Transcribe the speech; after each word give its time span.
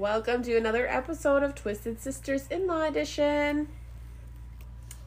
Welcome 0.00 0.42
to 0.44 0.56
another 0.56 0.86
episode 0.88 1.42
of 1.42 1.54
Twisted 1.54 2.00
Sisters 2.00 2.46
In 2.48 2.66
Law 2.66 2.86
Edition. 2.86 3.68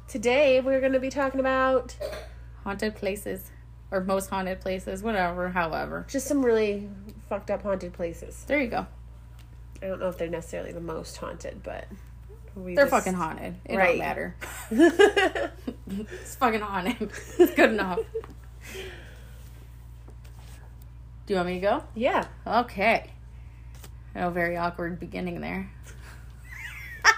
Today 0.07 0.61
we're 0.61 0.79
going 0.81 0.91
to 0.93 0.99
be 0.99 1.09
talking 1.09 1.39
about 1.39 1.95
Haunted 2.63 2.93
places. 2.95 3.49
Or 3.89 4.01
most 4.01 4.29
haunted 4.29 4.61
places, 4.61 5.01
whatever, 5.01 5.49
however. 5.49 6.05
just 6.07 6.27
some 6.27 6.45
really 6.45 6.89
fucked 7.27 7.49
up 7.49 7.63
haunted 7.63 7.93
places. 7.93 8.43
There 8.45 8.61
you 8.61 8.67
go. 8.67 8.85
I 9.81 9.87
don't 9.87 9.99
know 9.99 10.09
if 10.09 10.17
they're 10.20 10.29
necessarily 10.29 10.71
the 10.73 10.79
most 10.79 11.17
haunted, 11.17 11.63
but 11.63 11.87
we 12.55 12.75
They're 12.75 12.85
just- 12.85 12.91
fucking 12.95 13.13
haunted. 13.15 13.55
It 13.65 13.75
Right. 13.77 13.98
don't 13.98 13.99
matter. 13.99 14.35
It's 16.21 16.35
fucking 16.35 16.62
haunted. 16.62 17.12
It's 17.39 17.55
good 17.55 17.71
enough. 17.71 17.98
Do 21.25 21.34
you 21.34 21.35
want 21.37 21.48
me 21.48 21.55
to 21.55 21.59
go? 21.62 21.84
yeah. 21.95 22.27
Okay. 22.45 23.09
I 24.16 24.20
know, 24.22 24.30
very 24.30 24.58
awkward 24.58 24.99
beginning 24.99 25.41
there. 25.41 25.70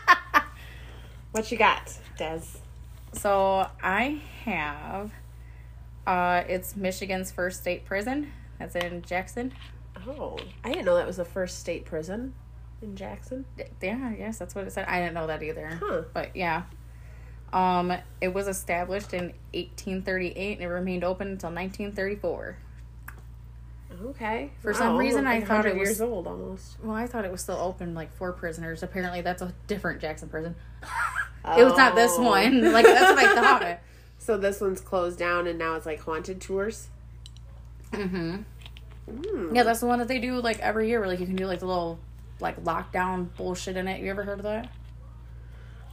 What 1.36 1.52
you 1.52 1.58
got, 1.58 1.92
Des? 2.18 2.44
So 3.12 3.68
I 3.84 4.22
have 4.46 5.12
uh 6.08 6.44
it's 6.48 6.78
Michigan's 6.78 7.30
first 7.30 7.60
state 7.60 7.84
prison. 7.84 8.32
That's 8.58 8.74
in 8.78 9.02
Jackson. 9.02 9.52
Oh, 10.08 10.38
I 10.64 10.70
didn't 10.72 10.86
know 10.86 10.96
that 10.96 11.06
was 11.06 11.18
the 11.18 11.26
first 11.26 11.60
state 11.60 11.84
prison 11.84 12.34
in 12.82 12.96
Jackson. 12.96 13.44
Yeah, 13.82 14.00
I 14.02 14.14
guess 14.14 14.38
that's 14.38 14.56
what 14.56 14.66
it 14.66 14.72
said. 14.72 14.88
I 14.88 15.02
didn't 15.02 15.14
know 15.14 15.28
that 15.28 15.44
either. 15.44 15.78
Huh. 15.84 16.04
But 16.14 16.38
yeah. 16.38 16.64
Um 17.52 17.92
it 18.22 18.34
was 18.34 18.48
established 18.48 19.14
in 19.14 19.34
1838 19.54 20.54
and 20.60 20.64
it 20.64 20.68
remained 20.70 21.04
open 21.04 21.28
until 21.28 21.50
1934. 21.50 22.58
Okay. 24.04 24.52
For 24.62 24.74
some 24.74 24.98
reason, 24.98 25.26
like 25.26 25.44
I 25.44 25.46
thought 25.46 25.66
it 25.66 25.70
100 25.74 25.78
years 25.78 25.90
was- 25.90 26.02
old 26.02 26.28
almost. 26.28 26.78
Well, 26.84 26.96
I 26.96 27.08
thought 27.08 27.26
it 27.26 27.32
was 27.32 27.42
still 27.42 27.58
open 27.58 27.94
like 27.94 28.16
for 28.16 28.32
prisoners. 28.34 28.84
Apparently 28.84 29.22
that's 29.22 29.42
a 29.42 29.54
different 29.68 30.02
Jackson 30.02 30.30
prison. 30.30 30.56
It 31.58 31.64
was 31.64 31.78
not 31.78 31.94
this 31.94 32.14
Oh. 32.18 32.24
one. 32.24 32.74
Like 32.74 32.86
that's 32.86 33.16
what 33.16 33.20
I 33.20 33.36
thought. 33.36 33.80
So 34.18 34.36
this 34.40 34.60
one's 34.60 34.82
closed 34.82 35.20
down, 35.20 35.46
and 35.46 35.60
now 35.60 35.76
it's 35.76 35.86
like 35.86 36.00
haunted 36.00 36.42
tours. 36.42 36.88
Mhm. 37.92 38.44
Mm. 39.08 39.56
Yeah, 39.56 39.62
that's 39.62 39.80
the 39.82 39.86
one 39.86 40.00
that 40.00 40.08
they 40.08 40.18
do 40.18 40.42
like 40.42 40.58
every 40.60 40.88
year 40.90 41.00
where 41.00 41.08
like 41.08 41.20
you 41.20 41.28
can 41.28 41.36
do 41.36 41.46
like 41.46 41.60
the 41.60 41.68
little 41.68 42.00
like 42.40 42.64
lockdown 42.64 43.28
bullshit 43.38 43.78
in 43.78 43.88
it. 43.88 44.02
You 44.02 44.10
ever 44.10 44.24
heard 44.24 44.40
of 44.40 44.44
that? 44.46 44.70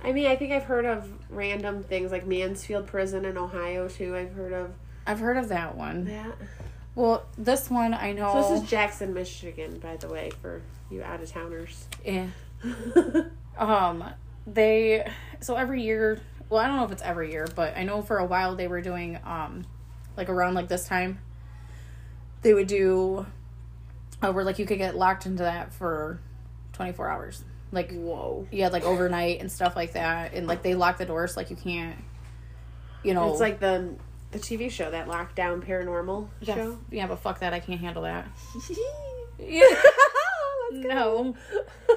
I 0.03 0.12
mean, 0.12 0.27
I 0.27 0.36
think 0.36 0.53
I've 0.53 0.64
heard 0.64 0.86
of 0.86 1.12
random 1.28 1.83
things 1.83 2.11
like 2.11 2.27
Mansfield 2.27 2.86
Prison 2.86 3.27
in 3.27 3.36
Ohio 3.36 3.86
too. 3.89 4.17
I've 4.17 4.33
heard 4.33 4.55
of 4.55 4.73
I've 5.06 5.20
heard 5.20 5.36
of 5.36 5.48
that 5.50 5.77
one. 5.77 6.06
that. 6.06 6.34
Well, 6.95 7.25
this 7.39 7.71
one 7.71 7.95
I 7.95 8.12
know. 8.12 8.33
So 8.33 8.55
this 8.55 8.62
is 8.62 8.69
Jackson, 8.71 9.15
Michigan, 9.15 9.79
by 9.79 9.97
the 9.97 10.09
way, 10.09 10.31
for 10.43 10.61
you 10.91 11.03
out 11.03 11.21
of 11.23 11.31
towners. 11.31 11.87
yeah. 12.05 12.27
Um, 13.59 14.03
they 14.47 15.07
so 15.41 15.57
every 15.57 15.83
year. 15.83 16.20
Well, 16.48 16.61
I 16.61 16.67
don't 16.67 16.77
know 16.77 16.85
if 16.85 16.91
it's 16.93 17.03
every 17.03 17.31
year, 17.33 17.47
but 17.55 17.77
I 17.77 17.85
know 17.85 18.01
for 18.03 18.19
a 18.19 18.25
while 18.25 18.57
they 18.57 18.67
were 18.67 18.81
doing 18.81 19.19
um, 19.25 19.65
like 20.17 20.29
around 20.31 20.55
like 20.55 20.69
this 20.69 20.87
time. 20.89 21.19
They 22.41 22.55
would 22.55 22.67
do, 22.67 23.27
uh, 24.23 24.33
where 24.33 24.43
like 24.43 24.59
you 24.59 24.67
could 24.67 24.79
get 24.79 24.97
locked 24.97 25.27
into 25.27 25.43
that 25.43 25.73
for 25.73 26.19
twenty 26.73 26.93
four 26.93 27.09
hours, 27.11 27.45
like 27.73 27.93
Whoa. 27.93 28.48
yeah, 28.51 28.69
like 28.69 28.85
overnight 28.85 29.41
and 29.41 29.53
stuff 29.53 29.77
like 29.77 29.93
that, 29.93 30.33
and 30.35 30.47
like 30.47 30.63
they 30.63 30.75
lock 30.75 30.97
the 30.98 31.05
doors, 31.07 31.37
like 31.37 31.51
you 31.51 31.57
can't, 31.57 31.97
you 33.05 33.13
know, 33.14 33.30
It's 33.30 33.41
like 33.41 33.61
the 33.61 33.95
the 34.33 34.39
TV 34.39 34.70
show 34.70 34.91
that 34.91 35.07
Lockdown 35.07 35.65
Paranormal 35.65 36.29
yeah, 36.41 36.55
show. 36.55 36.79
yeah, 36.91 37.07
but 37.07 37.20
fuck 37.20 37.41
that, 37.41 37.53
I 37.53 37.61
can't 37.61 37.81
handle 37.81 38.03
that. 38.03 38.27
yeah. 39.39 39.67
No. 40.73 41.37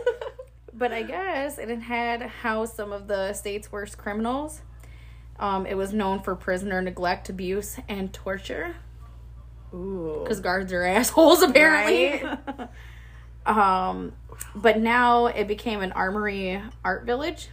but 0.74 0.92
I 0.92 1.04
guess 1.04 1.58
it 1.58 1.70
had 1.70 2.22
housed 2.22 2.76
some 2.76 2.92
of 2.92 3.08
the 3.08 3.34
state's 3.34 3.72
worst 3.72 3.98
criminals. 3.98 4.62
Um, 5.40 5.66
it 5.66 5.76
was 5.76 5.94
known 5.94 6.22
for 6.22 6.36
prisoner 6.36 6.82
neglect, 6.82 7.30
abuse, 7.30 7.78
and 7.88 8.14
torture 8.14 8.76
Ooh. 9.74 10.20
because 10.24 10.42
guards 10.42 10.72
are 10.74 10.84
assholes 10.86 11.42
apparently. 11.42 12.22
um, 13.46 14.14
but 14.54 14.80
now 14.80 15.28
it 15.28 15.48
became 15.48 15.82
an 15.82 15.94
armory 15.94 16.62
art 16.84 17.06
village, 17.06 17.50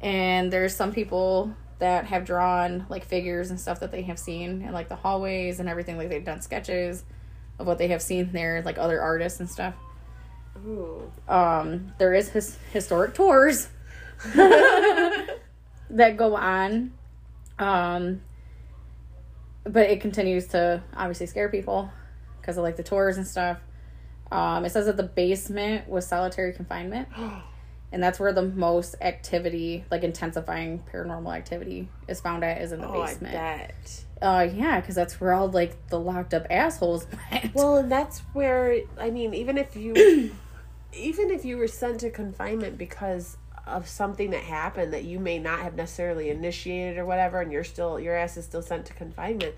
and 0.00 0.52
there's 0.52 0.74
some 0.74 0.92
people 0.92 1.54
that 1.78 2.06
have 2.06 2.24
drawn 2.24 2.86
like 2.88 3.04
figures 3.04 3.50
and 3.50 3.60
stuff 3.60 3.80
that 3.80 3.92
they 3.92 4.02
have 4.02 4.18
seen 4.18 4.62
in 4.62 4.72
like 4.72 4.88
the 4.88 4.96
hallways 4.96 5.60
and 5.60 5.68
everything. 5.68 5.96
Like 5.96 6.08
they've 6.08 6.24
done 6.24 6.40
sketches 6.40 7.04
of 7.58 7.66
what 7.66 7.78
they 7.78 7.88
have 7.88 8.02
seen 8.02 8.32
there, 8.32 8.62
like 8.62 8.78
other 8.78 9.00
artists 9.00 9.40
and 9.40 9.48
stuff 9.48 9.74
Ooh. 10.64 11.10
um 11.28 11.92
there 11.98 12.14
is 12.14 12.30
his 12.30 12.58
historic 12.72 13.14
tours 13.14 13.68
that 14.34 16.16
go 16.16 16.34
on 16.36 16.92
um 17.58 18.20
but 19.64 19.90
it 19.90 20.00
continues 20.00 20.46
to 20.48 20.82
obviously 20.94 21.26
scare 21.26 21.48
people 21.48 21.90
because 22.40 22.56
of 22.56 22.62
like 22.62 22.76
the 22.76 22.82
tours 22.82 23.16
and 23.16 23.26
stuff 23.26 23.58
um 24.32 24.64
it 24.64 24.70
says 24.70 24.86
that 24.86 24.96
the 24.96 25.02
basement 25.02 25.88
was 25.88 26.06
solitary 26.06 26.52
confinement 26.52 27.08
and 27.96 28.02
that's 28.02 28.20
where 28.20 28.30
the 28.30 28.42
most 28.42 28.94
activity 29.00 29.82
like 29.90 30.04
intensifying 30.04 30.82
paranormal 30.92 31.34
activity 31.34 31.88
is 32.06 32.20
found 32.20 32.44
at 32.44 32.60
is 32.60 32.72
in 32.72 32.82
the 32.82 32.86
Oh, 32.86 33.00
I 33.00 33.06
basement 33.06 33.32
bet. 33.32 34.04
uh 34.20 34.46
yeah 34.54 34.78
because 34.80 34.94
that's 34.94 35.18
where 35.18 35.32
all 35.32 35.48
like 35.48 35.88
the 35.88 35.98
locked 35.98 36.34
up 36.34 36.46
assholes 36.50 37.06
went 37.32 37.54
Well, 37.54 37.76
and 37.76 37.90
that's 37.90 38.18
where 38.34 38.80
I 39.00 39.08
mean, 39.08 39.32
even 39.32 39.56
if 39.56 39.74
you, 39.76 39.94
even 40.92 41.30
if 41.30 41.46
you 41.46 41.56
were 41.56 41.68
sent 41.68 42.00
to 42.00 42.10
confinement 42.10 42.76
because 42.76 43.38
of 43.66 43.88
something 43.88 44.28
that 44.32 44.42
happened 44.42 44.92
that 44.92 45.04
you 45.04 45.18
may 45.18 45.38
not 45.38 45.60
have 45.60 45.74
necessarily 45.74 46.28
initiated 46.28 46.98
or 46.98 47.06
whatever, 47.06 47.40
and 47.40 47.50
you're 47.50 47.64
still 47.64 47.98
your 47.98 48.14
ass 48.14 48.36
is 48.36 48.44
still 48.44 48.60
sent 48.62 48.84
to 48.86 48.92
confinement, 48.92 49.54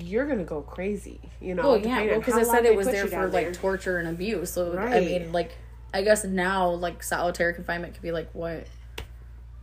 you're 0.00 0.26
gonna 0.26 0.42
go 0.42 0.62
crazy. 0.62 1.20
You 1.40 1.54
know. 1.54 1.62
Oh 1.62 1.74
yeah, 1.76 2.04
well, 2.06 2.18
because 2.18 2.36
it 2.36 2.46
long 2.48 2.56
said 2.56 2.64
it 2.64 2.76
was 2.76 2.86
there 2.88 3.04
for 3.04 3.10
down 3.10 3.30
like 3.32 3.52
torture 3.52 3.98
and 3.98 4.08
abuse. 4.08 4.50
So 4.50 4.76
I 4.76 4.98
mean, 4.98 5.30
like, 5.32 5.52
I 5.96 6.02
guess 6.02 6.24
now 6.24 6.70
like 6.70 7.02
solitary 7.02 7.54
confinement 7.54 7.94
could 7.94 8.02
be 8.02 8.12
like 8.12 8.28
what, 8.32 8.66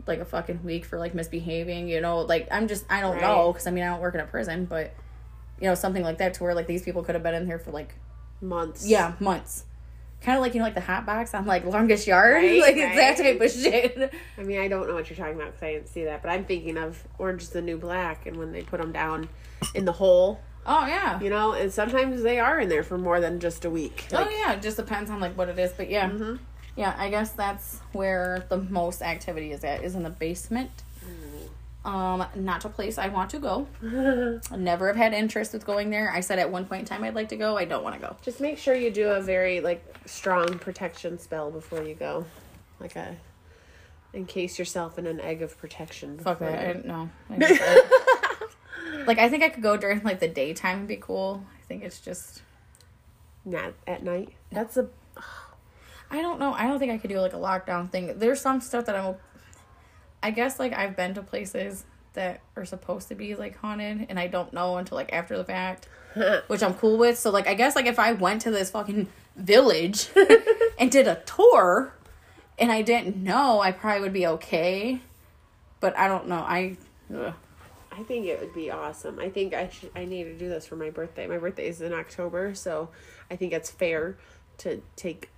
like 0.08 0.20
a 0.20 0.26
fucking 0.26 0.64
week 0.64 0.84
for 0.84 0.98
like 0.98 1.14
misbehaving. 1.14 1.88
You 1.88 2.02
know, 2.02 2.22
like 2.22 2.48
I'm 2.52 2.68
just 2.68 2.86
I 2.90 3.02
don't 3.02 3.22
know 3.22 3.52
because 3.54 3.68
I 3.68 3.72
mean 3.72 3.84
I 3.84 3.88
don't 3.88 4.02
work 4.02 4.16
in 4.16 4.22
a 4.22 4.26
prison, 4.26 4.66
but 4.66 4.94
you 5.62 5.68
know 5.68 5.76
something 5.76 6.04
like 6.04 6.18
that 6.18 6.34
to 6.36 6.44
where 6.44 6.56
like 6.56 6.68
these 6.68 6.82
people 6.82 7.04
could 7.04 7.16
have 7.16 7.24
been 7.24 7.36
in 7.36 7.46
here 7.46 7.60
for 7.60 7.72
like 7.72 7.96
months. 8.42 8.88
yeah 8.88 9.14
months. 9.20 9.66
Kind 10.22 10.38
of 10.38 10.42
like 10.42 10.54
you 10.54 10.60
know 10.60 10.66
like 10.66 10.74
the 10.74 10.82
hot 10.82 11.06
box 11.06 11.34
on 11.36 11.46
like 11.46 11.66
longest 11.66 12.08
yard, 12.08 12.36
Right, 12.44 12.62
like 12.62 12.78
it's 12.78 12.96
that 12.96 13.18
type 13.18 13.40
of 13.40 13.52
shit. 13.52 14.14
I 14.38 14.44
mean, 14.44 14.60
I 14.60 14.68
don't 14.68 14.88
know 14.88 14.96
what 14.96 15.10
you're 15.10 15.18
talking 15.18 15.36
about 15.36 15.52
because 15.52 15.64
I 15.64 15.74
didn't 15.74 15.90
see 15.90 16.06
that, 16.06 16.24
but 16.24 16.30
I'm 16.30 16.46
thinking 16.46 16.78
of 16.78 17.04
Orange 17.20 17.44
is 17.44 17.50
the 17.50 17.62
New 17.62 17.78
Black, 17.78 18.26
and 18.26 18.38
when 18.38 18.52
they 18.54 18.64
put 18.64 18.82
them 18.82 18.92
down 18.92 19.30
in 19.76 19.86
the 19.86 19.92
hole, 19.92 20.40
Oh 20.66 20.86
yeah. 20.88 21.20
you 21.20 21.30
know, 21.30 21.54
and 21.54 21.72
sometimes 21.72 22.22
they 22.24 22.40
are 22.40 22.60
in 22.60 22.70
there 22.70 22.84
for 22.84 22.98
more 22.98 23.20
than 23.20 23.40
just 23.40 23.66
a 23.66 23.70
week. 23.70 24.06
Like, 24.12 24.28
oh 24.28 24.30
yeah, 24.30 24.54
it 24.54 24.62
just 24.62 24.78
depends 24.78 25.10
on 25.12 25.20
like 25.20 25.38
what 25.38 25.50
it 25.50 25.60
is, 25.60 25.72
but 25.74 25.90
yeah, 25.90 26.10
Mhm. 26.10 26.40
yeah. 26.76 26.96
I 26.98 27.10
guess 27.10 27.32
that's 27.32 27.80
where 27.92 28.46
the 28.50 28.58
most 28.58 29.02
activity 29.02 29.52
is 29.52 29.64
at 29.64 29.84
is 29.84 29.96
in 29.96 30.04
the 30.04 30.10
basement. 30.10 30.72
Um, 31.86 32.26
not 32.36 32.64
a 32.64 32.70
place 32.70 32.98
I 32.98 33.10
want 33.10 33.30
to 33.32 33.40
go. 33.40 33.68
I 34.52 34.56
never 34.56 34.88
have 34.88 34.96
had 34.96 35.12
interest 35.14 35.52
with 35.52 35.66
going 35.66 35.90
there. 35.90 36.10
I 36.12 36.22
said 36.22 36.40
at 36.40 36.50
one 36.50 36.64
point 36.64 36.80
in 36.80 36.86
time 36.86 37.04
I'd 37.04 37.14
like 37.14 37.28
to 37.30 37.36
go. 37.36 37.58
I 37.58 37.66
don't 37.66 37.84
want 37.84 37.96
to 37.96 38.02
go. 38.02 38.16
Just 38.22 38.40
make 38.40 38.58
sure 38.58 38.74
you 38.74 38.90
do 38.90 39.10
a 39.10 39.20
very 39.20 39.60
like 39.60 39.84
strong 40.06 40.60
protection 40.60 41.20
spell 41.20 41.52
before 41.52 41.84
you 41.84 41.94
go, 41.96 42.26
like 42.80 42.96
a 42.96 43.18
encase 44.14 44.58
yourself 44.58 44.98
in 44.98 45.06
an 45.08 45.20
egg 45.20 45.42
of 45.42 45.58
protection. 45.58 46.20
Fuck 46.20 46.40
that. 46.40 46.78
I 46.78 46.88
know. 46.88 47.10
I- 47.30 47.82
like 49.06 49.18
I 49.20 49.30
think 49.30 49.44
I 49.44 49.50
could 49.50 49.64
go 49.64 49.78
during 49.78 50.04
like 50.04 50.20
the 50.20 50.28
daytime 50.28 50.80
and 50.80 50.88
be 50.88 50.98
cool. 50.98 51.46
I 51.60 51.66
think 51.68 51.84
it's 51.84 52.00
just 52.00 52.42
Not 53.46 53.74
at 53.88 54.04
night. 54.04 54.34
That's 54.52 54.78
a 54.78 54.90
I 56.14 56.22
don't 56.22 56.40
know. 56.40 56.54
I 56.54 56.68
don't 56.68 56.78
think 56.78 56.92
I 56.92 57.00
could 57.00 57.10
do 57.10 57.20
like 57.20 57.34
a 57.34 57.38
lockdown 57.38 57.90
thing. 57.90 58.20
There's 58.20 58.40
some 58.40 58.62
stuff 58.62 58.86
that 58.86 58.96
I'm. 58.96 59.16
I 60.22 60.30
guess 60.30 60.60
like 60.60 60.72
I've 60.72 60.96
been 60.96 61.16
to 61.16 61.24
places 61.24 61.86
that 62.14 62.42
are 62.56 62.66
supposed 62.66 63.08
to 63.08 63.16
be 63.16 63.34
like 63.36 63.58
haunted, 63.58 64.06
and 64.10 64.20
I 64.20 64.28
don't 64.28 64.54
know 64.54 64.78
until 64.78 64.96
like 64.96 65.12
after 65.12 65.36
the 65.36 65.44
fact, 65.44 65.88
which 66.48 66.62
I'm 66.62 66.76
cool 66.76 66.98
with. 67.00 67.18
So 67.18 67.32
like 67.32 67.48
I 67.48 67.56
guess 67.56 67.76
like 67.76 67.88
if 67.88 67.98
I 67.98 68.14
went 68.14 68.44
to 68.44 68.52
this 68.52 68.70
fucking 68.70 69.08
village 69.36 70.10
and 70.78 70.92
did 70.92 71.08
a 71.08 71.16
tour, 71.26 71.96
and 72.60 72.72
I 72.72 72.84
didn't 72.84 73.18
know, 73.18 73.60
I 73.60 73.72
probably 73.72 74.02
would 74.02 74.14
be 74.14 74.28
okay. 74.28 75.02
But 75.80 75.98
I 75.98 76.08
don't 76.08 76.28
know. 76.28 76.36
I. 76.36 76.78
Ugh. 77.14 77.34
I 77.96 78.04
think 78.04 78.26
it 78.26 78.40
would 78.40 78.54
be 78.54 78.72
awesome. 78.72 79.20
I 79.20 79.30
think 79.30 79.54
I 79.54 79.70
should. 79.70 79.92
I 79.96 80.06
need 80.06 80.24
to 80.26 80.38
do 80.38 80.50
this 80.50 80.66
for 80.66 80.76
my 80.76 80.90
birthday. 80.90 81.28
My 81.28 81.38
birthday 81.38 81.68
is 81.68 81.82
in 81.82 81.94
October, 81.94 82.56
so 82.56 82.90
I 83.30 83.36
think 83.36 83.54
it's 83.54 83.70
fair 83.70 84.18
to 84.60 84.82
take 84.96 85.30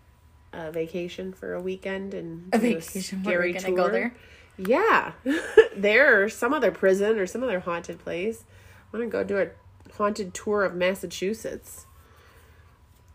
a 0.53 0.71
vacation 0.71 1.33
for 1.33 1.53
a 1.53 1.61
weekend 1.61 2.13
and 2.13 2.53
A 2.53 2.57
vacation. 2.57 3.23
Where 3.23 3.41
we 3.41 3.53
gonna 3.53 3.75
go 3.75 3.89
there? 3.89 4.15
Yeah, 4.57 5.11
there 5.75 6.23
or 6.23 6.29
some 6.29 6.53
other 6.53 6.71
prison 6.71 7.19
or 7.19 7.27
some 7.27 7.43
other 7.43 7.59
haunted 7.59 7.99
place. 7.99 8.45
I 8.93 8.97
want 8.97 9.05
to 9.05 9.11
go 9.11 9.23
do 9.23 9.37
a 9.37 9.49
haunted 9.97 10.33
tour 10.33 10.63
of 10.63 10.75
Massachusetts. 10.75 11.85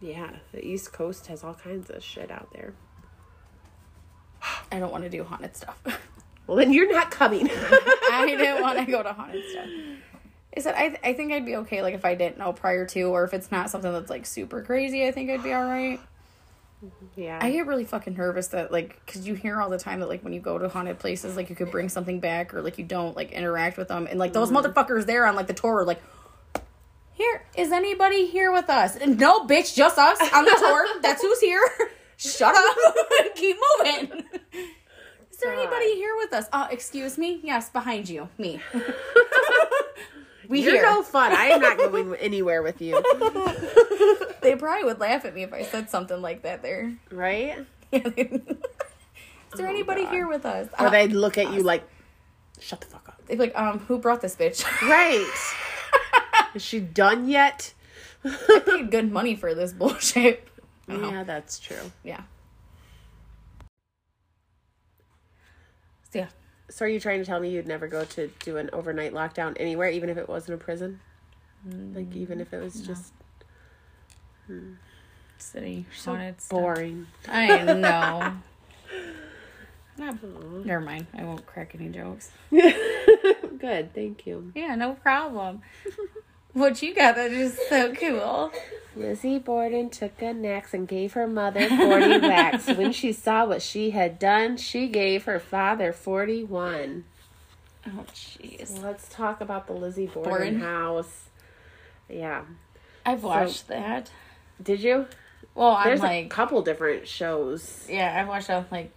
Yeah, 0.01 0.37
the 0.53 0.65
East 0.65 0.93
Coast 0.93 1.27
has 1.29 1.43
all 1.43 1.55
kinds 1.55 1.89
of 1.91 2.03
shit 2.03 2.31
out 2.31 2.53
there. 2.53 2.75
I 4.73 4.79
don't 4.79 4.93
want 4.93 5.05
to 5.05 5.11
do 5.11 5.25
haunted 5.25 5.57
stuff. 5.57 5.79
Well, 6.51 6.57
then 6.57 6.73
you're 6.73 6.93
not 6.93 7.13
coming. 7.13 7.49
I 7.53 8.25
didn't 8.27 8.61
want 8.61 8.77
to 8.81 8.85
go 8.91 9.05
to 9.05 9.13
haunted 9.13 9.45
stuff. 9.51 9.69
I 10.57 10.61
said 10.61 10.75
I 10.77 10.99
I 11.09 11.13
think 11.13 11.31
I'd 11.31 11.47
be 11.47 11.55
okay 11.59 11.81
like 11.81 11.95
if 11.95 12.05
I 12.05 12.17
didn't 12.17 12.39
know 12.39 12.53
prior 12.53 12.85
to 12.87 13.03
or 13.03 13.23
if 13.23 13.33
it's 13.33 13.53
not 13.53 13.71
something 13.71 13.93
that's 13.93 14.11
like 14.11 14.27
super 14.27 14.61
crazy. 14.61 15.07
I 15.07 15.13
think 15.13 15.31
I'd 15.31 15.45
be 15.45 15.53
all 15.53 15.63
right. 15.63 16.01
yeah. 17.15 17.39
I 17.41 17.53
get 17.53 17.69
really 17.69 17.85
fucking 17.85 18.17
nervous 18.17 18.49
that 18.49 18.73
like 18.73 19.01
because 19.07 19.29
you 19.29 19.35
hear 19.35 19.61
all 19.61 19.71
the 19.71 19.79
time 19.79 20.01
that 20.01 20.09
like 20.09 20.25
when 20.25 20.33
you 20.33 20.41
go 20.41 20.59
to 20.59 20.69
haunted 20.69 20.99
places 20.99 21.37
like 21.37 21.51
you 21.51 21.55
could 21.55 21.71
bring 21.71 21.89
something 21.89 22.19
back 22.19 22.53
or 22.53 22.63
like 22.63 22.79
you 22.79 22.85
don't 22.85 23.15
like 23.15 23.31
interact 23.31 23.77
with 23.79 23.87
them 23.87 24.09
and 24.11 24.19
like 24.19 24.33
those 24.33 24.51
mm-hmm. 24.51 24.67
motherfuckers 24.67 25.07
there 25.07 25.27
on 25.27 25.37
like 25.37 25.47
the 25.47 25.55
tour 25.55 25.77
are 25.77 25.85
like. 25.85 26.03
Here 27.13 27.45
is 27.57 27.71
anybody 27.71 28.27
here 28.27 28.51
with 28.51 28.69
us? 28.69 28.97
And 28.97 29.21
no, 29.21 29.47
bitch, 29.47 29.77
just 29.77 29.99
us 29.99 30.19
on 30.33 30.45
the 30.45 30.57
tour. 30.59 30.85
That's 31.01 31.23
who's 31.23 31.39
here. 31.39 31.63
Shut 32.17 32.57
up. 32.57 32.95
Keep 33.37 33.57
moving. 33.79 34.25
Is 35.41 35.45
there 35.45 35.55
God. 35.55 35.61
anybody 35.63 35.95
here 35.95 36.15
with 36.19 36.35
us? 36.35 36.47
Uh, 36.53 36.69
excuse 36.71 37.17
me. 37.17 37.41
Yes, 37.43 37.71
behind 37.71 38.11
you, 38.11 38.29
me. 38.37 38.61
we 40.51 40.61
You're 40.63 40.73
here. 40.75 40.83
no 40.83 41.03
fun. 41.03 41.33
I 41.33 41.47
am 41.47 41.63
not 41.63 41.79
going 41.79 42.15
anywhere 42.17 42.63
with 42.63 42.83
you. 42.83 43.03
They 44.43 44.57
probably 44.57 44.85
would 44.85 45.01
laugh 45.01 45.27
at 45.27 45.35
me 45.35 45.43
if 45.43 45.53
I 45.53 45.63
said 45.65 45.91
something 45.91 46.21
like 46.23 46.43
that. 46.45 46.63
There. 46.63 46.95
Right? 47.11 47.59
Is 47.93 48.03
there 49.55 49.67
anybody 49.69 50.03
Oh, 50.03 50.05
God. 50.05 50.13
here 50.15 50.29
with 50.29 50.47
us? 50.47 50.69
Or 50.79 50.87
Uh, 50.87 50.91
they'd 50.91 51.13
look 51.13 51.37
at 51.37 51.53
you 51.53 51.63
like, 51.63 51.85
shut 52.59 52.81
the 52.81 52.87
fuck 52.87 53.07
up. 53.09 53.21
They'd 53.27 53.35
be 53.37 53.45
like, 53.45 53.59
um, 53.59 53.81
who 53.81 53.99
brought 53.99 54.23
this 54.23 54.37
bitch? 54.37 54.65
Right. 54.83 55.31
Is 56.55 56.63
she 56.63 56.81
done 56.81 57.29
yet? 57.29 57.75
I 58.25 58.63
paid 58.65 58.91
good 58.91 59.13
money 59.13 59.37
for 59.37 59.55
this 59.55 59.73
bullshit. 59.75 60.49
Yeah, 60.89 61.23
that's 61.25 61.59
true. 61.59 61.93
Yeah. 62.03 62.23
Yeah. 66.13 66.29
So 66.69 66.85
are 66.85 66.89
you 66.89 67.01
trying 67.01 67.19
to 67.19 67.25
tell 67.25 67.41
me 67.41 67.51
you'd 67.51 67.67
never 67.67 67.89
go 67.89 68.05
to 68.05 68.29
do 68.45 68.57
an 68.57 68.71
overnight 68.73 69.13
lockdown 69.13 69.57
anywhere, 69.59 69.89
even 69.89 70.09
if 70.09 70.17
it 70.17 70.29
wasn't 70.29 70.61
a 70.61 70.65
prison? 70.65 71.01
Mm, 71.69 71.95
like 71.95 72.15
even 72.15 72.41
if 72.41 72.53
it 72.53 72.63
was 72.63 72.81
just 72.81 73.13
hmm. 74.47 74.75
City 75.39 75.87
so 75.97 76.15
stuff. 76.15 76.49
boring. 76.49 77.07
I 77.29 77.63
know. 77.63 78.35
Not, 79.99 80.17
never 80.65 80.81
mind. 80.81 81.07
I 81.15 81.25
won't 81.25 81.45
crack 81.45 81.75
any 81.75 81.89
jokes. 81.89 82.31
Good, 82.51 83.95
thank 83.95 84.27
you. 84.27 84.51
Yeah, 84.55 84.75
no 84.75 84.95
problem. 84.95 85.61
what 86.53 86.83
you 86.83 86.95
got 86.95 87.17
that 87.17 87.33
is 87.33 87.59
so 87.69 87.93
cool. 87.95 88.53
Lizzie 88.97 89.39
Borden 89.39 89.89
took 89.89 90.21
a 90.21 90.35
nax 90.35 90.75
and 90.75 90.87
gave 90.89 91.13
her 91.13 91.27
mother 91.27 91.69
40 91.69 92.19
whacks. 92.27 92.67
When 92.67 92.93
she 92.93 93.13
saw 93.13 93.47
what 93.47 93.63
she 93.63 93.91
had 93.91 94.19
done, 94.19 94.57
she 94.57 94.89
gave 94.89 95.25
her 95.25 95.39
father 95.39 95.93
41. 95.93 97.05
Oh, 97.87 97.91
jeez. 98.13 98.83
Let's 98.83 99.09
talk 99.09 99.41
about 99.41 99.67
the 99.67 99.73
Lizzie 99.73 100.07
Borden, 100.07 100.31
Borden? 100.31 100.61
house. 100.61 101.29
Yeah. 102.09 102.43
I've 103.07 103.23
watched 103.23 103.69
that. 103.69 104.11
Did 104.63 104.81
you? 104.81 105.07
Well, 105.55 105.71
I'm 105.71 105.87
There's 105.87 106.01
a 106.01 106.05
like, 106.05 106.31
couple 106.31 106.61
different 106.63 107.09
shows. 107.09 107.87
yeah, 107.89 108.21
I've 108.21 108.29
watched 108.29 108.51
uh, 108.51 108.65
like, 108.71 108.93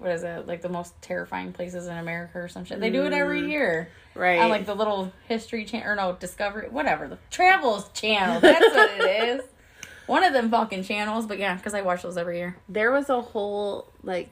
what 0.00 0.10
is 0.12 0.22
it? 0.22 0.46
Like 0.46 0.62
the 0.62 0.70
most 0.70 1.00
terrifying 1.02 1.52
places 1.52 1.86
in 1.86 1.96
America 1.96 2.38
or 2.38 2.48
some 2.48 2.64
shit. 2.64 2.80
They 2.80 2.88
do 2.88 3.04
it 3.04 3.12
every 3.12 3.42
mm, 3.42 3.50
year. 3.50 3.88
Right. 4.14 4.40
On 4.40 4.48
like 4.48 4.64
the 4.64 4.74
little 4.74 5.12
history 5.28 5.66
channel, 5.66 5.90
or 5.90 5.94
no, 5.94 6.16
Discovery, 6.18 6.68
whatever. 6.70 7.06
The 7.06 7.18
Travels 7.30 7.90
channel. 7.92 8.40
That's 8.40 8.74
what 8.74 8.90
it 8.98 9.28
is. 9.28 9.42
One 10.06 10.24
of 10.24 10.32
them 10.32 10.50
fucking 10.50 10.84
channels, 10.84 11.26
but 11.26 11.38
yeah, 11.38 11.54
because 11.54 11.74
I 11.74 11.82
watch 11.82 12.02
those 12.02 12.16
every 12.16 12.38
year. 12.38 12.56
there 12.68 12.90
was 12.90 13.10
a 13.10 13.20
whole 13.20 13.92
like 14.02 14.30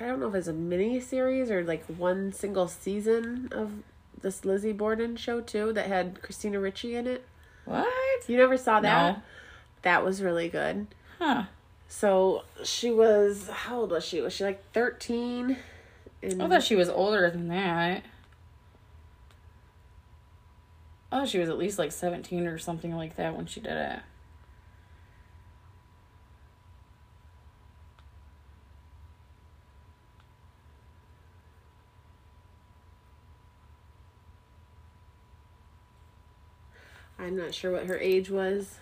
I 0.00 0.06
don't 0.06 0.18
know 0.18 0.28
if 0.28 0.34
it's 0.34 0.48
a 0.48 0.52
mini 0.52 0.98
series 0.98 1.50
or 1.50 1.62
like 1.62 1.84
one 1.86 2.32
single 2.32 2.66
season 2.66 3.48
of 3.52 3.70
this 4.22 4.44
Lizzie 4.46 4.72
Borden 4.72 5.16
show 5.16 5.40
too 5.42 5.74
that 5.74 5.86
had 5.86 6.22
Christina 6.22 6.58
Ricci 6.58 6.96
in 6.96 7.06
it. 7.06 7.26
What? 7.66 7.86
You 8.28 8.38
never 8.38 8.56
saw 8.56 8.80
that? 8.80 9.16
No. 9.16 9.22
That 9.82 10.04
was 10.04 10.22
really 10.22 10.48
good. 10.48 10.86
Huh. 11.18 11.44
So 11.92 12.44
she 12.64 12.90
was 12.90 13.50
how 13.50 13.80
old 13.80 13.90
was 13.90 14.02
she? 14.02 14.22
Was 14.22 14.32
she 14.32 14.44
like 14.44 14.72
thirteen? 14.72 15.58
And 16.22 16.42
I 16.42 16.48
thought 16.48 16.62
she 16.62 16.74
was 16.74 16.88
older 16.88 17.30
than 17.30 17.48
that. 17.48 18.02
Oh, 21.12 21.26
she 21.26 21.38
was 21.38 21.50
at 21.50 21.58
least 21.58 21.78
like 21.78 21.92
17 21.92 22.46
or 22.46 22.56
something 22.56 22.96
like 22.96 23.16
that 23.16 23.36
when 23.36 23.44
she 23.44 23.60
did 23.60 23.72
it. 23.76 23.98
I'm 37.18 37.36
not 37.36 37.52
sure 37.54 37.70
what 37.70 37.84
her 37.84 37.98
age 37.98 38.30
was, 38.30 38.78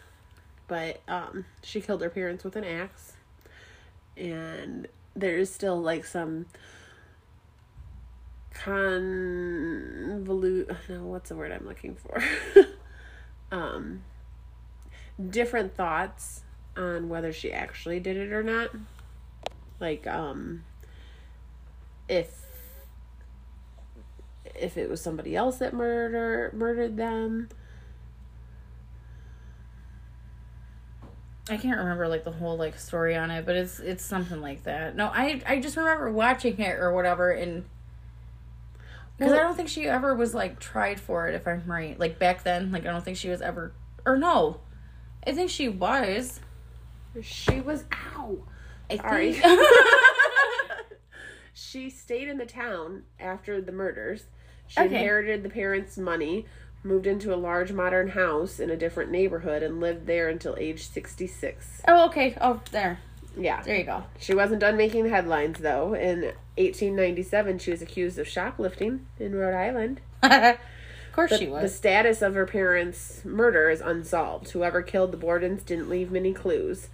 but 0.71 1.03
um, 1.09 1.45
she 1.65 1.81
killed 1.81 2.01
her 2.01 2.09
parents 2.09 2.45
with 2.45 2.55
an 2.55 2.63
axe. 2.63 3.15
And 4.17 4.87
there 5.17 5.37
is 5.37 5.53
still 5.53 5.83
like 5.83 6.05
some 6.05 6.47
convolute. 8.55 10.29
No, 10.89 11.07
what's 11.07 11.31
the 11.31 11.35
word 11.35 11.51
I'm 11.51 11.67
looking 11.67 11.97
for? 11.97 12.23
um, 13.51 14.05
different 15.29 15.75
thoughts 15.75 16.43
on 16.77 17.09
whether 17.09 17.33
she 17.33 17.51
actually 17.53 17.99
did 17.99 18.17
it 18.17 18.31
or 18.33 18.45
not. 18.45 18.71
Like, 19.81 20.07
um, 20.07 20.63
if 22.09 22.47
if 24.55 24.77
it 24.77 24.89
was 24.89 25.01
somebody 25.01 25.35
else 25.35 25.57
that 25.59 25.75
murder 25.75 26.53
murdered 26.55 26.97
them. 26.97 27.49
I 31.51 31.57
can't 31.57 31.79
remember 31.79 32.09
like 32.09 32.25
the 32.25 32.31
whole 32.31 32.57
like 32.57 32.79
story 32.79 33.17
on 33.17 33.31
it, 33.31 33.45
but 33.45 33.57
it's 33.57 33.81
it's 33.81 34.05
something 34.05 34.41
like 34.41 34.65
that. 34.65 34.97
No, 34.97 35.07
I 35.07 35.43
I 35.47 35.61
just 35.61 35.77
remember 35.77 36.11
watching 36.11 36.59
it 36.61 36.79
or 36.79 36.93
whatever 36.95 37.31
and 37.31 37.65
because 39.17 39.35
I 39.35 39.41
don't 39.41 39.55
think 39.55 39.69
she 39.69 39.87
ever 39.87 40.15
was 40.15 40.33
like 40.33 40.59
tried 40.61 40.99
for 40.99 41.29
it 41.29 41.35
if 41.35 41.47
I'm 41.47 41.65
right. 41.67 41.99
Like 41.99 42.19
back 42.19 42.43
then, 42.43 42.73
like 42.73 42.87
I 42.87 42.93
don't 42.93 43.05
think 43.05 43.19
she 43.19 43.29
was 43.29 43.43
ever 43.43 43.73
or 44.07 44.17
no. 44.17 44.61
I 45.27 45.33
think 45.33 45.51
she 45.51 45.69
was. 45.69 46.41
She 47.21 47.61
was 47.61 47.85
ow. 47.93 48.39
I 48.89 48.97
Sorry. 48.97 49.35
think 49.35 49.45
she 51.53 51.91
stayed 51.91 52.29
in 52.29 52.39
the 52.39 52.47
town 52.47 53.03
after 53.19 53.61
the 53.61 53.73
murders. 53.73 54.25
She 54.67 54.81
Okay. 54.81 54.95
inherited 54.95 55.43
the 55.43 55.51
parents' 55.51 55.99
money, 55.99 56.47
moved 56.83 57.07
into 57.07 57.35
a 57.35 57.37
large 57.37 57.73
modern 57.73 58.09
house 58.09 58.59
in 58.59 58.71
a 58.71 58.77
different 58.77 59.11
neighborhood, 59.11 59.63
and 59.63 59.81
lived 59.81 60.07
there 60.07 60.29
until 60.29 60.57
age 60.59 60.87
66. 60.89 61.83
Oh, 61.87 62.07
okay. 62.09 62.37
Oh, 62.41 62.61
there. 62.73 63.01
Yeah. 63.37 63.63
There 63.63 63.77
you 63.77 63.85
go. 63.85 64.05
She 64.19 64.35
wasn't 64.35 64.61
done 64.61 64.77
making 64.77 65.09
headlines, 65.09 65.59
though. 65.61 65.95
In 65.95 66.23
1897, 66.57 67.59
she 67.59 67.71
was 67.71 67.83
accused 67.83 68.19
of 68.19 68.27
shoplifting 68.27 69.07
in 69.19 69.35
Rhode 69.35 69.55
Island. 69.55 70.01
of 70.23 70.57
course 71.13 71.31
The, 71.31 71.39
she 71.39 71.47
was. 71.49 71.63
the 71.63 71.69
status 71.69 72.23
of 72.23 72.35
her 72.35 72.47
parents' 72.47 73.23
murder 73.25 73.71
is 73.71 73.81
unsolved. 73.81 74.51
Whoever 74.51 74.83
killed 74.83 75.13
the 75.13 75.17
Bordens 75.19 75.65
didn't 75.65 75.89
leave 75.89 76.11
many 76.11 76.33
clues. 76.33 76.89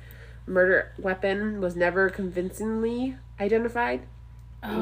Murder 0.47 0.93
weapon 0.99 1.61
was 1.61 1.75
never 1.75 2.09
convincingly 2.09 3.17
identified, 3.41 4.03
and 4.63 4.73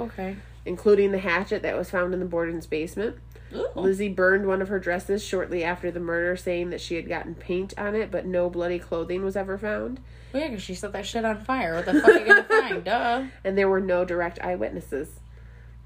oh, 0.00 0.04
okay. 0.04 0.36
including 0.64 1.12
the 1.12 1.18
hatchet 1.18 1.62
that 1.62 1.76
was 1.76 1.90
found 1.90 2.14
in 2.14 2.20
the 2.20 2.26
Borden's 2.26 2.66
basement. 2.66 3.16
Ooh. 3.54 3.68
Lizzie 3.74 4.08
burned 4.08 4.46
one 4.46 4.62
of 4.62 4.68
her 4.68 4.78
dresses 4.78 5.24
shortly 5.24 5.64
after 5.64 5.90
the 5.90 6.00
murder, 6.00 6.36
saying 6.36 6.70
that 6.70 6.80
she 6.80 6.94
had 6.94 7.08
gotten 7.08 7.34
paint 7.34 7.74
on 7.76 7.94
it, 7.94 8.10
but 8.10 8.26
no 8.26 8.48
bloody 8.48 8.78
clothing 8.78 9.24
was 9.24 9.36
ever 9.36 9.58
found. 9.58 10.00
Well, 10.32 10.42
yeah, 10.42 10.48
because 10.48 10.62
she 10.62 10.74
set 10.74 10.92
that 10.92 11.06
shit 11.06 11.24
on 11.24 11.40
fire. 11.44 11.74
What 11.74 11.86
the 11.86 11.94
fuck 11.94 12.10
are 12.10 12.18
you 12.18 12.26
gonna 12.26 12.42
find? 12.44 12.84
Duh. 12.84 13.24
And 13.42 13.58
there 13.58 13.68
were 13.68 13.80
no 13.80 14.04
direct 14.04 14.38
eyewitnesses. 14.40 15.08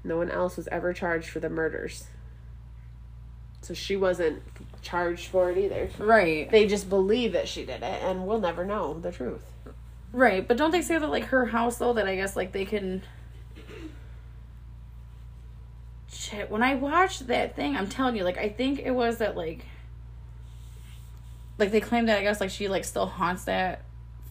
No 0.03 0.17
one 0.17 0.29
else 0.29 0.57
was 0.57 0.67
ever 0.67 0.93
charged 0.93 1.29
for 1.29 1.39
the 1.39 1.49
murders. 1.49 2.05
So 3.61 3.73
she 3.73 3.95
wasn't 3.95 4.43
charged 4.83 5.27
for 5.29 5.49
it 5.49 5.57
either. 5.57 5.89
Right. 5.97 6.49
They 6.51 6.67
just 6.67 6.87
believe 6.87 7.33
that 7.33 7.47
she 7.47 7.65
did 7.65 7.81
it, 7.81 8.03
and 8.03 8.27
we'll 8.27 8.39
never 8.39 8.63
know 8.63 8.93
the 8.99 9.11
truth. 9.11 9.41
Right, 10.15 10.47
but 10.47 10.55
don't 10.55 10.71
they 10.71 10.81
say 10.81 10.97
that 10.97 11.09
like 11.09 11.25
her 11.25 11.47
house 11.47 11.77
though 11.77 11.91
that 11.93 12.07
I 12.07 12.15
guess 12.15 12.37
like 12.37 12.53
they 12.53 12.63
can 12.63 13.01
shit 16.25 16.49
when 16.51 16.61
I 16.63 16.75
watched 16.75 17.27
that 17.27 17.55
thing, 17.55 17.75
I'm 17.75 17.87
telling 17.87 18.15
you, 18.15 18.23
like 18.23 18.37
I 18.37 18.49
think 18.49 18.79
it 18.79 18.91
was 18.91 19.17
that 19.17 19.35
like 19.37 19.65
like 21.57 21.71
they 21.71 21.81
claim 21.81 22.05
that 22.07 22.17
I 22.19 22.21
guess 22.21 22.41
like 22.41 22.49
she 22.49 22.67
like 22.67 22.83
still 22.83 23.05
haunts 23.05 23.45
that 23.45 23.83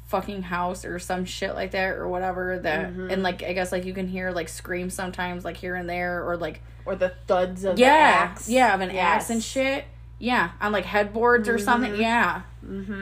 fucking 0.09 0.43
house 0.43 0.85
or 0.85 0.99
some 0.99 1.25
shit 1.25 1.55
like 1.55 1.71
that 1.71 1.95
or 1.95 2.07
whatever 2.07 2.59
that 2.59 2.91
and 2.91 3.23
like 3.23 3.43
I 3.43 3.53
guess 3.55 3.73
like 3.73 3.85
you 3.87 3.95
can 3.95 4.07
hear 4.07 4.31
like 4.31 4.49
screams 4.51 4.93
sometimes 4.95 5.45
like 5.45 5.57
here 5.57 5.75
and 5.75 5.89
there 5.89 6.29
or 6.29 6.37
like 6.37 6.61
Or 6.85 6.95
the 6.95 7.15
thuds 7.27 7.65
of 7.65 7.79
yeah 7.79 8.27
the 8.27 8.31
axe. 8.33 8.49
yeah 8.49 8.75
of 8.75 8.81
an 8.83 8.91
Yes. 8.91 8.99
axe 9.23 9.31
and 9.31 9.43
shit 9.43 9.85
Yeah, 10.19 10.51
on 10.61 10.73
like 10.73 10.85
headboards 10.85 11.49
or 11.49 11.59
something. 11.59 11.93
Mm-hmm. 11.93 12.01
Yeah. 12.03 12.43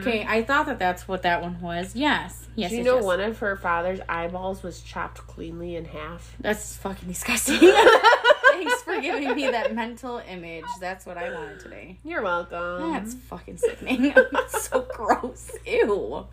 Okay, 0.01 0.25
I 0.27 0.43
thought 0.43 0.65
that 0.65 0.79
that's 0.79 1.07
what 1.07 1.21
that 1.23 1.41
one 1.41 1.61
was. 1.61 1.95
Yes. 1.95 2.47
Yes. 2.55 2.71
Do 2.71 2.77
you 2.77 2.81
yes, 2.83 2.85
know 2.85 2.95
yes. 2.95 3.03
one 3.05 3.19
of 3.21 3.37
her 3.39 3.55
father's 3.55 3.99
eyeballs 4.09 4.63
was 4.63 4.81
chopped 4.81 5.19
cleanly 5.27 5.75
in 5.75 5.85
half? 5.85 6.35
That's 6.39 6.75
fucking 6.77 7.07
disgusting. 7.07 7.59
Thanks 8.53 8.81
for 8.83 9.01
giving 9.01 9.35
me 9.35 9.47
that 9.49 9.73
mental 9.73 10.21
image. 10.29 10.65
That's 10.79 11.05
what 11.05 11.17
I 11.17 11.33
wanted 11.33 11.59
today. 11.59 11.97
You're 12.03 12.21
welcome. 12.21 12.91
That's 12.91 13.13
fucking 13.13 13.57
sickening. 13.57 14.13
So 14.47 14.87
gross. 14.93 15.51
Ew. 15.65 16.25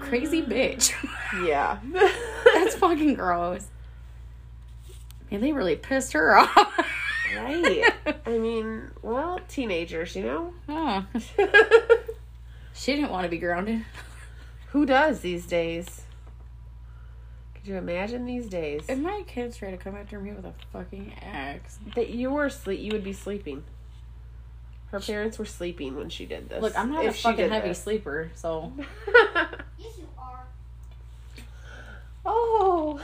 Crazy 0.00 0.42
bitch. 0.42 0.92
yeah. 1.46 1.78
That's 2.54 2.74
fucking 2.76 3.14
gross. 3.14 3.66
Man, 5.30 5.40
they 5.40 5.52
really 5.52 5.76
pissed 5.76 6.12
her 6.12 6.36
off. 6.36 6.78
right. 7.36 7.92
I 8.26 8.38
mean, 8.38 8.90
well, 9.00 9.40
teenagers, 9.48 10.14
you 10.14 10.24
know? 10.24 10.54
Oh, 10.68 11.06
she 12.74 12.94
didn't 12.94 13.10
want 13.10 13.24
to 13.24 13.30
be 13.30 13.38
grounded. 13.38 13.84
Who 14.68 14.84
does 14.86 15.20
these 15.20 15.46
days? 15.46 16.01
Could 17.62 17.68
you 17.70 17.76
imagine 17.76 18.26
these 18.26 18.48
days? 18.48 18.82
If 18.88 18.98
my 18.98 19.22
kids 19.28 19.56
try 19.56 19.70
to 19.70 19.76
come 19.76 19.94
after 19.94 20.18
me 20.18 20.32
with 20.32 20.44
a 20.44 20.52
fucking 20.72 21.14
axe, 21.22 21.78
that 21.94 22.08
you 22.08 22.32
were 22.32 22.50
sleep 22.50 22.80
you 22.80 22.90
would 22.90 23.04
be 23.04 23.12
sleeping. 23.12 23.62
Her 24.90 24.98
parents 24.98 25.38
were 25.38 25.44
sleeping 25.44 25.94
when 25.96 26.08
she 26.08 26.26
did 26.26 26.48
this. 26.48 26.60
look, 26.60 26.76
I'm 26.76 26.90
not 26.90 27.04
If 27.04 27.20
a 27.20 27.22
fucking 27.22 27.50
heavy 27.50 27.68
this. 27.68 27.80
sleeper, 27.80 28.32
so 28.34 28.72
Yes, 29.78 29.96
you 29.96 30.08
are. 30.18 30.44
Oh. 32.26 33.00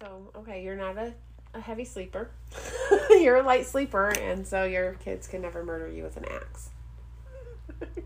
so, 0.01 0.31
okay, 0.37 0.63
you're 0.63 0.77
not 0.77 0.97
a, 0.97 1.13
a 1.61 1.63
heavy 1.63 1.85
sleeper. 1.85 2.31
you're 3.11 3.37
a 3.37 3.43
light 3.43 3.67
sleeper, 3.67 4.09
and 4.09 4.47
so 4.47 4.65
your 4.65 4.95
kids 4.95 5.27
can 5.27 5.43
never 5.43 5.65
murder 5.65 5.89
you 5.89 6.03
with 6.03 6.17
an 6.17 6.25
axe. 6.25 6.71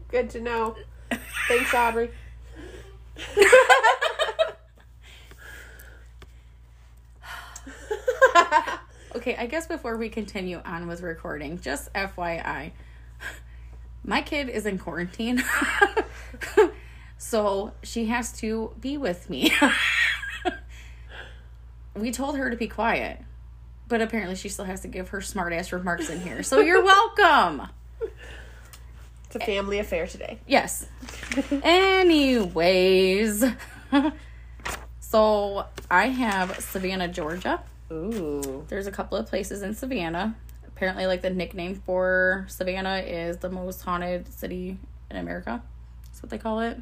Good 0.09 0.31
to 0.31 0.41
know. 0.41 0.77
Thanks, 1.49 1.73
Aubrey. 1.73 2.11
Okay, 9.17 9.37
I 9.37 9.47
guess 9.47 9.69
before 9.69 9.97
we 9.97 10.09
continue 10.09 10.61
on 10.65 10.89
with 10.89 11.01
recording, 11.01 11.61
just 11.61 11.91
FYI, 11.95 12.73
my 14.03 14.21
kid 14.21 14.49
is 14.49 14.67
in 14.67 14.77
quarantine. 14.77 15.43
so 17.17 17.73
she 17.85 18.07
has 18.07 18.33
to 18.41 18.75
be 18.81 18.99
with 18.99 19.31
me. 19.31 19.53
we 21.95 22.11
told 22.11 22.37
her 22.37 22.51
to 22.51 22.57
be 22.57 22.67
quiet, 22.67 23.21
but 23.95 24.03
apparently 24.03 24.35
she 24.35 24.49
still 24.49 24.65
has 24.65 24.81
to 24.81 24.89
give 24.89 25.11
her 25.11 25.21
smart 25.21 25.53
ass 25.53 25.73
remarks 25.73 26.11
in 26.11 26.21
here. 26.21 26.43
So 26.43 26.59
you're 26.59 26.83
welcome. 26.83 27.69
It's 29.27 29.37
a 29.37 29.47
family 29.47 29.79
affair 29.79 30.09
today. 30.09 30.39
Yes. 30.49 30.87
Anyways, 31.63 33.45
so 35.01 35.67
I 35.91 36.07
have 36.07 36.57
Savannah, 36.59 37.07
Georgia. 37.07 37.61
Ooh. 37.93 38.65
There's 38.69 38.89
a 38.89 38.93
couple 38.93 39.17
of 39.17 39.27
places 39.27 39.63
in 39.63 39.75
Savannah. 39.75 40.37
Apparently, 40.67 41.07
like 41.07 41.23
the 41.23 41.31
nickname 41.31 41.83
for 41.87 42.47
Savannah 42.49 42.99
is 42.99 43.39
the 43.39 43.51
most 43.51 43.83
haunted 43.83 44.33
city 44.33 44.79
in 45.11 45.17
America. 45.17 45.63
That's 46.07 46.23
what 46.23 46.31
they 46.31 46.39
call 46.39 46.61
it. 46.61 46.79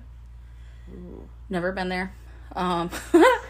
Never 1.51 1.73
been 1.73 1.91
there. 1.91 2.15
Um, 2.55 2.91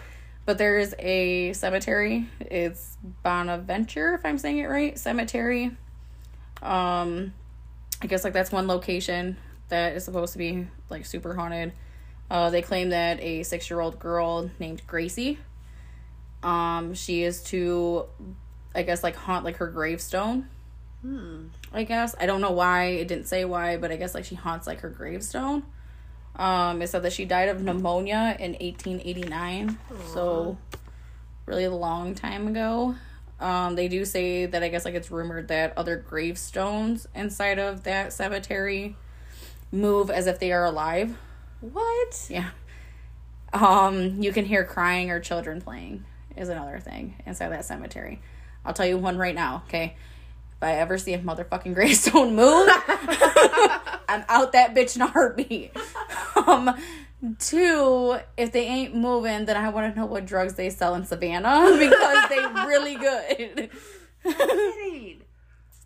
but 0.45 0.59
there 0.59 0.79
is 0.79 0.95
a 0.99 1.53
cemetery. 1.53 2.29
It's 2.41 2.97
Bonaventure, 3.23 4.15
if 4.15 4.25
I'm 4.25 4.39
saying 4.39 4.59
it 4.59 4.67
right. 4.67 4.99
Cemetery. 4.99 5.73
Um, 6.63 7.33
I 8.01 8.07
guess 8.07 8.25
like 8.25 8.33
that's 8.33 8.53
one 8.53 8.67
location 8.67 9.37
that 9.69 9.95
is 9.95 10.05
supposed 10.05 10.33
to 10.33 10.39
be 10.39 10.67
like 10.91 11.07
super 11.07 11.35
haunted. 11.35 11.73
Uh, 12.31 12.51
they 12.51 12.63
claim 12.63 12.91
that 12.91 13.21
a 13.21 13.43
six 13.43 13.69
year 13.69 13.81
old 13.81 13.99
girl 13.99 14.51
named 14.59 14.83
Gracie 14.87 15.39
um, 16.43 16.95
she 16.95 17.23
is 17.23 17.43
to, 17.45 18.07
I 18.75 18.83
guess, 18.83 19.03
like 19.03 19.17
haunt 19.17 19.45
like 19.45 19.57
her 19.57 19.69
gravestone. 19.69 20.49
Hmm. 21.03 21.47
I 21.73 21.85
guess 21.85 22.15
I 22.21 22.27
don't 22.27 22.41
know 22.41 22.51
why 22.51 22.85
it 22.85 23.09
didn't 23.09 23.27
say 23.27 23.45
why, 23.45 23.77
but 23.77 23.91
I 23.91 23.97
guess 23.97 24.15
like 24.15 24.25
she 24.25 24.35
haunts 24.35 24.67
like 24.67 24.81
her 24.81 24.91
gravestone. 24.91 25.65
Um, 26.37 26.81
it 26.81 26.89
said 26.89 27.03
that 27.03 27.13
she 27.13 27.25
died 27.25 27.49
of 27.49 27.63
pneumonia 27.63 28.37
in 28.39 28.53
1889, 28.53 29.79
so 30.13 30.57
really 31.47 31.69
long 31.69 32.15
time 32.15 32.49
ago. 32.49 32.95
Um, 33.39 33.75
they 33.75 33.89
do 33.89 34.05
say 34.05 34.47
that 34.47 34.63
I 34.63 34.69
guess 34.69 34.85
like 34.85 34.95
it's 34.95 35.11
rumored 35.11 35.49
that 35.49 35.77
other 35.77 35.97
gravestones 35.97 37.09
inside 37.15 37.59
of 37.59 37.83
that 37.83 38.13
cemetery 38.13 38.97
move 39.73 40.11
as 40.11 40.27
if 40.27 40.39
they 40.39 40.53
are 40.53 40.65
alive. 40.65 41.19
What? 41.61 42.27
Yeah. 42.31 42.51
Um, 43.53 44.23
you 44.23 44.33
can 44.33 44.45
hear 44.45 44.65
crying 44.65 45.11
or 45.11 45.21
children 45.21 45.61
playing 45.61 46.05
is 46.37 46.49
another 46.49 46.79
thing 46.79 47.17
inside 47.27 47.51
that 47.51 47.65
cemetery. 47.65 48.21
I'll 48.65 48.75
tell 48.75 48.87
you 48.87 48.97
one 48.97 49.19
right 49.19 49.35
now, 49.35 49.65
okay? 49.67 49.97
If 50.63 50.69
I 50.69 50.75
ever 50.75 50.97
see 50.97 51.13
a 51.13 51.19
motherfucking 51.19 51.75
gravestone 51.75 52.37
move, 52.37 52.69
I'm 54.09 54.25
out 54.29 54.53
that 54.53 54.77
bitch 54.77 54.95
in 54.95 55.03
a 55.03 55.09
heartbeat. 55.09 55.77
Um, 56.37 56.77
two, 57.41 58.17
if 58.37 58.53
they 58.53 58.69
ain't 58.69 58.95
moving, 58.95 59.45
then 59.47 59.57
I 59.57 59.71
want 59.71 59.93
to 59.93 60.01
know 60.01 60.07
what 60.07 60.25
drugs 60.25 60.55
they 60.55 60.71
sell 60.71 60.95
in 60.95 61.05
Savannah 61.05 61.77
because 61.81 62.29
they 62.29 62.39
really 62.65 62.95
good. 62.95 63.71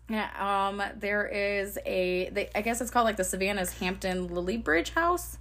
Yeah, 0.09 0.29
um, 0.37 0.83
there 0.99 1.25
is 1.25 1.79
a, 1.83 2.29
they, 2.29 2.51
I 2.53 2.61
guess 2.61 2.79
it's 2.79 2.91
called 2.91 3.05
like 3.05 3.17
the 3.17 3.23
Savannah's 3.23 3.73
Hampton 3.79 4.29
Lillibridge 4.29 4.89
House. 4.89 5.39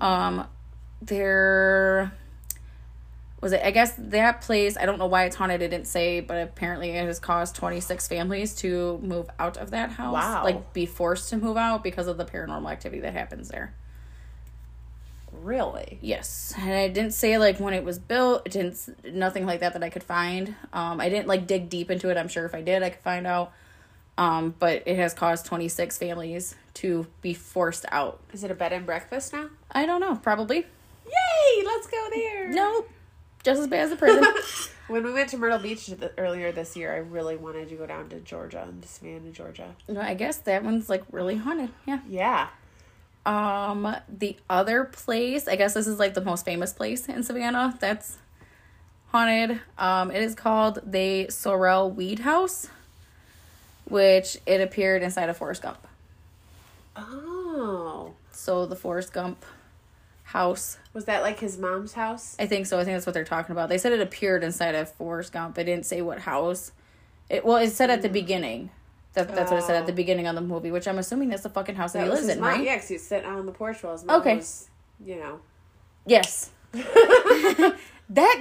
Um, 0.00 0.46
there 1.02 2.14
was 3.42 3.52
it, 3.52 3.60
I 3.62 3.72
guess 3.72 3.92
that 3.98 4.40
place, 4.40 4.76
I 4.78 4.86
don't 4.86 4.98
know 4.98 5.06
why 5.06 5.24
it's 5.24 5.34
haunted, 5.34 5.60
it 5.60 5.68
didn't 5.68 5.88
say, 5.88 6.20
but 6.20 6.38
apparently 6.38 6.90
it 6.90 7.04
has 7.04 7.18
caused 7.18 7.56
26 7.56 8.06
families 8.06 8.54
to 8.56 8.98
move 9.02 9.28
out 9.38 9.56
of 9.56 9.72
that 9.72 9.90
house. 9.90 10.14
Wow. 10.14 10.44
Like, 10.44 10.72
be 10.72 10.86
forced 10.86 11.28
to 11.30 11.36
move 11.36 11.56
out 11.56 11.82
because 11.82 12.06
of 12.06 12.16
the 12.16 12.24
paranormal 12.24 12.70
activity 12.70 13.02
that 13.02 13.12
happens 13.12 13.48
there. 13.48 13.74
Really? 15.32 15.98
Yes, 16.00 16.54
and 16.56 16.72
I 16.72 16.88
didn't 16.88 17.14
say 17.14 17.36
like 17.38 17.58
when 17.58 17.74
it 17.74 17.84
was 17.84 17.98
built. 17.98 18.42
It 18.44 18.52
didn't 18.52 19.14
nothing 19.14 19.46
like 19.46 19.60
that 19.60 19.72
that 19.72 19.82
I 19.82 19.88
could 19.88 20.02
find. 20.02 20.54
Um, 20.72 21.00
I 21.00 21.08
didn't 21.08 21.26
like 21.26 21.46
dig 21.46 21.68
deep 21.68 21.90
into 21.90 22.10
it. 22.10 22.18
I'm 22.18 22.28
sure 22.28 22.44
if 22.44 22.54
I 22.54 22.60
did, 22.60 22.82
I 22.82 22.90
could 22.90 23.00
find 23.00 23.26
out. 23.26 23.52
Um, 24.18 24.54
but 24.58 24.82
it 24.84 24.96
has 24.96 25.14
caused 25.14 25.46
26 25.46 25.96
families 25.96 26.54
to 26.74 27.06
be 27.22 27.32
forced 27.32 27.86
out. 27.90 28.20
Is 28.32 28.44
it 28.44 28.50
a 28.50 28.54
bed 28.54 28.74
and 28.74 28.84
breakfast 28.84 29.32
now? 29.32 29.48
I 29.72 29.86
don't 29.86 30.00
know, 30.00 30.16
probably. 30.16 30.66
Yay! 31.06 31.64
Let's 31.64 31.86
go 31.86 32.08
there. 32.12 32.50
Nope, 32.50 32.90
just 33.42 33.60
as 33.60 33.66
bad 33.66 33.84
as 33.84 33.90
the 33.90 33.96
prison. 33.96 34.24
When 34.88 35.04
we 35.04 35.12
went 35.12 35.30
to 35.30 35.38
Myrtle 35.38 35.58
Beach 35.58 35.86
th- 35.86 36.12
earlier 36.18 36.52
this 36.52 36.76
year, 36.76 36.92
I 36.92 36.98
really 36.98 37.36
wanted 37.36 37.68
to 37.70 37.76
go 37.76 37.86
down 37.86 38.08
to 38.10 38.20
Georgia 38.20 38.62
and 38.68 38.84
Savannah, 38.84 39.30
Georgia. 39.30 39.74
No, 39.88 40.00
I 40.00 40.12
guess 40.14 40.38
that 40.38 40.64
one's 40.64 40.90
like 40.90 41.04
really 41.10 41.36
haunted. 41.36 41.70
Yeah. 41.86 42.00
Yeah. 42.06 42.48
Um, 43.24 43.96
the 44.08 44.36
other 44.50 44.84
place, 44.84 45.46
I 45.46 45.56
guess 45.56 45.74
this 45.74 45.86
is 45.86 45.98
like 45.98 46.14
the 46.14 46.20
most 46.20 46.44
famous 46.44 46.72
place 46.72 47.08
in 47.08 47.22
Savannah 47.22 47.76
that's 47.80 48.18
haunted. 49.12 49.60
Um, 49.78 50.10
it 50.10 50.22
is 50.22 50.34
called 50.34 50.80
the 50.84 51.30
Sorrel 51.30 51.90
Weed 51.90 52.18
House, 52.18 52.68
which 53.84 54.36
it 54.46 54.60
appeared 54.60 55.02
inside 55.02 55.28
of 55.28 55.36
Forrest 55.36 55.62
Gump. 55.62 55.86
Oh. 56.96 58.12
So 58.32 58.66
the 58.66 58.76
Forrest 58.76 59.12
Gump 59.12 59.44
house, 60.32 60.78
Was 60.94 61.04
that 61.04 61.22
like 61.22 61.40
his 61.40 61.58
mom's 61.58 61.92
house? 61.92 62.36
I 62.38 62.46
think 62.46 62.66
so. 62.66 62.78
I 62.78 62.84
think 62.84 62.96
that's 62.96 63.06
what 63.06 63.12
they're 63.12 63.24
talking 63.24 63.52
about. 63.52 63.68
They 63.68 63.78
said 63.78 63.92
it 63.92 64.00
appeared 64.00 64.42
inside 64.42 64.74
of 64.74 64.90
Forrest 64.92 65.32
Gump. 65.32 65.54
They 65.56 65.64
didn't 65.64 65.84
say 65.84 66.00
what 66.00 66.20
house. 66.20 66.72
It 67.28 67.44
well, 67.44 67.58
it 67.58 67.70
said 67.70 67.90
at 67.90 68.02
the 68.02 68.08
mm. 68.08 68.14
beginning. 68.14 68.70
That, 69.14 69.34
that's 69.34 69.50
what 69.50 69.60
it 69.60 69.64
said 69.64 69.76
at 69.76 69.84
the 69.84 69.92
oh. 69.92 69.96
beginning 69.96 70.26
of 70.26 70.34
the 70.34 70.40
movie, 70.40 70.70
which 70.70 70.88
I'm 70.88 70.98
assuming 70.98 71.28
that's 71.28 71.42
the 71.42 71.50
fucking 71.50 71.74
house 71.74 71.92
that, 71.92 71.98
That 71.98 72.04
he 72.06 72.10
lives 72.10 72.28
in, 72.28 72.40
mom. 72.40 72.48
right? 72.48 72.64
Yeah, 72.64 72.76
because 72.76 72.88
he 72.88 72.94
was 72.94 73.06
sitting 73.06 73.28
on 73.28 73.44
the 73.44 73.52
porch 73.52 73.82
while 73.82 73.92
his 73.92 74.04
mom 74.04 74.20
Okay. 74.22 74.36
was, 74.36 74.70
you 75.04 75.16
know. 75.16 75.40
Yes. 76.06 76.50
that 76.72 77.76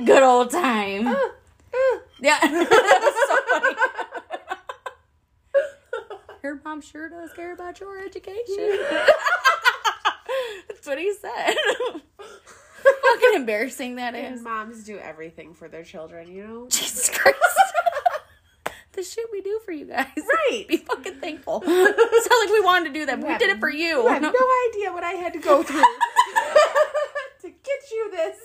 good 0.05 0.23
old 0.23 0.49
time. 0.49 1.07
Uh, 1.07 1.11
uh. 1.11 1.99
yeah. 2.21 2.39
That's 2.41 3.27
so 3.27 3.37
funny. 3.49 3.75
Her 6.41 6.61
mom 6.63 6.81
sure 6.81 7.09
does 7.09 7.33
care 7.33 7.53
about 7.53 7.79
your 7.81 7.99
education. 7.99 8.79
That's 10.81 10.87
what 10.87 10.97
he 10.97 11.13
said. 11.13 11.53
Fucking 12.83 13.35
embarrassing 13.35 13.97
that 13.97 14.15
And 14.15 14.37
is. 14.37 14.41
moms 14.41 14.83
do 14.83 14.97
everything 14.97 15.53
for 15.53 15.67
their 15.67 15.83
children, 15.83 16.31
you 16.31 16.43
know? 16.43 16.67
Jesus 16.71 17.07
Christ. 17.09 17.37
the 18.93 19.03
shit 19.03 19.27
we 19.31 19.41
do 19.41 19.59
for 19.63 19.73
you 19.73 19.85
guys. 19.85 20.07
Right. 20.17 20.65
Be 20.67 20.77
fucking 20.77 21.19
thankful. 21.19 21.61
it's 21.63 22.29
not 22.29 22.39
like 22.39 22.49
we 22.51 22.61
wanted 22.61 22.87
to 22.87 22.93
do 22.99 23.05
that, 23.05 23.21
but 23.21 23.29
we 23.29 23.37
did 23.37 23.51
it 23.51 23.59
for 23.59 23.69
you. 23.69 24.01
You 24.01 24.07
have 24.07 24.23
no 24.23 24.29
idea 24.69 24.91
what 24.91 25.03
I 25.03 25.11
had 25.11 25.33
to 25.33 25.39
go 25.39 25.61
through 25.61 25.83
to 27.41 27.49
get 27.49 27.91
you 27.91 28.09
this. 28.09 28.37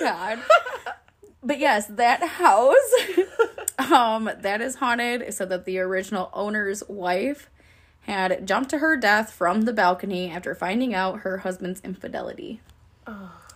God. 0.00 0.38
But 1.42 1.58
yes, 1.58 1.88
that 1.88 2.22
house, 2.22 2.76
um, 3.92 4.30
that 4.40 4.62
is 4.62 4.76
haunted. 4.76 5.20
It 5.20 5.34
said 5.34 5.50
that 5.50 5.66
the 5.66 5.78
original 5.78 6.30
owner's 6.32 6.82
wife 6.88 7.50
had 8.02 8.46
jumped 8.46 8.70
to 8.70 8.78
her 8.78 8.96
death 8.96 9.32
from 9.32 9.62
the 9.62 9.72
balcony 9.72 10.30
after 10.30 10.54
finding 10.54 10.94
out 10.94 11.20
her 11.20 11.38
husband's 11.38 11.80
infidelity. 11.82 12.60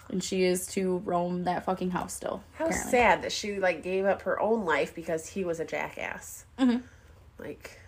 And 0.09 0.23
she 0.23 0.45
is 0.45 0.69
to 0.69 0.99
roam 0.99 1.45
that 1.45 1.65
fucking 1.65 1.91
house 1.91 2.13
still. 2.13 2.45
How 2.59 2.67
apparently. 2.67 2.91
sad 2.93 3.23
that 3.23 3.33
she 3.33 3.59
like 3.59 3.83
gave 3.83 4.05
up 4.05 4.23
her 4.23 4.41
own 4.41 4.65
life 4.65 4.95
because 4.95 5.27
he 5.27 5.43
was 5.45 5.59
a 5.59 5.65
jackass. 5.65 6.45
Mhm. 6.61 6.83
Like, 7.41 7.81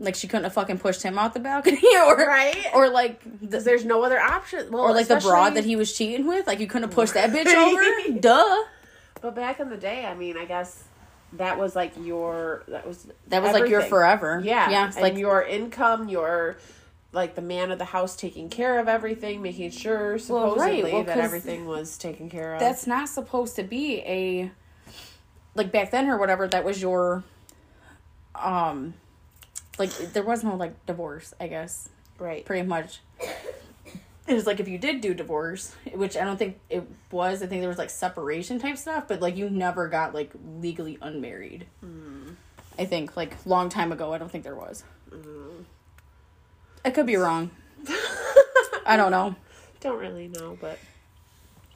Like 0.00 0.16
she 0.16 0.26
couldn't 0.26 0.44
have 0.44 0.52
fucking 0.52 0.78
pushed 0.78 1.02
him 1.04 1.16
out 1.16 1.32
the 1.32 1.38
balcony, 1.38 1.80
or 2.06 2.16
Right? 2.16 2.66
or 2.74 2.88
like 2.88 3.20
the, 3.40 3.60
there's 3.60 3.84
no 3.84 4.02
other 4.02 4.18
option. 4.20 4.72
Well, 4.72 4.82
or 4.82 4.92
like 4.92 5.06
the 5.06 5.18
broad 5.20 5.54
that 5.54 5.64
he 5.64 5.76
was 5.76 5.96
cheating 5.96 6.26
with. 6.26 6.48
Like 6.48 6.58
you 6.58 6.66
couldn't 6.66 6.88
have 6.88 6.94
pushed 6.94 7.14
that 7.14 7.30
bitch 7.30 7.46
over. 8.12 8.18
Duh. 8.18 8.64
But 9.20 9.36
back 9.36 9.60
in 9.60 9.68
the 9.70 9.76
day, 9.76 10.06
I 10.06 10.14
mean, 10.14 10.36
I 10.36 10.46
guess 10.46 10.82
that 11.34 11.58
was 11.58 11.76
like 11.76 11.92
your 12.00 12.64
that 12.68 12.86
was 12.86 13.06
That 13.28 13.42
was 13.42 13.52
like 13.52 13.68
your 13.68 13.82
forever. 13.82 14.40
Yeah, 14.44 14.70
yeah. 14.70 14.86
And 14.86 14.96
like 14.96 15.16
your 15.16 15.42
income, 15.42 16.08
your 16.08 16.56
like 17.12 17.34
the 17.34 17.42
man 17.42 17.70
of 17.70 17.78
the 17.78 17.84
house 17.86 18.16
taking 18.16 18.48
care 18.48 18.78
of 18.78 18.88
everything, 18.88 19.42
making 19.42 19.70
sure 19.70 20.18
supposedly 20.18 20.82
right, 20.82 20.92
well, 20.92 21.04
that 21.04 21.18
everything 21.18 21.66
was 21.66 21.98
taken 21.98 22.30
care 22.30 22.54
of. 22.54 22.60
that's 22.60 22.86
not 22.86 23.08
supposed 23.08 23.56
to 23.56 23.62
be 23.62 23.98
a 24.00 24.50
like 25.54 25.72
back 25.72 25.90
then 25.90 26.08
or 26.08 26.16
whatever 26.16 26.46
that 26.48 26.64
was 26.64 26.80
your 26.80 27.24
um 28.36 28.94
like 29.78 29.90
there 30.12 30.22
was 30.22 30.44
no 30.44 30.54
like 30.54 30.86
divorce 30.86 31.34
i 31.40 31.46
guess 31.46 31.88
right. 32.18 32.44
pretty 32.44 32.66
much 32.66 33.00
it 34.30 34.34
was 34.34 34.46
like 34.46 34.60
if 34.60 34.68
you 34.68 34.78
did 34.78 35.00
do 35.00 35.12
divorce 35.12 35.74
which 35.92 36.16
i 36.16 36.24
don't 36.24 36.36
think 36.38 36.58
it 36.70 36.82
was 37.10 37.42
i 37.42 37.46
think 37.46 37.60
there 37.60 37.68
was 37.68 37.78
like 37.78 37.90
separation 37.90 38.58
type 38.58 38.76
stuff 38.78 39.06
but 39.08 39.20
like 39.20 39.36
you 39.36 39.50
never 39.50 39.88
got 39.88 40.14
like 40.14 40.30
legally 40.60 40.96
unmarried 41.02 41.66
i 42.78 42.84
think 42.84 43.16
like 43.16 43.34
long 43.44 43.68
time 43.68 43.92
ago 43.92 44.12
i 44.12 44.18
don't 44.18 44.30
think 44.30 44.44
there 44.44 44.54
was 44.56 44.84
i 46.84 46.90
could 46.90 47.06
be 47.06 47.16
wrong 47.16 47.50
i 48.86 48.96
don't 48.96 49.10
know 49.10 49.34
Don't 49.80 49.98
really 49.98 50.28
know, 50.28 50.56
but 50.60 50.78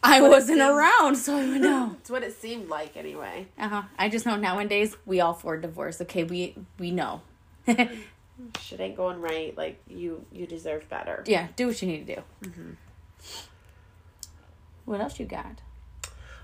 i 0.03 0.21
wasn't 0.21 0.59
seems- 0.59 0.71
around 0.71 1.17
so 1.17 1.37
i 1.37 1.47
would 1.49 1.61
know 1.61 1.97
it's 2.01 2.11
what 2.11 2.23
it 2.23 2.33
seemed 2.35 2.69
like 2.69 2.97
anyway. 2.97 3.47
Uh-huh. 3.59 3.83
I 3.99 4.09
just 4.09 4.27
know 4.27 4.37
nowadays 4.37 4.97
we 5.07 5.21
all 5.21 5.33
for 5.35 5.57
divorce. 5.57 6.01
Okay, 6.03 6.25
we 6.25 6.55
we 6.79 6.91
know. 6.91 7.23
Shit 8.61 8.81
ain't 8.81 8.97
going 8.97 9.21
right. 9.21 9.57
Like 9.57 9.81
you, 9.89 10.25
you 10.33 10.47
deserve 10.47 10.89
better. 10.89 11.23
yeah, 11.27 11.49
do 11.57 11.69
what 11.69 11.81
you 11.83 11.89
need 11.89 12.07
to 12.07 12.17
do. 12.17 12.23
What 14.85 15.01
else 15.01 15.19
you 15.19 15.27
got? 15.27 15.61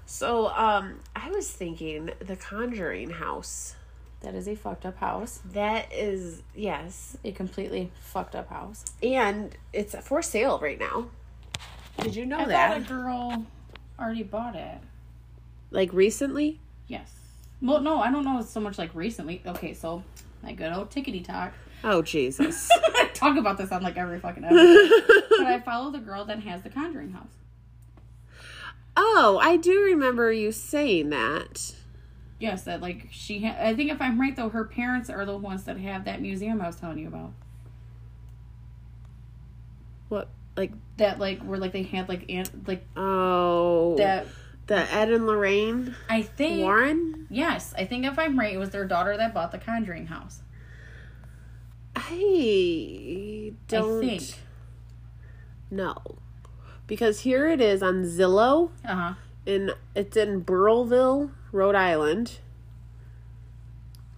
So, 0.06 0.48
um, 0.48 1.00
I 1.14 1.30
was 1.30 1.50
thinking 1.50 2.10
the 2.20 2.36
Conjuring 2.36 3.10
house. 3.10 3.76
That 4.22 4.34
is 4.34 4.48
a 4.48 4.54
fucked 4.54 4.84
up 4.84 4.98
house. 4.98 5.40
That 5.52 5.90
is 5.92 6.42
yes, 6.54 7.16
A 7.24 7.32
completely 7.32 7.90
fucked 8.00 8.34
up 8.34 8.48
house. 8.50 8.84
and 9.02 9.56
it's 9.72 9.94
for 10.06 10.20
sale 10.20 10.58
right 10.58 10.78
now. 10.78 11.06
Did 12.00 12.14
you 12.16 12.26
know 12.26 12.38
I 12.38 12.44
that? 12.46 12.68
thought 12.72 12.80
a 12.90 12.94
girl 12.94 13.46
already 13.98 14.22
bought 14.22 14.56
it. 14.56 14.78
Like 15.70 15.92
recently? 15.92 16.60
Yes. 16.86 17.10
Well, 17.62 17.80
no, 17.80 18.00
I 18.00 18.10
don't 18.10 18.24
know 18.24 18.42
so 18.42 18.60
much 18.60 18.78
like 18.78 18.94
recently. 18.94 19.42
Okay, 19.46 19.72
so 19.74 20.02
my 20.42 20.52
good 20.52 20.72
old 20.72 20.90
tickety 20.90 21.24
talk. 21.24 21.52
Oh 21.82 22.02
Jesus! 22.02 22.68
Talk 23.14 23.36
about 23.36 23.58
this 23.58 23.72
on 23.72 23.82
like 23.82 23.96
every 23.96 24.20
fucking 24.20 24.44
episode. 24.44 24.90
but 25.30 25.46
I 25.46 25.60
follow 25.60 25.90
the 25.90 25.98
girl 25.98 26.24
that 26.26 26.40
has 26.40 26.62
the 26.62 26.70
Conjuring 26.70 27.12
house. 27.12 27.32
oh, 28.96 29.38
I 29.42 29.56
do 29.56 29.80
remember 29.82 30.32
you 30.32 30.52
saying 30.52 31.10
that. 31.10 31.74
Yes, 32.38 32.64
that 32.64 32.80
like 32.80 33.08
she. 33.10 33.44
Ha- 33.44 33.56
I 33.58 33.74
think 33.74 33.90
if 33.90 34.00
I'm 34.00 34.20
right 34.20 34.34
though, 34.34 34.48
her 34.48 34.64
parents 34.64 35.10
are 35.10 35.24
the 35.24 35.36
ones 35.36 35.64
that 35.64 35.78
have 35.78 36.04
that 36.04 36.20
museum 36.20 36.60
I 36.60 36.66
was 36.66 36.76
telling 36.76 36.98
you 36.98 37.08
about. 37.08 37.32
What? 40.08 40.28
Like 40.56 40.72
that 40.96 41.18
like 41.18 41.40
where 41.42 41.58
like 41.58 41.72
they 41.72 41.82
had 41.84 42.08
like 42.08 42.30
ant 42.30 42.68
like 42.68 42.84
oh, 42.96 43.96
that 43.96 44.26
the 44.66 44.92
Ed 44.92 45.10
and 45.10 45.26
Lorraine 45.26 45.94
I 46.08 46.22
think 46.22 46.60
Warren. 46.60 47.26
yes 47.28 47.74
I 47.76 47.84
think 47.84 48.04
if 48.04 48.18
I'm 48.18 48.38
right 48.38 48.54
it 48.54 48.58
was 48.58 48.70
their 48.70 48.84
daughter 48.84 49.16
that 49.16 49.34
bought 49.34 49.50
the 49.50 49.58
Conjuring 49.58 50.06
house 50.06 50.42
I 52.10 53.52
don't 53.68 54.04
I 54.04 54.06
think 54.18 54.38
know 55.70 55.96
because 56.86 57.20
here 57.20 57.48
it 57.48 57.60
is 57.60 57.82
on 57.82 58.04
Zillow. 58.04 58.70
uh 58.84 58.94
huh 58.94 59.14
in 59.46 59.72
it's 59.94 60.16
in 60.16 60.42
Burrillville, 60.44 61.30
Rhode 61.52 61.74
Island. 61.74 62.38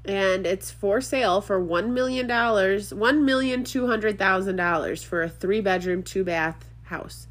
And 0.05 0.47
it's 0.47 0.71
for 0.71 1.01
sale 1.01 1.41
for 1.41 1.61
one 1.61 1.95
million 1.95 2.27
dollars, 2.27 2.93
one 2.93 3.25
million 3.25 3.63
two 3.63 3.87
hundred 3.87 4.19
thousand 4.19 4.57
dollars 4.57 5.03
for 5.03 5.23
a 5.23 5.29
three 5.29 5.61
bedroom, 5.61 6.03
two 6.03 6.25
bath 6.25 6.69
house. 6.85 7.29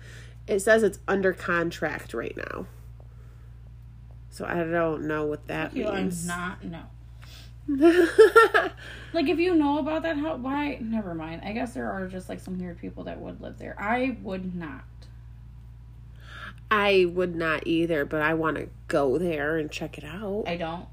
It 0.47 0.61
says 0.61 0.81
it's 0.81 0.99
under 1.07 1.33
contract 1.33 2.13
right 2.13 2.35
now. 2.35 2.65
So 4.29 4.45
I 4.45 4.63
don't 4.63 5.05
know 5.05 5.25
what 5.25 5.47
that 5.47 5.73
means. 5.73 5.85
you 5.85 5.93
means. 5.93 6.27
not 6.27 6.63
no 6.63 6.83
like 9.13 9.27
if 9.29 9.39
you 9.39 9.55
know 9.55 9.79
about 9.79 10.03
that 10.03 10.17
how 10.17 10.35
why 10.35 10.77
never 10.81 11.13
mind 11.15 11.41
I 11.43 11.53
guess 11.53 11.73
there 11.73 11.91
are 11.91 12.07
just 12.07 12.27
like 12.29 12.39
some 12.39 12.59
weird 12.59 12.79
people 12.79 13.03
that 13.05 13.19
would 13.19 13.41
live 13.41 13.57
there 13.57 13.75
I 13.79 14.17
would 14.21 14.55
not 14.55 14.83
I 16.73 17.05
would 17.13 17.35
not 17.35 17.67
either, 17.67 18.05
but 18.05 18.21
I 18.21 18.33
want 18.33 18.55
to 18.55 18.69
go 18.87 19.17
there 19.17 19.57
and 19.57 19.69
check 19.69 19.97
it 19.97 20.05
out. 20.05 20.45
I 20.47 20.55
don't 20.55 20.85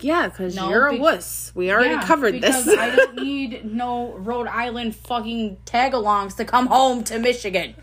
yeah, 0.00 0.28
because 0.28 0.54
No, 0.54 0.68
you're 0.68 0.86
a 0.88 0.92
be- 0.92 0.98
wuss. 0.98 1.50
We 1.54 1.72
already 1.72 1.94
Yeah, 1.94 2.04
covered 2.04 2.32
because 2.34 2.66
this. 2.66 2.78
I 2.78 2.94
don't 2.94 3.14
need 3.22 3.64
no 3.64 4.12
Rhode 4.14 4.46
Island 4.46 4.94
fucking 4.94 5.56
tag-alongs 5.64 6.36
to 6.36 6.44
come 6.44 6.66
home 6.66 7.02
to 7.04 7.18
Michigan. 7.18 7.74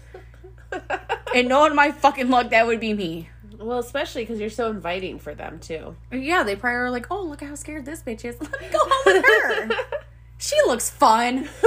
and 1.35 1.49
knowing 1.49 1.75
my 1.75 1.91
fucking 1.91 2.29
luck, 2.29 2.51
that 2.51 2.67
would 2.67 2.79
be 2.79 2.93
me. 2.93 3.29
Well, 3.65 3.79
especially 3.79 4.23
because 4.23 4.39
you're 4.39 4.49
so 4.49 4.69
inviting 4.69 5.19
for 5.19 5.33
them 5.35 5.59
too. 5.59 5.95
Yeah, 6.11 6.43
they 6.43 6.55
probably 6.55 6.77
are 6.77 6.91
like, 6.91 7.07
oh, 7.11 7.23
look 7.23 7.41
how 7.41 7.55
scared 7.55 7.85
this 7.85 8.01
bitch 8.03 8.23
is. 8.25 8.39
Let 8.41 8.61
me 8.61 8.67
go 8.71 8.79
home 8.81 9.03
with 9.05 9.25
her. 9.25 9.69
she 10.37 10.55
looks 10.67 10.89
fun. 10.89 11.49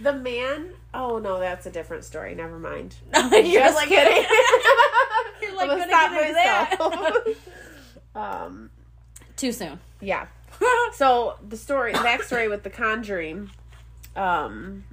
The 0.00 0.12
man. 0.12 0.66
Oh 0.92 1.18
no, 1.18 1.40
that's 1.40 1.64
a 1.64 1.70
different 1.70 2.04
story. 2.04 2.34
Never 2.34 2.58
mind. 2.58 2.94
You're 3.14 3.42
Just 3.62 3.74
like, 3.74 3.88
kidding. 3.88 4.22
You're 5.40 5.56
like, 5.56 5.70
gonna 5.70 5.86
stop 5.88 6.10
get 6.10 6.20
into 6.22 6.34
that. 6.34 6.76
myself. 6.78 7.16
um. 8.14 8.70
Too 9.36 9.50
soon. 9.50 9.80
Yeah. 10.02 10.26
So 10.92 11.36
the 11.48 11.56
story, 11.56 11.92
the 11.92 12.00
backstory 12.00 12.50
with 12.50 12.64
the 12.64 12.70
Conjuring. 12.70 13.50
Um. 14.14 14.84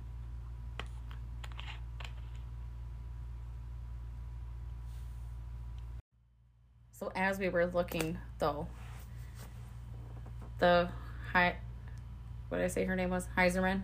So 7.01 7.11
as 7.15 7.39
we 7.39 7.49
were 7.49 7.65
looking, 7.65 8.19
though, 8.37 8.67
the 10.59 10.87
high, 11.33 11.55
what 12.49 12.59
did 12.59 12.65
I 12.65 12.67
say 12.67 12.85
her 12.85 12.95
name 12.95 13.09
was? 13.09 13.27
Heiserman? 13.35 13.81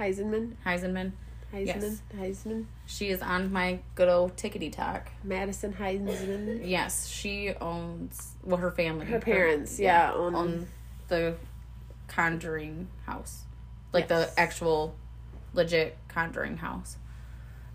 Heisenman. 0.00 0.54
Heisenman. 0.66 1.12
Heisman. 1.54 1.64
Yes. 1.64 2.02
Heisman. 2.18 2.64
She 2.86 3.10
is 3.10 3.22
on 3.22 3.52
my 3.52 3.78
good 3.94 4.08
old 4.08 4.34
tickety 4.36 4.72
talk. 4.72 5.10
Madison 5.22 5.74
Heisman. 5.74 6.68
Yes, 6.68 7.06
she 7.06 7.54
owns 7.60 8.32
well 8.42 8.56
her 8.56 8.72
family. 8.72 9.06
Her 9.06 9.20
parents, 9.20 9.78
yeah, 9.78 10.12
own- 10.12 10.34
own 10.34 10.66
the 11.06 11.36
Conjuring 12.08 12.88
house, 13.04 13.42
like 13.92 14.10
Yes. 14.10 14.34
the 14.34 14.40
actual 14.40 14.96
legit 15.54 15.96
Conjuring 16.08 16.56
house. 16.56 16.96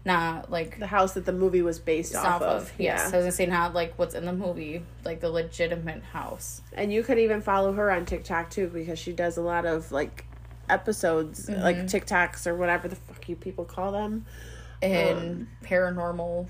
Not 0.04 0.50
like 0.52 0.80
The 0.80 0.88
house 0.88 1.14
that 1.14 1.26
the 1.26 1.32
movie 1.34 1.62
was 1.62 1.78
based 1.80 2.16
off, 2.16 2.42
of. 2.42 2.64
of. 2.64 2.74
Yes, 2.80 3.14
I 3.14 3.18
was 3.18 3.26
gonna 3.26 3.32
say 3.32 3.46
not 3.46 3.74
like 3.76 3.94
what's 4.00 4.16
in 4.16 4.26
the 4.26 4.34
movie, 4.34 4.82
like 5.06 5.20
the 5.20 5.30
legitimate 5.30 6.02
house. 6.04 6.62
And 6.74 6.92
you 6.92 7.04
could 7.04 7.20
even 7.20 7.42
follow 7.42 7.72
her 7.74 7.92
on 7.92 8.06
TikTok 8.06 8.50
too 8.50 8.68
because 8.68 8.98
she 8.98 9.14
does 9.14 9.38
a 9.38 9.42
lot 9.42 9.66
of 9.66 9.92
like 9.92 10.26
episodes, 10.70 11.48
like 11.50 11.78
TikToks 11.86 12.48
or 12.48 12.56
whatever 12.56 12.88
the 12.88 12.96
fuck 12.96 13.28
you 13.30 13.36
people 13.36 13.64
call 13.66 13.92
them. 13.92 14.26
and 14.82 15.20
Um, 15.20 15.48
paranormal. 15.64 16.48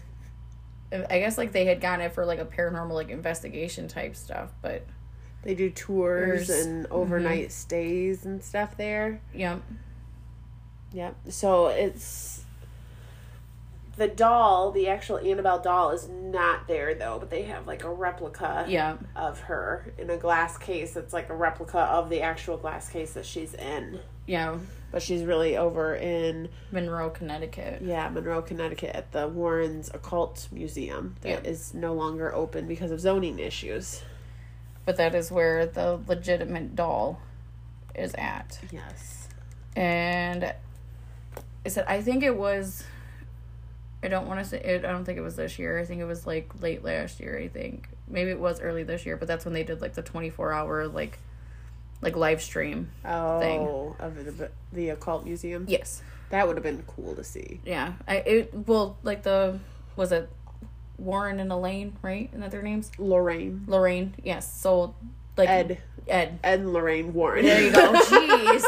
I 0.93 1.19
guess 1.19 1.37
like 1.37 1.51
they 1.51 1.65
had 1.65 1.81
gotten 1.81 2.05
it 2.05 2.13
for 2.13 2.25
like 2.25 2.39
a 2.39 2.45
paranormal 2.45 2.91
like 2.91 3.09
investigation 3.09 3.87
type 3.89 4.15
stuff, 4.15 4.51
but 4.61 4.85
They 5.43 5.55
do 5.55 5.69
tours 5.71 6.47
Tours. 6.47 6.65
and 6.65 6.85
overnight 6.91 7.51
stays 7.51 8.25
and 8.25 8.41
stuff 8.43 8.77
there. 8.77 9.19
Yep. 9.33 9.61
Yep. 10.93 11.15
So 11.29 11.67
it's 11.67 12.45
the 14.01 14.07
doll, 14.07 14.71
the 14.71 14.87
actual 14.87 15.19
Annabelle 15.19 15.59
doll, 15.59 15.91
is 15.91 16.09
not 16.09 16.67
there 16.67 16.95
though, 16.95 17.19
but 17.19 17.29
they 17.29 17.43
have 17.43 17.67
like 17.67 17.83
a 17.83 17.89
replica 17.93 18.65
Yeah. 18.67 18.97
of 19.15 19.41
her 19.41 19.93
in 19.99 20.09
a 20.09 20.17
glass 20.17 20.57
case. 20.57 20.95
It's 20.95 21.13
like 21.13 21.29
a 21.29 21.35
replica 21.35 21.77
of 21.81 22.09
the 22.09 22.21
actual 22.23 22.57
glass 22.57 22.89
case 22.89 23.13
that 23.13 23.27
she's 23.27 23.53
in. 23.53 23.99
Yeah. 24.25 24.57
But 24.91 25.03
she's 25.03 25.23
really 25.23 25.55
over 25.55 25.93
in 25.95 26.49
Monroe, 26.71 27.11
Connecticut. 27.11 27.83
yeah 27.83 28.09
Monroe, 28.09 28.41
Connecticut, 28.41 28.95
at 28.95 29.11
the 29.11 29.27
Warrens 29.27 29.91
Occult 29.93 30.47
Museum 30.51 31.15
that 31.21 31.45
is 31.45 31.71
Yeah. 31.71 31.81
no 31.81 31.93
longer 31.93 32.33
open 32.33 32.65
because 32.67 32.89
of 32.89 32.99
zoning 32.99 33.37
issues. 33.37 34.01
But 34.83 34.97
that 34.97 35.13
is 35.13 35.31
where 35.31 35.67
the 35.67 35.99
legitimate 36.07 36.75
doll 36.75 37.21
is 37.93 38.15
at. 38.15 38.57
Yes. 38.71 39.27
And 39.75 40.55
I 41.63 41.69
said 41.69 41.85
I 41.87 42.01
think 42.01 42.23
it 42.23 42.35
was 42.35 42.83
I 44.03 44.07
don't 44.07 44.27
want 44.27 44.39
to 44.39 44.45
say 44.45 44.59
it, 44.59 44.83
I 44.83 44.91
don't 44.91 45.05
think 45.05 45.17
it 45.17 45.21
was 45.21 45.35
this 45.35 45.59
year. 45.59 45.79
I 45.79 45.85
think 45.85 46.01
it 46.01 46.05
was 46.05 46.25
like 46.25 46.61
late 46.61 46.83
last 46.83 47.19
year, 47.19 47.37
I 47.37 47.47
think. 47.47 47.87
Maybe 48.07 48.31
it 48.31 48.39
was 48.39 48.59
early 48.59 48.83
this 48.83 49.05
year, 49.05 49.15
but 49.15 49.27
that's 49.27 49.45
when 49.45 49.53
they 49.53 49.63
did 49.63 49.81
like 49.81 49.93
the 49.93 50.01
24 50.01 50.51
hour 50.51 50.87
like 50.87 51.19
like 52.01 52.15
live 52.15 52.41
stream. 52.41 52.89
Oh, 53.05 53.95
of 53.99 54.15
the 54.15 54.49
the 54.73 54.89
occult 54.89 55.25
museum. 55.25 55.65
Yes. 55.67 56.01
That 56.29 56.47
would 56.47 56.55
have 56.57 56.63
been 56.63 56.83
cool 56.87 57.15
to 57.15 57.23
see. 57.23 57.59
Yeah. 57.65 57.93
I 58.07 58.15
it 58.17 58.53
well 58.67 58.97
like 59.03 59.23
the 59.23 59.59
was 59.95 60.11
it 60.11 60.29
Warren 60.97 61.39
and 61.39 61.51
Elaine, 61.51 61.97
right? 62.01 62.29
Isn't 62.31 62.41
that 62.41 62.51
their 62.51 62.61
names? 62.61 62.91
Lorraine, 62.97 63.63
Lorraine. 63.67 64.15
Yes. 64.23 64.51
So 64.61 64.95
like 65.37 65.49
Ed, 65.49 65.71
Ed. 65.71 65.79
Ed 66.07 66.39
and 66.43 66.73
Lorraine 66.73 67.13
Warren. 67.13 67.45
There 67.45 67.61
you 67.61 67.71
go. 67.71 67.93
Jeez. 68.05 68.63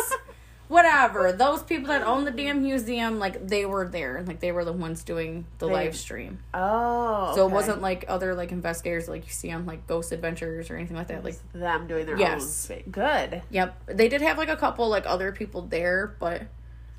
Whatever. 0.70 1.32
Those 1.32 1.62
people 1.62 1.88
that 1.90 2.02
own 2.04 2.26
the 2.26 2.32
damn 2.32 2.64
museum, 2.64 3.20
like 3.20 3.48
they 3.48 3.66
were 3.66 3.88
there. 3.88 4.24
Like 4.26 4.40
they 4.40 4.52
were 4.52 4.66
the 4.66 4.74
ones 4.74 5.04
doing 5.04 5.46
the 5.60 5.68
They- 5.68 5.74
live 5.74 5.96
stream. 5.96 6.40
Oh, 6.54 7.34
So 7.36 7.46
it 7.48 7.52
wasn't 7.52 7.82
like 7.82 8.06
other 8.08 8.34
like 8.34 8.52
investigators 8.52 9.08
like 9.08 9.26
you 9.26 9.32
see 9.32 9.52
on 9.52 9.66
like 9.66 9.86
Ghost 9.88 10.12
Adventures 10.12 10.70
or 10.72 10.76
anything 10.78 10.96
like 10.98 11.08
that. 11.08 11.24
Like 11.24 11.36
them 11.54 11.86
doing 11.88 12.06
their 12.06 12.18
Yes. 12.18 12.70
own. 12.72 12.84
Good. 12.90 13.42
Yep. 13.52 13.82
They 13.88 14.08
did 14.08 14.22
have 14.22 14.38
like 14.38 14.50
a 14.50 14.56
couple 14.58 14.88
like 14.90 15.06
other 15.06 15.32
people 15.32 15.62
there, 15.64 16.16
but 16.20 16.44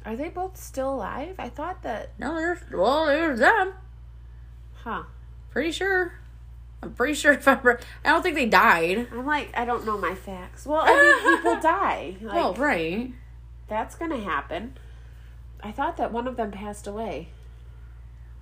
Are 0.05 0.15
they 0.15 0.29
both 0.29 0.57
still 0.59 0.95
alive? 0.95 1.35
I 1.39 1.49
thought 1.49 1.83
that. 1.83 2.11
no, 2.19 2.35
there's 2.35 2.59
well, 2.71 3.07
there's 3.07 3.41
them. 3.41 3.73
Huh. 4.83 5.05
Pretty 5.51 5.73
sure. 5.73 6.13
I'm 6.83 6.93
pretty 6.93 7.15
sure 7.15 7.33
if 7.33 7.49
I 7.49 7.53
remember, 7.53 7.81
I 8.05 8.11
don't 8.11 8.23
think 8.23 8.35
they 8.37 8.45
died. 8.45 9.09
I'm 9.11 9.25
like, 9.25 9.51
I 9.57 9.65
don't 9.65 9.87
know 9.87 9.97
my 9.97 10.15
facts. 10.15 10.67
Well, 10.67 10.83
I 10.85 10.93
mean, 11.25 11.37
people 11.39 11.59
die. 11.63 12.17
Like, 12.21 12.35
well, 12.35 12.53
right. 12.55 13.11
That's 13.69 13.95
gonna 13.95 14.21
happen. 14.21 14.77
I 15.63 15.73
thought 15.73 15.97
that 15.97 16.13
one 16.13 16.27
of 16.27 16.37
them 16.37 16.51
passed 16.51 16.87
away. 16.87 17.29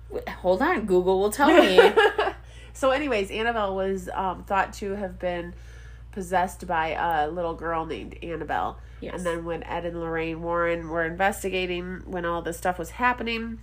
Wait, 0.09 0.27
Hold 0.27 0.61
on, 0.61 0.85
Google 0.85 1.19
will 1.19 1.31
tell 1.31 1.53
me. 1.53 1.93
so, 2.73 2.91
anyways, 2.91 3.31
Annabelle 3.31 3.75
was 3.75 4.09
um, 4.13 4.43
thought 4.43 4.73
to 4.73 4.95
have 4.95 5.19
been 5.19 5.53
possessed 6.11 6.67
by 6.67 6.89
a 6.89 7.27
little 7.29 7.53
girl 7.55 7.85
named 7.85 8.17
Annabelle. 8.21 8.77
Yes. 9.01 9.15
And 9.15 9.25
then 9.25 9.45
when 9.45 9.63
Ed 9.63 9.85
and 9.85 9.99
Lorraine 9.99 10.41
Warren 10.41 10.89
were 10.89 11.05
investigating 11.05 12.03
when 12.05 12.25
all 12.25 12.41
this 12.41 12.57
stuff 12.57 12.77
was 12.77 12.91
happening, 12.91 13.59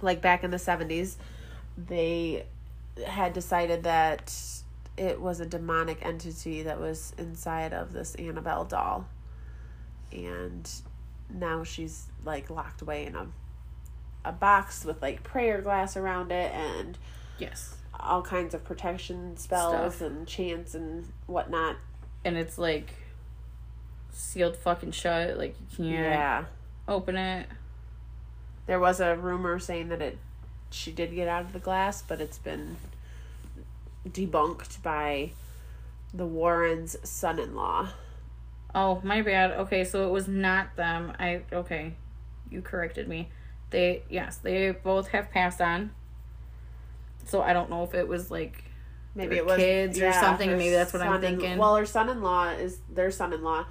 like 0.00 0.20
back 0.20 0.42
in 0.42 0.50
the 0.50 0.56
70s, 0.56 1.16
they 1.76 2.46
had 3.06 3.32
decided 3.32 3.84
that 3.84 4.34
it 4.96 5.20
was 5.20 5.40
a 5.40 5.46
demonic 5.46 6.04
entity 6.04 6.62
that 6.62 6.80
was 6.80 7.12
inside 7.16 7.72
of 7.72 7.92
this 7.92 8.14
Annabelle 8.16 8.64
doll. 8.64 9.06
And 10.10 10.68
now 11.34 11.64
she's 11.64 12.06
like 12.24 12.50
locked 12.50 12.82
away 12.82 13.06
in 13.06 13.14
a 13.14 13.26
a 14.24 14.32
box 14.32 14.84
with 14.84 15.02
like 15.02 15.22
prayer 15.24 15.60
glass 15.60 15.96
around 15.96 16.30
it 16.30 16.52
and 16.52 16.96
yes. 17.38 17.76
all 17.98 18.22
kinds 18.22 18.54
of 18.54 18.62
protection 18.64 19.36
spells 19.36 19.96
Stuff. 19.96 20.00
and 20.08 20.28
chants 20.28 20.74
and 20.74 21.10
whatnot. 21.26 21.76
And 22.24 22.36
it's 22.36 22.56
like 22.56 22.94
sealed 24.12 24.56
fucking 24.56 24.92
shut. 24.92 25.36
Like 25.38 25.56
you 25.58 25.76
can't 25.76 25.90
Yeah. 25.90 26.44
open 26.86 27.16
it. 27.16 27.48
There 28.66 28.78
was 28.78 29.00
a 29.00 29.16
rumor 29.16 29.58
saying 29.58 29.88
that 29.88 30.00
it 30.00 30.18
she 30.70 30.92
did 30.92 31.14
get 31.14 31.28
out 31.28 31.42
of 31.42 31.52
the 31.52 31.58
glass, 31.58 32.00
but 32.00 32.20
it's 32.20 32.38
been 32.38 32.76
debunked 34.08 34.82
by 34.82 35.32
the 36.14 36.26
Warrens' 36.26 36.96
son-in-law. 37.02 37.88
Oh, 38.74 39.00
my 39.04 39.22
bad. 39.22 39.52
Okay, 39.52 39.84
so 39.84 40.06
it 40.06 40.10
was 40.10 40.28
not 40.28 40.76
them. 40.76 41.12
I 41.18 41.42
okay. 41.52 41.94
You 42.50 42.62
corrected 42.62 43.08
me. 43.08 43.28
They 43.70 44.02
yes, 44.08 44.36
they 44.36 44.70
both 44.70 45.08
have 45.08 45.30
passed 45.30 45.60
on. 45.60 45.90
So 47.26 47.42
I 47.42 47.52
don't 47.52 47.70
know 47.70 47.84
if 47.84 47.94
it 47.94 48.08
was 48.08 48.30
like 48.30 48.64
Maybe 49.14 49.36
it 49.36 49.44
was 49.44 49.58
kids 49.58 50.00
or 50.00 50.12
something, 50.12 50.50
maybe 50.50 50.70
that's 50.70 50.92
what 50.92 51.02
I'm 51.02 51.20
thinking. 51.20 51.58
Well, 51.58 51.76
her 51.76 51.84
son-in-law 51.84 52.52
is 52.52 52.78
their 52.90 53.10
son-in-law. 53.10 53.66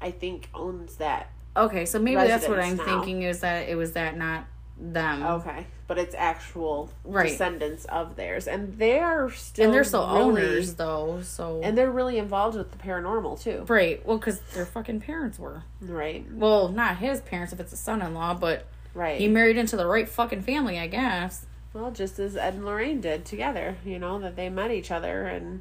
I 0.00 0.10
think 0.10 0.48
owns 0.54 0.96
that. 0.96 1.30
okay, 1.56 1.84
so 1.86 1.98
maybe 1.98 2.16
that's 2.16 2.48
what 2.48 2.60
I'm 2.60 2.76
now. 2.76 2.84
thinking 2.84 3.22
is 3.22 3.40
that 3.40 3.68
it 3.68 3.76
was 3.76 3.92
that 3.92 4.16
not 4.16 4.46
them. 4.78 5.22
Okay, 5.22 5.66
but 5.86 5.98
it's 5.98 6.14
actual 6.14 6.90
Right. 7.04 7.28
descendants 7.28 7.84
of 7.86 8.16
theirs, 8.16 8.46
and 8.46 8.76
they 8.78 8.98
are 8.98 9.30
still 9.30 9.64
and 9.66 9.74
they're 9.74 9.84
still 9.84 10.06
really- 10.06 10.20
owners 10.22 10.74
though, 10.74 11.20
so 11.22 11.60
and 11.62 11.76
they're 11.78 11.90
really 11.90 12.18
involved 12.18 12.56
with 12.58 12.70
the 12.72 12.78
paranormal 12.78 13.40
too. 13.40 13.64
right. 13.68 14.04
Well, 14.06 14.18
because 14.18 14.40
their 14.54 14.66
fucking 14.66 15.00
parents 15.00 15.38
were. 15.38 15.62
Right, 15.80 16.26
Well, 16.30 16.68
not 16.68 16.98
his 16.98 17.20
parents 17.22 17.52
if 17.52 17.60
it's 17.60 17.72
a 17.72 17.76
son-in-law, 17.76 18.34
but 18.34 18.66
right. 18.94 19.18
he 19.18 19.28
married 19.28 19.56
into 19.56 19.76
the 19.76 19.86
right 19.86 20.08
fucking 20.08 20.42
family, 20.42 20.78
I 20.78 20.86
guess. 20.88 21.46
Well, 21.72 21.90
just 21.90 22.18
as 22.18 22.36
Ed 22.36 22.54
and 22.54 22.64
Lorraine 22.66 23.00
did 23.00 23.24
together, 23.24 23.76
you 23.84 23.98
know, 23.98 24.18
that 24.20 24.36
they 24.36 24.48
met 24.48 24.70
each 24.70 24.90
other 24.90 25.26
and 25.26 25.60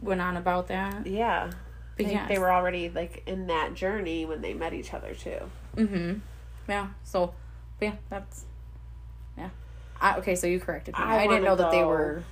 Went 0.00 0.20
on 0.20 0.36
about 0.36 0.68
that. 0.68 1.06
yeah. 1.06 1.50
But 1.96 2.06
yes. 2.06 2.28
they 2.28 2.38
were 2.38 2.52
already 2.52 2.88
like 2.88 3.24
in 3.26 3.48
that 3.48 3.74
journey 3.74 4.24
when 4.24 4.40
they 4.42 4.54
met 4.54 4.72
each 4.72 4.94
other 4.94 5.14
too. 5.14 5.38
Mm-hmm. 5.76 6.18
Yeah. 6.68 6.88
So, 7.02 7.34
but 7.78 7.86
yeah, 7.86 7.94
that's 8.10 8.44
yeah. 9.36 9.50
I, 10.00 10.16
okay, 10.18 10.34
so 10.34 10.46
you 10.46 10.60
corrected 10.60 10.94
me. 10.96 11.02
I 11.02 11.24
I, 11.24 11.26
didn't 11.26 11.44
know 11.44 11.56
that 11.56 11.70
they 11.70 11.84
were. 11.84 12.22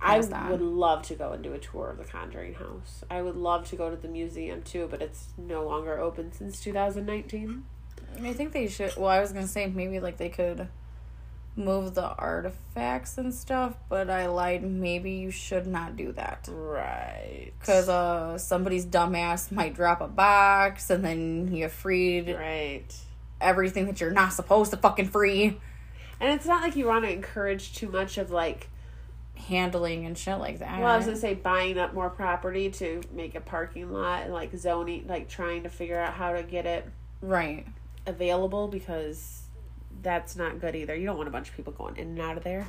I 0.00 0.18
on. 0.20 0.50
would 0.50 0.60
love 0.60 1.02
to 1.04 1.14
go 1.14 1.32
and 1.32 1.42
do 1.42 1.54
a 1.54 1.58
tour 1.58 1.88
of 1.90 1.96
the 1.98 2.04
Conjuring 2.04 2.54
house. 2.54 3.04
I 3.10 3.22
would 3.22 3.36
love 3.36 3.68
to 3.70 3.76
go 3.76 3.88
to 3.88 3.96
the 3.96 4.08
museum 4.08 4.62
too, 4.62 4.86
but 4.90 5.00
it's 5.00 5.28
no 5.38 5.64
longer 5.64 5.98
open 5.98 6.32
since 6.32 6.60
2019. 6.60 7.64
I 8.22 8.32
think 8.34 8.52
they 8.52 8.68
should. 8.68 8.94
Well, 8.96 9.08
I 9.08 9.20
was 9.20 9.32
gonna 9.32 9.46
say 9.46 9.66
maybe 9.66 10.00
like 10.00 10.18
they 10.18 10.28
could 10.28 10.68
move 11.56 11.94
the 11.94 12.08
artifacts 12.16 13.16
and 13.16 13.32
stuff, 13.32 13.74
but 13.88 14.10
I 14.10 14.26
lied. 14.26 14.62
Maybe 14.64 15.12
you 15.12 15.30
should 15.30 15.66
not 15.66 15.96
do 15.96 16.12
that 16.12 16.48
Right. 16.52 17.52
because 17.58 17.88
uh 17.88 18.36
somebody's 18.38 18.84
dumbass 18.84 19.50
might 19.52 19.74
drop 19.74 20.00
a 20.00 20.08
box 20.08 20.90
and 20.90 21.04
then 21.04 21.54
you're 21.54 21.68
freed 21.68 22.28
right. 22.28 22.92
Everything 23.40 23.86
that 23.86 24.00
you're 24.00 24.10
not 24.10 24.32
supposed 24.32 24.70
to 24.70 24.76
fucking 24.76 25.08
free. 25.08 25.60
And 26.20 26.32
it's 26.32 26.46
not 26.46 26.62
like 26.62 26.76
you 26.76 26.86
want 26.86 27.04
to 27.04 27.10
encourage 27.10 27.74
too 27.74 27.88
much 27.88 28.18
of 28.18 28.30
like 28.30 28.68
Handling 29.36 30.06
and 30.06 30.16
shit 30.16 30.38
like 30.38 30.60
that. 30.60 30.80
well, 30.80 30.92
I 30.92 30.96
was 30.96 31.06
gonna 31.06 31.18
say 31.18 31.34
buying 31.34 31.76
up 31.76 31.92
more 31.92 32.08
property 32.08 32.70
to 32.70 33.02
make 33.12 33.34
a 33.34 33.40
parking 33.40 33.92
lot 33.92 34.22
and 34.22 34.32
like 34.32 34.56
zoning, 34.56 35.06
like 35.08 35.28
trying 35.28 35.64
to 35.64 35.68
figure 35.68 35.98
out 35.98 36.14
how 36.14 36.32
to 36.32 36.42
get 36.42 36.66
it 36.66 36.86
right. 37.20 37.66
available 38.06 38.68
because 38.68 39.42
that's 40.02 40.36
not 40.36 40.60
good 40.60 40.76
either. 40.76 40.94
You 40.94 41.04
don't 41.04 41.16
want 41.16 41.28
a 41.28 41.32
bunch 41.32 41.50
of 41.50 41.56
people 41.56 41.72
going 41.72 41.96
in 41.96 42.08
and 42.08 42.20
out 42.20 42.38
of 42.38 42.44
there. 42.44 42.66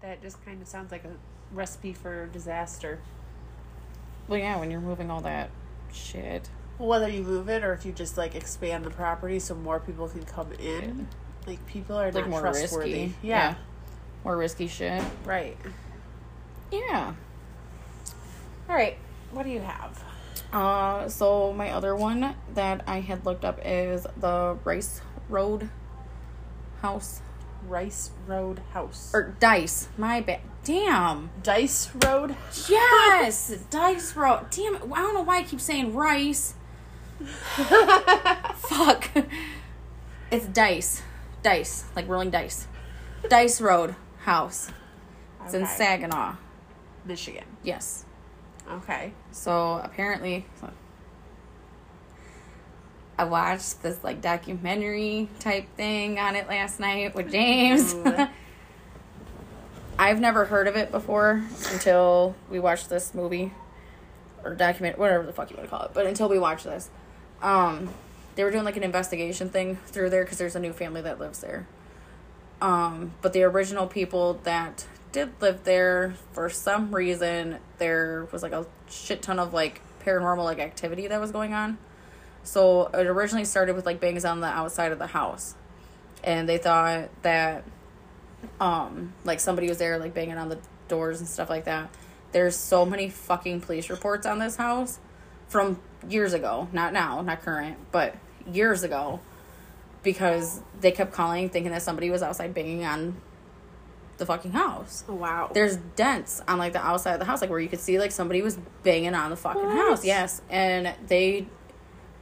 That 0.00 0.20
just 0.20 0.44
kind 0.44 0.60
of 0.60 0.68
sounds 0.68 0.90
like 0.90 1.04
a 1.04 1.12
recipe 1.52 1.92
for 1.92 2.26
disaster. 2.26 2.98
Well, 4.28 4.40
yeah, 4.40 4.58
when 4.58 4.70
you're 4.70 4.80
moving 4.80 5.10
all 5.10 5.20
that 5.22 5.48
shit. 5.92 6.50
Whether 6.78 7.08
you 7.08 7.22
move 7.22 7.48
it 7.48 7.62
or 7.62 7.72
if 7.72 7.86
you 7.86 7.92
just 7.92 8.16
like 8.18 8.34
expand 8.34 8.84
the 8.84 8.90
property 8.90 9.38
so 9.38 9.54
more 9.54 9.78
people 9.80 10.08
can 10.08 10.24
come 10.24 10.52
in, 10.54 11.06
like 11.46 11.64
people 11.66 11.96
are 11.96 12.06
Like 12.10 12.24
not 12.24 12.28
more 12.30 12.40
trustworthy. 12.40 12.92
risky. 12.92 13.14
Yeah, 13.22 13.54
More 14.24 14.36
risky 14.36 14.66
shit. 14.66 15.02
right. 15.24 15.56
Yeah. 16.72 17.12
All 18.68 18.74
right, 18.74 18.96
what 19.30 19.44
do 19.44 19.50
you 19.50 19.60
have? 19.60 20.02
Uh, 20.52 21.08
so 21.08 21.52
my 21.52 21.70
other 21.70 21.94
one 21.94 22.34
that 22.54 22.82
I 22.86 23.00
had 23.00 23.24
looked 23.26 23.44
up 23.44 23.60
is 23.64 24.06
the 24.16 24.56
Rice 24.64 25.00
Road 25.28 25.68
House 26.80 27.20
Rice 27.68 28.10
Road 28.26 28.60
House 28.72 29.10
or 29.14 29.34
Dice. 29.40 29.88
My 29.96 30.20
bad. 30.20 30.40
Damn. 30.64 31.30
Dice 31.42 31.90
Road. 32.04 32.36
Yes, 32.68 33.48
Dice 33.70 34.14
Road. 34.16 34.46
Damn. 34.50 34.74
it, 34.76 34.82
I 34.92 35.00
don't 35.02 35.14
know 35.14 35.22
why 35.22 35.38
I 35.38 35.42
keep 35.44 35.60
saying 35.60 35.94
Rice. 35.94 36.54
Fuck. 38.56 39.10
It's 40.30 40.46
Dice. 40.46 41.02
Dice, 41.42 41.84
like 41.94 42.08
rolling 42.08 42.30
dice. 42.30 42.66
Dice 43.28 43.60
Road 43.60 43.94
House. 44.20 44.70
It's 45.44 45.54
in 45.54 45.62
Okay. 45.62 45.70
Saginaw. 45.72 46.36
Michigan. 47.04 47.44
Yes. 47.62 48.04
Okay. 48.70 49.12
So 49.30 49.80
apparently, 49.84 50.46
I 53.18 53.24
watched 53.24 53.82
this 53.82 54.02
like 54.02 54.20
documentary 54.22 55.28
type 55.38 55.66
thing 55.76 56.18
on 56.18 56.34
it 56.34 56.48
last 56.48 56.80
night 56.80 57.14
with 57.14 57.30
James. 57.30 57.94
Ooh. 57.94 58.26
I've 59.98 60.18
never 60.20 60.46
heard 60.46 60.66
of 60.66 60.76
it 60.76 60.90
before 60.90 61.44
until 61.72 62.34
we 62.50 62.58
watched 62.58 62.88
this 62.88 63.14
movie 63.14 63.52
or 64.42 64.54
document, 64.54 64.98
whatever 64.98 65.24
the 65.24 65.32
fuck 65.32 65.50
you 65.50 65.56
want 65.56 65.68
to 65.68 65.76
call 65.76 65.84
it. 65.86 65.92
But 65.94 66.06
until 66.06 66.28
we 66.28 66.38
watched 66.38 66.64
this, 66.64 66.90
um, 67.44 67.90
they 68.34 68.42
were 68.42 68.50
doing 68.50 68.64
like 68.64 68.76
an 68.76 68.82
investigation 68.82 69.50
thing 69.50 69.76
through 69.86 70.10
there 70.10 70.24
because 70.24 70.38
there's 70.38 70.56
a 70.56 70.60
new 70.60 70.72
family 70.72 71.02
that 71.02 71.20
lives 71.20 71.40
there. 71.40 71.66
Um, 72.60 73.12
but 73.22 73.32
the 73.32 73.42
original 73.42 73.86
people 73.86 74.40
that 74.44 74.86
did 75.12 75.30
live 75.40 75.64
there, 75.64 76.14
for 76.32 76.48
some 76.48 76.94
reason, 76.94 77.58
there 77.78 78.26
was 78.32 78.42
like 78.42 78.52
a 78.52 78.66
shit 78.88 79.22
ton 79.22 79.38
of 79.38 79.52
like 79.52 79.80
paranormal 80.04 80.44
like 80.44 80.58
activity 80.58 81.06
that 81.06 81.20
was 81.20 81.30
going 81.30 81.52
on. 81.52 81.78
So 82.42 82.86
it 82.86 83.06
originally 83.06 83.44
started 83.44 83.76
with 83.76 83.86
like 83.86 84.00
bangs 84.00 84.24
on 84.24 84.40
the 84.40 84.46
outside 84.46 84.92
of 84.92 84.98
the 84.98 85.06
house, 85.06 85.54
and 86.22 86.48
they 86.48 86.58
thought 86.58 87.10
that 87.22 87.64
um 88.60 89.12
like 89.24 89.40
somebody 89.40 89.68
was 89.68 89.78
there 89.78 89.98
like 89.98 90.12
banging 90.12 90.36
on 90.36 90.48
the 90.48 90.58
doors 90.88 91.18
and 91.18 91.26
stuff 91.26 91.48
like 91.48 91.64
that 91.64 91.88
there's 92.32 92.56
so 92.56 92.84
many 92.84 93.08
fucking 93.08 93.60
police 93.60 93.88
reports 93.88 94.26
on 94.26 94.40
this 94.40 94.56
house 94.56 94.98
from 95.48 95.80
years 96.10 96.32
ago 96.32 96.68
not 96.72 96.92
now 96.92 97.20
not 97.22 97.40
current 97.42 97.76
but 97.92 98.14
years 98.52 98.82
ago 98.82 99.20
because 100.02 100.60
they 100.80 100.90
kept 100.92 101.12
calling 101.12 101.48
thinking 101.48 101.72
that 101.72 101.82
somebody 101.82 102.10
was 102.10 102.22
outside 102.22 102.52
banging 102.54 102.84
on 102.84 103.16
the 104.16 104.26
fucking 104.26 104.52
house. 104.52 105.02
Wow. 105.08 105.50
there's 105.54 105.76
dents 105.96 106.40
on 106.46 106.58
like 106.58 106.72
the 106.72 106.84
outside 106.84 107.14
of 107.14 107.18
the 107.18 107.24
house 107.24 107.40
like 107.40 107.50
where 107.50 107.58
you 107.58 107.68
could 107.68 107.80
see 107.80 107.98
like 107.98 108.12
somebody 108.12 108.42
was 108.42 108.56
banging 108.84 109.14
on 109.14 109.30
the 109.30 109.36
fucking 109.36 109.62
What? 109.64 109.76
house 109.76 110.04
yes. 110.04 110.40
And 110.50 110.94
they 111.08 111.46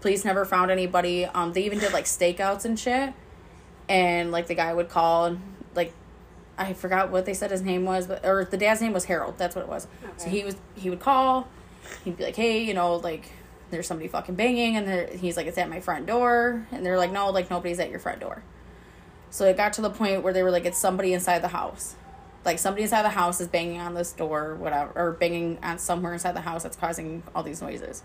police 0.01 0.25
never 0.25 0.45
found 0.47 0.71
anybody. 0.71 1.27
Um 1.27 1.53
they 1.53 1.65
even 1.65 1.79
did 1.81 1.93
like 1.93 2.07
stakeouts 2.07 2.65
and 2.65 2.79
shit. 2.79 3.13
And 3.89 4.31
like 4.33 4.47
the 4.47 4.55
guy 4.55 4.73
would 4.73 4.89
call 4.89 5.27
and 5.27 5.41
like 5.75 5.93
i 6.57 6.73
forgot 6.73 7.11
what 7.11 7.25
they 7.27 7.35
said 7.35 7.51
his 7.51 7.63
name 7.63 7.85
was 7.85 8.07
but 8.07 8.25
or 8.25 8.45
the 8.45 8.57
dad's 8.57 8.81
name 8.81 8.93
was 8.95 9.05
harold. 9.07 9.37
That's 9.37 9.55
what 9.55 9.63
it 9.65 9.69
was. 9.69 9.87
Okay. 10.03 10.13
so 10.17 10.29
he 10.31 10.45
was 10.45 10.57
he 10.77 10.89
would 10.89 11.01
call. 11.01 11.47
He'd 12.05 12.17
be 12.17 12.25
like 12.25 12.37
hey 12.37 12.63
you 12.63 12.73
know 12.73 12.97
like 12.97 13.31
there's 13.73 13.87
somebody 13.87 14.07
fucking 14.09 14.37
banging 14.37 14.77
and 14.77 15.11
he's 15.19 15.37
like 15.37 15.47
it's 15.47 15.59
at 15.59 15.69
my 15.69 15.81
front 15.81 16.07
door 16.07 16.67
and 16.71 16.87
they're 16.87 16.97
like 16.97 17.11
no 17.11 17.31
like 17.31 17.51
nobody's 17.51 17.81
at 17.81 17.91
your 17.91 17.99
front 17.99 18.21
door 18.21 18.45
so 19.33 19.47
it 19.47 19.57
got 19.57 19.73
to 19.73 19.81
the 19.81 19.89
point 19.89 20.23
where 20.23 20.35
they 20.35 20.43
were 20.43 20.51
like, 20.51 20.67
it's 20.67 20.77
somebody 20.77 21.15
inside 21.15 21.39
the 21.39 21.49
house. 21.49 21.97
Like 22.45 22.59
somebody 22.59 22.83
inside 22.83 23.03
the 23.03 23.09
house 23.09 23.41
is 23.41 23.49
banging 23.49 23.81
on 23.81 23.95
this 23.95 24.13
door, 24.13 24.57
whatever, 24.57 24.93
or 24.95 25.13
banging 25.13 25.59
on 25.63 25.79
somewhere 25.79 26.13
inside 26.13 26.33
the 26.33 26.43
house 26.43 26.65
that's 26.65 26.77
causing 26.77 27.23
all 27.35 27.43
these 27.43 27.63
noises. 27.63 28.03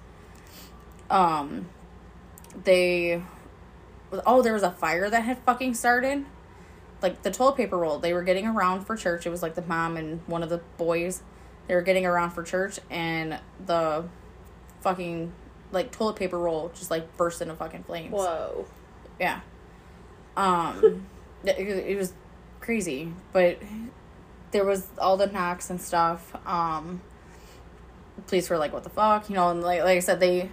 Um, 1.09 1.67
they, 2.63 3.21
oh, 4.25 4.41
there 4.41 4.53
was 4.53 4.63
a 4.63 4.71
fire 4.71 5.09
that 5.09 5.19
had 5.19 5.39
fucking 5.39 5.73
started. 5.73 6.25
Like 7.01 7.23
the 7.23 7.31
toilet 7.31 7.57
paper 7.57 7.77
roll, 7.77 7.99
they 7.99 8.13
were 8.13 8.23
getting 8.23 8.47
around 8.47 8.85
for 8.85 8.95
church. 8.95 9.25
It 9.25 9.29
was 9.29 9.43
like 9.43 9.55
the 9.55 9.61
mom 9.63 9.97
and 9.97 10.21
one 10.27 10.43
of 10.43 10.49
the 10.49 10.61
boys. 10.77 11.23
They 11.67 11.75
were 11.75 11.81
getting 11.81 12.05
around 12.05 12.31
for 12.31 12.41
church, 12.41 12.79
and 12.89 13.37
the 13.65 14.05
fucking 14.79 15.33
like 15.71 15.91
toilet 15.91 16.15
paper 16.15 16.37
roll 16.37 16.71
just 16.75 16.91
like 16.91 17.15
burst 17.17 17.41
into 17.41 17.55
fucking 17.55 17.83
flames. 17.83 18.11
Whoa. 18.13 18.65
Yeah. 19.19 19.41
Um, 20.35 21.07
it, 21.43 21.59
it 21.59 21.97
was 21.97 22.13
crazy, 22.59 23.11
but 23.33 23.57
there 24.51 24.65
was 24.65 24.87
all 24.97 25.17
the 25.17 25.27
knocks 25.27 25.69
and 25.69 25.81
stuff. 25.81 26.35
Um, 26.45 27.01
police 28.27 28.49
were 28.49 28.57
like, 28.57 28.73
"What 28.73 28.83
the 28.83 28.89
fuck?" 28.89 29.29
You 29.29 29.35
know, 29.35 29.49
and 29.49 29.61
like 29.61 29.81
like 29.81 29.97
I 29.97 29.99
said, 29.99 30.19
they 30.19 30.49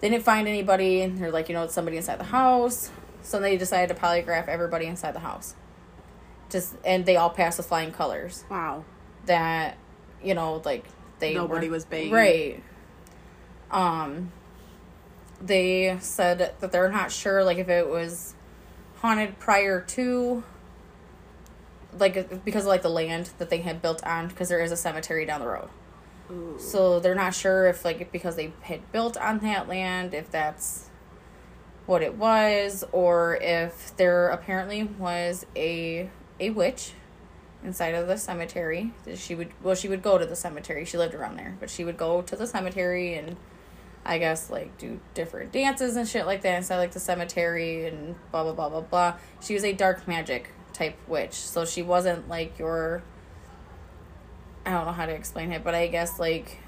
they 0.00 0.08
didn't 0.08 0.24
find 0.24 0.48
anybody. 0.48 1.02
And 1.02 1.18
they're 1.18 1.30
like, 1.30 1.48
you 1.48 1.54
know, 1.54 1.64
it's 1.64 1.74
somebody 1.74 1.96
inside 1.96 2.18
the 2.18 2.24
house. 2.24 2.90
So 3.22 3.40
they 3.40 3.56
decided 3.56 3.94
to 3.94 4.00
polygraph 4.00 4.46
everybody 4.48 4.86
inside 4.86 5.14
the 5.14 5.20
house. 5.20 5.54
Just 6.48 6.76
and 6.84 7.04
they 7.04 7.16
all 7.16 7.30
passed 7.30 7.58
with 7.58 7.66
flying 7.66 7.92
colors. 7.92 8.44
Wow. 8.50 8.84
That 9.26 9.76
you 10.22 10.34
know, 10.34 10.62
like 10.64 10.84
they 11.18 11.34
Nobody 11.34 11.68
was 11.68 11.84
banging. 11.84 12.12
right. 12.12 12.62
Um, 13.70 14.32
they 15.40 15.96
said 16.00 16.38
that 16.60 16.72
they're 16.72 16.90
not 16.90 17.12
sure, 17.12 17.44
like 17.44 17.58
if 17.58 17.68
it 17.68 17.88
was 17.88 18.34
haunted 18.96 19.38
prior 19.38 19.80
to, 19.80 20.44
like 21.98 22.44
because 22.44 22.64
of 22.64 22.68
like 22.68 22.82
the 22.82 22.88
land 22.88 23.30
that 23.38 23.50
they 23.50 23.58
had 23.58 23.82
built 23.82 24.04
on, 24.04 24.28
because 24.28 24.48
there 24.48 24.60
is 24.60 24.72
a 24.72 24.76
cemetery 24.76 25.26
down 25.26 25.40
the 25.40 25.48
road. 25.48 25.68
Ooh. 26.30 26.56
So 26.58 27.00
they're 27.00 27.14
not 27.14 27.34
sure 27.34 27.66
if 27.66 27.84
like 27.84 28.10
because 28.12 28.36
they 28.36 28.52
had 28.62 28.90
built 28.92 29.16
on 29.16 29.38
that 29.40 29.68
land, 29.68 30.14
if 30.14 30.30
that's 30.30 30.90
what 31.86 32.02
it 32.02 32.14
was, 32.16 32.84
or 32.92 33.36
if 33.40 33.96
there 33.96 34.28
apparently 34.28 34.84
was 34.84 35.46
a 35.54 36.10
a 36.40 36.50
witch 36.50 36.92
inside 37.64 37.94
of 37.94 38.06
the 38.06 38.16
cemetery. 38.16 38.92
She 39.14 39.34
would 39.34 39.50
well, 39.62 39.74
she 39.74 39.88
would 39.88 40.02
go 40.02 40.18
to 40.18 40.26
the 40.26 40.36
cemetery. 40.36 40.84
She 40.84 40.98
lived 40.98 41.14
around 41.14 41.36
there, 41.36 41.56
but 41.60 41.70
she 41.70 41.84
would 41.84 41.96
go 41.96 42.22
to 42.22 42.36
the 42.36 42.46
cemetery 42.46 43.14
and 43.14 43.36
I 44.08 44.18
guess 44.18 44.50
like 44.50 44.78
do 44.78 45.00
different 45.14 45.52
dances 45.52 45.96
and 45.96 46.08
shit 46.08 46.26
like 46.26 46.42
that 46.42 46.56
inside 46.56 46.78
like 46.78 46.92
the 46.92 47.00
cemetery 47.00 47.86
and 47.86 48.14
blah 48.30 48.42
blah 48.44 48.52
blah 48.52 48.68
blah 48.68 48.80
blah. 48.80 49.14
She 49.42 49.54
was 49.54 49.64
a 49.64 49.72
dark 49.72 50.06
magic 50.06 50.50
type 50.72 50.96
witch, 51.08 51.34
so 51.34 51.64
she 51.64 51.82
wasn't 51.82 52.28
like 52.28 52.58
your. 52.58 53.02
I 54.64 54.70
don't 54.70 54.86
know 54.86 54.92
how 54.92 55.06
to 55.06 55.12
explain 55.12 55.52
it, 55.52 55.62
but 55.62 55.74
I 55.74 55.86
guess 55.86 56.18
like 56.18 56.58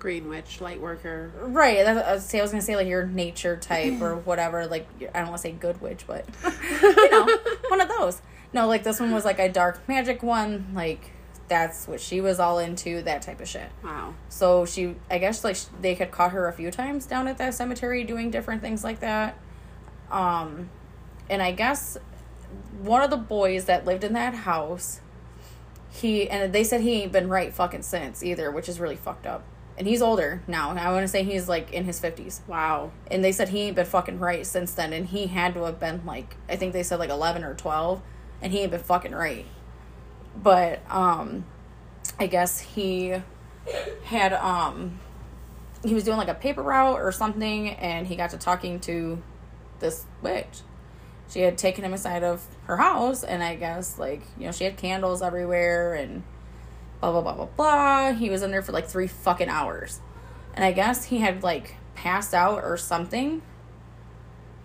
Green 0.00 0.28
witch, 0.28 0.60
light 0.62 0.80
worker. 0.80 1.30
Right. 1.40 1.84
That's, 1.84 2.08
I 2.08 2.12
was 2.14 2.24
say- 2.24 2.38
I 2.38 2.42
was 2.42 2.50
gonna 2.50 2.62
say 2.62 2.74
like 2.76 2.88
your 2.88 3.06
nature 3.06 3.56
type 3.56 4.00
or 4.00 4.16
whatever. 4.24 4.66
Like 4.66 4.86
I 5.14 5.20
don't 5.20 5.28
want 5.28 5.36
to 5.36 5.42
say 5.42 5.52
good 5.52 5.80
witch, 5.82 6.04
but 6.06 6.24
you 6.82 7.10
know, 7.10 7.28
one 7.68 7.80
of 7.80 7.88
those. 7.88 8.22
No, 8.52 8.66
like 8.66 8.82
this 8.82 8.98
one 8.98 9.12
was 9.12 9.24
like 9.24 9.38
a 9.38 9.48
dark 9.48 9.86
magic 9.88 10.22
one. 10.22 10.72
Like 10.74 11.12
that's 11.50 11.86
what 11.88 12.00
she 12.00 12.22
was 12.22 12.40
all 12.40 12.58
into. 12.58 13.02
That 13.02 13.20
type 13.20 13.40
of 13.40 13.48
shit. 13.48 13.68
Wow. 13.84 14.14
So 14.30 14.64
she, 14.64 14.94
I 15.10 15.18
guess, 15.18 15.44
like 15.44 15.58
they 15.82 15.94
had 15.94 16.10
caught 16.12 16.30
her 16.30 16.48
a 16.48 16.52
few 16.52 16.70
times 16.70 17.04
down 17.04 17.28
at 17.28 17.36
that 17.36 17.52
cemetery 17.52 18.04
doing 18.04 18.30
different 18.30 18.62
things 18.62 18.82
like 18.82 19.00
that. 19.00 19.36
Um, 20.10 20.70
and 21.28 21.42
I 21.42 21.52
guess 21.52 21.98
one 22.80 23.02
of 23.02 23.10
the 23.10 23.16
boys 23.16 23.66
that 23.66 23.84
lived 23.84 24.04
in 24.04 24.14
that 24.14 24.34
house, 24.34 25.00
he 25.90 26.30
and 26.30 26.52
they 26.52 26.64
said 26.64 26.80
he 26.80 27.02
ain't 27.02 27.12
been 27.12 27.28
right 27.28 27.52
fucking 27.52 27.82
since 27.82 28.22
either, 28.22 28.50
which 28.50 28.68
is 28.68 28.80
really 28.80 28.96
fucked 28.96 29.26
up. 29.26 29.42
And 29.76 29.88
he's 29.88 30.02
older 30.02 30.42
now. 30.46 30.70
I 30.70 30.92
want 30.92 31.02
to 31.04 31.08
say 31.08 31.24
he's 31.24 31.48
like 31.48 31.72
in 31.72 31.84
his 31.84 31.98
fifties. 31.98 32.42
Wow. 32.46 32.92
And 33.10 33.24
they 33.24 33.32
said 33.32 33.48
he 33.48 33.62
ain't 33.62 33.76
been 33.76 33.86
fucking 33.86 34.20
right 34.20 34.46
since 34.46 34.72
then. 34.72 34.92
And 34.92 35.08
he 35.08 35.26
had 35.26 35.54
to 35.54 35.64
have 35.64 35.80
been 35.80 36.02
like, 36.06 36.36
I 36.48 36.56
think 36.56 36.72
they 36.74 36.82
said 36.82 37.00
like 37.00 37.10
11 37.10 37.42
or 37.42 37.54
12. 37.54 38.02
And 38.42 38.52
he 38.52 38.60
ain't 38.60 38.70
been 38.70 38.82
fucking 38.82 39.12
right. 39.12 39.46
But, 40.36 40.80
um, 40.90 41.44
I 42.18 42.26
guess 42.26 42.60
he 42.60 43.14
had, 44.04 44.32
um, 44.32 45.00
he 45.84 45.94
was 45.94 46.04
doing 46.04 46.16
like 46.16 46.28
a 46.28 46.34
paper 46.34 46.62
route 46.62 47.00
or 47.00 47.12
something. 47.12 47.70
And 47.70 48.06
he 48.06 48.16
got 48.16 48.30
to 48.30 48.38
talking 48.38 48.80
to 48.80 49.22
this 49.80 50.04
witch. 50.22 50.60
She 51.28 51.40
had 51.40 51.56
taken 51.56 51.84
him 51.84 51.92
inside 51.92 52.24
of 52.24 52.44
her 52.64 52.76
house. 52.76 53.22
And 53.22 53.42
I 53.42 53.56
guess 53.56 53.98
like, 53.98 54.22
you 54.38 54.46
know, 54.46 54.52
she 54.52 54.64
had 54.64 54.76
candles 54.76 55.22
everywhere 55.22 55.94
and 55.94 56.22
blah, 57.00 57.12
blah, 57.12 57.22
blah, 57.22 57.34
blah, 57.34 57.46
blah. 57.46 58.12
He 58.12 58.30
was 58.30 58.42
in 58.42 58.50
there 58.50 58.62
for 58.62 58.72
like 58.72 58.86
three 58.86 59.06
fucking 59.06 59.48
hours 59.48 60.00
and 60.54 60.64
I 60.64 60.72
guess 60.72 61.04
he 61.04 61.18
had 61.18 61.42
like 61.42 61.76
passed 61.94 62.34
out 62.34 62.62
or 62.64 62.76
something. 62.76 63.42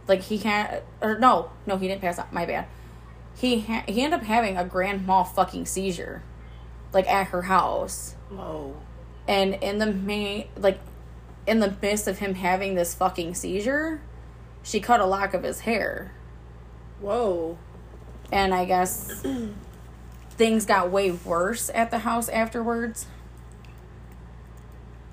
Like 0.08 0.22
he 0.22 0.38
had, 0.38 0.84
or 1.02 1.18
no, 1.18 1.52
no, 1.66 1.78
he 1.78 1.88
didn't 1.88 2.02
pass 2.02 2.20
out. 2.20 2.32
My 2.32 2.46
bad. 2.46 2.68
He 3.36 3.62
ha- 3.62 3.84
he 3.88 4.02
ended 4.02 4.20
up 4.22 4.26
having 4.26 4.58
a 4.58 4.64
grand 4.66 5.06
mal 5.06 5.24
fucking 5.24 5.66
seizure, 5.66 6.24
like 6.94 7.08
at 7.10 7.28
her 7.28 7.44
house, 7.44 8.16
Whoa. 8.30 8.76
and 9.28 9.56
in 9.56 9.78
the 9.80 9.92
may 9.92 10.50
like, 10.56 10.80
in 11.46 11.60
the 11.60 11.76
midst 11.82 12.08
of 12.08 12.20
him 12.20 12.36
having 12.36 12.76
this 12.76 12.96
fucking 12.96 13.36
seizure, 13.36 14.02
she 14.64 14.80
cut 14.80 15.00
a 15.02 15.06
lock 15.06 15.34
of 15.34 15.44
his 15.44 15.62
hair, 15.62 16.14
Whoa. 17.02 17.58
and 18.32 18.54
I 18.54 18.64
guess 18.66 19.22
things 20.32 20.66
got 20.66 20.90
way 20.90 21.12
worse 21.12 21.70
at 21.74 21.92
the 21.92 22.00
house 22.00 22.30
afterwards. 22.30 23.06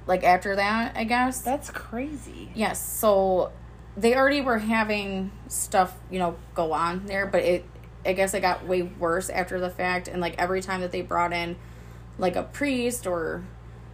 Like 0.07 0.25
after 0.25 0.57
that, 0.57 0.97
I 0.97 1.05
guess. 1.05 1.43
That's 1.43 1.71
crazy. 1.71 2.51
Yes, 2.55 2.85
so 2.85 3.53
they 3.97 4.17
already 4.17 4.41
were 4.41 4.59
having 4.59 5.31
stuff, 5.49 5.97
you 6.11 6.19
know, 6.19 6.37
go 6.55 6.73
on 6.73 7.07
there, 7.07 7.27
but 7.27 7.43
it 7.43 7.65
I 8.05 8.13
guess 8.15 8.35
it 8.35 8.41
got 8.41 8.67
way 8.67 8.83
worse 8.83 9.31
after 9.31 9.61
the 9.61 9.71
fact 9.71 10.09
and 10.09 10.21
like 10.21 10.35
every 10.39 10.61
time 10.61 10.81
that 10.81 10.91
they 10.93 11.03
brought 11.03 11.33
in 11.33 11.57
like 12.19 12.37
a 12.37 12.43
priest 12.43 13.07
or 13.07 13.45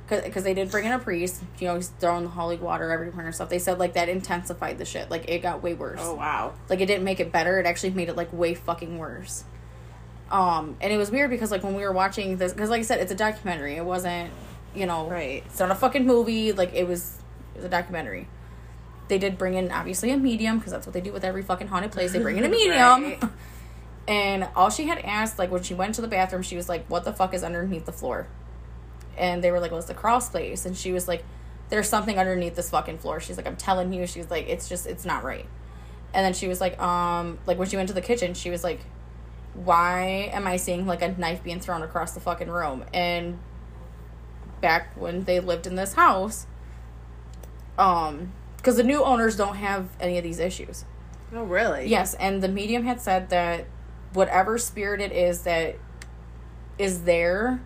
because 0.08 0.42
they 0.44 0.54
did 0.54 0.70
bring 0.70 0.86
in 0.86 0.92
a 0.92 0.98
priest, 0.98 1.42
you 1.58 1.68
know, 1.68 1.74
he's 1.76 1.88
throwing 1.88 2.22
the 2.24 2.30
holy 2.30 2.56
water 2.56 2.90
everywhere 2.90 3.26
and 3.26 3.34
stuff. 3.34 3.50
They 3.50 3.58
said 3.58 3.78
like 3.78 3.92
that 3.92 4.08
intensified 4.08 4.78
the 4.78 4.86
shit. 4.86 5.10
Like 5.10 5.28
it 5.28 5.40
got 5.42 5.62
way 5.62 5.74
worse. 5.74 6.00
Oh 6.02 6.14
wow. 6.14 6.54
Like 6.70 6.80
it 6.80 6.86
didn't 6.86 7.04
make 7.04 7.20
it 7.20 7.30
better. 7.30 7.58
It 7.60 7.66
actually 7.66 7.90
made 7.90 8.08
it 8.08 8.16
like 8.16 8.32
way 8.32 8.54
fucking 8.54 8.96
worse. 8.96 9.44
Um, 10.30 10.76
and 10.80 10.92
it 10.92 10.96
was 10.96 11.10
weird 11.10 11.28
because 11.30 11.50
like 11.50 11.62
when 11.62 11.74
we 11.74 11.82
were 11.82 11.92
watching 11.92 12.36
this, 12.38 12.52
because 12.54 12.70
like 12.70 12.80
I 12.80 12.82
said, 12.84 13.00
it's 13.00 13.12
a 13.12 13.14
documentary. 13.14 13.76
It 13.76 13.84
wasn't, 13.84 14.30
you 14.74 14.86
know, 14.86 15.08
Right. 15.08 15.42
It's 15.46 15.58
not 15.60 15.70
a 15.70 15.74
fucking 15.74 16.06
movie. 16.06 16.52
Like 16.52 16.72
it 16.74 16.88
was, 16.88 17.18
it 17.54 17.58
was 17.58 17.64
a 17.66 17.68
documentary. 17.68 18.28
they 19.08 19.18
did 19.18 19.36
bring 19.36 19.54
in 19.54 19.70
obviously 19.70 20.10
a 20.10 20.16
medium 20.16 20.58
because 20.58 20.72
that's 20.72 20.86
what 20.86 20.92
they 20.94 21.00
do 21.02 21.12
with 21.12 21.24
every 21.24 21.42
fucking 21.42 21.68
haunted 21.68 21.92
place. 21.92 22.12
They 22.12 22.18
bring 22.18 22.38
in 22.38 22.44
a 22.44 22.48
medium. 22.58 23.02
Right. 23.02 23.22
And 24.08 24.48
all 24.56 24.70
she 24.70 24.86
had 24.86 24.98
asked, 25.00 25.38
like 25.38 25.50
when 25.50 25.62
she 25.62 25.74
went 25.74 25.94
to 25.96 26.00
the 26.00 26.08
bathroom, 26.08 26.42
she 26.42 26.56
was 26.56 26.66
like, 26.66 26.86
"What 26.88 27.04
the 27.04 27.12
fuck 27.12 27.34
is 27.34 27.44
underneath 27.44 27.84
the 27.84 27.92
floor?" 27.92 28.26
And 29.18 29.44
they 29.44 29.52
were 29.52 29.60
like, 29.60 29.70
"Well, 29.70 29.78
it's 29.78 29.86
the 29.86 29.94
crawl 29.94 30.22
space." 30.22 30.64
And 30.64 30.74
she 30.74 30.92
was 30.92 31.06
like, 31.06 31.22
"There's 31.68 31.90
something 31.90 32.18
underneath 32.18 32.56
this 32.56 32.70
fucking 32.70 32.98
floor." 32.98 33.20
She's 33.20 33.36
like, 33.36 33.46
"I'm 33.46 33.56
telling 33.56 33.92
you." 33.92 34.06
She's 34.06 34.30
like, 34.30 34.48
"It's 34.48 34.66
just, 34.66 34.86
it's 34.86 35.04
not 35.04 35.24
right." 35.24 35.44
And 36.14 36.24
then 36.24 36.32
she 36.32 36.48
was 36.48 36.58
like, 36.58 36.80
um, 36.80 37.38
like 37.46 37.58
when 37.58 37.68
she 37.68 37.76
went 37.76 37.88
to 37.88 37.94
the 37.94 38.00
kitchen, 38.00 38.32
she 38.32 38.48
was 38.48 38.64
like, 38.64 38.80
"Why 39.52 40.30
am 40.32 40.46
I 40.46 40.56
seeing 40.56 40.86
like 40.86 41.02
a 41.02 41.08
knife 41.08 41.44
being 41.44 41.60
thrown 41.60 41.82
across 41.82 42.12
the 42.12 42.20
fucking 42.20 42.48
room?" 42.48 42.86
And 42.94 43.38
back 44.62 44.96
when 44.96 45.24
they 45.24 45.38
lived 45.38 45.66
in 45.66 45.74
this 45.74 45.92
house, 45.92 46.46
um, 47.76 48.32
because 48.56 48.76
the 48.78 48.82
new 48.82 49.04
owners 49.04 49.36
don't 49.36 49.56
have 49.56 49.88
any 50.00 50.16
of 50.16 50.24
these 50.24 50.38
issues. 50.38 50.86
Oh, 51.34 51.44
really? 51.44 51.86
Yes, 51.86 52.14
and 52.14 52.42
the 52.42 52.48
medium 52.48 52.84
had 52.84 53.02
said 53.02 53.28
that 53.28 53.66
whatever 54.12 54.58
spirit 54.58 55.00
it 55.00 55.12
is 55.12 55.42
that 55.42 55.76
is 56.78 57.02
there 57.02 57.60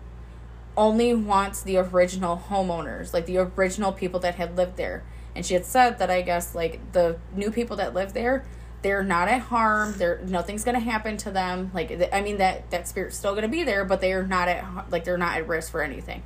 only 0.75 1.13
wants 1.13 1.61
the 1.61 1.77
original 1.77 2.41
homeowners, 2.49 3.13
like 3.13 3.25
the 3.25 3.37
original 3.37 3.91
people 3.91 4.19
that 4.21 4.35
had 4.35 4.57
lived 4.57 4.75
there. 4.75 5.03
And 5.35 5.45
she 5.45 5.53
had 5.53 5.65
said 5.65 5.99
that 5.99 6.09
I 6.09 6.21
guess 6.21 6.55
like 6.55 6.91
the 6.91 7.17
new 7.35 7.51
people 7.51 7.77
that 7.77 7.93
live 7.93 8.13
there, 8.13 8.45
they're 8.81 9.03
not 9.03 9.27
at 9.27 9.41
harm. 9.41 9.95
They're 9.97 10.21
nothing's 10.25 10.63
gonna 10.63 10.79
happen 10.79 11.17
to 11.17 11.31
them. 11.31 11.71
Like 11.73 12.09
I 12.11 12.21
mean 12.21 12.37
that 12.37 12.69
that 12.71 12.87
spirit's 12.87 13.17
still 13.17 13.35
gonna 13.35 13.47
be 13.47 13.63
there, 13.63 13.85
but 13.85 14.01
they 14.01 14.13
are 14.13 14.25
not 14.25 14.47
at 14.47 14.91
like 14.91 15.03
they're 15.03 15.17
not 15.17 15.37
at 15.37 15.47
risk 15.47 15.71
for 15.71 15.81
anything, 15.81 16.23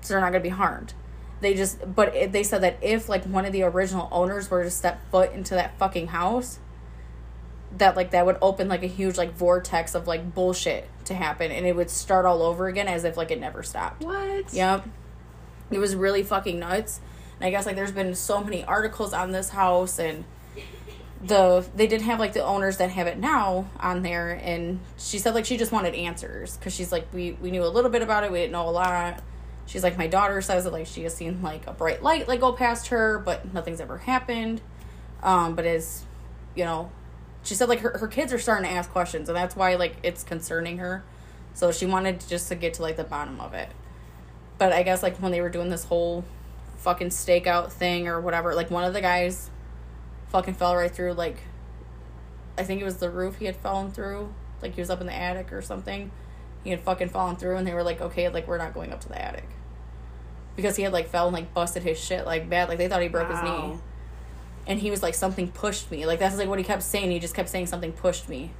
so 0.00 0.14
they're 0.14 0.20
not 0.20 0.32
gonna 0.32 0.42
be 0.42 0.48
harmed. 0.48 0.94
They 1.40 1.54
just 1.54 1.94
but 1.94 2.12
they 2.32 2.42
said 2.42 2.62
that 2.62 2.78
if 2.80 3.08
like 3.08 3.24
one 3.24 3.44
of 3.44 3.52
the 3.52 3.62
original 3.62 4.08
owners 4.10 4.50
were 4.50 4.64
to 4.64 4.70
step 4.70 5.00
foot 5.10 5.32
into 5.32 5.54
that 5.54 5.78
fucking 5.78 6.08
house, 6.08 6.58
that 7.78 7.96
like 7.96 8.10
that 8.10 8.26
would 8.26 8.38
open 8.42 8.68
like 8.68 8.82
a 8.82 8.88
huge 8.88 9.16
like 9.16 9.32
vortex 9.32 9.94
of 9.94 10.06
like 10.06 10.34
bullshit 10.34 10.88
to 11.06 11.14
happen, 11.14 11.50
and 11.50 11.66
it 11.66 11.76
would 11.76 11.90
start 11.90 12.26
all 12.26 12.42
over 12.42 12.68
again 12.68 12.88
as 12.88 13.04
if 13.04 13.16
like 13.16 13.30
it 13.30 13.40
never 13.40 13.62
stopped. 13.62 14.02
What? 14.02 14.52
Yep. 14.52 14.86
It 15.70 15.78
was 15.78 15.94
really 15.94 16.22
fucking 16.22 16.58
nuts. 16.58 17.00
And 17.38 17.46
I 17.46 17.50
guess 17.50 17.66
like 17.66 17.76
there's 17.76 17.92
been 17.92 18.14
so 18.14 18.42
many 18.42 18.64
articles 18.64 19.12
on 19.12 19.32
this 19.32 19.50
house 19.50 19.98
and 19.98 20.24
the 21.22 21.66
they 21.74 21.86
did 21.86 22.00
have 22.02 22.18
like 22.18 22.32
the 22.32 22.44
owners 22.44 22.78
that 22.78 22.90
have 22.90 23.06
it 23.06 23.18
now 23.18 23.68
on 23.78 24.02
there 24.02 24.40
and 24.42 24.80
she 24.96 25.18
said 25.18 25.34
like 25.34 25.44
she 25.44 25.58
just 25.58 25.70
wanted 25.70 25.94
answers 25.94 26.56
cuz 26.62 26.74
she's 26.74 26.90
like 26.90 27.06
we 27.12 27.32
we 27.42 27.50
knew 27.50 27.62
a 27.62 27.68
little 27.68 27.90
bit 27.90 28.02
about 28.02 28.24
it, 28.24 28.32
we 28.32 28.38
didn't 28.38 28.52
know 28.52 28.68
a 28.68 28.70
lot. 28.70 29.22
She's 29.66 29.82
like 29.82 29.98
my 29.98 30.06
daughter 30.06 30.40
says 30.40 30.64
that 30.64 30.72
like 30.72 30.86
she 30.86 31.02
has 31.02 31.14
seen 31.14 31.42
like 31.42 31.66
a 31.66 31.72
bright 31.72 32.02
light 32.02 32.26
like 32.26 32.40
go 32.40 32.52
past 32.52 32.88
her, 32.88 33.18
but 33.18 33.52
nothing's 33.52 33.80
ever 33.80 33.98
happened. 33.98 34.60
Um 35.22 35.54
but 35.54 35.66
is 35.66 36.04
you 36.54 36.64
know, 36.64 36.90
she 37.42 37.54
said 37.54 37.68
like 37.68 37.80
her, 37.80 37.98
her 37.98 38.08
kids 38.08 38.32
are 38.32 38.38
starting 38.38 38.68
to 38.68 38.74
ask 38.74 38.90
questions 38.90 39.28
and 39.28 39.36
that's 39.36 39.56
why 39.56 39.74
like 39.76 39.96
it's 40.02 40.22
concerning 40.22 40.78
her. 40.78 41.04
So 41.54 41.72
she 41.72 41.86
wanted 41.86 42.22
just 42.28 42.48
to 42.48 42.54
get 42.54 42.74
to 42.74 42.82
like 42.82 42.96
the 42.96 43.04
bottom 43.04 43.40
of 43.40 43.54
it 43.54 43.70
but 44.60 44.74
I 44.74 44.82
guess 44.82 45.02
like 45.02 45.16
when 45.16 45.32
they 45.32 45.40
were 45.40 45.48
doing 45.48 45.70
this 45.70 45.84
whole 45.84 46.22
fucking 46.76 47.08
stakeout 47.08 47.72
thing 47.72 48.06
or 48.06 48.20
whatever, 48.20 48.54
like 48.54 48.70
one 48.70 48.84
of 48.84 48.92
the 48.92 49.00
guys 49.00 49.50
fucking 50.28 50.52
fell 50.52 50.76
right 50.76 50.94
through 50.94 51.14
like 51.14 51.38
I 52.58 52.62
think 52.62 52.82
it 52.82 52.84
was 52.84 52.98
the 52.98 53.08
roof 53.08 53.36
he 53.36 53.46
had 53.46 53.56
fallen 53.56 53.90
through. 53.90 54.34
Like 54.60 54.74
he 54.74 54.82
was 54.82 54.90
up 54.90 55.00
in 55.00 55.06
the 55.06 55.14
attic 55.14 55.50
or 55.50 55.62
something. 55.62 56.10
He 56.62 56.68
had 56.68 56.80
fucking 56.82 57.08
fallen 57.08 57.36
through 57.36 57.56
and 57.56 57.66
they 57.66 57.72
were 57.72 57.82
like, 57.82 58.02
Okay, 58.02 58.28
like 58.28 58.46
we're 58.46 58.58
not 58.58 58.74
going 58.74 58.92
up 58.92 59.00
to 59.00 59.08
the 59.08 59.20
attic. 59.20 59.48
Because 60.56 60.76
he 60.76 60.82
had 60.82 60.92
like 60.92 61.08
fell 61.08 61.28
and 61.28 61.34
like 61.34 61.54
busted 61.54 61.82
his 61.82 61.98
shit 61.98 62.26
like 62.26 62.50
bad. 62.50 62.68
Like 62.68 62.76
they 62.76 62.86
thought 62.86 63.00
he 63.00 63.08
broke 63.08 63.30
his 63.30 63.42
knee. 63.42 63.78
And 64.66 64.80
he 64.80 64.90
was 64.90 65.02
like 65.02 65.14
something 65.14 65.50
pushed 65.50 65.90
me. 65.90 66.06
Like 66.06 66.18
that's 66.18 66.36
like 66.36 66.48
what 66.48 66.58
he 66.58 66.64
kept 66.64 66.82
saying. 66.82 67.10
He 67.10 67.18
just 67.18 67.34
kept 67.34 67.48
saying 67.48 67.66
something 67.66 67.92
pushed 67.92 68.28
me. 68.28 68.52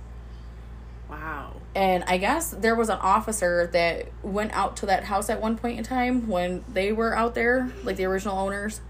Wow. 1.08 1.54
And 1.74 2.04
I 2.04 2.18
guess 2.18 2.50
there 2.50 2.74
was 2.74 2.88
an 2.88 2.98
officer 2.98 3.68
that 3.72 4.08
went 4.22 4.52
out 4.52 4.76
to 4.78 4.86
that 4.86 5.04
house 5.04 5.30
at 5.30 5.40
one 5.40 5.56
point 5.56 5.78
in 5.78 5.84
time 5.84 6.26
when 6.26 6.64
they 6.72 6.92
were 6.92 7.16
out 7.16 7.34
there, 7.34 7.70
like 7.84 7.96
the 7.96 8.04
original 8.04 8.38
owners. 8.38 8.80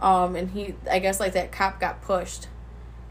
Um, 0.00 0.34
and 0.36 0.50
he, 0.50 0.74
I 0.90 0.98
guess, 0.98 1.20
like 1.20 1.32
that 1.34 1.52
cop 1.52 1.80
got 1.80 2.02
pushed, 2.02 2.48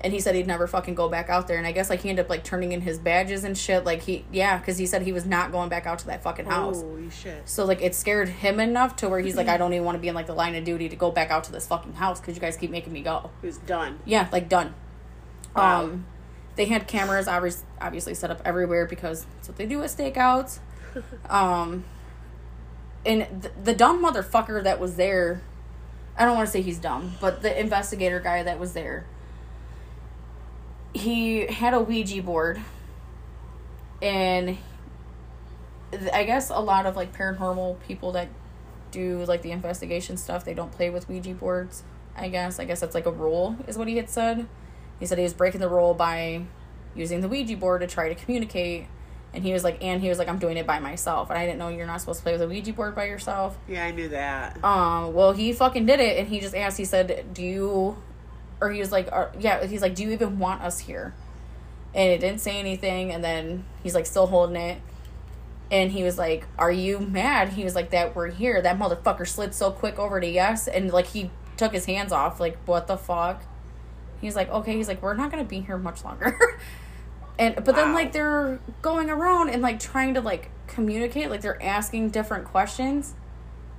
and 0.04 0.12
he 0.12 0.20
said 0.20 0.36
he'd 0.36 0.48
never 0.48 0.68
fucking 0.68 0.96
go 0.96 1.08
back 1.08 1.30
out 1.30 1.48
there. 1.48 1.58
And 1.58 1.66
I 1.66 1.72
guess 1.72 1.90
like 1.90 2.02
he 2.02 2.10
ended 2.10 2.26
up 2.26 2.30
like 2.30 2.44
turning 2.44 2.72
in 2.72 2.82
his 2.82 2.98
badges 2.98 3.44
and 3.44 3.58
shit. 3.58 3.86
Like 3.86 4.02
he, 4.02 4.26
yeah, 4.32 4.58
because 4.58 4.78
he 4.78 4.86
said 4.86 5.04
he 5.04 5.14
was 5.14 5.26
not 5.26 5.52
going 5.52 5.70
back 5.70 5.86
out 5.86 6.00
to 6.00 6.08
that 6.08 6.24
fucking 6.24 6.46
house. 6.46 6.82
Holy 6.82 7.10
shit. 7.10 7.48
So 7.48 7.66
like 7.66 7.82
it 7.82 7.94
scared 7.96 8.28
him 8.28 8.60
enough 8.60 8.96
to 8.98 9.10
where 9.10 9.20
he's 9.20 9.36
like, 9.36 9.48
I 9.48 9.58
don't 9.58 9.74
even 9.74 9.86
want 9.86 9.96
to 9.96 10.02
be 10.02 10.08
in 10.08 10.16
like 10.16 10.28
the 10.28 10.34
line 10.34 10.56
of 10.56 10.64
duty 10.64 10.90
to 10.90 10.96
go 10.96 11.12
back 11.12 11.30
out 11.30 11.44
to 11.46 11.52
this 11.52 11.68
fucking 11.68 11.94
house 11.94 12.20
because 12.20 12.36
you 12.36 12.42
guys 12.42 12.58
keep 12.58 12.72
making 12.72 12.92
me 12.94 13.02
go. 13.02 13.30
He 13.42 13.48
was 13.48 13.58
done. 13.60 14.00
Yeah, 14.06 14.28
like 14.32 14.50
done. 14.50 14.74
Wow. 15.56 15.84
Um, 15.84 16.06
they 16.56 16.66
had 16.66 16.88
cameras 16.88 17.28
obviously 17.28 17.66
obviously 17.80 18.14
set 18.14 18.32
up 18.32 18.42
everywhere 18.44 18.86
because 18.86 19.26
that's 19.36 19.48
what 19.48 19.58
they 19.58 19.66
do 19.66 19.84
at 19.84 19.90
stakeouts. 19.90 20.60
um, 21.30 21.86
and 23.06 23.42
th- 23.42 23.54
the 23.64 23.74
dumb 23.74 24.04
motherfucker 24.04 24.64
that 24.64 24.80
was 24.80 24.96
there, 24.96 25.42
I 26.18 26.26
don't 26.26 26.36
want 26.36 26.48
to 26.48 26.52
say 26.52 26.62
he's 26.62 26.80
dumb, 26.80 27.14
but 27.22 27.42
the 27.42 27.60
investigator 27.60 28.20
guy 28.20 28.44
that 28.44 28.60
was 28.60 28.74
there, 28.74 29.06
he 30.94 31.48
had 31.48 31.74
a 31.74 31.80
Ouija 31.80 32.22
board, 32.22 32.62
and 34.02 34.58
I 36.14 36.24
guess 36.24 36.50
a 36.50 36.60
lot 36.60 36.86
of 36.86 36.96
like 36.96 37.14
paranormal 37.16 37.82
people 37.88 38.14
that 38.14 38.30
do 38.92 39.24
like 39.26 39.42
the 39.42 39.52
investigation 39.52 40.18
stuff, 40.18 40.44
they 40.46 40.54
don't 40.54 40.72
play 40.72 40.90
with 40.90 41.10
Ouija 41.10 41.34
boards. 41.34 41.84
I 42.16 42.28
guess. 42.28 42.60
I 42.60 42.66
guess 42.66 42.82
that's 42.82 42.96
like 42.96 43.06
a 43.06 43.12
rule, 43.12 43.56
is 43.68 43.78
what 43.78 43.88
he 43.88 43.98
had 43.98 44.10
said. 44.10 44.48
He 45.00 45.06
said 45.06 45.18
he 45.18 45.24
was 45.24 45.34
breaking 45.34 45.62
the 45.62 45.70
rule 45.70 45.94
by 45.94 46.44
using 46.96 47.22
the 47.22 47.28
Ouija 47.28 47.56
board 47.58 47.82
to 47.82 47.88
try 47.88 48.10
to 48.10 48.16
communicate. 48.16 48.88
And 49.34 49.46
he 49.46 49.54
was 49.54 49.64
like, 49.64 49.82
and 49.82 50.02
he 50.02 50.10
was 50.10 50.20
like, 50.20 50.28
I'm 50.28 50.40
doing 50.40 50.58
it 50.58 50.68
by 50.68 50.80
myself. 50.80 51.30
And 51.30 51.40
I 51.40 51.46
didn't 51.46 51.58
know 51.58 51.70
you're 51.70 51.88
not 51.88 52.02
supposed 52.02 52.20
to 52.20 52.24
play 52.24 52.34
with 52.34 52.42
a 52.42 52.48
Ouija 52.48 52.74
board 52.74 52.96
by 52.96 53.06
yourself. 53.06 53.58
Yeah, 53.68 53.86
I 53.86 53.92
knew 53.92 54.10
that. 54.10 54.62
Um, 54.64 55.14
well, 55.14 55.32
he 55.32 55.54
fucking 55.54 55.86
did 55.86 56.02
it, 56.02 56.20
and 56.20 56.28
he 56.28 56.42
just 56.42 56.54
asked. 56.54 56.78
He 56.78 56.86
said, 56.86 57.34
"Do 57.34 57.42
you?" 57.42 57.98
Or 58.62 58.70
he 58.70 58.80
was 58.80 58.92
like, 58.92 59.10
"Yeah." 59.40 59.66
He's 59.66 59.82
like, 59.82 59.96
"Do 59.96 60.04
you 60.04 60.12
even 60.12 60.40
want 60.40 60.62
us 60.62 60.80
here?" 60.80 61.14
And 61.94 62.10
it 62.10 62.20
didn't 62.20 62.40
say 62.40 62.60
anything. 62.60 63.12
And 63.12 63.24
then 63.24 63.66
he's 63.84 63.96
like, 63.96 64.06
still 64.06 64.28
holding 64.28 64.56
it. 64.56 64.82
And 65.72 65.92
he 65.92 66.04
was 66.04 66.18
like, 66.18 66.46
"Are 66.58 66.72
you 66.72 67.00
mad?" 67.00 67.50
He 67.50 67.64
was 67.64 67.76
like, 67.76 67.90
"That 67.90 68.16
we're 68.16 68.28
here." 68.28 68.62
That 68.62 68.78
motherfucker 68.78 69.28
slid 69.28 69.56
so 69.56 69.72
quick 69.72 69.98
over 69.98 70.22
to 70.22 70.28
yes, 70.28 70.68
and 70.68 70.92
like 70.92 71.08
he 71.08 71.32
took 71.58 71.74
his 71.74 71.86
hands 71.86 72.12
off. 72.12 72.40
Like, 72.40 72.58
what 72.66 72.88
the 72.88 72.98
fuck? 72.98 73.44
He's 74.22 74.36
like, 74.36 74.50
"Okay." 74.50 74.74
He's 74.76 74.88
like, 74.88 75.02
"We're 75.02 75.16
not 75.16 75.32
gonna 75.32 75.44
be 75.44 75.62
here 75.62 75.78
much 75.78 76.04
longer." 76.04 76.38
and 77.40 77.56
but 77.56 77.76
then 77.76 77.94
like 77.94 78.12
they're 78.12 78.60
going 78.82 79.10
around 79.10 79.50
and 79.50 79.62
like 79.62 79.80
trying 79.80 80.14
to 80.14 80.22
like 80.22 80.52
communicate. 80.68 81.30
Like 81.30 81.42
they're 81.42 81.62
asking 81.64 82.10
different 82.10 82.46
questions. 82.46 83.16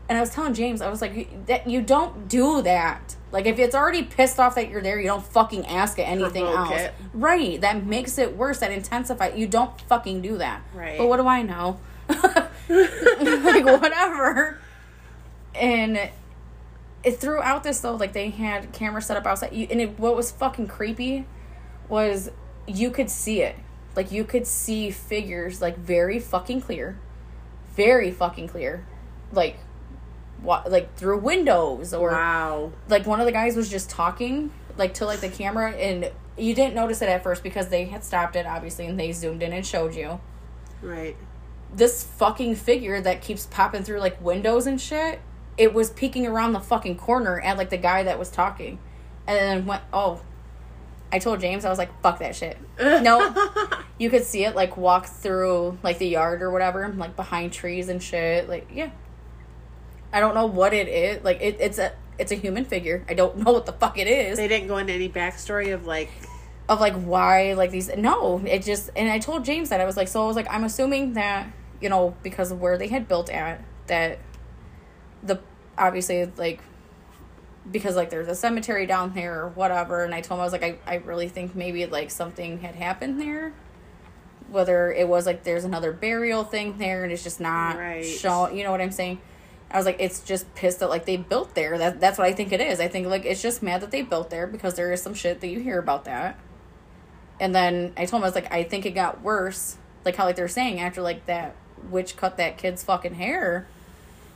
And 0.08 0.18
I 0.18 0.20
was 0.20 0.30
telling 0.30 0.52
James, 0.52 0.82
I 0.82 0.90
was 0.90 1.00
like, 1.00 1.46
that 1.46 1.68
you 1.68 1.80
don't 1.80 2.28
do 2.28 2.60
that. 2.62 3.16
Like 3.32 3.46
if 3.46 3.58
it's 3.58 3.74
already 3.74 4.02
pissed 4.02 4.38
off 4.38 4.54
that 4.56 4.68
you're 4.68 4.82
there, 4.82 5.00
you 5.00 5.06
don't 5.06 5.24
fucking 5.24 5.66
ask 5.66 5.98
it 5.98 6.02
anything 6.02 6.44
Provoke 6.44 6.70
else. 6.70 6.80
it. 6.82 6.94
Right. 7.14 7.60
That 7.60 7.84
makes 7.84 8.18
it 8.18 8.36
worse. 8.36 8.58
That 8.58 8.70
intensifies. 8.70 9.36
You 9.36 9.46
don't 9.46 9.80
fucking 9.82 10.20
do 10.20 10.36
that. 10.38 10.62
Right. 10.74 10.98
But 10.98 11.08
what 11.08 11.16
do 11.16 11.26
I 11.26 11.42
know? 11.42 11.80
like 12.08 13.64
whatever. 13.64 14.60
And 15.54 16.10
it 17.04 17.16
throughout 17.18 17.64
this 17.64 17.80
though, 17.80 17.96
like 17.96 18.12
they 18.12 18.28
had 18.30 18.72
cameras 18.72 19.06
set 19.06 19.16
up 19.16 19.26
outside. 19.26 19.52
You, 19.52 19.66
and 19.70 19.80
it, 19.80 19.98
what 19.98 20.14
was 20.14 20.30
fucking 20.30 20.68
creepy 20.68 21.26
was 21.88 22.30
you 22.66 22.90
could 22.90 23.10
see 23.10 23.40
it. 23.40 23.56
Like 23.96 24.12
you 24.12 24.24
could 24.24 24.46
see 24.46 24.90
figures 24.90 25.60
like 25.60 25.78
very 25.78 26.18
fucking 26.18 26.60
clear, 26.62 26.98
very 27.74 28.10
fucking 28.10 28.48
clear, 28.48 28.86
like 29.32 29.58
like 30.44 30.94
through 30.96 31.18
windows 31.18 31.94
or 31.94 32.10
Wow. 32.10 32.72
like 32.88 33.06
one 33.06 33.20
of 33.20 33.26
the 33.26 33.32
guys 33.32 33.56
was 33.56 33.68
just 33.70 33.88
talking 33.90 34.50
like 34.76 34.94
to 34.94 35.04
like 35.06 35.20
the 35.20 35.28
camera 35.28 35.72
and 35.72 36.10
you 36.36 36.54
didn't 36.54 36.74
notice 36.74 37.02
it 37.02 37.08
at 37.08 37.22
first 37.22 37.42
because 37.42 37.68
they 37.68 37.84
had 37.84 38.02
stopped 38.02 38.36
it 38.36 38.46
obviously 38.46 38.86
and 38.86 38.98
they 38.98 39.12
zoomed 39.12 39.42
in 39.42 39.52
and 39.52 39.64
showed 39.66 39.94
you. 39.94 40.20
Right. 40.80 41.16
this 41.74 42.02
fucking 42.04 42.56
figure 42.56 43.00
that 43.00 43.22
keeps 43.22 43.46
popping 43.46 43.82
through 43.84 44.00
like 44.00 44.20
windows 44.20 44.66
and 44.66 44.80
shit 44.80 45.20
it 45.56 45.72
was 45.74 45.90
peeking 45.90 46.26
around 46.26 46.54
the 46.54 46.60
fucking 46.60 46.96
corner 46.96 47.38
at 47.40 47.56
like 47.58 47.70
the 47.70 47.76
guy 47.76 48.02
that 48.04 48.18
was 48.18 48.30
talking. 48.30 48.78
And 49.26 49.36
then 49.38 49.66
went 49.66 49.82
oh 49.92 50.20
i 51.12 51.18
told 51.18 51.40
james 51.40 51.64
i 51.64 51.68
was 51.68 51.78
like 51.78 51.90
fuck 52.02 52.18
that 52.18 52.34
shit. 52.34 52.56
No 52.80 53.34
you 53.98 54.10
could 54.10 54.24
see 54.24 54.44
it 54.44 54.56
like 54.56 54.76
walk 54.76 55.06
through 55.06 55.78
like 55.82 55.98
the 55.98 56.08
yard 56.08 56.42
or 56.42 56.50
whatever 56.50 56.88
like 56.88 57.14
behind 57.14 57.52
trees 57.52 57.88
and 57.88 58.02
shit 58.02 58.48
like 58.48 58.68
yeah 58.72 58.90
i 60.12 60.20
don't 60.20 60.34
know 60.34 60.46
what 60.46 60.72
it 60.74 60.88
is. 60.88 61.24
Like 61.24 61.40
it, 61.40 61.56
it's 61.60 61.78
a 61.78 61.92
it's 62.18 62.30
a 62.30 62.34
human 62.36 62.64
figure. 62.64 63.04
I 63.08 63.14
don't 63.14 63.36
know 63.44 63.52
what 63.52 63.66
the 63.66 63.72
fuck 63.72 63.98
it 63.98 64.06
is. 64.06 64.36
They 64.38 64.48
didn't 64.48 64.68
go 64.68 64.76
into 64.76 64.92
any 64.92 65.08
backstory 65.08 65.72
of 65.74 65.86
like 65.86 66.10
of 66.68 66.80
like 66.80 66.94
why 66.94 67.54
like 67.54 67.70
these 67.70 67.90
no 67.96 68.40
it 68.46 68.62
just 68.62 68.88
and 68.94 69.10
i 69.10 69.18
told 69.18 69.44
james 69.44 69.68
that. 69.70 69.80
I 69.80 69.84
was 69.84 69.96
like 69.96 70.08
so 70.08 70.22
i 70.22 70.26
was 70.26 70.36
like 70.36 70.46
i'm 70.48 70.62
assuming 70.64 71.14
that 71.14 71.50
you 71.80 71.88
know 71.88 72.14
because 72.22 72.52
of 72.52 72.60
where 72.60 72.78
they 72.78 72.86
had 72.88 73.08
built 73.08 73.28
at 73.30 73.64
that 73.88 74.20
the 75.24 75.40
obviously 75.76 76.24
like 76.36 76.60
because 77.70 77.96
like 77.96 78.10
there's 78.10 78.28
a 78.28 78.34
cemetery 78.34 78.86
down 78.86 79.12
there 79.14 79.42
or 79.42 79.48
whatever. 79.48 80.04
And 80.04 80.14
i 80.14 80.20
told 80.20 80.38
him 80.38 80.42
i 80.42 80.44
was 80.44 80.52
like 80.52 80.62
i, 80.62 80.78
I 80.86 80.94
really 80.96 81.28
think 81.28 81.54
maybe 81.56 81.84
like 81.86 82.10
something 82.10 82.60
had 82.60 82.74
happened 82.76 83.20
there. 83.20 83.52
Whether 84.50 84.92
it 84.92 85.08
was 85.08 85.26
like 85.26 85.44
there's 85.44 85.64
another 85.64 85.92
burial 85.92 86.44
thing 86.44 86.76
there 86.78 87.02
and 87.04 87.12
it's 87.12 87.24
just 87.24 87.40
not 87.40 87.76
Right. 87.76 88.04
shown 88.04 88.56
you 88.56 88.64
know 88.64 88.70
what 88.70 88.80
i'm 88.82 88.90
saying 88.92 89.18
i 89.72 89.76
was 89.76 89.86
like 89.86 89.96
it's 89.98 90.20
just 90.22 90.52
pissed 90.54 90.80
that 90.80 90.88
like 90.88 91.04
they 91.04 91.16
built 91.16 91.54
there 91.54 91.78
that, 91.78 92.00
that's 92.00 92.18
what 92.18 92.26
i 92.26 92.32
think 92.32 92.52
it 92.52 92.60
is 92.60 92.80
i 92.80 92.88
think 92.88 93.06
like 93.06 93.24
it's 93.24 93.42
just 93.42 93.62
mad 93.62 93.80
that 93.80 93.90
they 93.90 94.02
built 94.02 94.30
there 94.30 94.46
because 94.46 94.74
there 94.74 94.92
is 94.92 95.02
some 95.02 95.14
shit 95.14 95.40
that 95.40 95.48
you 95.48 95.60
hear 95.60 95.78
about 95.78 96.04
that 96.04 96.38
and 97.40 97.54
then 97.54 97.92
i 97.96 98.04
told 98.04 98.20
him 98.20 98.24
i 98.24 98.26
was 98.26 98.34
like 98.34 98.52
i 98.52 98.62
think 98.62 98.86
it 98.86 98.92
got 98.92 99.22
worse 99.22 99.76
like 100.04 100.16
how 100.16 100.24
like 100.24 100.36
they're 100.36 100.48
saying 100.48 100.80
after 100.80 101.00
like 101.02 101.26
that 101.26 101.54
witch 101.90 102.16
cut 102.16 102.36
that 102.36 102.58
kid's 102.58 102.84
fucking 102.84 103.14
hair 103.14 103.66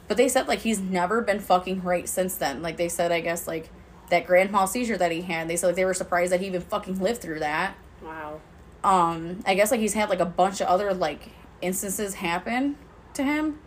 but 0.09 0.17
they 0.17 0.29
said 0.29 0.49
like 0.49 0.61
he's 0.61 0.81
never 0.81 1.21
been 1.21 1.41
fucking 1.41 1.83
right 1.83 2.09
since 2.09 2.37
then. 2.37 2.63
Like 2.63 2.77
they 2.77 2.89
said, 2.89 3.13
I 3.13 3.21
guess 3.21 3.47
like 3.47 3.71
that 4.11 4.27
grand 4.27 4.51
mal 4.51 4.67
seizure 4.67 4.97
that 4.97 5.11
he 5.11 5.23
had. 5.23 5.49
They 5.49 5.57
said 5.57 5.69
like 5.69 5.77
they 5.77 5.85
were 5.85 5.95
surprised 5.95 6.33
that 6.33 6.41
he 6.41 6.47
even 6.47 6.63
fucking 6.63 7.01
lived 7.01 7.21
through 7.21 7.41
that. 7.41 7.75
Wow. 8.03 8.41
Um, 8.85 9.41
I 9.47 9.55
guess 9.55 9.71
like 9.71 9.81
he's 9.81 9.95
had 9.95 10.09
like 10.09 10.21
a 10.21 10.27
bunch 10.27 10.61
of 10.61 10.69
other 10.69 10.95
like 10.95 11.31
instances 11.61 12.15
happen 12.15 12.77
to 13.15 13.25
him 13.25 13.59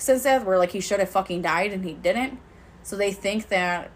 since 0.00 0.22
that 0.22 0.46
where 0.46 0.58
like 0.58 0.72
he 0.72 0.80
should 0.80 0.98
have 0.98 1.10
fucking 1.10 1.42
died 1.42 1.72
and 1.72 1.84
he 1.84 1.92
didn't. 1.92 2.40
So 2.82 2.96
they 2.96 3.12
think 3.12 3.48
that 3.48 3.90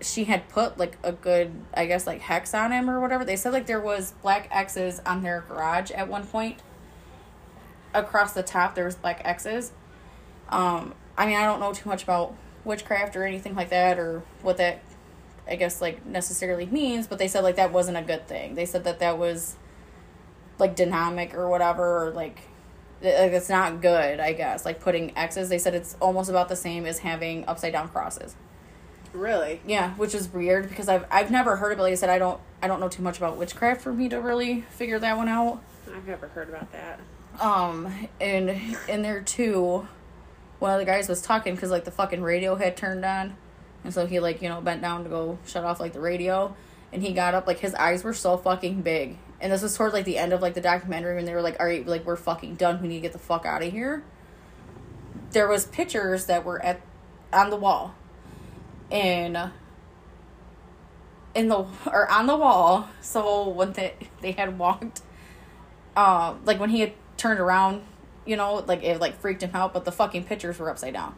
she 0.00 0.24
had 0.24 0.48
put 0.48 0.78
like 0.78 0.96
a 1.02 1.12
good 1.12 1.52
I 1.74 1.84
guess 1.84 2.06
like 2.06 2.22
hex 2.22 2.54
on 2.54 2.72
him 2.72 2.88
or 2.88 2.98
whatever. 2.98 3.24
They 3.24 3.36
said 3.36 3.52
like 3.52 3.66
there 3.66 3.80
was 3.80 4.14
black 4.22 4.48
X's 4.50 5.00
on 5.04 5.22
their 5.22 5.44
garage 5.46 5.90
at 5.90 6.08
one 6.08 6.26
point. 6.26 6.62
Across 7.92 8.32
the 8.32 8.42
top 8.42 8.74
there 8.74 8.86
was 8.86 8.94
black 8.94 9.20
X's. 9.24 9.72
Um, 10.48 10.94
I 11.18 11.26
mean 11.26 11.36
I 11.36 11.44
don't 11.44 11.60
know 11.60 11.74
too 11.74 11.88
much 11.88 12.02
about 12.02 12.34
witchcraft 12.64 13.14
or 13.14 13.24
anything 13.24 13.54
like 13.54 13.68
that 13.68 13.98
or 13.98 14.22
what 14.40 14.56
that 14.56 14.80
I 15.46 15.56
guess 15.56 15.82
like 15.82 16.06
necessarily 16.06 16.64
means, 16.64 17.06
but 17.06 17.18
they 17.18 17.28
said 17.28 17.44
like 17.44 17.56
that 17.56 17.70
wasn't 17.70 17.98
a 17.98 18.02
good 18.02 18.26
thing. 18.26 18.54
They 18.54 18.64
said 18.64 18.84
that 18.84 19.00
that 19.00 19.18
was 19.18 19.56
like 20.58 20.74
dynamic 20.74 21.34
or 21.34 21.50
whatever 21.50 22.06
or 22.06 22.10
like 22.12 22.40
like 23.02 23.32
it's 23.32 23.48
not 23.48 23.80
good, 23.80 24.20
I 24.20 24.32
guess. 24.32 24.64
Like 24.64 24.80
putting 24.80 25.16
X's, 25.16 25.48
they 25.48 25.58
said 25.58 25.74
it's 25.74 25.96
almost 26.00 26.28
about 26.30 26.48
the 26.48 26.56
same 26.56 26.86
as 26.86 26.98
having 26.98 27.44
upside 27.46 27.72
down 27.72 27.88
crosses. 27.88 28.36
Really? 29.12 29.60
Yeah, 29.66 29.94
which 29.94 30.14
is 30.14 30.32
weird 30.32 30.68
because 30.68 30.88
I've 30.88 31.04
I've 31.10 31.30
never 31.30 31.56
heard 31.56 31.72
of 31.72 31.78
it. 31.78 31.82
Like 31.82 31.92
I 31.92 31.96
said, 31.96 32.10
I 32.10 32.18
don't 32.18 32.40
I 32.62 32.68
don't 32.68 32.80
know 32.80 32.88
too 32.88 33.02
much 33.02 33.18
about 33.18 33.36
witchcraft 33.36 33.80
for 33.80 33.92
me 33.92 34.08
to 34.08 34.20
really 34.20 34.62
figure 34.62 34.98
that 34.98 35.16
one 35.16 35.28
out. 35.28 35.62
I've 35.94 36.06
never 36.06 36.28
heard 36.28 36.48
about 36.48 36.70
that. 36.72 37.00
Um, 37.40 38.08
and 38.20 38.50
in 38.88 39.02
there 39.02 39.20
too, 39.20 39.88
one 40.58 40.72
of 40.72 40.78
the 40.78 40.84
guys 40.84 41.08
was 41.08 41.22
talking 41.22 41.54
because 41.54 41.70
like 41.70 41.84
the 41.84 41.90
fucking 41.90 42.22
radio 42.22 42.54
had 42.54 42.76
turned 42.76 43.04
on, 43.04 43.36
and 43.82 43.92
so 43.92 44.06
he 44.06 44.20
like 44.20 44.42
you 44.42 44.48
know 44.48 44.60
bent 44.60 44.82
down 44.82 45.04
to 45.04 45.10
go 45.10 45.38
shut 45.46 45.64
off 45.64 45.80
like 45.80 45.92
the 45.92 46.00
radio, 46.00 46.54
and 46.92 47.02
he 47.02 47.12
got 47.12 47.34
up 47.34 47.46
like 47.46 47.58
his 47.58 47.74
eyes 47.74 48.04
were 48.04 48.14
so 48.14 48.36
fucking 48.36 48.82
big, 48.82 49.16
and 49.40 49.52
this 49.52 49.62
was 49.62 49.76
towards 49.76 49.94
like 49.94 50.04
the 50.04 50.18
end 50.18 50.32
of 50.32 50.42
like 50.42 50.54
the 50.54 50.60
documentary 50.60 51.16
when 51.16 51.24
they 51.24 51.34
were 51.34 51.42
like, 51.42 51.58
all 51.58 51.66
right, 51.66 51.86
like 51.86 52.04
we're 52.04 52.16
fucking 52.16 52.56
done, 52.56 52.80
we 52.82 52.88
need 52.88 52.96
to 52.96 53.00
get 53.00 53.12
the 53.12 53.18
fuck 53.18 53.46
out 53.46 53.62
of 53.62 53.72
here. 53.72 54.04
There 55.32 55.48
was 55.48 55.66
pictures 55.66 56.26
that 56.26 56.44
were 56.44 56.62
at 56.64 56.80
on 57.32 57.50
the 57.50 57.56
wall, 57.56 57.94
and 58.90 59.50
in 61.34 61.48
the 61.48 61.66
or 61.86 62.10
on 62.10 62.26
the 62.26 62.36
wall. 62.36 62.88
So 63.00 63.48
when 63.48 63.72
they 63.72 63.94
they 64.20 64.32
had 64.32 64.58
walked, 64.58 65.02
um, 65.96 66.40
like 66.44 66.58
when 66.60 66.70
he 66.70 66.80
had 66.80 66.92
turned 67.16 67.40
around, 67.40 67.82
you 68.26 68.36
know, 68.36 68.56
like 68.66 68.82
it 68.82 69.00
like 69.00 69.20
freaked 69.20 69.42
him 69.42 69.52
out. 69.54 69.72
But 69.72 69.84
the 69.84 69.92
fucking 69.92 70.24
pictures 70.24 70.58
were 70.58 70.68
upside 70.68 70.94
down, 70.94 71.14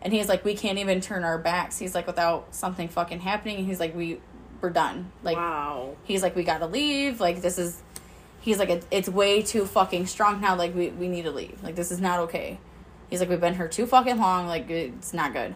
and 0.00 0.12
he's 0.12 0.28
like, 0.28 0.44
we 0.44 0.54
can't 0.54 0.78
even 0.78 1.00
turn 1.00 1.22
our 1.22 1.38
backs. 1.38 1.78
He's 1.78 1.94
like, 1.94 2.06
without 2.06 2.54
something 2.54 2.88
fucking 2.88 3.20
happening. 3.20 3.66
He's 3.66 3.80
like, 3.80 3.94
we 3.94 4.20
we're 4.60 4.70
done. 4.70 5.12
Like 5.22 5.36
wow. 5.36 5.96
he's 6.04 6.22
like, 6.22 6.36
we 6.36 6.44
gotta 6.44 6.66
leave. 6.66 7.20
Like 7.20 7.42
this 7.42 7.58
is. 7.58 7.82
He's 8.40 8.58
like, 8.58 8.70
it, 8.70 8.86
it's 8.90 9.08
way 9.08 9.42
too 9.42 9.66
fucking 9.66 10.06
strong 10.06 10.40
now. 10.40 10.56
Like 10.56 10.74
we 10.74 10.90
we 10.90 11.08
need 11.08 11.22
to 11.22 11.30
leave. 11.30 11.62
Like 11.62 11.74
this 11.74 11.90
is 11.90 12.00
not 12.00 12.20
okay. 12.20 12.58
He's 13.10 13.20
like, 13.20 13.28
we've 13.28 13.40
been 13.40 13.54
here 13.54 13.68
too 13.68 13.86
fucking 13.86 14.18
long. 14.18 14.46
Like 14.46 14.70
it's 14.70 15.12
not 15.12 15.32
good 15.32 15.54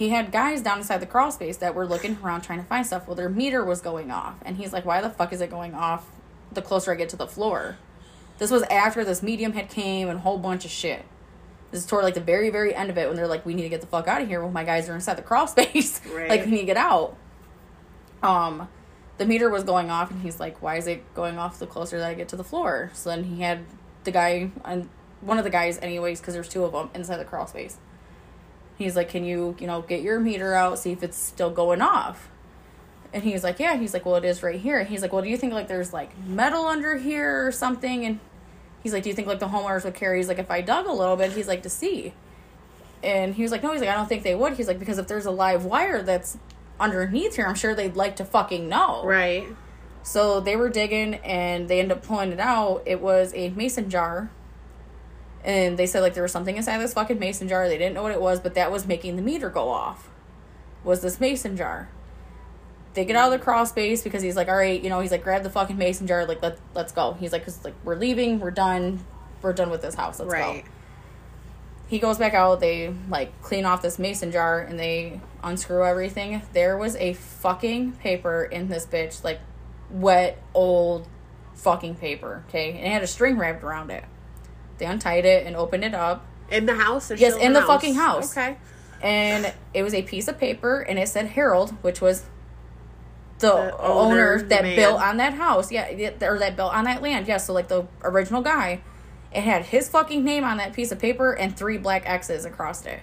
he 0.00 0.08
had 0.08 0.32
guys 0.32 0.62
down 0.62 0.78
inside 0.78 0.96
the 0.96 1.06
crawl 1.06 1.30
space 1.30 1.58
that 1.58 1.74
were 1.74 1.86
looking 1.86 2.16
around 2.22 2.40
trying 2.40 2.58
to 2.58 2.64
find 2.64 2.86
stuff. 2.86 3.06
Well, 3.06 3.16
their 3.16 3.28
meter 3.28 3.62
was 3.62 3.82
going 3.82 4.10
off. 4.10 4.36
And 4.46 4.56
he's 4.56 4.72
like, 4.72 4.86
why 4.86 5.02
the 5.02 5.10
fuck 5.10 5.30
is 5.30 5.42
it 5.42 5.50
going 5.50 5.74
off 5.74 6.06
the 6.50 6.62
closer 6.62 6.90
I 6.90 6.94
get 6.94 7.10
to 7.10 7.16
the 7.16 7.26
floor? 7.26 7.76
This 8.38 8.50
was 8.50 8.62
after 8.62 9.04
this 9.04 9.22
medium 9.22 9.52
had 9.52 9.68
came 9.68 10.08
and 10.08 10.20
a 10.20 10.22
whole 10.22 10.38
bunch 10.38 10.64
of 10.64 10.70
shit. 10.70 11.04
This 11.70 11.82
is 11.82 11.86
toward 11.86 12.04
like 12.04 12.14
the 12.14 12.22
very, 12.22 12.48
very 12.48 12.74
end 12.74 12.88
of 12.88 12.96
it 12.96 13.08
when 13.08 13.16
they're 13.16 13.26
like, 13.26 13.44
we 13.44 13.52
need 13.52 13.64
to 13.64 13.68
get 13.68 13.82
the 13.82 13.86
fuck 13.86 14.08
out 14.08 14.22
of 14.22 14.28
here. 14.28 14.40
Well, 14.40 14.50
my 14.50 14.64
guys 14.64 14.88
are 14.88 14.94
inside 14.94 15.18
the 15.18 15.22
crawl 15.22 15.46
space. 15.46 16.00
Right. 16.10 16.30
like, 16.30 16.46
we 16.46 16.52
need 16.52 16.60
to 16.60 16.64
get 16.66 16.78
out. 16.78 17.14
Um, 18.22 18.68
the 19.18 19.26
meter 19.26 19.50
was 19.50 19.64
going 19.64 19.90
off, 19.90 20.10
and 20.10 20.22
he's 20.22 20.40
like, 20.40 20.62
why 20.62 20.76
is 20.76 20.86
it 20.86 21.14
going 21.14 21.38
off 21.38 21.58
the 21.58 21.66
closer 21.66 21.98
that 21.98 22.08
I 22.08 22.14
get 22.14 22.28
to 22.28 22.36
the 22.36 22.44
floor? 22.44 22.90
So 22.94 23.10
then 23.10 23.24
he 23.24 23.42
had 23.42 23.64
the 24.04 24.10
guy, 24.10 24.50
and 24.64 24.88
one 25.20 25.38
of 25.38 25.44
the 25.44 25.50
guys, 25.50 25.78
anyways, 25.78 26.20
because 26.20 26.34
there's 26.34 26.48
two 26.48 26.64
of 26.64 26.72
them 26.72 26.90
inside 26.94 27.18
the 27.18 27.24
crawl 27.24 27.46
space. 27.46 27.78
He's 28.78 28.96
like, 28.96 29.10
can 29.10 29.24
you, 29.24 29.56
you 29.60 29.66
know, 29.66 29.82
get 29.82 30.00
your 30.00 30.18
meter 30.18 30.54
out, 30.54 30.78
see 30.78 30.92
if 30.92 31.02
it's 31.02 31.18
still 31.18 31.50
going 31.50 31.82
off? 31.82 32.30
And 33.12 33.22
he's 33.22 33.44
like, 33.44 33.58
yeah. 33.58 33.76
He's 33.76 33.92
like, 33.92 34.06
well, 34.06 34.16
it 34.16 34.24
is 34.24 34.42
right 34.42 34.58
here. 34.58 34.84
He's 34.84 35.02
like, 35.02 35.12
well, 35.12 35.20
do 35.20 35.28
you 35.28 35.36
think 35.36 35.52
like 35.52 35.68
there's 35.68 35.92
like 35.92 36.16
metal 36.26 36.64
under 36.64 36.96
here 36.96 37.46
or 37.46 37.52
something? 37.52 38.06
And 38.06 38.20
he's 38.82 38.94
like, 38.94 39.02
do 39.02 39.10
you 39.10 39.14
think 39.14 39.28
like 39.28 39.40
the 39.40 39.48
homeowners 39.48 39.84
would 39.84 39.94
care? 39.94 40.14
He's 40.14 40.28
like, 40.28 40.38
if 40.38 40.50
I 40.50 40.62
dug 40.62 40.86
a 40.86 40.92
little 40.92 41.16
bit, 41.16 41.32
he's 41.32 41.48
like, 41.48 41.62
to 41.64 41.68
see. 41.68 42.14
And 43.02 43.34
he 43.34 43.42
was 43.42 43.50
like, 43.52 43.62
no, 43.62 43.72
he's 43.72 43.80
like, 43.80 43.90
I 43.90 43.94
don't 43.94 44.08
think 44.08 44.22
they 44.22 44.34
would. 44.34 44.54
He's 44.54 44.68
like, 44.68 44.78
because 44.78 44.96
if 44.96 45.08
there's 45.08 45.26
a 45.26 45.30
live 45.30 45.64
wire 45.64 46.02
that's 46.02 46.38
underneath 46.80 47.36
here, 47.36 47.46
I'm 47.46 47.54
sure 47.54 47.74
they'd 47.74 47.94
like 47.94 48.16
to 48.16 48.24
fucking 48.24 48.68
know. 48.68 49.04
Right. 49.04 49.46
So 50.02 50.40
they 50.40 50.56
were 50.56 50.70
digging 50.70 51.14
and 51.16 51.68
they 51.68 51.78
ended 51.78 51.98
up 51.98 52.04
pulling 52.04 52.32
it 52.32 52.40
out. 52.40 52.82
It 52.86 53.00
was 53.00 53.32
a 53.34 53.50
mason 53.50 53.90
jar. 53.90 54.30
And 55.44 55.78
they 55.78 55.86
said 55.86 56.00
like 56.00 56.14
there 56.14 56.22
was 56.22 56.32
something 56.32 56.56
inside 56.56 56.78
this 56.78 56.94
fucking 56.94 57.18
mason 57.18 57.48
jar. 57.48 57.68
They 57.68 57.78
didn't 57.78 57.94
know 57.94 58.02
what 58.02 58.12
it 58.12 58.20
was, 58.20 58.40
but 58.40 58.54
that 58.54 58.72
was 58.72 58.86
making 58.86 59.16
the 59.16 59.22
meter 59.22 59.50
go 59.50 59.68
off. 59.68 60.08
Was 60.84 61.02
this 61.02 61.20
mason 61.20 61.56
jar. 61.56 61.90
They 62.94 63.04
get 63.04 63.14
out 63.14 63.32
of 63.32 63.38
the 63.38 63.44
crawl 63.44 63.66
space 63.66 64.02
because 64.02 64.22
he's 64.22 64.34
like, 64.34 64.48
all 64.48 64.56
right, 64.56 64.82
you 64.82 64.88
know, 64.88 65.00
he's 65.00 65.12
like, 65.12 65.22
grab 65.22 65.44
the 65.44 65.50
fucking 65.50 65.78
mason 65.78 66.06
jar, 66.06 66.26
like 66.26 66.42
let 66.42 66.58
let's 66.74 66.92
go. 66.92 67.12
He's 67.12 67.32
like, 67.32 67.44
cause 67.44 67.64
like 67.64 67.74
we're 67.84 67.96
leaving, 67.96 68.40
we're 68.40 68.50
done, 68.50 69.04
we're 69.42 69.52
done 69.52 69.70
with 69.70 69.82
this 69.82 69.94
house. 69.94 70.18
Let's 70.18 70.32
right. 70.32 70.64
go. 70.64 70.70
He 71.90 71.98
goes 71.98 72.18
back 72.18 72.34
out. 72.34 72.60
They 72.60 72.94
like 73.08 73.42
clean 73.42 73.64
off 73.64 73.82
this 73.82 73.98
mason 73.98 74.30
jar 74.30 74.60
and 74.60 74.78
they 74.78 75.20
unscrew 75.42 75.84
everything. 75.84 76.40
There 76.52 76.78
was 76.78 76.94
a 76.94 77.14
fucking 77.14 77.92
paper 77.94 78.44
in 78.44 78.68
this 78.68 78.86
bitch, 78.86 79.24
like 79.24 79.40
wet 79.90 80.40
old 80.54 81.08
fucking 81.56 81.96
paper. 81.96 82.44
Okay, 82.48 82.70
and 82.78 82.86
it 82.86 82.90
had 82.92 83.02
a 83.02 83.08
string 83.08 83.36
wrapped 83.38 83.64
around 83.64 83.90
it. 83.90 84.04
They 84.78 84.86
untied 84.86 85.24
it 85.24 85.46
and 85.46 85.56
opened 85.56 85.84
it 85.84 85.92
up, 85.92 86.24
In 86.48 86.64
the 86.64 86.76
house? 86.76 87.10
Or 87.10 87.16
Yes, 87.16 87.36
in 87.36 87.52
the 87.52 87.62
fucking 87.62 87.96
house. 87.96 88.36
Okay. 88.36 88.56
and 89.02 89.52
it 89.74 89.82
was 89.82 89.92
a 89.92 90.02
piece 90.02 90.28
of 90.28 90.38
paper, 90.38 90.80
and 90.80 90.96
it 90.96 91.08
said 91.08 91.26
Harold, 91.26 91.72
which 91.82 92.00
was 92.00 92.22
the, 93.40 93.48
The 93.48 93.76
owner, 93.78 94.34
owner, 94.34 94.42
that 94.42 94.62
built 94.62 95.00
on 95.00 95.16
that 95.16 95.34
house. 95.34 95.72
Yeah, 95.72 96.12
or 96.22 96.38
that 96.38 96.54
built 96.56 96.72
on 96.72 96.84
that 96.84 97.02
land. 97.02 97.26
Yeah, 97.26 97.38
so 97.38 97.52
like 97.52 97.68
the 97.68 97.86
original 98.04 98.42
guy, 98.42 98.80
it 99.32 99.42
had 99.42 99.66
his 99.66 99.88
fucking 99.88 100.24
name 100.24 100.44
on 100.44 100.56
that 100.56 100.72
piece 100.72 100.90
of 100.90 100.98
paper 100.98 101.32
and 101.32 101.56
three 101.56 101.78
black 101.78 102.02
X's 102.04 102.44
across 102.44 102.84
it. 102.84 103.00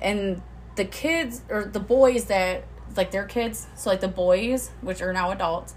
And 0.00 0.42
the 0.76 0.84
kids 0.84 1.42
or 1.48 1.64
the 1.64 1.80
boys 1.80 2.24
that 2.24 2.64
like 2.96 3.10
their 3.10 3.24
kids, 3.24 3.66
so 3.76 3.90
like 3.90 4.00
the 4.00 4.08
boys, 4.08 4.70
which 4.80 5.00
are 5.00 5.12
now 5.12 5.30
adults, 5.30 5.74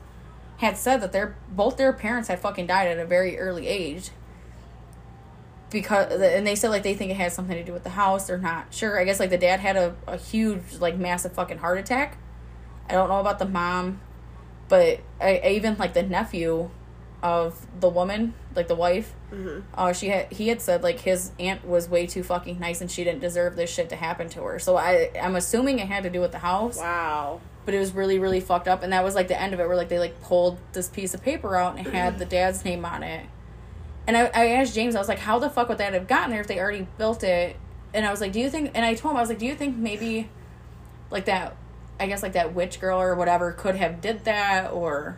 had 0.58 0.78
said 0.78 1.02
that 1.02 1.12
their 1.12 1.36
both 1.50 1.78
their 1.78 1.94
parents 1.94 2.28
had 2.28 2.40
fucking 2.40 2.68
died 2.68 2.88
at 2.88 2.98
a 2.98 3.06
very 3.06 3.38
early 3.38 3.68
age. 3.68 4.10
Because 5.70 6.12
and 6.22 6.48
they 6.48 6.56
said 6.56 6.70
like 6.70 6.84
they 6.84 6.96
think 6.96 7.12
it 7.12 7.18
had 7.18 7.32
something 7.32 7.56
to 7.56 7.64
do 7.64 7.74
with 7.74 7.84
the 7.84 7.92
house. 7.92 8.28
They're 8.28 8.38
not 8.38 8.74
sure. 8.74 9.00
I 9.00 9.04
guess 9.04 9.20
like 9.20 9.30
the 9.30 9.38
dad 9.38 9.60
had 9.60 9.76
a, 9.76 9.96
a 10.08 10.18
huge 10.18 10.80
like 10.80 10.98
massive 10.98 11.34
fucking 11.34 11.60
heart 11.60 11.78
attack. 11.78 12.18
I 12.90 12.94
don't 12.94 13.10
know 13.10 13.20
about 13.20 13.38
the 13.38 13.46
mom, 13.46 14.00
but 14.70 15.02
I, 15.22 15.42
I 15.44 15.50
even 15.50 15.78
like 15.78 15.94
the 15.94 16.04
nephew 16.04 16.72
of 17.24 17.66
the 17.80 17.90
woman, 17.90 18.34
like 18.56 18.68
the 18.68 18.76
wife. 18.76 19.14
Mm-hmm. 19.32 19.62
Uh, 19.74 19.92
she 19.94 20.08
had 20.10 20.32
he 20.32 20.48
had 20.50 20.62
said 20.62 20.84
like 20.84 21.00
his 21.00 21.32
aunt 21.40 21.66
was 21.68 21.90
way 21.90 22.06
too 22.08 22.24
fucking 22.24 22.60
nice 22.60 22.80
and 22.82 22.90
she 22.90 23.04
didn't 23.04 23.20
deserve 23.22 23.56
this 23.56 23.74
shit 23.74 23.90
to 23.90 23.96
happen 23.96 24.30
to 24.30 24.44
her. 24.44 24.60
So 24.60 24.78
I 24.78 25.10
I'm 25.22 25.36
assuming 25.36 25.80
it 25.80 25.88
had 25.88 26.04
to 26.04 26.10
do 26.10 26.22
with 26.22 26.32
the 26.32 26.38
house, 26.40 26.78
Wow. 26.78 27.42
but 27.66 27.74
it 27.74 27.80
was 27.80 27.94
really 27.94 28.20
really 28.20 28.40
fucked 28.40 28.68
up. 28.68 28.84
And 28.84 28.94
that 28.94 29.04
was 29.04 29.16
like 29.16 29.28
the 29.28 29.40
end 29.40 29.54
of 29.54 29.60
it, 29.60 29.68
where 29.68 29.76
like 29.76 29.90
they 29.90 30.00
like 30.00 30.22
pulled 30.22 30.60
this 30.74 30.88
piece 30.88 31.14
of 31.14 31.22
paper 31.24 31.56
out 31.56 31.76
and 31.78 31.86
it 31.88 31.94
had 31.94 32.20
the 32.20 32.26
dad's 32.26 32.64
name 32.64 32.86
on 32.86 33.04
it. 33.04 33.26
And 34.06 34.16
I, 34.16 34.32
I 34.34 34.48
asked 34.52 34.74
James, 34.74 34.96
I 34.96 35.00
was 35.00 35.10
like, 35.10 35.20
how 35.20 35.38
the 35.40 35.50
fuck 35.50 35.68
would 35.68 35.80
that 35.80 35.94
have 35.94 36.08
gotten 36.08 36.30
there 36.32 36.40
if 36.40 36.48
they 36.48 36.60
already 36.60 36.88
built 36.98 37.24
it? 37.24 37.58
And 37.94 38.06
I 38.06 38.12
was 38.12 38.22
like, 38.22 38.32
do 38.32 38.40
you 38.40 38.50
think? 38.50 38.72
And 38.74 38.86
I 38.86 38.94
told 38.94 39.12
him 39.14 39.18
I 39.18 39.22
was 39.22 39.28
like, 39.30 39.40
do 39.40 39.46
you 39.46 39.56
think 39.56 39.76
maybe, 39.76 40.30
like 41.12 41.26
that, 41.26 41.58
I 42.00 42.08
guess 42.08 42.24
like 42.24 42.34
that 42.34 42.54
witch 42.54 42.80
girl 42.80 43.02
or 43.02 43.16
whatever 43.16 43.52
could 43.52 43.76
have 43.76 44.00
did 44.00 44.24
that 44.26 44.72
or 44.72 45.18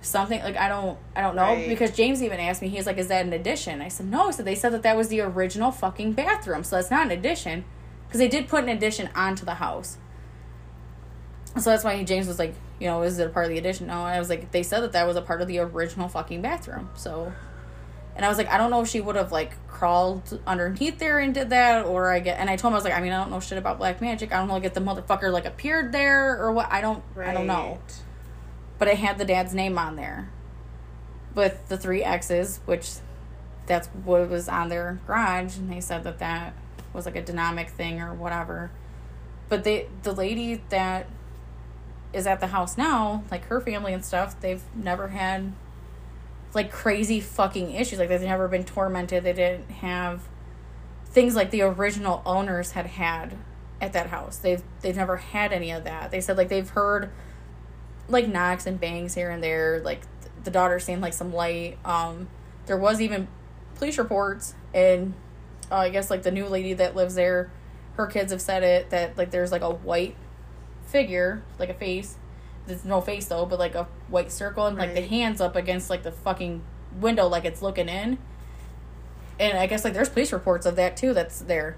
something 0.00 0.40
like 0.42 0.56
I 0.56 0.68
don't 0.68 0.98
I 1.16 1.20
don't 1.22 1.34
know 1.36 1.42
Right. 1.42 1.68
because 1.68 1.90
James 1.96 2.22
even 2.22 2.38
asked 2.40 2.62
me 2.62 2.68
he's 2.68 2.86
like 2.86 2.98
is 2.98 3.08
that 3.08 3.26
an 3.26 3.32
addition 3.32 3.82
I 3.82 3.88
said 3.88 4.06
no 4.06 4.30
so 4.30 4.42
they 4.42 4.54
said 4.54 4.72
that 4.72 4.82
that 4.82 4.96
was 4.96 5.08
the 5.08 5.20
original 5.20 5.70
fucking 5.72 6.12
bathroom 6.12 6.62
so 6.64 6.76
that's 6.76 6.90
not 6.90 7.06
an 7.06 7.10
addition 7.12 7.64
because 8.06 8.20
they 8.20 8.28
did 8.28 8.48
put 8.48 8.62
an 8.62 8.68
addition 8.70 9.08
onto 9.14 9.44
the 9.44 9.54
house 9.54 9.98
So 11.56 11.70
that's 11.70 11.82
why 11.82 12.02
James 12.04 12.28
was 12.28 12.38
like, 12.38 12.54
you 12.78 12.86
know, 12.86 13.02
is 13.02 13.18
it 13.18 13.26
a 13.26 13.30
part 13.30 13.46
of 13.46 13.50
the 13.50 13.58
addition? 13.58 13.88
No, 13.88 13.94
and 14.06 14.14
I 14.14 14.18
was 14.20 14.28
like, 14.30 14.52
they 14.52 14.62
said 14.62 14.80
that 14.82 14.92
that 14.92 15.06
was 15.06 15.16
a 15.16 15.22
part 15.22 15.40
of 15.42 15.48
the 15.48 15.58
original 15.58 16.06
fucking 16.08 16.40
bathroom. 16.42 16.90
So, 16.94 17.32
and 18.14 18.24
I 18.24 18.28
was 18.28 18.38
like, 18.38 18.48
I 18.48 18.58
don't 18.58 18.70
know 18.70 18.82
if 18.82 18.88
she 18.88 19.00
would 19.00 19.16
have 19.16 19.32
like 19.32 19.56
crawled 19.66 20.38
underneath 20.46 20.98
there 20.98 21.18
and 21.18 21.34
did 21.34 21.50
that, 21.50 21.84
or 21.86 22.12
I 22.12 22.20
get. 22.20 22.38
And 22.38 22.48
I 22.48 22.54
told 22.56 22.70
him 22.70 22.74
I 22.74 22.76
was 22.76 22.84
like, 22.84 22.94
I 22.94 23.00
mean, 23.00 23.12
I 23.12 23.16
don't 23.20 23.30
know 23.30 23.40
shit 23.40 23.58
about 23.58 23.78
black 23.78 24.00
magic. 24.00 24.32
I 24.32 24.38
don't 24.38 24.46
know 24.46 24.54
like 24.54 24.64
if 24.64 24.74
the 24.74 24.80
motherfucker 24.80 25.32
like 25.32 25.46
appeared 25.46 25.90
there 25.90 26.38
or 26.40 26.52
what. 26.52 26.70
I 26.70 26.80
don't. 26.80 27.02
I 27.18 27.32
don't 27.32 27.46
know. 27.48 27.78
But 28.78 28.88
it 28.88 28.98
had 28.98 29.18
the 29.18 29.24
dad's 29.24 29.54
name 29.54 29.78
on 29.78 29.96
there, 29.96 30.30
with 31.34 31.68
the 31.68 31.76
three 31.76 32.02
X's, 32.02 32.60
which 32.64 32.94
that's 33.66 33.88
what 33.88 34.28
was 34.28 34.48
on 34.48 34.68
their 34.68 35.00
garage, 35.06 35.56
and 35.56 35.70
they 35.70 35.80
said 35.80 36.04
that 36.04 36.18
that 36.18 36.54
was 36.92 37.06
like 37.06 37.16
a 37.16 37.22
dynamic 37.22 37.70
thing 37.70 38.00
or 38.00 38.14
whatever. 38.14 38.70
But 39.48 39.64
they, 39.64 39.88
the 40.02 40.12
lady 40.12 40.62
that 40.68 41.06
is 42.12 42.26
at 42.26 42.40
the 42.40 42.48
house 42.48 42.78
now, 42.78 43.24
like 43.30 43.44
her 43.46 43.60
family 43.60 43.92
and 43.92 44.04
stuff, 44.04 44.40
they've 44.40 44.62
never 44.74 45.08
had 45.08 45.52
like 46.54 46.72
crazy 46.72 47.20
fucking 47.20 47.72
issues. 47.72 47.98
Like 47.98 48.08
they've 48.08 48.20
never 48.20 48.48
been 48.48 48.64
tormented. 48.64 49.24
They 49.24 49.32
didn't 49.32 49.70
have 49.70 50.22
things 51.06 51.34
like 51.34 51.50
the 51.50 51.62
original 51.62 52.22
owners 52.24 52.72
had 52.72 52.86
had 52.86 53.36
at 53.80 53.92
that 53.92 54.08
house. 54.08 54.38
They've 54.38 54.62
they've 54.80 54.96
never 54.96 55.18
had 55.18 55.52
any 55.52 55.70
of 55.70 55.84
that. 55.84 56.10
They 56.10 56.20
said 56.20 56.36
like 56.36 56.48
they've 56.48 56.68
heard 56.68 57.10
like 58.08 58.26
knocks 58.26 58.66
and 58.66 58.80
bangs 58.80 59.14
here 59.14 59.30
and 59.30 59.42
there. 59.42 59.80
Like 59.84 60.00
th- 60.20 60.32
the 60.44 60.50
daughter 60.50 60.78
seemed 60.78 61.02
like 61.02 61.12
some 61.12 61.32
light. 61.32 61.78
Um, 61.84 62.28
there 62.66 62.76
was 62.76 63.00
even 63.00 63.28
police 63.74 63.98
reports, 63.98 64.54
and 64.74 65.14
uh, 65.70 65.76
I 65.76 65.88
guess 65.90 66.10
like 66.10 66.22
the 66.22 66.30
new 66.30 66.46
lady 66.46 66.72
that 66.74 66.96
lives 66.96 67.14
there, 67.14 67.50
her 67.94 68.06
kids 68.06 68.32
have 68.32 68.40
said 68.40 68.62
it 68.62 68.90
that 68.90 69.16
like 69.16 69.30
there's 69.30 69.52
like 69.52 69.62
a 69.62 69.70
white 69.70 70.16
figure, 70.86 71.42
like 71.58 71.68
a 71.68 71.74
face. 71.74 72.16
There's 72.66 72.84
no 72.84 73.00
face 73.00 73.26
though, 73.26 73.46
but 73.46 73.58
like 73.58 73.74
a 73.74 73.84
white 74.08 74.30
circle 74.30 74.66
and 74.66 74.76
like 74.76 74.94
the 74.94 75.00
hands 75.02 75.40
up 75.40 75.56
against 75.56 75.88
like 75.88 76.02
the 76.02 76.12
fucking 76.12 76.62
window, 77.00 77.26
like 77.26 77.44
it's 77.44 77.62
looking 77.62 77.88
in. 77.88 78.18
And 79.40 79.56
I 79.56 79.66
guess 79.66 79.84
like 79.84 79.94
there's 79.94 80.08
police 80.08 80.32
reports 80.32 80.66
of 80.66 80.76
that 80.76 80.96
too. 80.96 81.14
That's 81.14 81.40
there. 81.40 81.76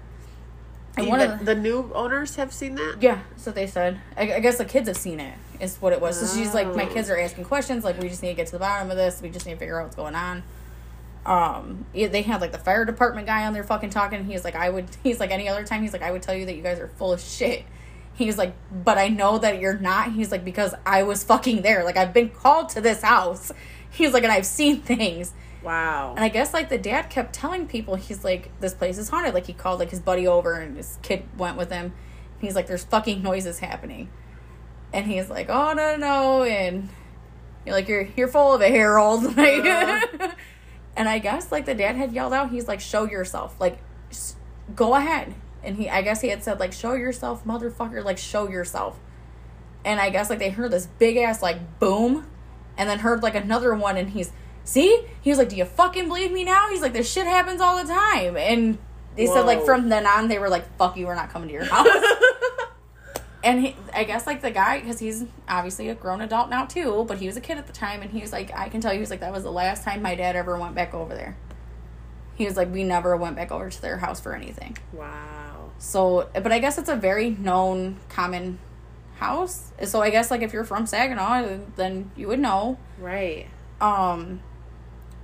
And 0.97 1.07
one 1.07 1.19
Even 1.21 1.31
of 1.33 1.39
the, 1.39 1.45
the 1.45 1.55
new 1.55 1.89
owners 1.93 2.35
have 2.35 2.51
seen 2.51 2.75
that. 2.75 2.97
yeah, 2.99 3.21
so 3.37 3.51
they 3.51 3.65
said. 3.67 4.01
I, 4.17 4.33
I 4.33 4.39
guess 4.39 4.57
the 4.57 4.65
kids 4.65 4.87
have 4.87 4.97
seen 4.97 5.19
it. 5.19 5.33
Is 5.59 5.77
what 5.77 5.93
it 5.93 6.01
was. 6.01 6.19
So 6.19 6.37
she's 6.37 6.53
like, 6.55 6.75
my 6.75 6.85
Oh. 6.85 6.93
kids 6.93 7.09
are 7.09 7.17
asking 7.17 7.45
questions. 7.45 7.83
Like, 7.83 7.99
we 8.01 8.09
just 8.09 8.23
need 8.23 8.29
to 8.29 8.35
get 8.35 8.47
to 8.47 8.53
the 8.53 8.59
bottom 8.59 8.89
of 8.89 8.97
this. 8.97 9.21
We 9.21 9.29
just 9.29 9.45
need 9.45 9.53
to 9.53 9.59
figure 9.59 9.79
out 9.79 9.83
what's 9.85 9.95
going 9.95 10.15
on. 10.15 10.43
Um, 11.25 11.85
they 11.93 12.23
had 12.23 12.41
like 12.41 12.51
the 12.51 12.57
fire 12.57 12.83
department 12.83 13.27
guy 13.27 13.45
on 13.45 13.53
there 13.53 13.63
fucking 13.63 13.91
talking. 13.91 14.25
He's 14.25 14.43
like, 14.43 14.55
I 14.55 14.69
would. 14.69 14.87
He's 15.03 15.19
like, 15.19 15.29
any 15.31 15.47
other 15.47 15.63
time, 15.63 15.83
he's 15.83 15.93
like, 15.93 16.01
I 16.01 16.11
would 16.11 16.23
tell 16.23 16.33
you 16.35 16.45
that 16.47 16.55
you 16.55 16.63
guys 16.63 16.79
are 16.79 16.87
full 16.87 17.13
of 17.13 17.21
shit. 17.21 17.63
He's 18.13 18.37
like, 18.37 18.53
but 18.71 18.97
I 18.97 19.07
know 19.07 19.37
that 19.37 19.59
you're 19.59 19.77
not. 19.77 20.11
He's 20.13 20.31
like, 20.31 20.43
because 20.43 20.73
I 20.85 21.03
was 21.03 21.23
fucking 21.23 21.61
there. 21.61 21.83
Like, 21.83 21.95
I've 21.95 22.13
been 22.13 22.29
called 22.29 22.69
to 22.69 22.81
this 22.81 23.01
house. 23.03 23.51
He's 23.89 24.13
like, 24.13 24.23
and 24.23 24.31
I've 24.31 24.45
seen 24.45 24.81
things. 24.81 25.33
Wow. 25.63 26.13
And 26.15 26.23
I 26.23 26.29
guess 26.29 26.53
like 26.53 26.69
the 26.69 26.77
dad 26.77 27.09
kept 27.09 27.33
telling 27.33 27.67
people, 27.67 27.95
he's 27.95 28.23
like, 28.23 28.49
this 28.59 28.73
place 28.73 28.97
is 28.97 29.09
haunted. 29.09 29.33
Like 29.33 29.45
he 29.45 29.53
called 29.53 29.79
like 29.79 29.91
his 29.91 29.99
buddy 29.99 30.27
over 30.27 30.53
and 30.53 30.75
his 30.77 30.97
kid 31.01 31.23
went 31.37 31.57
with 31.57 31.71
him. 31.71 31.93
He's 32.39 32.55
like, 32.55 32.67
there's 32.67 32.83
fucking 32.83 33.21
noises 33.21 33.59
happening. 33.59 34.09
And 34.93 35.05
he's 35.05 35.29
like, 35.29 35.49
oh 35.49 35.73
no 35.73 35.95
no 35.95 36.43
and 36.43 36.89
you're 37.65 37.75
like 37.75 37.87
you're 37.87 38.07
you're 38.15 38.27
full 38.27 38.53
of 38.53 38.61
it, 38.61 38.71
Harold. 38.71 39.23
Like, 39.37 39.65
Uh. 39.65 40.31
and 40.97 41.07
I 41.07 41.19
guess 41.19 41.51
like 41.51 41.65
the 41.65 41.75
dad 41.75 41.95
had 41.95 42.11
yelled 42.11 42.33
out, 42.33 42.49
he's 42.51 42.67
like, 42.67 42.79
show 42.79 43.05
yourself, 43.05 43.55
like 43.59 43.79
go 44.75 44.95
ahead. 44.95 45.35
And 45.63 45.77
he, 45.77 45.87
I 45.89 46.01
guess 46.01 46.21
he 46.21 46.29
had 46.29 46.43
said 46.43 46.59
like, 46.59 46.73
show 46.73 46.93
yourself, 46.93 47.45
motherfucker, 47.45 48.03
like 48.03 48.17
show 48.17 48.49
yourself. 48.49 48.99
And 49.85 49.99
I 49.99 50.09
guess 50.09 50.29
like 50.29 50.39
they 50.39 50.49
heard 50.49 50.71
this 50.71 50.87
big 50.87 51.17
ass 51.17 51.41
like 51.41 51.79
boom, 51.79 52.27
and 52.77 52.89
then 52.89 52.99
heard 52.99 53.21
like 53.21 53.35
another 53.35 53.73
one, 53.75 53.95
and 53.97 54.09
he's 54.09 54.31
see, 54.63 55.05
he 55.21 55.29
was 55.29 55.39
like, 55.39 55.49
do 55.49 55.55
you 55.55 55.65
fucking 55.65 56.07
believe 56.07 56.31
me 56.31 56.43
now? 56.43 56.69
He's 56.69 56.81
like, 56.81 56.93
this 56.93 57.11
shit 57.11 57.27
happens 57.27 57.61
all 57.61 57.81
the 57.81 57.91
time, 57.91 58.37
and 58.37 58.77
they 59.15 59.25
said 59.25 59.45
like 59.45 59.63
from 59.63 59.89
then 59.89 60.05
on 60.07 60.27
they 60.27 60.39
were 60.39 60.49
like, 60.49 60.77
fuck 60.77 60.97
you, 60.97 61.07
we're 61.07 61.15
not 61.15 61.29
coming 61.29 61.49
to 61.49 61.53
your 61.53 61.65
house. 61.65 61.87
And 63.43 63.59
he, 63.59 63.75
I 63.93 64.03
guess 64.03 64.27
like 64.27 64.41
the 64.41 64.51
guy, 64.51 64.79
because 64.79 64.99
he's 64.99 65.25
obviously 65.47 65.89
a 65.89 65.95
grown 65.95 66.21
adult 66.21 66.49
now 66.49 66.65
too, 66.65 67.05
but 67.07 67.17
he 67.17 67.25
was 67.25 67.37
a 67.37 67.41
kid 67.41 67.57
at 67.57 67.65
the 67.65 67.73
time, 67.73 68.03
and 68.03 68.11
he 68.11 68.21
was 68.21 68.31
like, 68.31 68.55
I 68.55 68.69
can 68.69 68.81
tell 68.81 68.91
you, 68.93 68.97
he 68.97 69.01
was 69.01 69.09
like, 69.09 69.21
that 69.21 69.33
was 69.33 69.43
the 69.43 69.51
last 69.51 69.83
time 69.83 70.01
my 70.03 70.13
dad 70.13 70.35
ever 70.35 70.57
went 70.59 70.75
back 70.75 70.93
over 70.93 71.15
there. 71.15 71.35
He 72.35 72.45
was 72.45 72.55
like, 72.55 72.71
we 72.71 72.83
never 72.83 73.17
went 73.17 73.35
back 73.35 73.51
over 73.51 73.69
to 73.69 73.81
their 73.81 73.97
house 73.97 74.19
for 74.19 74.35
anything. 74.35 74.77
wow. 74.93 75.71
So, 75.79 76.29
but 76.33 76.51
I 76.51 76.59
guess 76.59 76.77
it's 76.77 76.89
a 76.89 76.95
very 76.95 77.31
known, 77.31 77.97
common 78.09 78.59
house. 79.15 79.71
So 79.85 80.03
I 80.03 80.11
guess 80.11 80.29
like 80.29 80.43
if 80.43 80.53
you're 80.53 80.63
from 80.63 80.85
Saginaw, 80.85 81.61
then 81.75 82.11
you 82.15 82.27
would 82.27 82.39
know. 82.39 82.77
Right. 82.99 83.47
Um, 83.79 84.41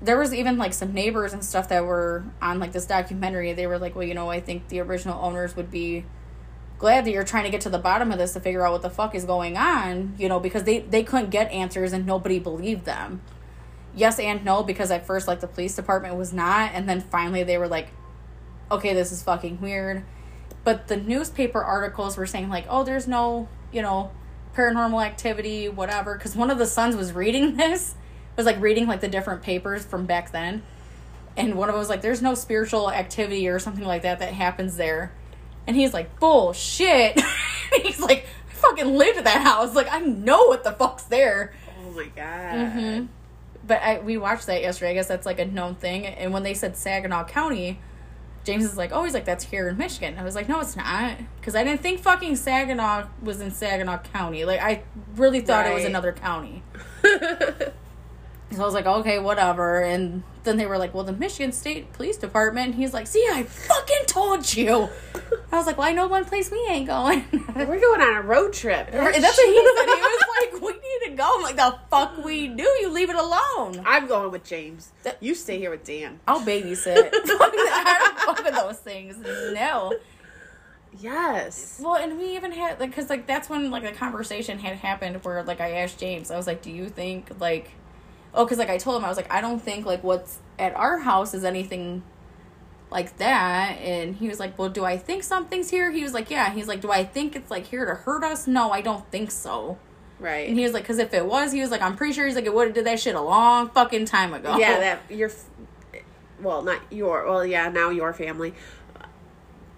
there 0.01 0.17
was 0.17 0.33
even 0.33 0.57
like 0.57 0.73
some 0.73 0.93
neighbors 0.93 1.33
and 1.33 1.43
stuff 1.43 1.69
that 1.69 1.85
were 1.85 2.23
on 2.41 2.59
like 2.59 2.71
this 2.71 2.85
documentary. 2.85 3.53
They 3.53 3.67
were 3.67 3.79
like, 3.79 3.95
well, 3.95 4.05
you 4.05 4.13
know, 4.13 4.29
I 4.29 4.39
think 4.39 4.67
the 4.69 4.79
original 4.79 5.23
owners 5.23 5.55
would 5.55 5.71
be 5.71 6.05
glad 6.77 7.05
that 7.05 7.11
you're 7.11 7.23
trying 7.23 7.45
to 7.45 7.49
get 7.49 7.61
to 7.61 7.69
the 7.69 7.79
bottom 7.79 8.11
of 8.11 8.19
this 8.19 8.33
to 8.33 8.39
figure 8.39 8.65
out 8.65 8.71
what 8.71 8.83
the 8.83 8.89
fuck 8.89 9.15
is 9.15 9.25
going 9.25 9.57
on, 9.57 10.13
you 10.17 10.29
know, 10.29 10.39
because 10.39 10.63
they 10.63 10.79
they 10.79 11.03
couldn't 11.03 11.31
get 11.31 11.51
answers 11.51 11.93
and 11.93 12.05
nobody 12.05 12.39
believed 12.39 12.85
them. 12.85 13.21
Yes 13.95 14.19
and 14.19 14.45
no 14.45 14.61
because 14.61 14.91
at 14.91 15.07
first 15.07 15.27
like 15.27 15.39
the 15.39 15.47
police 15.47 15.75
department 15.75 16.15
was 16.15 16.31
not 16.31 16.71
and 16.73 16.87
then 16.87 17.01
finally 17.01 17.43
they 17.43 17.57
were 17.57 17.67
like 17.67 17.89
okay, 18.71 18.93
this 18.93 19.11
is 19.11 19.23
fucking 19.23 19.61
weird. 19.61 20.03
But 20.63 20.87
the 20.87 20.97
newspaper 20.97 21.63
articles 21.63 22.17
were 22.17 22.25
saying 22.25 22.49
like, 22.49 22.65
"Oh, 22.69 22.83
there's 22.83 23.07
no, 23.07 23.47
you 23.71 23.81
know, 23.81 24.11
paranormal 24.55 25.03
activity, 25.03 25.69
whatever." 25.69 26.17
Cuz 26.17 26.35
one 26.35 26.51
of 26.51 26.57
the 26.57 26.65
sons 26.65 26.95
was 26.95 27.13
reading 27.13 27.55
this, 27.57 27.95
was 28.37 28.45
like 28.45 28.61
reading 28.61 28.87
like 28.87 29.01
the 29.01 29.07
different 29.07 29.41
papers 29.41 29.85
from 29.85 30.05
back 30.05 30.31
then. 30.31 30.63
And 31.35 31.55
one 31.55 31.69
of 31.69 31.73
them 31.73 31.79
was 31.79 31.89
like, 31.89 32.01
"There's 32.01 32.21
no 32.21 32.33
spiritual 32.33 32.89
activity 32.89 33.47
or 33.47 33.59
something 33.59 33.83
like 33.83 34.03
that 34.03 34.19
that 34.19 34.33
happens 34.33 34.77
there." 34.77 35.11
And 35.67 35.75
he's 35.75 35.93
like, 35.93 36.19
"Bullshit." 36.19 37.19
he's 37.83 37.99
like, 37.99 38.25
"I 38.49 38.53
fucking 38.53 38.95
lived 38.95 39.17
at 39.17 39.23
that 39.25 39.41
house. 39.41 39.75
Like, 39.75 39.91
I 39.91 39.99
know 39.99 40.45
what 40.45 40.63
the 40.63 40.71
fuck's 40.71 41.03
there." 41.03 41.53
Oh 41.79 41.91
my 41.91 42.05
god. 42.15 42.55
Mm-hmm. 42.55 43.05
But 43.65 43.81
I, 43.81 43.99
we 43.99 44.17
watched 44.17 44.47
that 44.47 44.61
yesterday. 44.61 44.91
I 44.91 44.93
guess 44.93 45.07
that's 45.07 45.25
like 45.25 45.39
a 45.39 45.45
known 45.45 45.75
thing. 45.75 46.05
And 46.05 46.31
when 46.31 46.43
they 46.43 46.53
said 46.53 46.77
Saginaw 46.77 47.25
County, 47.25 47.79
James 48.47 48.63
is 48.63 48.77
like, 48.77 48.93
oh, 48.93 49.03
he's 49.03 49.13
like, 49.13 49.25
that's 49.25 49.43
here 49.43 49.67
in 49.67 49.77
Michigan. 49.77 50.15
I 50.17 50.23
was 50.23 50.33
like, 50.33 50.47
no, 50.47 50.61
it's 50.61 50.77
not. 50.77 51.17
Because 51.35 51.53
I 51.53 51.65
didn't 51.65 51.81
think 51.81 51.99
fucking 51.99 52.37
Saginaw 52.37 53.07
was 53.21 53.41
in 53.41 53.51
Saginaw 53.51 53.97
County. 54.13 54.45
Like, 54.45 54.61
I 54.61 54.83
really 55.17 55.41
thought 55.41 55.67
it 55.67 55.73
was 55.73 55.83
another 55.83 56.13
county. 56.13 56.63
So 58.51 58.61
I 58.61 58.65
was 58.65 58.73
like, 58.73 58.85
okay, 58.85 59.19
whatever. 59.19 59.81
And 59.81 60.23
then 60.43 60.57
they 60.57 60.65
were 60.65 60.77
like, 60.77 60.93
well, 60.93 61.03
the 61.03 61.11
Michigan 61.11 61.51
State 61.51 61.91
Police 61.93 62.17
Department. 62.17 62.75
He's 62.75 62.93
like, 62.93 63.05
see, 63.05 63.27
I 63.29 63.43
fucking 63.43 64.05
told 64.07 64.55
you. 64.55 64.89
I 65.51 65.57
was 65.57 65.65
like, 65.65 65.77
well, 65.77 65.87
I 65.87 65.91
know 65.91 66.07
one 66.07 66.23
place 66.25 66.49
we 66.49 66.65
ain't 66.69 66.87
going. 66.87 67.25
We're 67.55 67.79
going 67.79 68.01
on 68.01 68.15
a 68.15 68.21
road 68.21 68.53
trip. 68.53 68.89
That's 68.89 69.03
what 69.03 69.15
he 69.15 69.21
said. 69.21 69.51
He 69.51 69.59
was 69.59 70.25
like, 70.39 70.61
we 70.61 70.71
need 70.71 71.09
to 71.09 71.15
go. 71.15 71.29
I'm 71.35 71.41
like, 71.41 71.57
the 71.57 71.77
fuck 71.89 72.23
we 72.23 72.47
do? 72.47 72.63
You 72.63 72.89
leave 72.89 73.09
it 73.09 73.17
alone. 73.17 73.83
I'm 73.85 74.07
going 74.07 74.31
with 74.31 74.45
James. 74.45 74.91
You 75.19 75.35
stay 75.35 75.57
here 75.57 75.69
with 75.69 75.83
Dan. 75.83 76.19
I'll 76.27 76.41
babysit. 76.41 77.09
I 77.13 78.13
don't 78.25 78.37
fuck 78.37 78.53
those 78.53 78.79
things. 78.79 79.17
No. 79.17 79.93
Yes. 80.99 81.79
Well, 81.83 81.95
and 81.95 82.17
we 82.17 82.35
even 82.35 82.51
had 82.51 82.79
like, 82.79 82.95
cause 82.95 83.09
like 83.09 83.27
that's 83.27 83.49
when 83.49 83.69
like 83.71 83.83
a 83.83 83.91
conversation 83.91 84.57
had 84.59 84.77
happened 84.77 85.23
where 85.23 85.43
like 85.43 85.61
I 85.61 85.71
asked 85.73 85.99
James, 85.99 86.31
I 86.31 86.37
was 86.37 86.47
like, 86.47 86.61
"Do 86.61 86.71
you 86.71 86.89
think 86.89 87.29
like, 87.39 87.71
oh, 88.37 88.45
cause 88.45 88.57
like 88.57 88.69
I 88.69 88.77
told 88.77 88.95
him 88.97 89.05
I 89.05 89.09
was 89.09 89.17
like, 89.17 89.31
I 89.33 89.41
don't 89.41 89.59
think 89.61 89.85
like 89.85 90.03
what's 90.03 90.39
at 90.57 90.73
our 90.75 90.99
house 90.99 91.33
is 91.33 91.43
anything 91.43 92.03
like 92.89 93.17
that," 93.17 93.77
and 93.81 94.15
he 94.15 94.29
was 94.29 94.39
like, 94.39 94.57
"Well, 94.57 94.69
do 94.69 94.85
I 94.85 94.97
think 94.97 95.23
something's 95.23 95.69
here?" 95.69 95.91
He 95.91 96.03
was 96.03 96.13
like, 96.13 96.29
"Yeah." 96.31 96.51
He's 96.53 96.67
like, 96.69 96.79
"Do 96.79 96.89
I 96.91 97.03
think 97.03 97.35
it's 97.35 97.51
like 97.51 97.67
here 97.67 97.85
to 97.85 97.95
hurt 97.95 98.23
us?" 98.23 98.47
No, 98.47 98.71
I 98.71 98.79
don't 98.81 99.05
think 99.11 99.29
so. 99.31 99.77
Right. 100.19 100.47
And 100.47 100.57
he 100.57 100.63
was 100.63 100.71
like, 100.73 100.85
"Cause 100.85 100.97
if 100.97 101.13
it 101.13 101.25
was, 101.25 101.51
he 101.51 101.59
was 101.61 101.69
like, 101.69 101.81
I'm 101.81 101.95
pretty 101.97 102.13
sure 102.13 102.25
he's 102.25 102.35
like, 102.35 102.45
it 102.45 102.53
would 102.53 102.67
have 102.67 102.73
did 102.75 102.85
that 102.85 102.99
shit 102.99 103.13
a 103.15 103.21
long 103.21 103.69
fucking 103.69 104.05
time 104.05 104.33
ago." 104.33 104.57
yeah, 104.57 104.79
that 104.79 105.01
your, 105.11 105.29
well, 106.41 106.61
not 106.63 106.81
your, 106.91 107.25
well, 107.27 107.45
yeah, 107.45 107.67
now 107.69 107.89
your 107.89 108.13
family, 108.13 108.53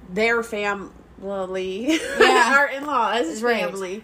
their 0.08 0.42
family, 0.44 2.00
Yeah. 2.20 2.54
our 2.58 2.68
in-laws' 2.70 3.42
Right. 3.42 3.60
family, 3.66 4.04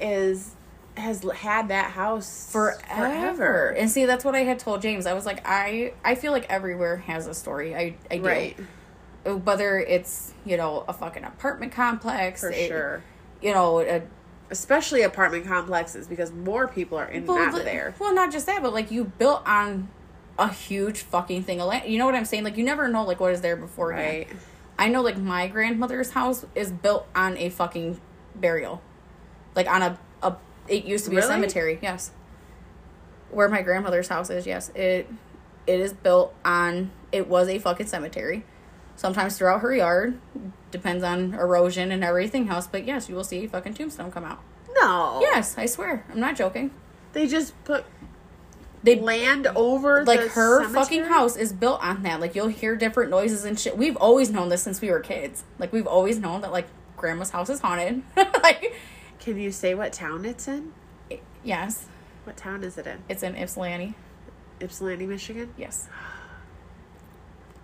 is 0.00 0.55
has 0.96 1.22
had 1.34 1.68
that 1.68 1.90
house 1.90 2.50
forever. 2.50 3.68
And 3.70 3.90
see, 3.90 4.06
that's 4.06 4.24
what 4.24 4.34
I 4.34 4.40
had 4.44 4.58
told 4.58 4.82
James. 4.82 5.06
I 5.06 5.12
was 5.12 5.26
like, 5.26 5.42
I 5.46 5.92
I 6.04 6.14
feel 6.14 6.32
like 6.32 6.46
everywhere 6.50 6.96
has 6.98 7.26
a 7.26 7.34
story. 7.34 7.74
I 7.74 7.96
I 8.10 8.18
do. 8.18 8.22
Right, 8.24 8.56
uh, 9.26 9.36
Whether 9.36 9.78
it's 9.78 10.32
you 10.44 10.56
know 10.56 10.84
a 10.88 10.92
fucking 10.92 11.24
apartment 11.24 11.72
complex, 11.72 12.40
for 12.40 12.50
it- 12.50 12.68
sure. 12.68 13.02
You 13.42 13.52
know, 13.52 13.80
a, 13.80 14.02
Especially 14.48 15.02
apartment 15.02 15.44
complexes 15.44 16.06
because 16.06 16.30
more 16.32 16.68
people 16.68 16.96
are 16.98 17.08
in 17.08 17.22
and 17.28 17.30
out 17.30 17.58
of 17.58 17.64
there. 17.64 17.94
Well, 17.98 18.14
not 18.14 18.30
just 18.30 18.46
that, 18.46 18.62
but 18.62 18.72
like 18.72 18.92
you 18.92 19.04
built 19.04 19.42
on 19.44 19.88
a 20.38 20.52
huge 20.52 21.00
fucking 21.00 21.42
thing 21.42 21.60
of 21.60 21.66
land. 21.66 21.90
You 21.90 21.98
know 21.98 22.06
what 22.06 22.14
I'm 22.14 22.24
saying? 22.24 22.44
Like 22.44 22.56
you 22.56 22.62
never 22.64 22.86
know 22.88 23.04
like 23.04 23.18
what 23.18 23.32
is 23.32 23.40
there 23.40 23.56
before. 23.56 23.88
Right. 23.88 24.28
I 24.78 24.88
know 24.88 25.02
like 25.02 25.18
my 25.18 25.48
grandmother's 25.48 26.10
house 26.10 26.46
is 26.54 26.70
built 26.70 27.08
on 27.14 27.36
a 27.38 27.48
fucking 27.48 28.00
burial. 28.36 28.82
Like 29.56 29.66
on 29.66 29.82
a 29.82 29.98
It 30.68 30.84
used 30.84 31.04
to 31.04 31.10
be 31.10 31.16
Really? 31.16 31.28
a 31.28 31.30
cemetery. 31.32 31.78
Yes. 31.82 32.10
Where 33.30 33.48
my 33.48 33.62
grandmother's 33.62 34.08
house 34.08 34.30
is, 34.30 34.46
yes, 34.46 34.70
it 34.74 35.08
it 35.66 35.80
is 35.80 35.92
built 35.92 36.34
on. 36.44 36.90
It 37.12 37.28
was 37.28 37.48
a 37.48 37.58
fucking 37.58 37.86
cemetery. 37.86 38.44
Sometimes 38.94 39.36
throughout 39.36 39.60
her 39.60 39.74
yard, 39.74 40.18
depends 40.70 41.02
on 41.04 41.34
erosion 41.34 41.90
and 41.92 42.02
everything 42.04 42.48
else. 42.48 42.66
But 42.66 42.86
yes, 42.86 43.08
you 43.08 43.14
will 43.14 43.24
see 43.24 43.44
a 43.44 43.48
fucking 43.48 43.74
tombstone 43.74 44.10
come 44.10 44.24
out. 44.24 44.40
No. 44.80 45.18
Yes, 45.20 45.56
I 45.58 45.66
swear, 45.66 46.04
I'm 46.10 46.20
not 46.20 46.36
joking. 46.36 46.70
They 47.12 47.26
just 47.26 47.52
put 47.64 47.84
They 48.82 48.98
land 49.00 49.48
over 49.56 50.04
like 50.04 50.20
her 50.20 50.62
cemetery? 50.62 50.72
fucking 50.82 51.04
house 51.04 51.36
is 51.36 51.52
built 51.52 51.82
on 51.82 52.02
that. 52.04 52.20
Like 52.20 52.34
you'll 52.34 52.48
hear 52.48 52.76
different 52.76 53.10
noises 53.10 53.44
and 53.44 53.58
shit. 53.58 53.76
We've 53.76 53.96
always 53.96 54.30
known 54.30 54.48
this 54.50 54.62
since 54.62 54.80
we 54.80 54.90
were 54.90 55.00
kids. 55.00 55.44
Like 55.58 55.72
we've 55.72 55.86
always 55.86 56.18
known 56.18 56.40
that 56.42 56.52
like 56.52 56.68
grandma's 56.96 57.30
house 57.30 57.50
is 57.50 57.60
haunted. 57.60 58.02
like 58.42 58.72
Can 59.26 59.38
you 59.40 59.50
say 59.50 59.74
what 59.74 59.92
town 59.92 60.24
it's 60.24 60.46
in? 60.46 60.72
yes, 61.42 61.86
What 62.22 62.36
town 62.36 62.62
is 62.62 62.78
it 62.78 62.86
in? 62.86 62.98
it's 63.08 63.24
in 63.24 63.34
Ypsilanti. 63.34 63.94
Ypsilanti, 64.60 65.04
Michigan. 65.04 65.52
Yes. 65.58 65.88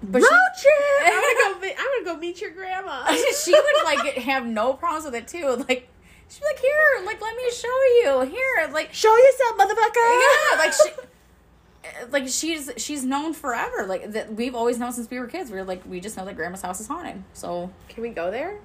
But 0.03 0.23
Road 0.23 0.29
she, 0.59 0.63
trip! 0.63 0.75
I'm 1.07 1.23
gonna 1.23 1.55
go. 1.55 1.61
meet- 1.61 1.77
I'm 1.79 1.87
gonna 2.05 2.17
go 2.17 2.21
meet 2.21 2.41
your 2.41 2.51
grandma. 2.51 3.13
she 3.45 3.53
would 3.53 3.85
like 3.85 4.15
have 4.17 4.45
no 4.45 4.73
problems 4.73 5.05
with 5.05 5.15
it 5.15 5.29
too. 5.29 5.65
Like 5.69 5.89
she'd 6.29 6.41
be 6.41 6.47
like, 6.47 6.59
"Here, 6.59 7.07
like 7.07 7.21
let 7.23 7.37
me 7.37 7.49
show 7.53 7.83
you. 8.03 8.21
Here, 8.29 8.69
like 8.73 8.93
Show 8.93 9.17
yourself, 9.17 9.59
motherfucker. 9.59 10.21
yeah, 10.51 10.59
like 10.59 10.73
she." 10.73 10.91
Like 12.11 12.27
she's 12.29 12.71
she's 12.77 13.05
known 13.05 13.33
forever. 13.35 13.87
Like 13.87 14.11
that 14.13 14.35
we've 14.35 14.57
always 14.57 14.79
known 14.81 14.91
since 14.93 15.09
we 15.09 15.21
were 15.21 15.29
kids. 15.29 15.53
We 15.53 15.59
are 15.59 15.65
like 15.65 15.83
we 15.87 16.01
just 16.01 16.17
know 16.17 16.25
that 16.25 16.35
grandma's 16.35 16.63
house 16.63 16.81
is 16.81 16.89
haunted. 16.89 17.23
So 17.33 17.71
Can 17.89 18.03
we 18.03 18.09
go 18.11 18.31
there? 18.33 18.59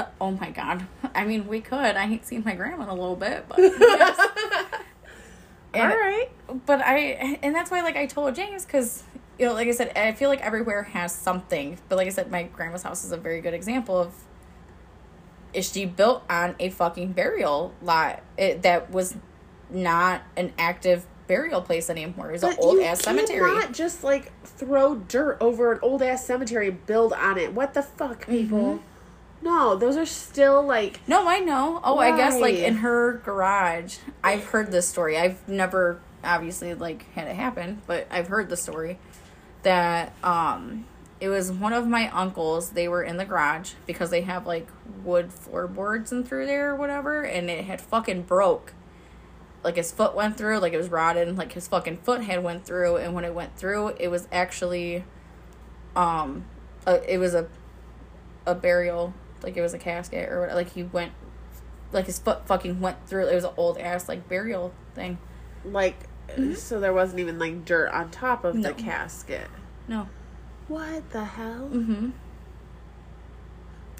Uh, 0.00 0.06
oh 0.20 0.30
my 0.32 0.50
god. 0.50 0.86
I 1.14 1.24
mean, 1.24 1.46
we 1.46 1.60
could. 1.60 1.78
I 1.96 2.04
ain't 2.04 2.24
seen 2.24 2.42
my 2.44 2.54
grandma 2.54 2.84
in 2.84 2.88
a 2.88 2.94
little 2.94 3.16
bit, 3.16 3.44
but 3.48 3.58
yes. 3.58 4.28
And- 5.74 5.92
right. 5.92 6.28
But 6.66 6.80
I 6.80 7.38
and 7.42 7.54
that's 7.54 7.70
why 7.70 7.82
like 7.82 7.96
I 7.96 8.06
told 8.06 8.34
James 8.34 8.64
because 8.64 9.04
you 9.38 9.46
know 9.46 9.52
like 9.52 9.68
I 9.68 9.70
said 9.70 9.96
I 9.96 10.10
feel 10.12 10.28
like 10.28 10.40
everywhere 10.40 10.82
has 10.82 11.14
something. 11.14 11.78
But 11.88 11.96
like 11.96 12.06
I 12.06 12.10
said, 12.10 12.30
my 12.30 12.44
grandma's 12.44 12.82
house 12.82 13.04
is 13.04 13.12
a 13.12 13.16
very 13.16 13.40
good 13.40 13.54
example 13.54 13.98
of. 13.98 14.12
Is 15.52 15.70
she 15.70 15.84
built 15.84 16.22
on 16.30 16.54
a 16.60 16.70
fucking 16.70 17.12
burial 17.12 17.74
lot 17.82 18.22
it, 18.38 18.62
that 18.62 18.90
was 18.90 19.16
not 19.68 20.22
an 20.36 20.52
active 20.58 21.06
burial 21.26 21.60
place 21.60 21.90
anymore? 21.90 22.30
It 22.30 22.32
was 22.34 22.42
an 22.44 22.56
old 22.58 22.80
ass 22.80 23.02
cemetery. 23.02 23.50
cannot 23.50 23.72
just 23.72 24.02
like 24.04 24.32
throw 24.44 24.96
dirt 24.96 25.38
over 25.40 25.72
an 25.72 25.78
old 25.82 26.02
ass 26.02 26.24
cemetery 26.24 26.68
and 26.68 26.86
build 26.86 27.12
on 27.12 27.36
it. 27.38 27.52
What 27.52 27.74
the 27.74 27.82
fuck, 27.82 28.26
people? 28.26 28.58
Mm-hmm. 28.58 28.89
No, 29.42 29.74
those 29.76 29.96
are 29.96 30.06
still 30.06 30.62
like 30.62 31.00
No, 31.06 31.26
I 31.26 31.38
know. 31.38 31.80
Oh, 31.82 31.98
I 31.98 32.16
guess 32.16 32.38
like 32.38 32.56
in 32.56 32.76
her 32.76 33.14
garage. 33.24 33.96
I've 34.22 34.44
heard 34.44 34.70
this 34.70 34.86
story. 34.86 35.16
I've 35.16 35.46
never 35.48 36.00
obviously 36.22 36.74
like 36.74 37.10
had 37.14 37.26
it 37.28 37.36
happen, 37.36 37.82
but 37.86 38.06
I've 38.10 38.28
heard 38.28 38.48
the 38.48 38.56
story 38.56 38.98
that 39.62 40.14
um 40.22 40.86
it 41.20 41.28
was 41.28 41.52
one 41.52 41.72
of 41.72 41.86
my 41.86 42.08
uncles. 42.10 42.70
They 42.70 42.88
were 42.88 43.02
in 43.02 43.18
the 43.18 43.26
garage 43.26 43.72
because 43.86 44.10
they 44.10 44.22
have 44.22 44.46
like 44.46 44.66
wood 45.04 45.32
floorboards 45.32 46.12
and 46.12 46.26
through 46.26 46.46
there 46.46 46.70
or 46.70 46.76
whatever, 46.76 47.22
and 47.22 47.50
it 47.50 47.66
had 47.66 47.80
fucking 47.80 48.22
broke. 48.22 48.72
Like 49.62 49.76
his 49.76 49.92
foot 49.92 50.14
went 50.14 50.38
through, 50.38 50.58
like 50.60 50.72
it 50.72 50.78
was 50.78 50.88
rotted, 50.88 51.28
and, 51.28 51.36
like 51.36 51.52
his 51.52 51.68
fucking 51.68 51.98
foot 51.98 52.22
had 52.22 52.42
went 52.42 52.64
through, 52.64 52.96
and 52.96 53.12
when 53.14 53.26
it 53.26 53.34
went 53.34 53.56
through, 53.56 53.88
it 53.98 54.08
was 54.08 54.26
actually, 54.32 55.04
um, 55.94 56.46
a, 56.86 57.12
it 57.12 57.18
was 57.18 57.34
a, 57.34 57.46
a 58.46 58.54
burial, 58.54 59.12
like 59.42 59.56
it 59.56 59.62
was 59.62 59.74
a 59.74 59.78
casket 59.78 60.28
or 60.30 60.40
what- 60.46 60.54
like 60.54 60.70
he 60.72 60.82
went, 60.82 61.12
like 61.92 62.06
his 62.06 62.18
foot 62.18 62.46
fucking 62.46 62.80
went 62.80 63.06
through. 63.06 63.26
It 63.28 63.34
was 63.34 63.44
an 63.44 63.52
old 63.56 63.78
ass 63.78 64.08
like 64.08 64.28
burial 64.28 64.72
thing. 64.94 65.18
like 65.64 65.96
so 66.54 66.78
there 66.78 66.92
wasn't 66.92 67.18
even 67.20 67.38
like 67.40 67.64
dirt 67.64 67.88
on 67.92 68.10
top 68.10 68.44
of 68.44 68.54
No. 68.54 68.68
the 68.68 68.74
casket. 68.74 69.48
No. 69.88 70.08
What 70.68 71.10
the 71.10 71.24
hell? 71.24 71.68
Mm-hmm. 71.72 72.10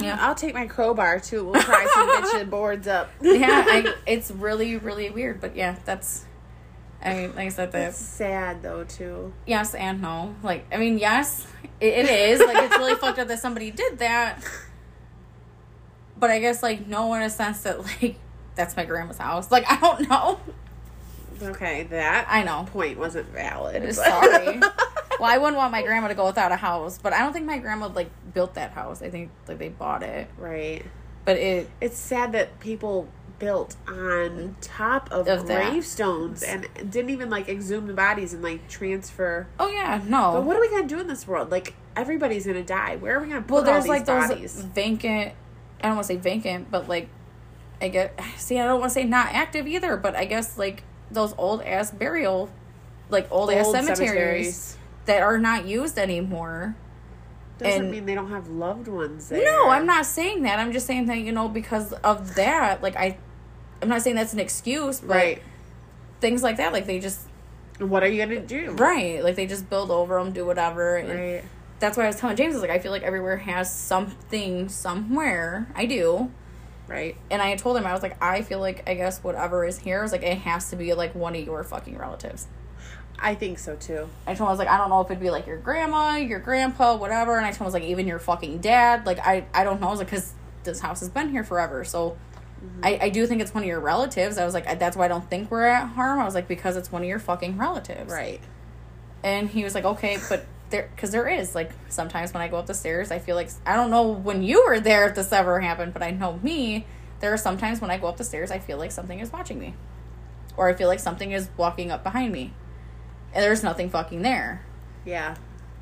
Yeah. 0.01 0.17
I'll 0.21 0.35
take 0.35 0.55
my 0.55 0.67
crowbar 0.67 1.21
too. 1.21 1.45
We'll 1.45 1.61
try 1.61 1.87
some 1.93 2.09
bitchin' 2.23 2.49
boards 2.49 2.87
up. 2.89 3.11
yeah, 3.21 3.65
I, 3.67 3.95
it's 4.07 4.31
really, 4.31 4.77
really 4.77 5.11
weird, 5.11 5.41
but 5.41 5.57
yeah, 5.57 5.77
that's. 5.85 6.25
I 7.03 7.15
mean, 7.15 7.29
like 7.35 7.47
I 7.47 7.49
said, 7.49 7.73
That's 7.73 7.99
that's 7.99 8.09
sad 8.11 8.63
though 8.63 8.85
too. 8.85 9.33
yes 9.47 9.75
and 9.75 10.03
no. 10.03 10.35
Like, 10.43 10.67
I 10.73 10.77
mean, 10.77 10.99
yes, 10.99 11.47
it, 11.81 11.87
it 11.95 12.11
is. 12.11 12.41
Like, 12.41 12.63
it's 12.65 12.77
really 12.79 12.95
fucked 13.01 13.19
up 13.19 13.29
that 13.29 13.41
somebody 13.41 13.71
did 13.71 13.99
that. 14.01 14.43
But 16.21 16.31
I 16.31 16.39
guess, 16.39 16.63
like, 16.63 16.87
no 16.87 17.13
in 17.15 17.23
a 17.23 17.31
sense 17.31 17.63
that, 17.63 17.81
like, 17.85 18.17
that's 18.55 18.77
my 18.77 18.85
grandma's 18.85 19.19
house. 19.19 19.51
Like, 19.51 19.65
I 19.71 19.81
don't 19.81 20.09
know. 20.09 20.39
Okay, 21.43 21.85
that 21.85 22.27
I 22.29 22.43
know. 22.45 22.67
point 22.71 22.99
wasn't 22.99 23.27
valid. 23.29 23.83
but- 23.83 23.95
Sorry. 23.95 24.59
well, 25.19 25.25
I 25.31 25.39
wouldn't 25.39 25.57
want 25.57 25.73
my 25.73 25.83
grandma 25.83 26.09
to 26.09 26.15
go 26.15 26.27
without 26.27 26.53
a 26.53 26.57
house, 26.57 26.99
but 27.03 27.15
I 27.15 27.21
don't 27.21 27.33
think 27.33 27.47
my 27.47 27.57
grandma, 27.59 27.87
like, 27.89 28.11
built 28.35 28.55
that 28.55 28.73
house. 28.73 29.01
I 29.01 29.09
think, 29.11 29.31
like, 29.49 29.59
they 29.59 29.71
bought 29.71 30.03
it. 30.03 30.29
right. 30.39 30.85
But 31.25 31.37
it, 31.37 31.71
It's 31.81 31.99
sad 31.99 32.33
that 32.33 32.61
people 32.61 33.09
built 33.39 33.77
on 33.89 34.57
top 34.61 35.11
of, 35.13 35.27
Of 35.29 35.47
gravestones 35.47 36.43
and 36.43 36.67
didn't 36.91 37.09
even 37.11 37.31
like 37.31 37.49
exhume 37.49 37.87
the 37.87 37.93
bodies 37.95 38.35
and 38.35 38.43
like 38.43 38.69
transfer. 38.69 39.47
oh, 39.59 39.69
yeah, 39.71 40.01
no. 40.07 40.33
But 40.33 40.45
what 40.45 40.57
are 40.57 40.61
we 40.61 40.69
gonna 40.71 40.87
do 40.89 40.99
in 41.01 41.07
this 41.09 41.27
world? 41.27 41.51
Like 41.51 41.75
everybody's 41.97 42.47
gonna 42.47 42.63
die. 42.63 42.97
Where 42.97 43.17
are 43.19 43.23
we 43.23 43.29
gonna 43.29 43.41
put 43.43 43.51
Well, 43.51 43.59
all 43.61 43.65
there's 43.65 43.85
these 43.85 43.89
like 43.91 44.05
those 44.07 44.29
bodies? 44.29 44.61
vacant. 44.75 45.33
I 45.83 45.87
don't 45.89 45.97
want 45.97 46.07
to 46.09 46.15
say 46.15 46.17
vacant, 46.19 46.71
but 46.71 46.89
like, 46.89 47.09
I 47.81 47.89
get. 47.89 48.19
See, 48.37 48.59
I 48.59 48.67
don't 48.67 48.81
want 48.81 48.91
to 48.91 48.95
say 48.95 49.05
not 49.05 49.29
active 49.33 49.67
either, 49.67 49.97
but 49.97 50.15
I 50.15 50.25
guess 50.25 50.59
like 50.59 50.83
those 51.11 51.35
old 51.39 51.63
ass 51.63 51.91
burial, 51.91 52.51
like 53.09 53.27
old, 53.31 53.51
ass 53.51 53.67
Old 53.67 53.77
cemeteries, 53.77 54.77
that 55.07 55.23
are 55.23 55.39
not 55.39 55.67
used 55.67 55.99
anymore. 55.99 56.77
Doesn't 57.59 57.83
and- 57.83 57.91
mean 57.91 58.07
they 58.07 58.15
don't 58.15 58.31
have 58.31 58.49
loved 58.49 58.89
ones 58.89 59.29
there. 59.29 59.45
No, 59.45 59.69
I'm 59.71 59.85
not 59.87 60.07
saying 60.07 60.43
that. 60.43 60.59
I'm 60.59 60.73
just 60.73 60.87
saying 60.87 61.07
that 61.07 61.19
you 61.19 61.33
know 61.33 61.49
because 61.49 61.93
of 61.93 62.35
that. 62.37 62.83
Like 62.83 62.97
I, 62.97 63.19
I'm 63.83 63.89
not 63.89 64.03
saying 64.03 64.17
that's 64.17 64.33
an 64.33 64.41
excuse, 64.41 65.01
but 65.01 65.09
Right. 65.17 65.43
things 66.21 66.43
like 66.43 66.57
that, 66.59 66.73
like 66.73 66.87
they 66.87 67.01
just 67.01 67.21
What 67.79 68.03
are 68.03 68.09
you 68.09 68.25
gonna 68.25 68.41
do? 68.41 68.71
right, 68.73 69.23
like 69.23 69.37
they 69.37 69.47
just 69.47 69.69
build 69.69 69.91
over 69.91 70.19
them, 70.23 70.33
do 70.33 70.45
whatever. 70.47 70.97
And 70.97 71.09
Right. 71.11 71.45
That's 71.81 71.97
why 71.97 72.05
I 72.05 72.07
was 72.07 72.17
telling 72.17 72.37
James, 72.37 72.55
I 72.55 72.57
was 72.57 72.63
like, 72.63 72.71
I 72.71 72.79
feel 72.79 72.93
like 72.93 73.03
everywhere 73.03 73.39
has 73.39 73.75
something 73.75 74.69
somewhere. 74.69 75.67
I 75.75 75.87
do. 75.87 76.31
Right. 76.87 77.17
And 77.31 77.41
I 77.41 77.57
told 77.57 77.77
him, 77.77 77.87
I 77.87 77.93
was 77.93 78.03
like, 78.03 78.23
I 78.23 78.43
feel 78.43 78.59
like, 78.61 78.89
I 78.89 78.95
guess 78.95 79.23
whatever 79.25 79.65
is 79.65 79.79
here 79.79 80.05
is 80.05 80.13
like, 80.13 80.23
it 80.23 80.39
has 80.39 80.71
to 80.71 80.77
be 80.77 80.93
like 80.93 81.15
one 81.15 81.35
of 81.35 81.45
your 81.45 81.65
fucking 81.65 81.97
relatives. 81.97 82.47
I 83.19 83.35
think 83.35 83.59
so 83.59 83.77
too. 83.77 84.09
I 84.27 84.35
told 84.35 84.41
him, 84.41 84.47
I 84.47 84.51
was 84.51 84.59
like, 84.59 84.69
I 84.69 84.77
don't 84.77 84.91
know 84.91 85.01
if 85.01 85.07
it'd 85.11 85.21
be 85.21 85.31
like 85.31 85.47
your 85.47 85.59
grandma, 85.59 86.17
your 86.17 86.39
grandpa, 86.39 86.97
whatever. 86.97 87.37
And 87.37 87.47
I 87.47 87.51
told 87.51 87.61
him, 87.61 87.63
I 87.63 87.67
was 87.67 87.75
like, 87.75 87.85
even 87.85 88.07
your 88.07 88.19
fucking 88.19 88.59
dad. 88.59 89.07
Like, 89.07 89.19
I, 89.21 89.47
I 89.55 89.65
don't 89.65 89.81
know. 89.81 89.89
I 89.89 89.91
was 89.91 90.01
like, 90.01 90.09
because 90.09 90.33
this 90.65 90.81
house 90.81 91.01
has 91.01 91.09
been 91.09 91.31
here 91.31 91.45
forever. 91.45 91.85
So 91.85 92.19
mm-hmm. 92.63 92.85
I, 92.85 92.99
I 93.03 93.09
do 93.09 93.27
think 93.27 93.41
it's 93.41 93.55
one 93.55 93.63
of 93.63 93.69
your 93.69 93.81
relatives. 93.81 94.37
I 94.37 94.45
was 94.45 94.55
like, 94.55 94.79
that's 94.79 94.97
why 94.97 95.05
I 95.07 95.09
don't 95.09 95.29
think 95.31 95.51
we're 95.51 95.65
at 95.65 95.87
harm. 95.91 96.19
I 96.19 96.25
was 96.25 96.35
like, 96.35 96.49
because 96.49 96.77
it's 96.77 96.91
one 96.91 97.03
of 97.03 97.09
your 97.09 97.19
fucking 97.21 97.57
relatives. 97.57 98.13
Right. 98.13 98.41
And 99.23 99.49
he 99.49 99.65
was 99.65 99.75
like, 99.75 99.85
okay, 99.85 100.19
but 100.29 100.47
there, 100.71 100.91
because 100.95 101.11
there 101.11 101.29
is 101.29 101.55
like 101.55 101.71
sometimes 101.89 102.33
when 102.33 102.43
I 102.43 102.49
go 102.49 102.57
up 102.57 102.67
the 102.67 102.75
stairs, 102.75 103.11
I 103.11 103.19
feel 103.19 103.37
like 103.37 103.51
I 103.67 103.77
don't 103.77 103.91
know 103.91 104.09
when 104.09 104.43
you 104.43 104.65
were 104.67 104.81
there 104.81 105.09
if 105.09 105.15
this 105.15 105.33
ever 105.33 105.61
happened, 105.61 105.93
but 105.93 106.03
I 106.03 106.11
know 106.11 106.39
me. 106.43 106.87
There 107.21 107.33
are 107.33 107.37
sometimes 107.37 107.81
when 107.81 107.91
I 107.91 107.99
go 107.99 108.07
up 108.07 108.17
the 108.17 108.25
stairs, 108.25 108.51
I 108.51 108.59
feel 108.59 108.79
like 108.79 108.93
something 108.93 109.21
is 109.21 109.31
watching 109.33 109.59
me, 109.59 109.75
or 110.57 110.69
I 110.69 110.75
feel 110.75 110.89
like 110.89 111.01
something 111.01 111.33
is 111.33 111.51
walking 111.57 111.91
up 111.91 112.03
behind 112.03 112.33
me, 112.33 112.55
and 113.35 113.43
there's 113.43 113.63
nothing 113.63 113.91
fucking 113.91 114.23
there. 114.23 114.65
Yeah. 115.05 115.37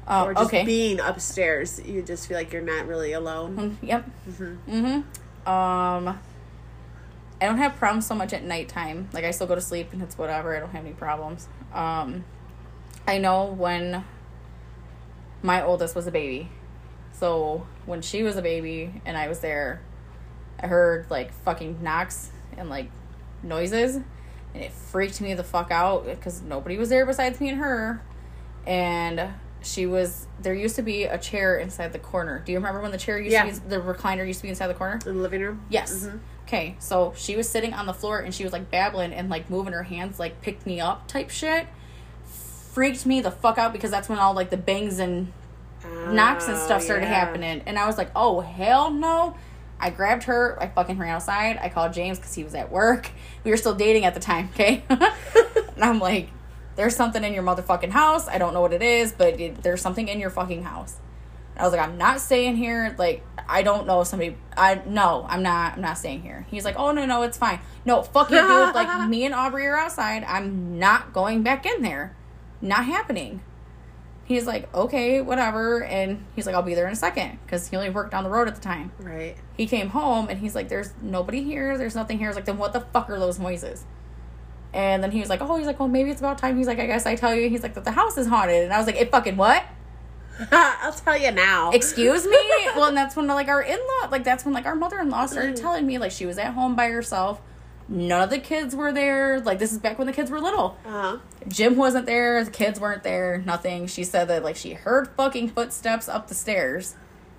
Uh, 0.06 0.24
or 0.24 0.34
just 0.34 0.46
okay. 0.46 0.64
being 0.64 1.00
upstairs, 1.00 1.80
you 1.84 2.02
just 2.02 2.26
feel 2.26 2.36
like 2.36 2.52
you're 2.52 2.62
not 2.62 2.86
really 2.86 3.12
alone. 3.12 3.56
Mm, 3.82 3.88
yep. 3.88 4.10
Mm-hmm. 4.28 5.48
Um, 5.48 6.18
I 7.40 7.46
don't 7.46 7.58
have 7.58 7.76
problems 7.76 8.06
so 8.06 8.14
much 8.14 8.32
at 8.32 8.42
nighttime. 8.42 9.08
Like 9.12 9.24
I 9.24 9.30
still 9.30 9.46
go 9.46 9.54
to 9.54 9.60
sleep 9.60 9.92
and 9.92 10.02
it's 10.02 10.16
whatever. 10.16 10.56
I 10.56 10.60
don't 10.60 10.70
have 10.70 10.84
any 10.84 10.94
problems. 10.94 11.46
Um, 11.72 12.24
I 13.06 13.18
know 13.18 13.44
when 13.44 14.04
my 15.42 15.62
oldest 15.62 15.94
was 15.94 16.06
a 16.06 16.10
baby. 16.10 16.50
So 17.12 17.66
when 17.86 18.00
she 18.02 18.22
was 18.22 18.36
a 18.36 18.42
baby 18.42 19.00
and 19.04 19.16
I 19.16 19.28
was 19.28 19.40
there, 19.40 19.80
I 20.60 20.66
heard 20.66 21.10
like 21.10 21.32
fucking 21.32 21.82
knocks 21.82 22.30
and 22.56 22.68
like 22.68 22.90
noises, 23.42 23.96
and 23.96 24.04
it 24.64 24.72
freaked 24.72 25.20
me 25.20 25.34
the 25.34 25.44
fuck 25.44 25.70
out 25.70 26.06
because 26.06 26.42
nobody 26.42 26.76
was 26.78 26.88
there 26.88 27.06
besides 27.06 27.40
me 27.40 27.48
and 27.50 27.58
her. 27.58 28.02
And 28.66 29.34
she 29.62 29.86
was 29.86 30.26
there 30.40 30.54
used 30.54 30.76
to 30.76 30.82
be 30.82 31.04
a 31.04 31.18
chair 31.18 31.58
inside 31.58 31.92
the 31.92 31.98
corner. 31.98 32.40
Do 32.44 32.52
you 32.52 32.58
remember 32.58 32.80
when 32.80 32.92
the 32.92 32.98
chair 32.98 33.18
used 33.18 33.32
Yeah. 33.32 33.44
to 33.50 33.60
be 33.60 33.68
the 33.68 33.80
recliner 33.80 34.26
used 34.26 34.40
to 34.40 34.44
be 34.44 34.48
inside 34.50 34.68
the 34.68 34.74
corner? 34.74 34.94
In 35.06 35.16
the 35.16 35.22
living 35.22 35.40
room? 35.40 35.62
Yes. 35.68 36.04
Mhm. 36.06 36.20
Okay, 36.46 36.76
so 36.78 37.12
she 37.16 37.36
was 37.36 37.48
sitting 37.48 37.74
on 37.74 37.86
the 37.86 37.92
floor 37.92 38.20
and 38.20 38.34
she 38.34 38.42
was 38.44 38.52
like 38.52 38.70
babbling 38.70 39.12
and 39.12 39.28
like 39.28 39.50
moving 39.50 39.72
her 39.74 39.82
hands 39.82 40.18
like 40.18 40.40
pick 40.40 40.64
me 40.64 40.80
up 40.80 41.06
type 41.08 41.28
shit. 41.30 41.66
Freaked 42.78 43.06
me 43.06 43.20
the 43.20 43.32
fuck 43.32 43.58
out 43.58 43.72
because 43.72 43.90
that's 43.90 44.08
when 44.08 44.20
all 44.20 44.34
like 44.34 44.50
the 44.50 44.56
bangs 44.56 45.00
and 45.00 45.32
knocks 46.12 46.46
and 46.46 46.56
Oh, 46.56 46.64
stuff 46.64 46.80
started 46.80 47.06
yeah. 47.06 47.14
happening. 47.14 47.60
And 47.66 47.76
I 47.76 47.88
was 47.88 47.98
like, 47.98 48.12
oh 48.14 48.38
hell 48.38 48.88
no. 48.92 49.34
I 49.80 49.90
grabbed 49.90 50.22
her. 50.24 50.56
I 50.62 50.68
fucking 50.68 50.96
ran 50.96 51.12
outside. 51.12 51.58
I 51.60 51.70
called 51.70 51.92
James 51.92 52.18
because 52.18 52.34
he 52.34 52.44
was 52.44 52.54
at 52.54 52.70
work. 52.70 53.10
We 53.42 53.50
were 53.50 53.56
still 53.56 53.74
dating 53.74 54.04
at 54.04 54.14
the 54.14 54.20
time, 54.20 54.50
okay? 54.54 54.84
and 54.88 55.82
I'm 55.82 55.98
like, 55.98 56.28
there's 56.76 56.94
something 56.94 57.24
in 57.24 57.34
your 57.34 57.42
motherfucking 57.42 57.90
house. 57.90 58.28
I 58.28 58.38
don't 58.38 58.54
know 58.54 58.60
what 58.60 58.72
it 58.72 58.82
is, 58.82 59.10
but 59.10 59.40
it, 59.40 59.60
there's 59.64 59.82
something 59.82 60.06
in 60.06 60.20
your 60.20 60.30
fucking 60.30 60.62
house. 60.62 60.98
I 61.56 61.64
was 61.64 61.72
like, 61.72 61.80
I'm 61.80 61.98
not 61.98 62.20
staying 62.20 62.58
here. 62.58 62.94
Like, 62.96 63.26
I 63.48 63.64
don't 63.64 63.88
know 63.88 64.02
if 64.02 64.06
somebody. 64.06 64.36
I 64.56 64.80
no, 64.86 65.26
I'm 65.28 65.42
not. 65.42 65.72
I'm 65.74 65.80
not 65.80 65.98
staying 65.98 66.22
here. 66.22 66.46
He's 66.48 66.64
like, 66.64 66.78
oh 66.78 66.92
no, 66.92 67.06
no, 67.06 67.22
it's 67.22 67.38
fine. 67.38 67.58
No, 67.84 68.04
fuck 68.04 68.30
you, 68.30 68.40
dude. 68.40 68.74
Like, 68.76 69.08
me 69.08 69.24
and 69.24 69.34
Aubrey 69.34 69.66
are 69.66 69.76
outside. 69.76 70.22
I'm 70.22 70.78
not 70.78 71.12
going 71.12 71.42
back 71.42 71.66
in 71.66 71.82
there. 71.82 72.14
Not 72.60 72.84
happening. 72.84 73.42
He's 74.24 74.46
like, 74.46 74.72
okay, 74.74 75.22
whatever. 75.22 75.82
And 75.84 76.24
he's 76.36 76.44
like, 76.44 76.54
I'll 76.54 76.62
be 76.62 76.74
there 76.74 76.86
in 76.86 76.92
a 76.92 76.96
second 76.96 77.38
because 77.44 77.68
he 77.68 77.76
only 77.76 77.88
worked 77.88 78.10
down 78.10 78.24
the 78.24 78.30
road 78.30 78.46
at 78.46 78.54
the 78.54 78.60
time. 78.60 78.92
Right. 78.98 79.36
He 79.56 79.66
came 79.66 79.88
home 79.88 80.28
and 80.28 80.38
he's 80.38 80.54
like, 80.54 80.68
there's 80.68 80.92
nobody 81.00 81.42
here. 81.42 81.78
There's 81.78 81.94
nothing 81.94 82.18
here. 82.18 82.28
I 82.28 82.30
was 82.30 82.36
like, 82.36 82.44
then 82.44 82.58
what 82.58 82.74
the 82.74 82.80
fuck 82.80 83.08
are 83.08 83.18
those 83.18 83.38
noises? 83.38 83.86
And 84.74 85.02
then 85.02 85.12
he 85.12 85.20
was 85.20 85.30
like, 85.30 85.40
oh, 85.40 85.56
he's 85.56 85.66
like, 85.66 85.78
well, 85.78 85.88
maybe 85.88 86.10
it's 86.10 86.20
about 86.20 86.36
time. 86.36 86.58
He's 86.58 86.66
like, 86.66 86.78
I 86.78 86.86
guess 86.86 87.06
I 87.06 87.16
tell 87.16 87.34
you. 87.34 87.48
He's 87.48 87.62
like, 87.62 87.72
that 87.72 87.84
the 87.84 87.92
house 87.92 88.18
is 88.18 88.26
haunted. 88.26 88.64
And 88.64 88.72
I 88.72 88.76
was 88.76 88.86
like, 88.86 88.96
it 88.96 89.10
fucking 89.10 89.38
what? 89.38 89.64
I'll 90.52 90.92
tell 90.92 91.18
you 91.18 91.32
now. 91.32 91.70
excuse 91.72 92.24
me 92.24 92.38
well 92.76 92.84
and 92.84 92.96
that's 92.96 93.16
when 93.16 93.26
like 93.26 93.48
our 93.48 93.60
in-law 93.60 94.08
like 94.10 94.22
that's 94.22 94.44
when 94.44 94.54
like 94.54 94.66
our 94.66 94.76
mother-in-law 94.76 95.26
started 95.26 95.56
mm. 95.56 95.60
telling 95.60 95.84
me 95.84 95.98
like 95.98 96.12
she 96.12 96.26
was 96.26 96.38
at 96.38 96.54
home 96.54 96.76
by 96.76 96.90
herself 96.90 97.40
none 97.88 98.20
of 98.22 98.30
the 98.30 98.38
kids 98.38 98.76
were 98.76 98.92
there 98.92 99.40
like 99.40 99.58
this 99.58 99.72
is 99.72 99.78
back 99.78 99.96
when 99.98 100.06
the 100.06 100.12
kids 100.12 100.30
were 100.30 100.40
little 100.40 100.76
Uh-huh. 100.86 101.18
jim 101.48 101.74
wasn't 101.76 102.04
there 102.06 102.44
the 102.44 102.50
kids 102.50 102.78
weren't 102.78 103.02
there 103.02 103.42
nothing 103.46 103.86
she 103.86 104.04
said 104.04 104.28
that 104.28 104.42
like 104.44 104.56
she 104.56 104.74
heard 104.74 105.08
fucking 105.16 105.48
footsteps 105.48 106.08
up 106.08 106.28
the 106.28 106.34
stairs 106.34 106.96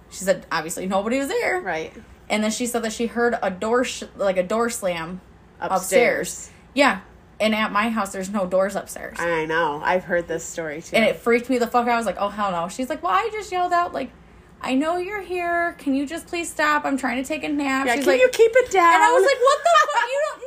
she 0.09 0.23
said 0.23 0.45
obviously 0.51 0.87
nobody 0.87 1.19
was 1.19 1.27
there 1.27 1.61
Right. 1.61 1.93
and 2.29 2.43
then 2.43 2.49
she 2.51 2.65
said 2.65 2.81
that 2.83 2.93
she 2.93 3.05
heard 3.05 3.37
a 3.43 3.51
door 3.51 3.83
sh- 3.83 4.03
like 4.15 4.37
a 4.37 4.43
door 4.43 4.69
slam 4.71 5.21
Upstairs. 5.61 6.49
yeah 6.73 7.01
and 7.39 7.53
at 7.55 7.71
my 7.71 7.89
house 7.89 8.11
there's 8.11 8.29
no 8.29 8.45
doors 8.45 8.75
upstairs 8.75 9.17
I 9.19 9.45
know. 9.45 9.81
I've 9.83 10.03
heard 10.03 10.27
this 10.27 10.43
story 10.43 10.81
too. 10.81 10.95
and 10.95 11.05
it 11.05 11.17
freaked 11.17 11.49
me 11.49 11.57
the 11.57 11.67
fuck 11.67 11.87
out. 11.87 11.93
I 11.93 11.97
was 11.97 12.05
like, 12.05 12.17
oh 12.19 12.27
hell 12.29 12.51
no. 12.51 12.67
She's 12.67 12.89
like, 12.89 13.01
well, 13.01 13.13
I 13.13 13.29
just 13.31 13.49
yelled 13.51 13.71
out 13.71 13.93
like, 13.93 14.09
I 14.61 14.75
know 14.75 14.97
you're 14.97 15.21
here. 15.21 15.73
Can 15.79 15.93
you 15.95 16.05
just 16.05 16.27
please 16.27 16.49
stop? 16.51 16.85
I'm 16.85 16.97
trying 16.97 17.21
to 17.21 17.27
take 17.27 17.43
a 17.43 17.49
nap. 17.49 17.85
yeah, 17.87 17.95
She's 17.95 18.03
can 18.03 18.13
like, 18.13 18.21
you 18.21 18.29
keep 18.29 18.51
it 18.55 18.71
down? 18.71 18.93
and 18.93 19.03
I 19.03 19.11
was 19.11 19.23
like, 19.23 19.39
what 19.41 19.59
the 19.63 19.91
fuck? 19.93 20.09
You 20.09 20.21
don't 20.31 20.41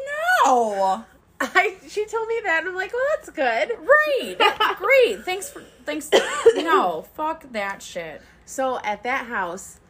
know. 0.45 1.05
I, 1.41 1.77
she 1.89 2.05
told 2.07 2.29
me 2.29 2.41
that, 2.45 2.61
and 2.61 2.69
I'm 2.69 2.75
like, 2.75 2.93
well, 2.93 3.03
that's 3.17 3.31
good. 3.31 3.71
Right. 3.81 4.37
That's 4.39 4.79
great. 4.81 5.25
Thanks 5.25 5.51
for 5.51 5.63
thanks. 5.85 6.09
no, 6.57 7.03
fuck 7.15 7.51
that 7.53 7.83
shit. 7.83 8.23
So 8.45 8.79
at 8.85 9.03
that 9.05 9.27
house, 9.27 9.81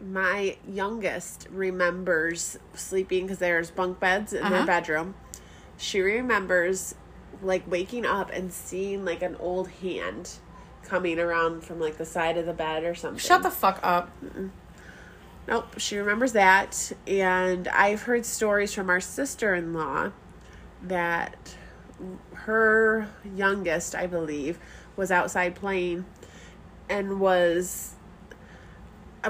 my 0.00 0.56
youngest 0.66 1.48
remembers 1.50 2.58
sleeping 2.74 3.24
because 3.26 3.38
there's 3.38 3.70
bunk 3.70 4.00
beds 4.00 4.32
in 4.32 4.42
their 4.42 4.52
Uh-huh. 4.58 4.66
bedroom. 4.66 5.14
She 5.76 6.00
remembers 6.00 6.94
like 7.42 7.68
waking 7.70 8.06
up 8.06 8.30
and 8.30 8.52
seeing 8.52 9.04
like 9.04 9.22
an 9.22 9.36
old 9.36 9.68
hand 9.68 10.30
coming 10.92 11.18
around 11.18 11.64
from 11.64 11.80
like 11.80 11.96
the 11.96 12.04
side 12.04 12.36
of 12.36 12.44
the 12.44 12.52
bed 12.52 12.84
or 12.84 12.94
something. 12.94 13.18
Shut 13.18 13.42
the 13.42 13.50
fuck 13.50 13.80
up. 13.82 14.10
Nope, 15.48 15.78
she 15.78 15.96
remembers 15.96 16.32
that. 16.34 16.92
And 17.06 17.66
I've 17.68 18.02
heard 18.02 18.26
stories 18.26 18.74
from 18.74 18.90
our 18.90 19.00
sister 19.00 19.54
in 19.54 19.72
law 19.72 20.10
that 20.82 21.56
her 22.34 23.08
youngest, 23.34 23.94
I 23.94 24.06
believe, 24.06 24.58
was 24.94 25.10
outside 25.10 25.54
playing 25.54 26.04
and 26.90 27.18
was 27.20 27.94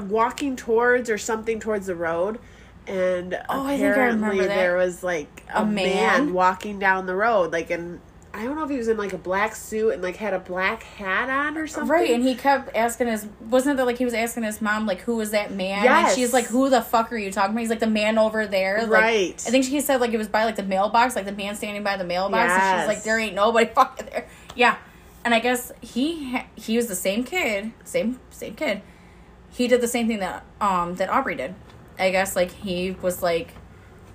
walking 0.08 0.56
towards 0.56 1.08
or 1.08 1.16
something 1.16 1.60
towards 1.60 1.86
the 1.86 1.94
road. 1.94 2.40
And 2.88 3.34
Oh, 3.48 3.64
I 3.66 3.76
think 3.76 3.82
I 3.96 4.00
remember 4.00 4.26
apparently 4.26 4.46
that. 4.48 4.54
there 4.56 4.76
was 4.76 5.04
like 5.04 5.44
a, 5.54 5.62
A 5.62 5.64
man? 5.64 5.74
man? 5.84 6.32
walking 6.32 6.80
down 6.80 7.06
the 7.06 7.14
road, 7.14 7.52
like 7.52 7.70
in 7.70 8.00
I 8.34 8.44
don't 8.44 8.56
know 8.56 8.64
if 8.64 8.70
he 8.70 8.78
was 8.78 8.88
in 8.88 8.96
like 8.96 9.12
a 9.12 9.18
black 9.18 9.54
suit 9.54 9.90
and 9.92 10.02
like 10.02 10.16
had 10.16 10.32
a 10.32 10.38
black 10.38 10.82
hat 10.84 11.28
on 11.28 11.58
or 11.58 11.66
something. 11.66 11.90
Right, 11.90 12.10
and 12.10 12.22
he 12.22 12.34
kept 12.34 12.74
asking 12.74 13.08
his 13.08 13.26
wasn't 13.50 13.76
that 13.76 13.84
like 13.84 13.98
he 13.98 14.04
was 14.06 14.14
asking 14.14 14.44
his 14.44 14.62
mom 14.62 14.86
like 14.86 15.00
who 15.02 15.16
was 15.16 15.32
that 15.32 15.52
man? 15.52 15.84
Yes. 15.84 16.08
And 16.10 16.18
she's 16.18 16.32
like, 16.32 16.46
Who 16.46 16.70
the 16.70 16.80
fuck 16.80 17.12
are 17.12 17.16
you 17.18 17.30
talking 17.30 17.50
about? 17.50 17.60
He's 17.60 17.68
like 17.70 17.80
the 17.80 17.86
man 17.86 18.16
over 18.16 18.46
there. 18.46 18.80
Like, 18.86 18.90
Right. 18.90 19.44
I 19.46 19.50
think 19.50 19.64
she 19.66 19.80
said 19.82 20.00
like 20.00 20.12
it 20.12 20.18
was 20.18 20.28
by 20.28 20.44
like 20.44 20.56
the 20.56 20.62
mailbox, 20.62 21.14
like 21.14 21.26
the 21.26 21.32
man 21.32 21.54
standing 21.56 21.82
by 21.82 21.96
the 21.98 22.04
mailbox. 22.04 22.50
And 22.52 22.62
Yes. 22.62 22.80
she's 22.80 22.88
like, 22.88 23.02
There 23.04 23.18
ain't 23.18 23.34
nobody 23.34 23.66
fucking 23.74 24.06
there. 24.06 24.26
Yeah. 24.56 24.76
And 25.24 25.34
I 25.34 25.38
guess 25.38 25.70
he 25.82 26.32
ha- 26.32 26.46
he 26.56 26.76
was 26.76 26.86
the 26.88 26.96
same 26.96 27.24
kid, 27.24 27.72
same 27.84 28.18
same 28.30 28.54
kid. 28.54 28.80
He 29.50 29.68
did 29.68 29.80
the 29.82 29.88
same 29.88 30.08
thing 30.08 30.20
that 30.20 30.44
um 30.60 30.94
that 30.94 31.10
Aubrey 31.10 31.34
did. 31.34 31.54
I 31.98 32.10
guess 32.10 32.34
like 32.34 32.50
he 32.50 32.92
was 32.92 33.22
like 33.22 33.52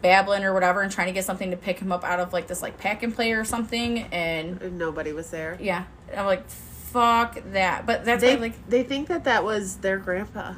babbling 0.02 0.44
or 0.44 0.54
whatever 0.54 0.82
and 0.82 0.92
trying 0.92 1.08
to 1.08 1.14
get 1.14 1.26
something 1.26 1.52
to 1.52 1.58
pick 1.58 1.80
him 1.80 1.92
up 1.92 2.04
out 2.04 2.20
of 2.20 2.32
like 2.34 2.48
this 2.48 2.62
like 2.62 2.78
pack 2.78 3.02
and 3.04 3.14
play 3.16 3.32
or 3.32 3.44
something 3.44 4.04
and 4.12 4.62
And 4.62 4.78
nobody 4.78 5.12
was 5.14 5.30
there. 5.32 5.58
yeah. 5.60 5.86
I'm 6.16 6.26
like, 6.26 6.48
fuck 6.50 7.40
that. 7.54 7.86
But 7.86 8.06
that's 8.06 8.22
They 8.22 8.38
like, 8.38 8.70
they 8.70 8.84
think 8.84 9.08
that 9.08 9.24
that 9.26 9.44
was 9.44 9.78
their 9.78 9.98
grandpa. 9.98 10.54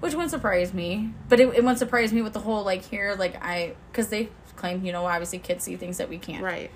which 0.00 0.14
wouldn't 0.14 0.30
surprise 0.30 0.72
me. 0.72 1.10
But 1.28 1.40
it, 1.40 1.48
it 1.48 1.56
wouldn't 1.62 1.78
surprise 1.78 2.12
me 2.12 2.22
with 2.22 2.32
the 2.32 2.40
whole, 2.40 2.64
like, 2.64 2.82
here, 2.86 3.14
like, 3.18 3.42
I, 3.44 3.74
because 3.90 4.08
they 4.08 4.30
claim, 4.56 4.84
you 4.84 4.92
know, 4.92 5.04
obviously 5.04 5.38
kids 5.38 5.64
see 5.64 5.76
things 5.76 5.98
that 5.98 6.08
we 6.08 6.16
can't. 6.18 6.42
Right. 6.42 6.70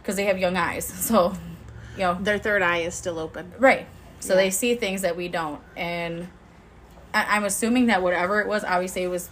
Because 0.00 0.16
they 0.16 0.24
have 0.24 0.38
young 0.38 0.56
eyes. 0.56 0.86
So, 1.08 1.34
you 1.96 2.00
know, 2.04 2.14
Their 2.20 2.38
third 2.38 2.62
eye 2.62 2.78
is 2.78 2.94
still 2.94 3.18
open. 3.18 3.52
right. 3.58 3.86
So 4.20 4.32
Yeah. 4.34 4.36
they 4.40 4.50
see 4.50 4.74
things 4.76 5.02
that 5.02 5.16
we 5.16 5.28
don't. 5.28 5.60
And 5.76 6.28
I, 7.12 7.36
I'm 7.36 7.44
assuming 7.44 7.86
that 7.86 8.02
whatever 8.02 8.40
it 8.40 8.46
was, 8.46 8.64
obviously 8.64 9.02
it 9.02 9.08
was 9.08 9.28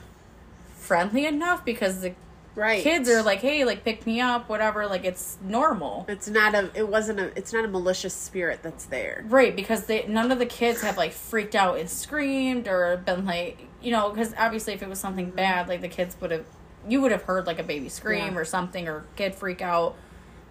friendly 0.83 1.25
enough 1.27 1.65
because 1.65 2.01
the 2.01 2.15
Right. 2.55 2.83
kids 2.83 3.09
are 3.09 3.23
like, 3.23 3.39
hey, 3.41 3.65
like, 3.65 3.83
pick 3.83 4.05
me 4.05 4.21
up, 4.21 4.51
whatever. 4.51 4.87
Like, 4.87 5.07
it's 5.07 5.39
normal. 5.43 6.05
It's 6.07 6.29
not 6.29 6.55
a. 6.55 6.71
It 6.75 6.87
wasn't 6.87 7.19
a. 7.19 7.27
It's 7.39 7.51
not 7.51 7.65
a 7.65 7.69
malicious 7.69 8.13
spirit 8.13 8.61
that's 8.63 8.85
there. 8.85 9.25
Right, 9.27 9.57
because 9.57 9.85
they 9.87 10.07
none 10.07 10.31
of 10.31 10.39
the 10.39 10.45
kids 10.45 10.83
have 10.83 10.99
like 10.99 11.13
freaked 11.13 11.55
out 11.55 11.79
and 11.79 11.89
screamed 11.89 12.69
or 12.69 12.99
been 12.99 13.25
like, 13.25 13.67
you 13.81 13.91
know, 13.91 14.11
because 14.11 14.35
obviously 14.37 14.75
if 14.75 14.83
it 14.83 14.89
was 14.91 15.01
something 15.01 15.31
bad, 15.31 15.67
like 15.67 15.81
the 15.81 15.89
kids 15.89 16.15
would 16.21 16.31
have, 16.31 16.45
you 16.87 17.01
would 17.01 17.11
have 17.13 17.23
heard 17.23 17.47
like 17.47 17.59
a 17.59 17.63
baby 17.63 17.89
scream 17.89 18.35
Yeah. 18.35 18.41
or 18.41 18.45
something 18.45 18.87
or 18.87 19.07
kid 19.17 19.35
freak 19.35 19.63
out. 19.63 19.97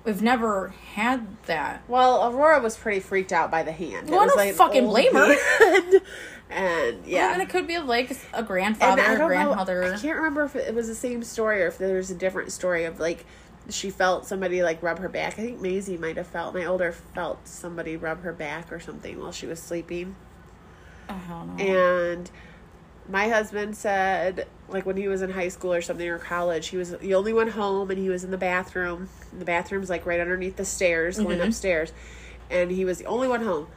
We've 0.03 0.21
never 0.21 0.69
had 0.95 1.27
that. 1.45 1.83
Well, 1.87 2.27
Aurora 2.31 2.59
was 2.61 2.75
pretty 2.77 2.99
freaked 2.99 3.31
out 3.31 3.51
by 3.51 3.63
the 3.63 3.71
hand. 3.71 4.09
Well, 4.09 4.21
I 4.21 4.25
was 4.25 4.33
don't 4.33 4.47
an 4.47 4.53
fucking 4.55 4.87
blame 4.87 5.13
her. 5.13 5.35
hand. 5.59 6.01
and 6.49 7.05
yeah. 7.05 7.33
and 7.33 7.41
it 7.41 7.49
could 7.49 7.67
be 7.67 7.77
like 7.77 8.11
a 8.33 8.37
And 8.37 8.47
grandfather, 8.47 9.01
I 9.01 9.13
or 9.13 9.17
don't 9.19 9.27
grandmother. 9.27 9.81
know. 9.81 9.93
I 9.93 9.97
can't 9.97 10.17
remember 10.17 10.43
if 10.43 10.55
it 10.55 10.73
was 10.73 10.87
the 10.87 10.95
same 10.95 11.23
story 11.23 11.61
or 11.61 11.67
if 11.67 11.77
there 11.77 11.95
was 11.97 12.09
a 12.11 12.15
different 12.15 12.51
story 12.51 12.83
of 12.85 12.99
like 12.99 13.25
she 13.69 13.89
felt 13.91 14.25
somebody 14.25 14.63
like 14.63 14.81
rub 14.81 14.99
her 14.99 15.07
back. 15.09 15.33
I 15.39 15.43
think 15.43 15.61
Maisie 15.61 15.97
might 15.97 16.17
have 16.17 16.27
felt 16.27 16.53
my 16.55 16.65
older 16.65 16.91
felt 16.91 17.47
somebody 17.47 17.95
rub 17.95 18.23
her 18.23 18.33
back 18.33 18.71
or 18.71 18.79
something 18.79 19.19
while 19.19 19.31
she 19.31 19.45
was 19.45 19.61
sleeping. 19.61 20.15
I 21.07 21.13
don't 21.29 21.57
know. 21.57 21.63
And 21.63 22.31
my 23.07 23.27
husband 23.29 23.77
said, 23.77 24.47
like 24.71 24.85
when 24.85 24.97
he 24.97 25.07
was 25.07 25.21
in 25.21 25.31
high 25.31 25.47
school 25.49 25.73
or 25.73 25.81
something 25.81 26.07
or 26.07 26.17
college, 26.17 26.67
he 26.67 26.77
was 26.77 26.91
the 26.91 27.13
only 27.13 27.33
one 27.33 27.49
home 27.49 27.89
and 27.91 27.99
he 27.99 28.09
was 28.09 28.23
in 28.23 28.31
the 28.31 28.37
bathroom. 28.37 29.09
The 29.37 29.45
bathroom's 29.45 29.89
like 29.89 30.05
right 30.05 30.19
underneath 30.19 30.55
the 30.55 30.65
stairs, 30.65 31.19
going 31.19 31.39
Mhm. 31.39 31.47
upstairs. 31.47 31.91
And 32.49 32.71
he 32.71 32.85
was 32.85 32.97
the 32.99 33.05
only 33.05 33.27
one 33.27 33.43
home. 33.43 33.67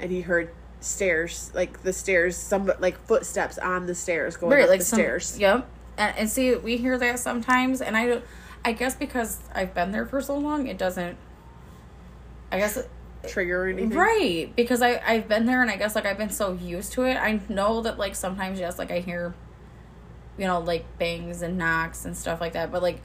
And 0.00 0.10
he 0.10 0.22
heard 0.22 0.50
stairs, 0.80 1.50
like 1.54 1.82
the 1.82 1.92
stairs, 1.92 2.36
some 2.36 2.70
like 2.78 2.98
footsteps 3.06 3.58
on 3.58 3.86
the 3.86 3.94
stairs 3.94 4.36
going 4.36 4.52
right, 4.52 4.64
up 4.64 4.70
like 4.70 4.80
the 4.80 4.84
some, 4.84 4.96
stairs. 4.98 5.38
Yep. 5.38 5.66
And, 5.96 6.16
and 6.18 6.30
see, 6.30 6.54
we 6.56 6.76
hear 6.76 6.98
that 6.98 7.18
sometimes, 7.18 7.80
and 7.80 7.96
I, 7.96 8.06
don't- 8.06 8.24
I 8.64 8.72
guess 8.72 8.94
because 8.94 9.38
I've 9.54 9.74
been 9.74 9.92
there 9.92 10.06
for 10.06 10.20
so 10.20 10.36
long, 10.36 10.66
it 10.66 10.78
doesn't. 10.78 11.16
I 12.50 12.58
guess 12.58 12.78
Trigger 13.26 13.64
or 13.64 13.68
anything. 13.68 13.90
Right, 13.96 14.52
because 14.54 14.82
I 14.82 15.00
I've 15.06 15.28
been 15.28 15.46
there 15.46 15.62
and 15.62 15.70
I 15.70 15.76
guess 15.76 15.94
like 15.94 16.04
I've 16.04 16.18
been 16.18 16.28
so 16.30 16.52
used 16.52 16.92
to 16.92 17.04
it. 17.04 17.14
I 17.16 17.40
know 17.48 17.80
that 17.80 17.98
like 17.98 18.14
sometimes 18.14 18.60
yes, 18.60 18.78
like 18.78 18.90
I 18.90 18.98
hear 19.00 19.32
you 20.38 20.46
know, 20.46 20.60
like 20.60 20.98
bangs 20.98 21.42
and 21.42 21.56
knocks 21.58 22.04
and 22.04 22.16
stuff 22.16 22.40
like 22.40 22.52
that, 22.54 22.70
but 22.72 22.82
like 22.82 23.00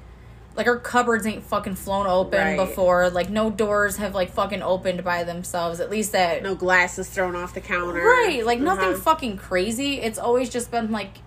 like 0.56 0.68
our 0.68 0.78
cupboards 0.78 1.26
ain't 1.26 1.44
fucking 1.44 1.76
flown 1.76 2.06
open 2.08 2.40
Right. 2.40 2.58
before. 2.58 3.10
Like 3.10 3.30
no 3.30 3.50
doors 3.50 3.98
have 3.98 4.14
like 4.16 4.32
fucking 4.32 4.62
opened 4.62 5.04
by 5.04 5.24
themselves. 5.24 5.80
At 5.80 5.90
least 5.90 6.12
that 6.14 6.44
No 6.44 6.56
glasses 6.56 7.08
thrown 7.10 7.36
off 7.36 7.54
the 7.54 7.62
counter. 7.62 8.02
Right, 8.02 8.44
like 8.46 8.60
nothing 8.60 8.90
Uh-huh. 8.90 9.00
fucking 9.00 9.38
crazy. 9.38 10.02
It's 10.02 10.18
always 10.20 10.50
just 10.50 10.72
been 10.72 10.92
like 10.92 11.20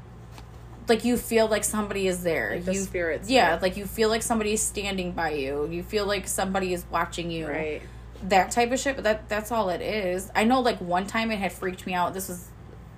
like 0.89 1.05
you 1.05 1.17
feel 1.17 1.47
like 1.47 1.63
somebody 1.65 2.09
is 2.09 2.25
there. 2.25 2.51
Like 2.57 2.65
the 2.65 2.75
you 2.75 2.81
spirit's 2.81 3.31
Yeah, 3.31 3.51
there. 3.51 3.61
like 3.61 3.77
you 3.77 3.87
feel 3.87 4.09
like 4.09 4.23
somebody 4.23 4.53
is 4.53 4.61
standing 4.63 5.13
by 5.13 5.31
you. 5.31 5.69
You 5.71 5.83
feel 5.83 6.05
like 6.05 6.27
somebody 6.27 6.75
is 6.75 6.85
watching 6.91 7.31
you 7.31 7.47
Right. 7.47 7.83
that 8.25 8.51
type 8.51 8.73
of 8.73 8.79
shit 8.81 8.97
but 8.97 9.05
that 9.05 9.29
that's 9.29 9.51
all 9.51 9.69
it 9.69 9.81
is 9.81 10.31
i 10.37 10.45
know 10.45 10.61
like 10.61 10.79
one 10.81 11.07
time 11.09 11.33
it 11.33 11.39
had 11.41 11.51
freaked 11.53 11.85
me 11.87 11.93
out 11.95 12.15
this 12.15 12.29
was 12.29 12.47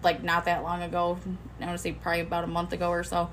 like 0.04 0.22
not 0.22 0.44
that 0.44 0.62
long 0.62 0.82
ago. 0.82 1.18
I 1.60 1.66
want 1.66 1.76
to 1.76 1.82
say 1.82 1.92
probably 1.92 2.20
about 2.20 2.44
a 2.44 2.48
month 2.48 2.72
ago 2.72 2.90
or 2.90 3.02
so. 3.02 3.30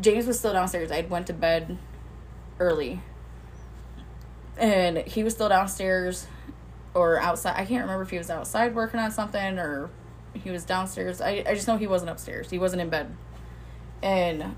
James 0.00 0.26
was 0.26 0.38
still 0.38 0.52
downstairs. 0.52 0.90
I 0.90 1.02
went 1.02 1.26
to 1.28 1.32
bed 1.32 1.78
early. 2.58 3.00
And 4.58 4.98
he 4.98 5.22
was 5.22 5.34
still 5.34 5.48
downstairs 5.48 6.26
or 6.94 7.20
outside. 7.20 7.54
I 7.56 7.64
can't 7.64 7.82
remember 7.82 8.02
if 8.02 8.10
he 8.10 8.18
was 8.18 8.30
outside 8.30 8.74
working 8.74 9.00
on 9.00 9.10
something 9.10 9.58
or 9.58 9.90
he 10.34 10.50
was 10.50 10.64
downstairs. 10.64 11.20
I, 11.20 11.44
I 11.46 11.54
just 11.54 11.68
know 11.68 11.76
he 11.76 11.86
wasn't 11.86 12.10
upstairs. 12.10 12.50
He 12.50 12.58
wasn't 12.58 12.82
in 12.82 12.88
bed. 12.88 13.14
And 14.02 14.56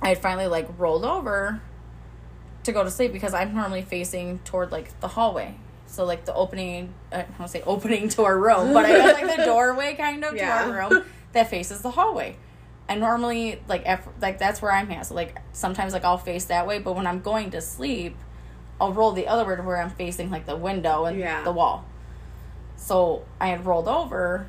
I 0.00 0.08
had 0.08 0.18
finally 0.18 0.46
like 0.46 0.68
rolled 0.78 1.04
over 1.04 1.60
to 2.64 2.72
go 2.72 2.84
to 2.84 2.90
sleep 2.90 3.12
because 3.12 3.34
I'm 3.34 3.54
normally 3.54 3.82
facing 3.82 4.40
toward 4.40 4.72
like 4.72 4.98
the 5.00 5.08
hallway. 5.08 5.56
So 5.92 6.06
like 6.06 6.24
the 6.24 6.34
opening, 6.34 6.94
uh, 7.12 7.16
I 7.16 7.22
don't 7.22 7.38
want 7.38 7.52
to 7.52 7.58
say 7.58 7.62
opening 7.66 8.08
to 8.10 8.22
our 8.24 8.38
room, 8.38 8.72
but 8.72 8.86
I 8.86 8.92
guess 8.92 9.22
like 9.22 9.36
the 9.36 9.44
doorway 9.52 9.94
kind 9.94 10.24
of 10.24 10.34
Yeah. 10.34 10.64
to 10.64 10.70
our 10.70 10.88
room 10.90 11.04
that 11.32 11.50
faces 11.50 11.82
the 11.82 11.90
hallway. 11.90 12.36
And 12.88 12.98
normally 13.00 13.60
like 13.68 13.86
like 14.20 14.38
that's 14.38 14.62
where 14.62 14.72
I'm 14.72 14.90
at. 14.90 15.06
So 15.06 15.14
like 15.14 15.36
sometimes 15.52 15.92
like 15.92 16.04
I'll 16.04 16.16
face 16.16 16.46
that 16.46 16.66
way, 16.66 16.78
but 16.78 16.96
when 16.96 17.06
I'm 17.06 17.20
going 17.20 17.50
to 17.50 17.60
sleep, 17.60 18.16
I'll 18.80 18.92
roll 18.94 19.12
the 19.12 19.26
other 19.28 19.44
way 19.44 19.54
to 19.54 19.62
where 19.62 19.76
I'm 19.82 19.90
facing 19.90 20.30
like 20.30 20.46
the 20.46 20.56
window 20.56 21.04
and 21.04 21.18
Yeah. 21.18 21.44
the 21.44 21.52
wall. 21.52 21.84
So 22.76 23.24
I 23.40 23.48
had 23.48 23.64
rolled 23.66 23.86
over, 23.86 24.48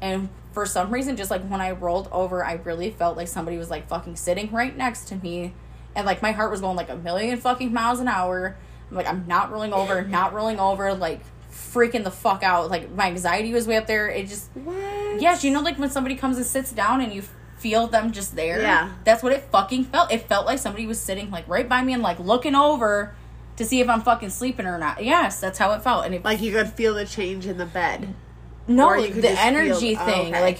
and 0.00 0.28
for 0.52 0.66
some 0.66 0.90
reason, 0.92 1.16
just 1.16 1.30
like 1.30 1.42
when 1.48 1.60
I 1.60 1.70
rolled 1.72 2.08
over, 2.12 2.44
I 2.44 2.52
really 2.54 2.90
felt 2.90 3.16
like 3.16 3.28
somebody 3.28 3.56
was 3.56 3.70
like 3.70 3.88
fucking 3.88 4.16
sitting 4.16 4.52
right 4.52 4.76
next 4.76 5.08
to 5.08 5.16
me, 5.16 5.54
and 5.96 6.06
like 6.06 6.22
my 6.22 6.32
heart 6.32 6.50
was 6.50 6.60
going 6.60 6.76
like 6.76 6.90
a 6.90 6.96
million 6.96 7.38
fucking 7.38 7.72
miles 7.72 7.98
an 7.98 8.08
hour. 8.08 8.56
Like, 8.92 9.06
I'm 9.06 9.24
not 9.26 9.50
rolling 9.50 9.72
over, 9.72 10.02
not 10.02 10.32
rolling 10.32 10.58
over, 10.60 10.94
like 10.94 11.20
freaking 11.50 12.04
the 12.04 12.10
fuck 12.10 12.42
out. 12.42 12.70
Like 12.70 12.90
my 12.92 13.06
anxiety 13.06 13.52
was 13.52 13.66
way 13.66 13.76
up 13.76 13.86
there. 13.86 14.08
It 14.08 14.28
just, 14.28 14.50
What? 14.54 14.74
yes, 15.20 15.42
you 15.44 15.50
know, 15.52 15.60
like 15.60 15.78
when 15.78 15.90
somebody 15.90 16.14
comes 16.16 16.36
and 16.36 16.46
sits 16.46 16.72
down 16.72 17.00
and 17.00 17.12
you 17.12 17.22
feel 17.58 17.86
them 17.86 18.10
just 18.12 18.34
there. 18.36 18.60
Yeah. 18.60 18.90
that's 19.04 19.22
what 19.22 19.32
it 19.32 19.42
fucking 19.52 19.84
felt. 19.84 20.12
It 20.12 20.28
felt 20.28 20.46
like 20.46 20.58
somebody 20.58 20.86
was 20.86 20.98
sitting 21.00 21.30
like 21.30 21.46
right 21.48 21.68
by 21.68 21.82
me 21.82 21.92
and 21.92 22.02
like 22.02 22.18
looking 22.18 22.54
over. 22.54 23.14
To 23.56 23.66
see 23.66 23.80
if 23.80 23.88
I'm 23.90 24.00
fucking 24.00 24.30
sleeping 24.30 24.64
or 24.64 24.78
not. 24.78 25.04
Yes, 25.04 25.38
that's 25.38 25.58
how 25.58 25.72
it 25.74 25.82
felt. 25.82 26.06
And 26.06 26.14
it 26.14 26.24
Like 26.24 26.40
you 26.40 26.52
could 26.52 26.70
feel 26.70 26.94
the 26.94 27.04
change 27.04 27.44
in 27.46 27.58
the 27.58 27.66
bed. 27.66 28.14
no, 28.66 28.98
the 29.06 29.28
energy 29.38 29.94
feel- 29.94 30.02
oh, 30.02 30.06
thing, 30.06 30.26
okay. 30.34 30.40
like 30.40 30.58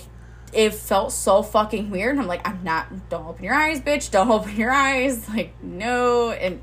it 0.53 0.75
felt 0.75 1.11
so 1.11 1.43
fucking 1.43 1.89
weird. 1.91 2.11
And 2.13 2.21
I'm 2.21 2.27
like, 2.27 2.47
I'm 2.47 2.63
not. 2.63 3.09
Don't 3.09 3.27
open 3.27 3.45
your 3.45 3.55
eyes, 3.55 3.81
bitch. 3.81 4.11
Don't 4.11 4.31
open 4.39 4.55
your 4.57 4.71
eyes. 4.71 5.27
Like 5.31 5.55
no, 5.63 6.31
and 6.33 6.63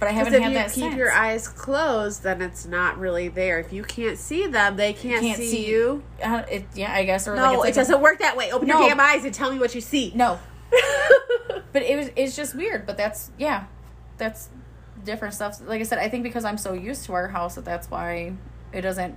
but 0.00 0.08
I 0.08 0.12
haven't 0.12 0.34
if 0.34 0.42
had 0.42 0.48
you 0.52 0.54
that 0.58 0.72
keep 0.72 0.84
since. 0.84 0.96
your 0.96 1.12
eyes 1.12 1.46
closed, 1.46 2.22
then 2.24 2.42
it's 2.42 2.66
not 2.66 2.98
really 2.98 3.28
there. 3.28 3.60
If 3.60 3.72
you 3.72 3.82
can't 3.84 4.18
see 4.18 4.46
them, 4.46 4.76
they 4.76 4.92
can't, 4.92 5.20
Can't 5.22 5.36
see, 5.38 5.50
see- 5.50 5.68
you. 5.68 6.02
Uh, 6.22 6.42
it, 6.50 6.64
yeah, 6.74 6.92
I 6.92 7.04
guess. 7.04 7.28
Or 7.28 7.36
like 7.36 7.42
No, 7.42 7.52
it's 7.52 7.60
like 7.60 7.70
it 7.70 7.74
doesn't 7.76 8.00
work 8.00 8.18
that 8.20 8.36
way. 8.36 8.50
Open 8.50 8.66
No. 8.66 8.80
your 8.80 8.88
damn 8.88 8.98
eyes 9.00 9.24
and 9.24 9.32
tell 9.32 9.52
me 9.52 9.58
what 9.58 9.74
you 9.74 9.80
see. 9.80 10.10
No, 10.14 10.38
but 11.72 11.82
it 11.82 11.96
was. 11.96 12.10
It's 12.16 12.34
just 12.34 12.54
weird. 12.54 12.86
But 12.86 12.96
that's 12.96 13.30
yeah, 13.38 13.64
that's 14.16 14.48
different 15.04 15.34
stuff. 15.34 15.60
Like 15.66 15.80
I 15.80 15.84
said, 15.84 15.98
I 15.98 16.08
think 16.08 16.22
because 16.24 16.44
I'm 16.44 16.58
so 16.58 16.72
used 16.72 17.04
to 17.06 17.12
our 17.12 17.28
house 17.28 17.54
that 17.56 17.64
that's 17.64 17.90
why 17.90 18.32
it 18.72 18.80
doesn't 18.82 19.16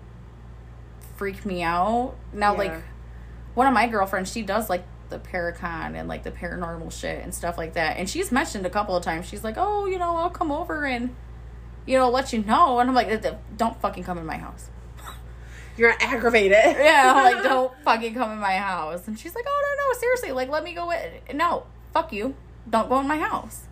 freak 1.17 1.45
me 1.45 1.61
out. 1.63 2.15
Now, 2.33 2.53
Yeah. 2.53 2.57
like 2.57 2.73
one 3.53 3.67
of 3.67 3.73
my 3.73 3.87
girlfriends, 3.87 4.31
she 4.31 4.41
does 4.41 4.69
like 4.69 4.83
the 5.13 5.19
paracon 5.19 5.95
and 5.95 6.07
like 6.09 6.23
the 6.23 6.31
paranormal 6.31 6.91
shit 6.91 7.23
and 7.23 7.33
stuff 7.33 7.57
like 7.57 7.73
that. 7.73 7.97
And 7.97 8.09
she's 8.09 8.31
mentioned 8.31 8.65
a 8.65 8.69
couple 8.69 8.95
of 8.97 9.03
times. 9.03 9.25
She's 9.27 9.43
like, 9.43 9.55
"Oh, 9.57 9.85
you 9.85 9.97
know, 9.97 10.17
I'll 10.17 10.29
come 10.29 10.51
over 10.51 10.85
and 10.85 11.15
you 11.85 11.97
know 11.97 12.09
let 12.09 12.33
you 12.33 12.43
know." 12.43 12.79
And 12.79 12.89
I'm 12.89 12.95
like, 12.95 13.09
"Uh, 13.25 13.35
"Don't 13.55 13.79
fucking 13.81 14.03
come 14.03 14.17
in 14.17 14.25
my 14.25 14.37
house." 14.37 14.69
You're 15.77 15.93
aggravated. 16.01 16.57
Yeah, 16.77 17.13
I'm 17.15 17.33
like, 17.35 17.43
"Don't 17.51 17.71
fucking 17.83 18.13
come 18.15 18.31
in 18.31 18.39
my 18.39 18.57
house." 18.57 19.07
And 19.07 19.17
she's 19.17 19.33
like, 19.35 19.45
"Oh 19.47 19.75
no, 19.77 19.87
no, 19.93 19.99
seriously, 19.99 20.31
like 20.31 20.49
let 20.49 20.63
me 20.63 20.73
go 20.73 20.91
in." 20.91 21.37
No, 21.37 21.65
fuck 21.93 22.11
you. 22.11 22.35
Don't 22.69 22.89
go 22.89 22.99
in 22.99 23.07
my 23.07 23.17
house. 23.19 23.67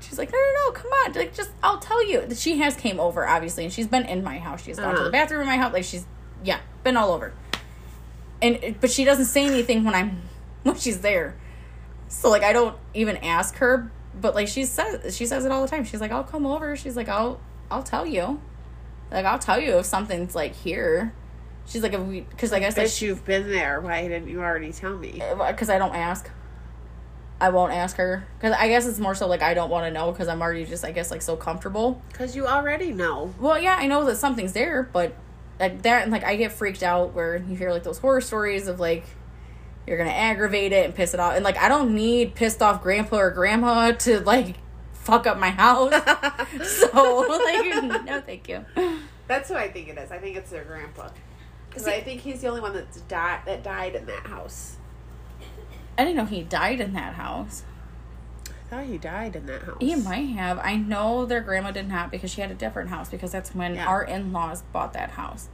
She's 0.00 0.18
like, 0.18 0.32
no, 0.32 0.38
no, 0.38 0.66
no, 0.66 0.72
come 0.72 0.90
on, 0.90 1.12
like 1.12 1.32
just 1.32 1.50
I'll 1.62 1.78
tell 1.78 2.04
you. 2.08 2.26
She 2.34 2.58
has 2.58 2.74
came 2.74 2.98
over 2.98 3.24
obviously, 3.26 3.64
and 3.64 3.72
she's 3.72 3.86
been 3.86 4.04
in 4.06 4.24
my 4.24 4.38
house. 4.38 4.64
She's 4.64 4.76
gone 4.78 4.88
to 4.90 4.94
Uh-huh. 4.94 5.04
the 5.04 5.10
bathroom 5.10 5.42
in 5.42 5.46
my 5.46 5.56
house. 5.56 5.72
Like 5.72 5.84
she's 5.84 6.06
yeah, 6.42 6.58
been 6.82 6.96
all 6.96 7.12
over. 7.12 7.32
And 8.40 8.74
but 8.80 8.90
she 8.90 9.04
doesn't 9.04 9.26
say 9.26 9.46
anything 9.46 9.84
when 9.84 9.94
I'm 9.94 10.22
when 10.72 10.76
she's 10.76 11.00
there. 11.00 11.36
So 12.08 12.28
like 12.28 12.42
I 12.42 12.52
don't 12.52 12.76
even 12.94 13.16
ask 13.18 13.56
her, 13.56 13.90
but 14.20 14.34
like 14.34 14.48
she 14.48 14.64
says 14.64 15.16
she 15.16 15.26
says 15.26 15.44
it 15.44 15.50
all 15.50 15.62
the 15.62 15.68
time. 15.68 15.84
She's 15.84 16.00
like, 16.00 16.12
I'll 16.12 16.24
come 16.24 16.46
over. 16.46 16.76
She's 16.76 16.96
like, 16.96 17.08
I'll 17.08 17.40
I'll 17.70 17.82
tell 17.82 18.06
you. 18.06 18.40
Like 19.10 19.24
I'll 19.24 19.38
tell 19.38 19.58
you 19.58 19.78
if 19.78 19.86
something's 19.86 20.34
like 20.34 20.54
here. 20.54 21.14
She's 21.66 21.82
like, 21.82 21.92
if 21.92 22.00
we 22.00 22.20
because 22.20 22.52
like 22.52 22.62
I 22.62 22.70
said, 22.70 23.00
you've 23.00 23.24
been 23.24 23.48
there. 23.48 23.80
Why 23.80 24.06
didn't 24.08 24.28
you 24.28 24.40
already 24.40 24.72
tell 24.72 24.96
me? 24.96 25.20
Uh, 25.22 25.50
because 25.50 25.70
I 25.70 25.78
don't 25.78 25.94
ask. 25.94 26.30
I 27.40 27.48
won't 27.48 27.72
ask 27.72 27.96
her 27.96 28.24
because 28.38 28.54
I 28.56 28.68
guess 28.68 28.86
it's 28.86 29.00
more 29.00 29.16
so 29.16 29.26
like 29.26 29.42
I 29.42 29.52
don't 29.52 29.68
want 29.68 29.86
to 29.86 29.90
know 29.90 30.12
because 30.12 30.28
I'm 30.28 30.40
already 30.40 30.64
just 30.64 30.84
I 30.84 30.92
guess 30.92 31.10
like 31.10 31.22
so 31.22 31.34
comfortable. 31.34 32.00
Because 32.12 32.36
you 32.36 32.46
already 32.46 32.92
know. 32.92 33.34
Well, 33.40 33.60
yeah, 33.60 33.76
I 33.76 33.88
know 33.88 34.04
that 34.04 34.16
something's 34.16 34.52
there, 34.52 34.84
but 34.84 35.16
like 35.58 35.82
that 35.82 36.04
and 36.04 36.12
like 36.12 36.24
I 36.24 36.36
get 36.36 36.52
freaked 36.52 36.82
out 36.82 37.14
where 37.14 37.36
you 37.36 37.56
hear 37.56 37.72
like 37.72 37.82
those 37.82 37.98
horror 37.98 38.20
stories 38.20 38.68
of 38.68 38.78
like 38.78 39.04
you're 39.86 39.98
gonna 39.98 40.10
aggravate 40.10 40.72
it 40.72 40.84
and 40.86 40.94
piss 40.94 41.14
it 41.14 41.20
off, 41.20 41.34
and 41.34 41.44
like 41.44 41.56
I 41.58 41.68
don't 41.68 41.94
need 41.94 42.34
pissed 42.34 42.62
off 42.62 42.82
grandpa 42.82 43.16
or 43.18 43.30
grandma 43.30 43.92
to 43.92 44.20
like 44.20 44.56
fuck 44.92 45.26
up 45.26 45.38
my 45.38 45.50
house. 45.50 45.92
so 46.64 47.40
like 47.44 48.04
no, 48.04 48.20
thank 48.20 48.48
you. 48.48 48.64
That's 49.28 49.48
who 49.48 49.54
I 49.54 49.68
think 49.68 49.88
it 49.88 49.98
is. 49.98 50.10
I 50.10 50.18
think 50.18 50.36
it's 50.36 50.50
their 50.50 50.64
grandpa. 50.64 51.08
Because 51.68 51.86
I 51.88 52.00
think 52.00 52.20
he's 52.20 52.40
the 52.42 52.48
only 52.48 52.60
one 52.60 52.74
that's 52.74 53.00
died 53.02 53.40
that 53.46 53.62
died 53.62 53.94
in 53.94 54.06
that 54.06 54.26
house. 54.26 54.76
I 55.96 56.04
didn't 56.04 56.16
know 56.16 56.24
he 56.26 56.42
died 56.42 56.80
in 56.80 56.92
that 56.94 57.14
house. 57.14 57.64
I 58.46 58.74
thought 58.76 58.84
he 58.84 58.98
died 58.98 59.36
in 59.36 59.46
that 59.46 59.62
house. 59.62 59.76
He 59.80 59.94
might 59.94 60.28
have. 60.36 60.58
I 60.58 60.76
know 60.76 61.26
their 61.26 61.40
grandma 61.40 61.70
did 61.70 61.88
not 61.88 62.10
because 62.10 62.30
she 62.30 62.40
had 62.40 62.50
a 62.50 62.54
different 62.54 62.90
house 62.90 63.08
because 63.10 63.32
that's 63.32 63.54
when 63.54 63.74
Yeah. 63.74 63.86
our 63.86 64.02
in 64.02 64.32
laws 64.32 64.62
bought 64.72 64.92
that 64.94 65.10
house. 65.12 65.48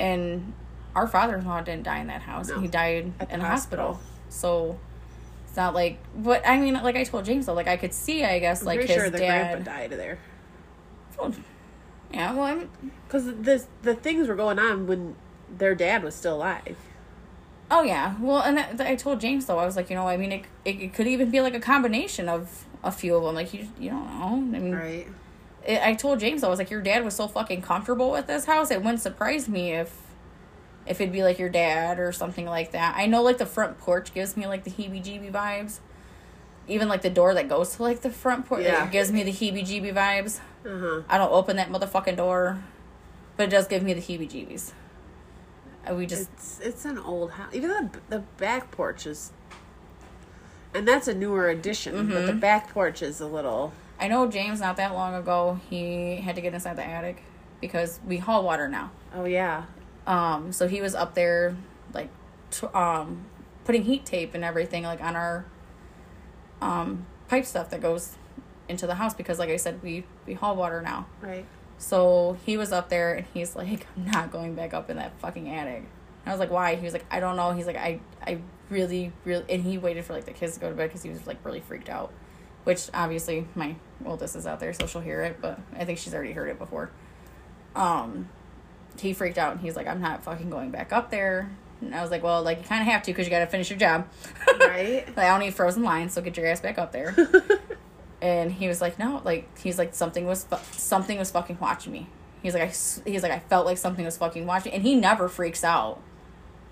And 0.00 0.54
our 0.94 1.06
father 1.06 1.36
in 1.36 1.44
law 1.46 1.60
didn't 1.60 1.84
die 1.84 1.98
in 2.00 2.06
that 2.08 2.22
house. 2.22 2.48
No. 2.48 2.60
He 2.60 2.68
died 2.68 3.12
At 3.20 3.28
the 3.28 3.34
in 3.34 3.40
a 3.40 3.44
hospital. 3.44 3.86
hospital. 3.94 4.12
So 4.28 4.78
it's 5.46 5.56
not 5.56 5.74
like 5.74 5.98
but 6.16 6.46
I 6.46 6.58
mean 6.58 6.74
like 6.74 6.96
I 6.96 7.04
told 7.04 7.24
James 7.24 7.46
though, 7.46 7.54
like 7.54 7.68
I 7.68 7.76
could 7.76 7.92
see 7.94 8.24
I 8.24 8.38
guess 8.38 8.60
I'm 8.62 8.66
like 8.66 8.78
pretty 8.78 8.92
his 8.92 9.02
sure 9.02 9.10
the 9.10 9.18
dad 9.18 9.52
grandpa 9.64 9.70
died 9.72 9.90
there. 9.92 10.18
Well, 11.18 11.34
Yeah, 12.12 12.32
well 12.34 12.44
I'm 12.44 12.70
Because 13.06 13.26
the 13.26 13.64
the 13.82 13.94
things 13.94 14.28
were 14.28 14.34
going 14.36 14.58
on 14.58 14.86
when 14.86 15.14
their 15.56 15.74
dad 15.74 16.02
was 16.02 16.14
still 16.14 16.36
alive. 16.36 16.76
Oh 17.70 17.82
yeah, 17.82 18.14
well, 18.18 18.40
and 18.40 18.56
that, 18.56 18.78
that 18.78 18.86
I 18.86 18.94
told 18.96 19.20
James 19.20 19.44
though 19.44 19.58
I 19.58 19.66
was 19.66 19.76
like, 19.76 19.90
you 19.90 19.96
know, 19.96 20.08
I 20.08 20.16
mean, 20.16 20.32
it, 20.32 20.44
it 20.64 20.80
it 20.80 20.94
could 20.94 21.06
even 21.06 21.30
be 21.30 21.40
like 21.42 21.54
a 21.54 21.60
combination 21.60 22.26
of 22.28 22.64
a 22.82 22.90
few 22.90 23.14
of 23.14 23.24
them. 23.24 23.34
Like 23.34 23.52
you, 23.52 23.68
you 23.78 23.90
don't 23.90 24.06
know. 24.18 24.56
I 24.56 24.60
mean, 24.60 24.74
Right. 24.74 25.06
it, 25.66 25.82
I 25.82 25.92
told 25.94 26.18
James 26.18 26.40
though, 26.40 26.46
I 26.46 26.50
was 26.50 26.58
like, 26.58 26.70
your 26.70 26.80
dad 26.80 27.04
was 27.04 27.14
so 27.14 27.28
fucking 27.28 27.60
comfortable 27.60 28.10
with 28.10 28.26
this 28.26 28.46
house. 28.46 28.70
It 28.70 28.78
wouldn't 28.82 29.00
surprise 29.02 29.48
me 29.50 29.72
if 29.74 29.94
if 30.88 31.00
it'd 31.00 31.12
be 31.12 31.22
like 31.22 31.38
your 31.38 31.48
dad 31.48 31.98
or 31.98 32.12
something 32.12 32.46
like 32.46 32.72
that. 32.72 32.94
I 32.96 33.06
know 33.06 33.22
like 33.22 33.38
the 33.38 33.46
front 33.46 33.78
porch 33.78 34.14
gives 34.14 34.36
me 34.36 34.46
like 34.46 34.64
the 34.64 34.70
heebie-jeebie 34.70 35.30
vibes. 35.32 35.80
Even 36.66 36.88
like 36.88 37.02
the 37.02 37.10
door 37.10 37.32
that 37.34 37.48
goes 37.48 37.76
to 37.76 37.82
like 37.82 38.00
the 38.02 38.10
front 38.10 38.46
porch, 38.46 38.62
Yeah. 38.64 38.86
it 38.86 38.90
gives 38.92 39.10
me 39.12 39.22
the 39.22 39.32
heebie-jeebie 39.32 39.94
vibes. 39.94 40.40
Uh 40.66 40.78
huh. 40.78 41.02
I 41.08 41.16
don't 41.18 41.32
open 41.32 41.56
that 41.56 41.70
motherfucking 41.70 42.16
door, 42.16 42.62
but 43.36 43.44
it 43.44 43.50
does 43.50 43.66
give 43.68 43.82
me 43.82 43.94
the 43.94 44.00
heebie-jeebies. 44.00 44.72
Uh, 45.88 45.94
We 45.94 46.04
just 46.06 46.28
It's 46.34 46.60
it's 46.60 46.84
an 46.84 46.98
old 46.98 47.30
house. 47.32 47.54
Even 47.54 47.70
the 47.70 47.90
the 48.08 48.18
back 48.36 48.70
porch 48.70 49.06
is, 49.06 49.32
and 50.74 50.86
that's 50.86 51.08
a 51.08 51.14
newer 51.14 51.48
addition. 51.48 52.08
But 52.08 52.26
the 52.26 52.32
Mm-hmm. 52.32 52.40
back 52.40 52.68
porch 52.72 53.02
is 53.02 53.20
a 53.20 53.26
little. 53.26 53.72
I 54.00 54.08
know 54.08 54.28
James 54.28 54.60
not 54.60 54.76
that 54.76 54.92
long 54.92 55.14
ago 55.14 55.60
he 55.70 56.16
had 56.16 56.34
to 56.36 56.40
get 56.42 56.54
inside 56.54 56.76
the 56.76 56.84
attic 56.86 57.22
because 57.60 57.98
we 58.06 58.18
haul 58.18 58.42
water 58.44 58.68
now. 58.68 58.90
Oh 59.14 59.24
yeah. 59.24 59.64
Um, 60.08 60.52
so 60.52 60.66
he 60.66 60.80
was 60.80 60.94
up 60.94 61.14
there 61.14 61.54
like 61.92 62.08
t- 62.50 62.66
um 62.68 63.26
putting 63.64 63.82
heat 63.82 64.06
tape 64.06 64.32
and 64.32 64.42
everything 64.42 64.82
like 64.82 65.02
on 65.02 65.14
our 65.14 65.44
um 66.62 67.06
pipe 67.28 67.44
stuff 67.44 67.68
that 67.70 67.82
goes 67.82 68.16
into 68.68 68.86
the 68.86 68.94
house 68.94 69.12
because 69.12 69.38
like 69.38 69.50
I 69.50 69.56
said 69.56 69.82
we 69.82 70.04
we 70.26 70.32
haul 70.32 70.56
water 70.56 70.80
now. 70.80 71.06
Right. 71.20 71.44
So 71.76 72.38
he 72.46 72.56
was 72.56 72.72
up 72.72 72.88
there 72.88 73.14
and 73.14 73.26
he's 73.34 73.54
like 73.54 73.86
I'm 73.96 74.10
not 74.10 74.32
going 74.32 74.54
back 74.54 74.72
up 74.72 74.88
in 74.88 74.96
that 74.96 75.12
fucking 75.20 75.54
attic. 75.54 75.84
And 75.84 75.86
I 76.26 76.30
was 76.30 76.40
like 76.40 76.50
why? 76.50 76.74
He 76.76 76.84
was 76.84 76.94
like 76.94 77.04
I 77.10 77.20
don't 77.20 77.36
know. 77.36 77.52
He's 77.52 77.66
like 77.66 77.76
I 77.76 78.00
I 78.26 78.38
really 78.70 79.12
really 79.26 79.44
and 79.50 79.62
he 79.62 79.76
waited 79.76 80.06
for 80.06 80.14
like 80.14 80.24
the 80.24 80.32
kids 80.32 80.54
to 80.54 80.60
go 80.60 80.70
to 80.70 80.74
bed 80.74 80.90
cuz 80.90 81.02
he 81.02 81.10
was 81.10 81.26
like 81.26 81.36
really 81.44 81.60
freaked 81.60 81.90
out. 81.90 82.12
Which 82.64 82.88
obviously 82.94 83.46
my 83.54 83.76
oldest 84.06 84.36
is 84.36 84.46
out 84.46 84.58
there 84.58 84.72
so 84.72 84.86
she'll 84.86 85.02
hear 85.02 85.20
it, 85.20 85.42
but 85.42 85.60
I 85.76 85.84
think 85.84 85.98
she's 85.98 86.14
already 86.14 86.32
heard 86.32 86.48
it 86.48 86.58
before. 86.58 86.90
Um 87.76 88.30
he 89.00 89.12
freaked 89.12 89.38
out 89.38 89.52
and 89.52 89.60
he's 89.60 89.76
like, 89.76 89.86
I'm 89.86 90.00
not 90.00 90.24
fucking 90.24 90.50
going 90.50 90.70
back 90.70 90.92
up 90.92 91.10
there. 91.10 91.50
And 91.80 91.94
I 91.94 92.02
was 92.02 92.10
like, 92.10 92.22
well, 92.22 92.42
like 92.42 92.58
you 92.58 92.64
kind 92.64 92.82
of 92.82 92.88
have 92.88 93.02
to 93.04 93.12
because 93.12 93.26
you 93.26 93.30
got 93.30 93.38
to 93.40 93.46
finish 93.46 93.70
your 93.70 93.78
job. 93.78 94.08
Right. 94.58 95.06
like, 95.16 95.18
I 95.18 95.28
don't 95.28 95.40
need 95.40 95.54
frozen 95.54 95.82
lines, 95.84 96.12
so 96.12 96.20
get 96.20 96.36
your 96.36 96.46
ass 96.46 96.60
back 96.60 96.76
up 96.78 96.90
there. 96.92 97.14
and 98.20 98.50
he 98.52 98.66
was 98.68 98.80
like, 98.80 98.98
no, 98.98 99.22
like 99.24 99.56
he's 99.58 99.78
like 99.78 99.94
something 99.94 100.26
was 100.26 100.44
fu- 100.44 100.56
something 100.72 101.18
was 101.18 101.30
fucking 101.30 101.58
watching 101.60 101.92
me. 101.92 102.08
He's 102.42 102.54
like 102.54 102.62
I 102.62 103.08
he's 103.08 103.22
like 103.22 103.32
I 103.32 103.38
felt 103.38 103.66
like 103.66 103.78
something 103.78 104.04
was 104.04 104.16
fucking 104.16 104.46
watching, 104.46 104.72
and 104.72 104.82
he 104.82 104.94
never 104.94 105.28
freaks 105.28 105.62
out. 105.64 106.00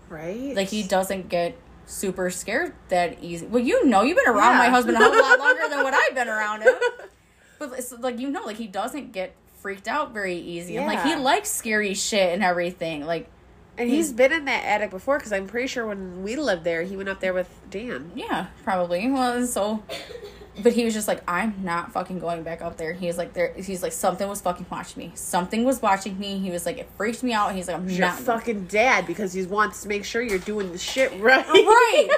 Right. 0.09 0.55
Like 0.55 0.69
he 0.69 0.83
doesn't 0.83 1.29
get 1.29 1.57
super 1.87 2.31
scared 2.31 2.73
that 2.89 3.23
easy. 3.23 3.47
Well, 3.47 3.63
you 3.63 3.85
know, 3.87 4.03
you've 4.03 4.17
been 4.17 4.29
around 4.29 4.55
Yeah. 4.55 4.59
my 4.59 4.69
husband 4.69 4.97
a 4.97 5.01
whole 5.01 5.21
lot 5.21 5.39
longer 5.39 5.69
than 5.69 5.83
what 5.85 5.95
I've 5.95 6.15
been 6.15 6.29
around 6.29 6.63
him. 6.63 6.75
But 7.59 7.73
it's 7.79 7.91
like 7.91 8.19
you 8.19 8.29
know, 8.29 8.43
like 8.45 8.57
he 8.59 8.67
doesn't 8.67 9.13
get 9.13 9.35
freaked 9.67 9.89
out 9.89 10.15
very 10.15 10.37
easy, 10.37 10.77
and 10.77 10.87
like 10.87 11.03
he 11.03 11.17
likes 11.17 11.51
scary 11.51 11.93
shit 11.93 12.33
and 12.33 12.41
everything. 12.41 13.05
Like 13.05 13.29
And 13.77 13.91
he's 13.91 14.13
been 14.13 14.33
in 14.33 14.45
that 14.45 14.65
attic 14.65 14.91
before 14.93 15.19
because 15.19 15.33
I'm 15.33 15.49
pretty 15.49 15.67
sure 15.67 15.85
when 15.85 16.23
we 16.23 16.37
lived 16.37 16.63
there, 16.63 16.85
he 16.85 16.97
went 16.97 17.09
up 17.09 17.19
there 17.19 17.35
with 17.35 17.51
Dan. 17.69 18.13
Yeah, 18.15 18.47
probably. 18.63 19.11
Well, 19.11 19.45
so, 19.45 19.83
but 20.63 20.73
he 20.73 20.85
was 20.85 20.95
just 20.95 21.09
like, 21.09 21.21
I'm 21.27 21.65
not 21.65 21.91
fucking 21.91 22.21
going 22.21 22.45
back 22.45 22.63
up 22.63 22.77
there. 22.77 22.93
He 22.93 23.09
was 23.09 23.19
like, 23.19 23.33
there. 23.33 23.55
He's 23.55 23.83
like, 23.83 23.91
something 23.91 24.29
was 24.29 24.41
fucking 24.41 24.67
watching 24.71 25.03
me. 25.03 25.13
Something 25.17 25.65
was 25.65 25.83
watching 25.83 26.17
me. 26.17 26.39
He 26.39 26.53
was 26.53 26.65
like, 26.65 26.79
it 26.79 26.89
freaked 26.97 27.25
me 27.25 27.33
out. 27.33 27.53
He's 27.53 27.67
like, 27.67 27.79
I'm 27.79 27.89
Your 27.89 28.03
not 28.03 28.21
fucking 28.21 28.67
dad 28.67 29.05
because 29.05 29.33
he 29.33 29.43
wants 29.47 29.83
to 29.83 29.89
make 29.89 30.05
sure 30.05 30.23
you're 30.23 30.39
doing 30.39 30.71
the 30.71 30.79
shit 30.79 31.11
right. 31.21 31.45
right. 31.45 32.09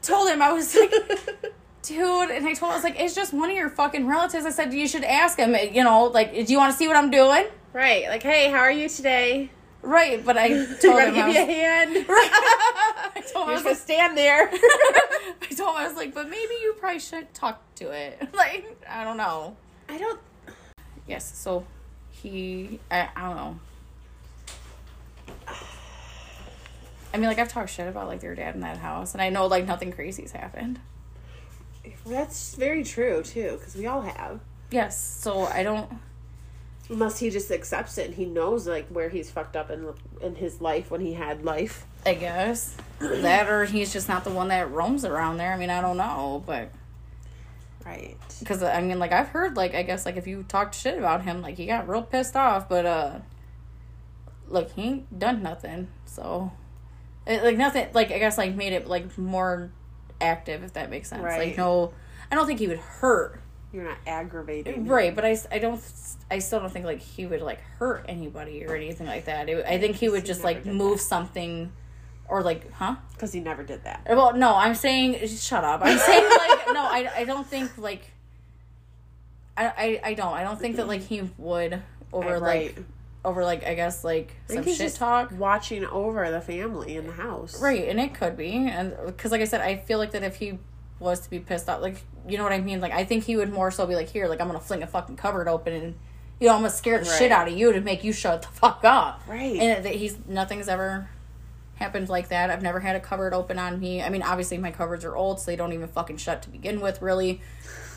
told 0.00 0.30
him 0.30 0.40
I 0.40 0.52
was 0.52 0.74
like, 0.74 0.94
dude, 1.82 2.30
and 2.30 2.46
I 2.46 2.54
told 2.54 2.70
him 2.70 2.72
I 2.72 2.74
was 2.74 2.84
like, 2.84 2.98
it's 3.00 3.14
just 3.14 3.32
one 3.32 3.50
of 3.50 3.56
your 3.56 3.68
fucking 3.68 4.06
relatives. 4.06 4.44
I 4.46 4.50
said 4.50 4.72
you 4.72 4.88
should 4.88 5.04
ask 5.04 5.38
him. 5.38 5.54
You 5.72 5.84
know, 5.84 6.04
like, 6.04 6.32
do 6.32 6.52
you 6.52 6.58
want 6.58 6.72
to 6.72 6.78
see 6.78 6.88
what 6.88 6.96
I'm 6.96 7.10
doing? 7.10 7.46
right. 7.72 8.08
Like, 8.08 8.22
hey, 8.22 8.50
how 8.50 8.58
are 8.58 8.72
you 8.72 8.88
today? 8.88 9.50
Right, 9.82 10.24
but 10.24 10.36
I 10.36 10.48
told 10.80 11.00
him 11.00 11.12
I 11.12 11.14
give 11.14 11.26
was, 11.26 11.36
you 11.36 11.42
a 11.42 11.46
hand? 11.46 12.06
I 12.08 13.22
told 13.32 13.44
him 13.44 13.48
I 13.48 13.52
You're 13.52 13.54
was 13.54 13.56
like, 13.56 13.64
gonna 13.64 13.74
stand 13.76 14.18
there. 14.18 14.50
I 14.52 15.54
told 15.56 15.70
him 15.70 15.76
I 15.76 15.86
was 15.86 15.96
like, 15.96 16.14
but 16.14 16.28
maybe 16.28 16.54
you 16.60 16.74
probably 16.78 16.98
should 16.98 17.32
talk 17.32 17.62
to 17.76 17.90
it. 17.92 18.28
Like, 18.34 18.76
I 18.88 19.04
don't 19.04 19.16
know. 19.16 19.56
I 19.88 19.98
don't. 19.98 20.20
Yes, 21.06 21.32
so 21.38 21.64
he, 22.10 22.80
I, 22.90 23.08
I 23.14 23.22
don't 23.22 23.36
know. 23.36 23.58
I 27.14 27.16
mean, 27.16 27.28
like 27.28 27.38
I've 27.38 27.48
talked 27.48 27.70
shit 27.70 27.88
about 27.88 28.08
like 28.08 28.20
their 28.20 28.34
dad 28.34 28.54
in 28.54 28.60
that 28.62 28.78
house, 28.78 29.14
and 29.14 29.22
I 29.22 29.30
know 29.30 29.46
like 29.46 29.66
nothing 29.66 29.92
crazy's 29.92 30.32
happened. 30.32 30.80
That's 32.06 32.54
very 32.54 32.84
true 32.84 33.22
too, 33.22 33.56
because 33.58 33.74
we 33.76 33.86
all 33.86 34.02
have. 34.02 34.40
Yes, 34.70 35.00
so 35.02 35.44
I 35.44 35.62
don't. 35.62 35.90
Unless 36.90 37.18
he 37.18 37.28
just 37.30 37.50
accepts 37.50 37.98
it 37.98 38.06
and 38.06 38.14
he 38.14 38.24
knows 38.24 38.66
like 38.66 38.88
where 38.88 39.08
he's 39.10 39.30
fucked 39.30 39.56
up 39.56 39.70
in 39.70 39.92
in 40.22 40.34
his 40.36 40.60
life 40.60 40.90
when 40.90 41.00
he 41.00 41.14
had 41.14 41.44
life. 41.44 41.84
I 42.06 42.14
guess 42.14 42.76
that, 42.98 43.48
or 43.48 43.64
he's 43.66 43.92
just 43.92 44.08
not 44.08 44.24
the 44.24 44.30
one 44.30 44.48
that 44.48 44.70
roams 44.70 45.04
around 45.04 45.36
there. 45.36 45.52
I 45.52 45.56
mean, 45.58 45.70
I 45.70 45.80
don't 45.80 45.96
know, 45.96 46.42
but 46.46 46.70
Right. 47.84 48.16
because 48.40 48.62
I 48.62 48.80
mean, 48.82 48.98
like 48.98 49.12
I've 49.12 49.28
heard, 49.28 49.56
like 49.56 49.74
I 49.74 49.82
guess, 49.82 50.04
like 50.06 50.16
if 50.16 50.26
you 50.26 50.44
talked 50.48 50.74
shit 50.74 50.98
about 50.98 51.24
him, 51.24 51.40
like 51.42 51.56
he 51.56 51.66
got 51.66 51.88
real 51.88 52.02
pissed 52.02 52.36
off, 52.36 52.68
but 52.68 52.84
uh, 52.86 53.18
like 54.48 54.72
he 54.74 54.82
ain't 54.82 55.18
done 55.18 55.42
nothing, 55.42 55.88
so 56.06 56.52
it, 57.26 57.42
like 57.42 57.56
nothing, 57.56 57.88
like 57.94 58.10
I 58.10 58.18
guess, 58.18 58.36
like 58.38 58.54
made 58.54 58.72
it 58.72 58.86
like 58.86 59.16
more 59.18 59.70
active, 60.20 60.62
if 60.64 60.72
that 60.74 60.90
makes 60.90 61.08
sense. 61.08 61.22
Right. 61.22 61.48
Like 61.48 61.58
no, 61.58 61.92
I 62.30 62.34
don't 62.34 62.46
think 62.46 62.58
he 62.58 62.68
would 62.68 62.78
hurt, 62.78 63.40
You're 63.72 63.84
not 63.84 63.98
aggravating. 64.06 64.86
right? 64.86 65.14
But 65.14 65.24
I, 65.24 65.38
I 65.52 65.58
don't, 65.58 65.80
I 66.30 66.38
still 66.40 66.60
don't 66.60 66.70
think 66.70 66.84
like 66.84 67.00
he 67.00 67.26
would 67.26 67.40
like 67.42 67.60
hurt 67.78 68.04
anybody 68.08 68.64
or 68.66 68.74
anything 68.76 69.06
like 69.06 69.24
that. 69.26 69.48
It, 69.48 69.64
I 69.66 69.78
think 69.78 69.96
he 69.96 70.08
would 70.08 70.22
He 70.22 70.26
just 70.26 70.44
like 70.44 70.66
move 70.66 70.98
that. 70.98 71.04
something, 71.04 71.72
or 72.28 72.42
like, 72.42 72.70
huh? 72.72 72.96
Because 73.14 73.32
he 73.32 73.40
never 73.40 73.62
did 73.62 73.84
that. 73.84 74.06
Uh, 74.10 74.14
well, 74.16 74.34
no, 74.34 74.54
I'm 74.54 74.74
saying 74.74 75.16
uh, 75.22 75.26
shut 75.26 75.64
up. 75.64 75.80
I'm 75.82 75.98
saying 75.98 76.24
like 76.28 76.66
no, 76.72 76.82
I, 76.82 77.10
I 77.18 77.24
don't 77.24 77.46
think 77.46 77.78
like 77.78 78.10
I, 79.56 79.66
I 79.66 80.00
I 80.10 80.14
don't 80.14 80.32
I 80.34 80.42
don't 80.44 80.58
think 80.60 80.76
that 80.76 80.86
like 80.86 81.02
he 81.02 81.22
would 81.38 81.82
over 82.12 82.38
Right. 82.38 82.76
like 82.76 82.84
over 83.24 83.44
like 83.44 83.64
I 83.64 83.74
guess 83.74 84.04
like 84.04 84.36
some 84.48 84.64
shit 84.64 84.94
talk. 84.94 85.30
watching 85.32 85.84
over 85.84 86.30
the 86.30 86.40
family 86.40 86.96
in 86.96 87.06
the 87.06 87.12
house. 87.12 87.60
Right, 87.60 87.88
and 87.88 88.00
it 88.00 88.14
could 88.14 88.36
be, 88.36 88.52
and 88.68 88.96
because 89.06 89.32
like 89.32 89.40
I 89.40 89.44
said, 89.44 89.60
I 89.60 89.76
feel 89.76 89.98
like 89.98 90.12
that 90.12 90.22
if 90.22 90.36
he 90.36 90.58
was 90.98 91.20
to 91.20 91.30
be 91.30 91.38
pissed 91.38 91.68
off, 91.68 91.80
like 91.82 92.02
you 92.28 92.38
know 92.38 92.44
what 92.44 92.52
I 92.52 92.60
mean, 92.60 92.80
like 92.80 92.92
I 92.92 93.04
think 93.04 93.24
he 93.24 93.36
would 93.36 93.52
more 93.52 93.70
so 93.70 93.86
be 93.86 93.94
like, 93.94 94.08
here, 94.08 94.28
like 94.28 94.40
I'm 94.40 94.46
gonna 94.46 94.60
fling 94.60 94.82
a 94.82 94.86
fucking 94.86 95.16
cupboard 95.16 95.48
open 95.48 95.72
and. 95.72 95.94
You 96.40 96.46
know, 96.46 96.54
I'm 96.54 96.60
gonna 96.60 96.70
scare 96.70 97.00
the 97.00 97.04
shit 97.04 97.32
out 97.32 97.48
of 97.48 97.58
you 97.58 97.72
to 97.72 97.80
make 97.80 98.04
you 98.04 98.12
shut 98.12 98.42
the 98.42 98.48
fuck 98.48 98.84
up. 98.84 99.22
Right. 99.26 99.56
And 99.56 99.84
that 99.84 99.96
he's 99.96 100.16
nothing's 100.28 100.68
ever 100.68 101.08
happened 101.78 102.08
like 102.08 102.28
that. 102.28 102.50
I've 102.50 102.62
never 102.62 102.80
had 102.80 102.96
a 102.96 103.00
cupboard 103.00 103.32
open 103.32 103.58
on 103.58 103.80
me. 103.80 104.02
I 104.02 104.08
mean, 104.10 104.22
obviously 104.22 104.58
my 104.58 104.70
cupboards 104.70 105.04
are 105.04 105.16
old, 105.16 105.40
so 105.40 105.46
they 105.46 105.56
don't 105.56 105.72
even 105.72 105.88
fucking 105.88 106.18
shut 106.18 106.42
to 106.42 106.50
begin 106.50 106.80
with. 106.80 107.00
Really, 107.00 107.40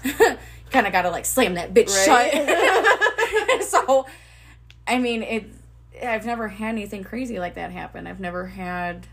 kind 0.72 0.88
of 0.88 0.94
gotta 0.94 1.10
like 1.10 1.26
slam 1.26 1.56
that 1.56 1.74
bitch 1.74 1.90
shut. 2.06 3.64
so, 3.68 4.06
I 4.88 4.98
mean, 4.98 5.24
it. 5.24 5.46
I've 6.04 6.26
never 6.26 6.48
had 6.48 6.70
anything 6.70 7.04
crazy 7.04 7.38
like 7.40 7.56
that 7.56 7.72
happen. 7.72 8.08
I've 8.08 8.20
never 8.20 8.48
had, 8.48 9.08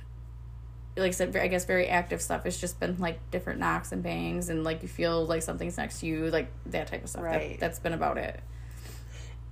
like 0.97 1.09
I 1.09 1.11
said, 1.11 1.37
I 1.37 1.49
guess 1.49 1.65
very 1.65 1.89
active 1.89 2.23
stuff. 2.23 2.47
It's 2.47 2.59
just 2.61 2.79
been 2.81 2.97
like 2.99 3.19
different 3.31 3.61
knocks 3.61 3.93
and 3.93 4.03
bangs, 4.03 4.49
and 4.49 4.65
like 4.65 4.83
you 4.83 4.89
feel 4.89 5.27
like 5.27 5.43
something's 5.43 5.77
next 5.77 6.01
to 6.01 6.07
you, 6.07 6.31
like 6.31 6.51
that 6.67 6.87
type 6.87 7.05
of 7.05 7.11
stuff. 7.11 7.23
That- 7.23 7.37
Right. 7.37 7.61
that's 7.61 7.79
been 7.79 7.93
about 7.93 8.17
it. 8.19 8.41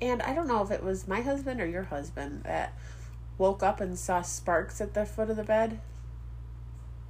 And 0.00 0.20
I 0.22 0.34
don't 0.34 0.46
know 0.46 0.62
if 0.62 0.70
it 0.70 0.82
was 0.82 1.08
my 1.08 1.20
husband 1.22 1.60
or 1.60 1.66
your 1.66 1.84
husband 1.84 2.42
that 2.44 2.74
woke 3.38 3.62
up 3.62 3.80
and 3.80 3.98
saw 3.98 4.20
sparks 4.22 4.80
at 4.80 4.92
the 4.94 5.04
foot 5.06 5.30
of 5.30 5.36
the 5.36 5.44
bed. 5.44 5.80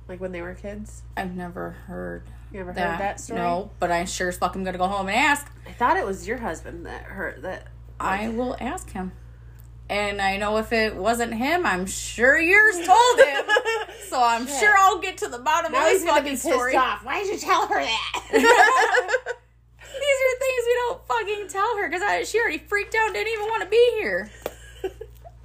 Like 0.08 0.20
when 0.20 0.30
they 0.32 0.40
were 0.40 0.54
kids. 0.54 1.02
I've 1.16 1.34
never 1.34 1.70
heard 1.70 2.22
You 2.52 2.60
ever 2.60 2.72
that. 2.72 2.90
heard 2.92 3.00
that 3.00 3.20
story? 3.20 3.40
No, 3.40 3.70
but 3.80 3.90
I 3.90 4.04
sure 4.04 4.28
as 4.28 4.38
fuck 4.38 4.54
am 4.54 4.62
gonna 4.62 4.78
go 4.78 4.86
home 4.86 5.08
and 5.08 5.16
ask. 5.16 5.50
I 5.68 5.72
thought 5.72 5.96
it 5.96 6.06
was 6.06 6.28
your 6.28 6.38
husband 6.38 6.86
that 6.86 7.02
heard 7.02 7.42
that. 7.42 7.66
I 7.98 8.28
will 8.28 8.56
ask 8.60 8.90
him. 8.90 9.12
And 9.88 10.20
I 10.20 10.36
know 10.36 10.56
if 10.56 10.72
it 10.72 10.96
wasn't 10.96 11.34
him, 11.34 11.64
I'm 11.64 11.86
sure 11.86 12.38
yours 12.38 12.84
told 12.86 13.18
him. 13.20 13.44
So 14.08 14.22
I'm 14.22 14.46
Shit. 14.46 14.60
sure 14.60 14.74
I'll 14.78 14.98
get 15.00 15.18
to 15.18 15.28
the 15.28 15.38
bottom 15.38 15.72
Now 15.72 15.84
of 15.84 15.92
this 15.92 16.04
fucking 16.04 16.36
story. 16.36 16.76
off. 16.76 17.04
Why 17.04 17.24
did 17.24 17.32
you 17.32 17.38
tell 17.40 17.66
her 17.66 17.80
that? 17.80 18.12
These 18.32 18.44
are 18.44 20.38
things 20.38 20.64
we 20.66 20.74
don't 20.74 21.06
fucking 21.08 21.48
tell 21.48 21.76
her 21.78 21.88
because 21.88 22.28
she 22.28 22.38
already 22.38 22.58
freaked 22.58 22.94
out 22.94 23.06
and 23.06 23.14
didn't 23.14 23.32
even 23.32 23.46
want 23.46 23.64
to 23.64 23.68
be 23.68 23.90
here. 23.98 24.30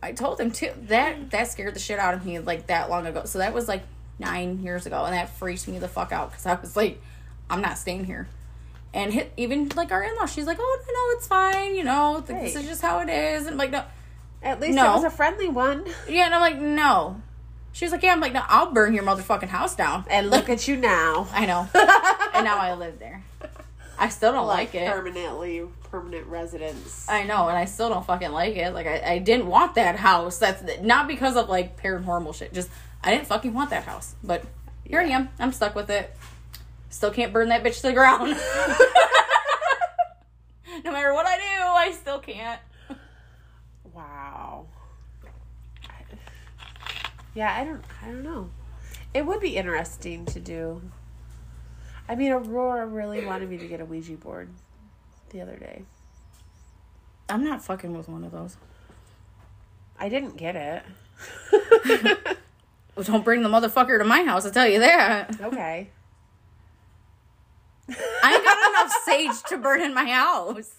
I 0.03 0.11
told 0.11 0.39
him 0.39 0.51
too. 0.51 0.71
That 0.83 1.31
that 1.31 1.47
scared 1.47 1.73
the 1.73 1.79
shit 1.79 1.97
out 1.97 2.13
of 2.13 2.23
me 2.23 2.37
like 2.39 2.67
that 2.67 2.89
long 2.89 3.07
ago. 3.07 3.23
So 3.25 3.39
that 3.39 3.51
was 3.53 3.67
like 3.67 3.81
nine 4.19 4.61
years 4.61 4.85
ago, 4.85 5.05
and 5.05 5.13
that 5.15 5.29
freaked 5.29 5.67
me 5.67 5.79
the 5.79 5.87
fuck 5.87 6.11
out 6.11 6.29
because 6.29 6.45
I 6.45 6.53
was 6.55 6.75
like, 6.75 7.01
I'm 7.49 7.61
not 7.61 7.79
staying 7.79 8.05
here. 8.05 8.27
And 8.93 9.13
hit, 9.13 9.31
even 9.37 9.69
like 9.75 9.91
our 9.91 10.03
in 10.03 10.15
law, 10.17 10.25
she's 10.25 10.45
like, 10.45 10.57
oh 10.59 10.79
no, 10.87 10.93
no, 10.93 11.17
it's 11.17 11.27
fine. 11.27 11.75
You 11.75 11.83
know, 11.83 12.23
th- 12.25 12.39
this 12.41 12.55
is 12.55 12.67
just 12.67 12.81
how 12.81 12.99
it 12.99 13.09
is. 13.09 13.43
And 13.43 13.51
I'm 13.51 13.57
like, 13.57 13.71
no, 13.71 13.83
At 14.43 14.59
least 14.59 14.75
No. 14.75 14.91
it 14.91 14.95
was 14.95 15.03
a 15.05 15.09
friendly 15.09 15.47
one. 15.47 15.85
yeah. 16.09 16.25
And 16.25 16.35
I'm 16.35 16.41
like, 16.41 16.59
no. 16.59 17.21
She 17.71 17.85
was 17.85 17.93
like, 17.93 18.03
yeah. 18.03 18.11
I'm 18.11 18.19
like, 18.19 18.33
no, 18.33 18.43
I'll 18.47 18.71
burn 18.73 18.93
your 18.93 19.03
motherfucking 19.05 19.47
house 19.47 19.75
down. 19.75 20.03
And 20.09 20.29
look 20.29 20.49
at 20.49 20.67
you 20.67 20.75
now. 20.75 21.27
I 21.33 21.45
know. 21.45 21.69
and 22.33 22.43
now 22.43 22.57
I 22.57 22.73
live 22.73 22.99
there. 22.99 23.23
I 23.97 24.09
still 24.09 24.33
don't 24.33 24.47
like 24.47 24.73
it. 24.75 24.91
Permanently, 24.91 25.61
permanent 25.83 26.25
residence. 26.25 27.05
I 27.07 27.23
know, 27.23 27.47
and 27.47 27.55
I 27.57 27.65
still 27.65 27.87
don't 27.87 28.03
fucking 28.03 28.31
like 28.31 28.55
it. 28.55 28.73
Like 28.73 28.87
I, 28.87 29.13
I 29.13 29.17
didn't 29.19 29.45
want 29.45 29.75
that 29.75 29.95
house. 29.95 30.39
That's 30.39 30.63
not 30.81 31.07
because 31.07 31.37
of 31.37 31.49
like 31.49 31.79
paranormal 31.79 32.33
shit. 32.33 32.51
Just 32.51 32.69
I 33.03 33.11
didn't 33.11 33.27
fucking 33.27 33.53
want 33.53 33.69
that 33.69 33.83
house. 33.83 34.15
But 34.23 34.43
here 34.83 34.99
I 35.01 35.03
am. 35.05 35.29
I'm 35.37 35.51
stuck 35.51 35.75
with 35.75 35.91
it. 35.91 36.15
Still 36.91 37.09
can't 37.09 37.33
burn 37.33 37.49
that 37.49 37.63
bitch 37.63 37.77
to 37.77 37.87
the 37.87 37.93
ground. 37.93 38.31
no 40.83 40.91
matter 40.91 41.13
what 41.13 41.25
I 41.25 41.37
do, 41.37 41.43
I 41.43 41.91
still 41.93 42.19
can't. 42.19 42.59
Wow. 43.93 44.67
Yeah, 47.33 47.55
I 47.57 47.63
don't 47.63 47.83
I 48.03 48.07
don't 48.07 48.23
know. 48.23 48.49
It 49.13 49.25
would 49.25 49.39
be 49.39 49.57
interesting 49.57 50.25
to 50.27 50.39
do. 50.39 50.81
I 52.07 52.15
mean, 52.15 52.31
Aurora 52.31 52.85
really 52.85 53.25
wanted 53.25 53.49
me 53.49 53.57
to 53.57 53.67
get 53.67 53.79
a 53.79 53.85
Ouija 53.85 54.17
board 54.17 54.49
the 55.29 55.41
other 55.41 55.55
day. 55.55 55.83
I'm 57.29 57.43
not 57.43 57.63
fucking 57.63 57.95
with 57.95 58.09
one 58.09 58.25
of 58.25 58.31
those. 58.31 58.57
I 59.97 60.09
didn't 60.09 60.37
get 60.37 60.55
it. 60.55 62.37
Well, 62.93 63.05
Don't 63.05 63.23
bring 63.23 63.41
the 63.41 63.49
motherfucker 63.49 63.97
to 63.97 64.03
my 64.03 64.23
house. 64.23 64.45
I'll 64.45 64.51
tell 64.51 64.67
you 64.67 64.79
that. 64.79 65.39
Okay. 65.39 65.89
I 68.23 68.33
ain't 68.35 68.45
got 68.45 68.69
enough 68.69 68.93
sage 69.05 69.49
to 69.49 69.57
burn 69.57 69.81
in 69.81 69.93
my 69.93 70.05
house. 70.05 70.71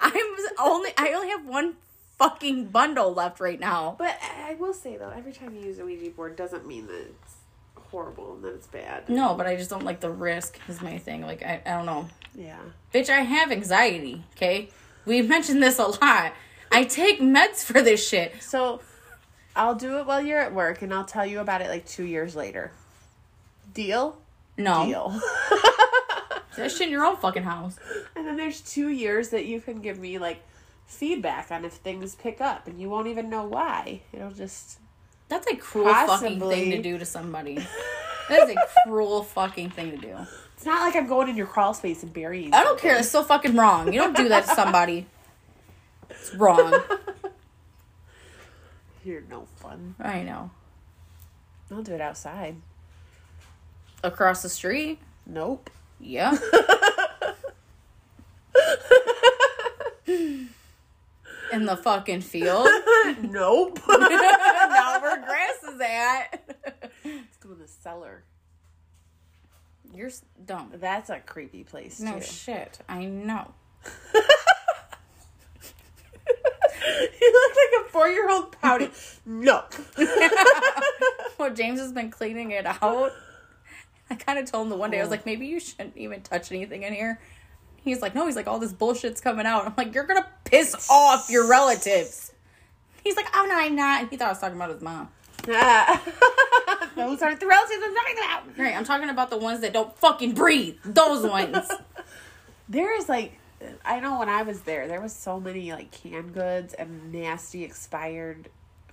I'm 0.00 0.16
only. 0.58 0.90
I 0.96 1.12
only 1.12 1.28
have 1.28 1.46
one 1.46 1.76
fucking 2.18 2.66
bundle 2.66 3.12
left 3.12 3.40
right 3.40 3.58
now. 3.58 3.96
But 3.98 4.16
I 4.46 4.54
will 4.54 4.74
say 4.74 4.96
though, 4.96 5.10
every 5.10 5.32
time 5.32 5.54
you 5.54 5.62
use 5.62 5.78
a 5.78 5.84
Ouija 5.84 6.10
board 6.10 6.36
doesn't 6.36 6.66
mean 6.66 6.86
that 6.86 7.00
it's 7.00 7.34
horrible 7.90 8.34
and 8.34 8.44
that 8.44 8.54
it's 8.54 8.66
bad. 8.66 9.08
No, 9.08 9.34
but 9.34 9.46
I 9.46 9.56
just 9.56 9.70
don't 9.70 9.84
like 9.84 10.00
the 10.00 10.10
risk. 10.10 10.58
Is 10.68 10.80
my 10.80 10.98
thing. 10.98 11.22
Like 11.22 11.42
I, 11.42 11.62
I 11.64 11.70
don't 11.70 11.86
know. 11.86 12.08
Yeah. 12.34 12.58
Bitch, 12.94 13.10
I 13.10 13.20
have 13.20 13.52
anxiety, 13.52 14.24
okay? 14.36 14.68
We've 15.04 15.28
mentioned 15.28 15.62
this 15.62 15.78
a 15.78 15.86
lot. 15.86 16.32
I 16.70 16.84
take 16.84 17.20
meds 17.20 17.64
for 17.64 17.82
this 17.82 18.06
shit. 18.06 18.42
So 18.42 18.80
I'll 19.54 19.74
do 19.74 19.98
it 19.98 20.06
while 20.06 20.22
you're 20.22 20.38
at 20.38 20.54
work 20.54 20.82
and 20.82 20.94
I'll 20.94 21.04
tell 21.04 21.26
you 21.26 21.40
about 21.40 21.60
it 21.60 21.68
like 21.68 21.86
two 21.86 22.04
years 22.04 22.34
later. 22.34 22.72
Deal? 23.74 24.16
No. 24.56 24.86
Deal. 24.86 25.20
That 26.56 26.70
shit 26.70 26.82
in 26.82 26.90
your 26.90 27.04
own 27.04 27.16
fucking 27.16 27.44
house. 27.44 27.76
And 28.14 28.26
then 28.26 28.36
there's 28.36 28.60
two 28.60 28.88
years 28.88 29.30
that 29.30 29.46
you 29.46 29.60
can 29.60 29.80
give 29.80 29.98
me 29.98 30.18
like 30.18 30.42
feedback 30.86 31.50
on 31.50 31.64
if 31.64 31.72
things 31.74 32.14
pick 32.14 32.40
up 32.40 32.66
and 32.66 32.80
you 32.80 32.88
won't 32.90 33.06
even 33.06 33.30
know 33.30 33.44
why. 33.44 34.02
It'll 34.12 34.30
just 34.30 34.78
That's 35.28 35.46
a 35.46 35.56
cruel 35.56 35.92
fucking 35.92 36.40
thing 36.40 36.70
to 36.70 36.82
do 36.82 36.98
to 36.98 37.04
somebody. 37.04 37.58
That 38.28 38.48
is 38.48 38.56
a 38.56 38.88
cruel 38.88 39.24
fucking 39.24 39.70
thing 39.70 39.90
to 39.90 39.96
do. 39.96 40.16
it's 40.54 40.64
not 40.64 40.80
like 40.80 40.94
I'm 40.94 41.08
going 41.08 41.28
in 41.28 41.36
your 41.36 41.48
crawl 41.48 41.74
space 41.74 42.04
and 42.04 42.12
burying 42.12 42.54
I 42.54 42.62
don't 42.62 42.78
care. 42.78 42.96
It's 42.96 43.10
so 43.10 43.24
fucking 43.24 43.56
wrong. 43.56 43.92
You 43.92 44.00
don't 44.00 44.16
do 44.16 44.28
that 44.28 44.46
to 44.46 44.54
somebody. 44.54 45.06
It's 46.08 46.32
wrong. 46.36 46.72
You're 49.04 49.22
no 49.28 49.46
fun. 49.56 49.96
I 49.98 50.22
know. 50.22 50.50
I'll 51.70 51.82
do 51.82 51.94
it 51.94 52.00
outside. 52.00 52.56
Across 54.04 54.42
the 54.42 54.48
street? 54.48 55.00
Nope. 55.26 55.68
Yeah. 56.02 56.36
In 61.52 61.66
the 61.66 61.76
fucking 61.76 62.22
field? 62.22 62.66
nope. 63.22 63.78
Not 63.88 65.02
where 65.02 65.22
grass 65.22 65.62
is 65.74 65.80
at. 65.80 66.56
Let's 67.04 67.36
go 67.40 67.52
in 67.52 67.58
the 67.58 67.68
cellar. 67.68 68.24
You're 69.94 70.06
s- 70.06 70.22
dumb. 70.46 70.70
That's 70.74 71.10
a 71.10 71.18
creepy 71.20 71.64
place 71.64 72.00
No 72.00 72.14
too. 72.18 72.24
shit. 72.24 72.78
I 72.88 73.04
know. 73.04 73.52
you 74.14 74.22
look 77.32 77.56
like 77.56 77.86
a 77.86 77.90
four-year-old 77.90 78.52
pouting. 78.60 78.90
no. 79.26 79.64
Well, 81.38 81.52
James 81.52 81.80
has 81.80 81.92
been 81.92 82.10
cleaning 82.10 82.52
it 82.52 82.64
out. 82.66 83.12
I 84.12 84.14
kind 84.14 84.38
of 84.38 84.44
told 84.44 84.66
him 84.66 84.68
the 84.68 84.76
one 84.76 84.90
day, 84.90 84.98
I 84.98 85.00
was 85.00 85.10
like, 85.10 85.24
maybe 85.24 85.46
you 85.46 85.58
shouldn't 85.58 85.96
even 85.96 86.20
touch 86.20 86.52
anything 86.52 86.82
in 86.82 86.92
here. 86.92 87.18
He's 87.76 88.02
like, 88.02 88.14
no, 88.14 88.26
he's 88.26 88.36
like, 88.36 88.46
all 88.46 88.58
this 88.58 88.72
bullshit's 88.72 89.22
coming 89.22 89.46
out. 89.46 89.64
I'm 89.64 89.72
like, 89.74 89.94
you're 89.94 90.04
gonna 90.04 90.26
piss 90.44 90.86
off 90.90 91.30
your 91.30 91.48
relatives. 91.48 92.30
He's 93.02 93.16
like, 93.16 93.28
oh 93.34 93.46
no, 93.48 93.56
I'm 93.56 93.74
not. 93.74 94.10
He 94.10 94.18
thought 94.18 94.26
I 94.26 94.32
was 94.32 94.38
talking 94.38 94.56
about 94.56 94.68
his 94.68 94.82
mom. 94.82 95.08
Those 95.46 97.22
aren't 97.22 97.40
the 97.40 97.46
relatives 97.46 97.82
I'm 97.82 97.94
talking 97.94 98.16
about. 98.18 98.58
Right, 98.58 98.76
I'm 98.76 98.84
talking 98.84 99.08
about 99.08 99.30
the 99.30 99.38
ones 99.38 99.60
that 99.60 99.72
don't 99.72 99.96
fucking 99.96 100.34
breathe. 100.34 100.76
Those 100.84 101.26
ones. 101.26 101.56
There 102.68 102.96
is 102.96 103.06
like, 103.06 103.38
I 103.84 104.00
know 104.00 104.18
when 104.18 104.30
I 104.30 104.44
was 104.44 104.62
there, 104.62 104.88
there 104.88 105.00
was 105.00 105.12
so 105.12 105.38
many 105.38 105.72
like 105.72 105.90
canned 105.90 106.32
goods 106.32 106.72
and 106.72 107.12
nasty 107.12 107.64
expired 107.64 108.48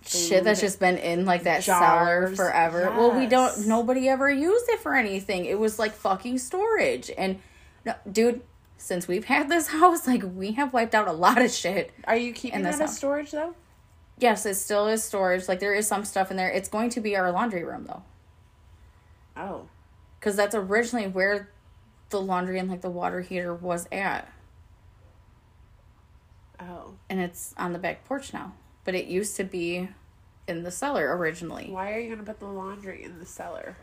Shit 0.06 0.44
that's 0.44 0.62
just 0.62 0.80
been 0.80 0.98
in 0.98 1.26
like 1.26 1.44
that 1.44 1.64
cellar 1.64 2.28
Jars. 2.28 2.38
forever. 2.38 2.90
Well, 2.92 3.12
we 3.18 3.28
don't. 3.28 3.68
Nobody 3.68 4.08
ever 4.10 4.30
used 4.30 4.70
it 4.70 4.80
for 4.80 4.96
anything. 4.96 5.46
It 5.46 5.60
was 5.60 5.78
like 5.78 5.92
fucking 5.94 6.38
storage. 6.40 7.12
And 7.18 7.40
no, 7.86 7.94
dude, 8.12 8.42
since 8.78 9.08
we've 9.08 9.26
had 9.26 9.50
this 9.50 9.68
house, 9.68 10.08
like 10.08 10.24
we 10.24 10.54
have 10.54 10.74
wiped 10.74 10.96
out 10.96 11.08
a 11.08 11.12
lot 11.12 11.42
of 11.42 11.52
shit. 11.52 11.92
Are 12.06 12.16
you 12.18 12.34
keeping 12.34 12.64
that 12.64 12.80
as 12.80 12.96
storage 12.98 13.32
though? 13.32 13.56
Yes, 14.18 14.46
it 14.46 14.56
still 14.56 14.88
is 14.88 15.04
storage. 15.04 15.48
Like 15.48 15.60
there 15.60 15.74
is 15.76 15.86
some 15.88 16.06
stuff 16.06 16.32
in 16.32 16.38
there. 16.38 16.50
It's 16.50 16.70
going 16.70 16.90
to 16.92 17.02
be 17.02 17.16
our 17.16 17.32
laundry 17.32 17.64
room 17.64 17.86
though, 17.86 18.04
Oh. 19.38 19.68
because 20.20 20.36
that's 20.36 20.56
originally 20.56 21.08
where 21.08 21.52
the 22.10 22.20
laundry 22.22 22.58
and 22.58 22.70
like 22.70 22.82
the 22.82 22.90
water 22.90 23.22
heater 23.22 23.54
was 23.54 23.88
at, 23.92 24.28
Oh. 26.60 26.96
and 27.10 27.20
it's 27.20 27.54
on 27.58 27.74
the 27.74 27.80
back 27.80 28.04
porch 28.06 28.34
now. 28.34 28.54
But 28.90 28.96
it 28.96 29.06
used 29.06 29.36
to 29.36 29.44
be 29.44 29.88
in 30.48 30.64
the 30.64 30.72
cellar 30.72 31.16
originally 31.16 31.70
Why 31.70 31.94
are 31.94 32.00
you 32.00 32.10
gonna 32.10 32.26
put 32.26 32.40
the 32.40 32.48
laundry 32.48 33.04
in 33.04 33.20
the 33.20 33.26
cellar? 33.28 33.78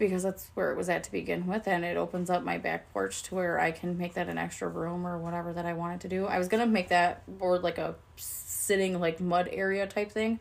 because 0.00 0.24
that's 0.24 0.50
where 0.54 0.72
it 0.72 0.76
was 0.76 0.88
at 0.88 1.04
to 1.04 1.12
begin 1.12 1.46
with, 1.46 1.68
and 1.68 1.84
it 1.84 1.96
opens 1.96 2.28
up 2.28 2.42
my 2.42 2.58
back 2.58 2.92
porch 2.92 3.22
to 3.22 3.36
where 3.36 3.60
I 3.60 3.70
can 3.70 3.96
make 3.96 4.14
that 4.14 4.28
an 4.28 4.36
extra 4.36 4.66
room 4.66 5.06
or 5.06 5.16
whatever 5.16 5.52
that 5.52 5.64
I 5.64 5.74
wanted 5.74 6.00
to 6.00 6.08
do. 6.08 6.26
I 6.26 6.38
was 6.38 6.48
gonna 6.48 6.66
make 6.66 6.88
that 6.88 7.22
more 7.38 7.56
like 7.60 7.78
a 7.78 7.94
sitting 8.16 8.98
like 8.98 9.20
mud 9.20 9.48
area 9.52 9.86
type 9.86 10.10
thing. 10.10 10.40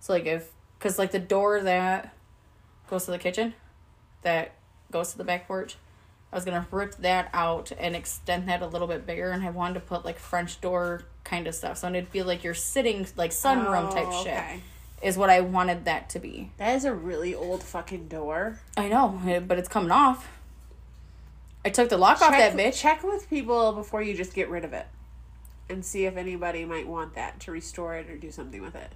So 0.00 0.14
like 0.14 0.24
if 0.24 0.50
because 0.78 0.98
like 0.98 1.10
the 1.10 1.18
door 1.18 1.60
that 1.60 2.14
goes 2.88 3.04
to 3.04 3.10
the 3.10 3.18
kitchen, 3.18 3.52
that 4.22 4.54
goes 4.90 5.12
to 5.12 5.18
the 5.18 5.24
back 5.24 5.46
porch. 5.46 5.76
I 6.32 6.36
was 6.36 6.46
gonna 6.46 6.66
rip 6.70 6.94
that 6.96 7.28
out 7.34 7.70
and 7.78 7.94
extend 7.94 8.48
that 8.48 8.62
a 8.62 8.66
little 8.66 8.88
bit 8.88 9.04
bigger, 9.06 9.30
and 9.30 9.44
I 9.44 9.50
wanted 9.50 9.74
to 9.74 9.80
put 9.80 10.06
like 10.06 10.18
French 10.18 10.58
door 10.62 11.02
kind 11.24 11.46
of 11.46 11.54
stuff, 11.54 11.78
so 11.78 11.88
it'd 11.88 12.10
be 12.12 12.22
like 12.22 12.44
you're 12.44 12.54
sitting 12.54 13.06
like 13.16 13.30
sunroom 13.30 13.92
type 13.92 14.06
Oh, 14.08 14.24
shit. 14.24 14.32
okay. 14.34 14.60
Is 15.02 15.16
what 15.18 15.30
I 15.30 15.40
wanted 15.40 15.84
that 15.86 16.10
to 16.10 16.20
be. 16.20 16.50
That 16.58 16.76
is 16.76 16.84
a 16.84 16.94
really 16.94 17.34
old 17.34 17.62
fucking 17.64 18.06
door. 18.08 18.60
I 18.76 18.88
know, 18.88 19.20
eh, 19.26 19.40
but 19.40 19.58
it's 19.58 19.68
coming 19.68 19.90
off. 19.90 20.28
I 21.64 21.70
took 21.70 21.88
the 21.88 21.96
lock 21.96 22.20
off 22.22 22.30
that 22.30 22.54
bitch. 22.56 22.80
Check 22.80 23.02
with 23.02 23.28
people 23.30 23.72
before 23.72 24.02
you 24.02 24.14
just 24.14 24.32
get 24.34 24.48
rid 24.48 24.64
of 24.64 24.72
it, 24.72 24.86
and 25.68 25.84
see 25.84 26.04
if 26.06 26.16
anybody 26.16 26.64
might 26.64 26.86
want 26.86 27.14
that 27.14 27.40
to 27.40 27.52
restore 27.52 27.96
it 27.96 28.08
or 28.10 28.16
do 28.16 28.30
something 28.30 28.62
with 28.62 28.74
it. 28.76 28.92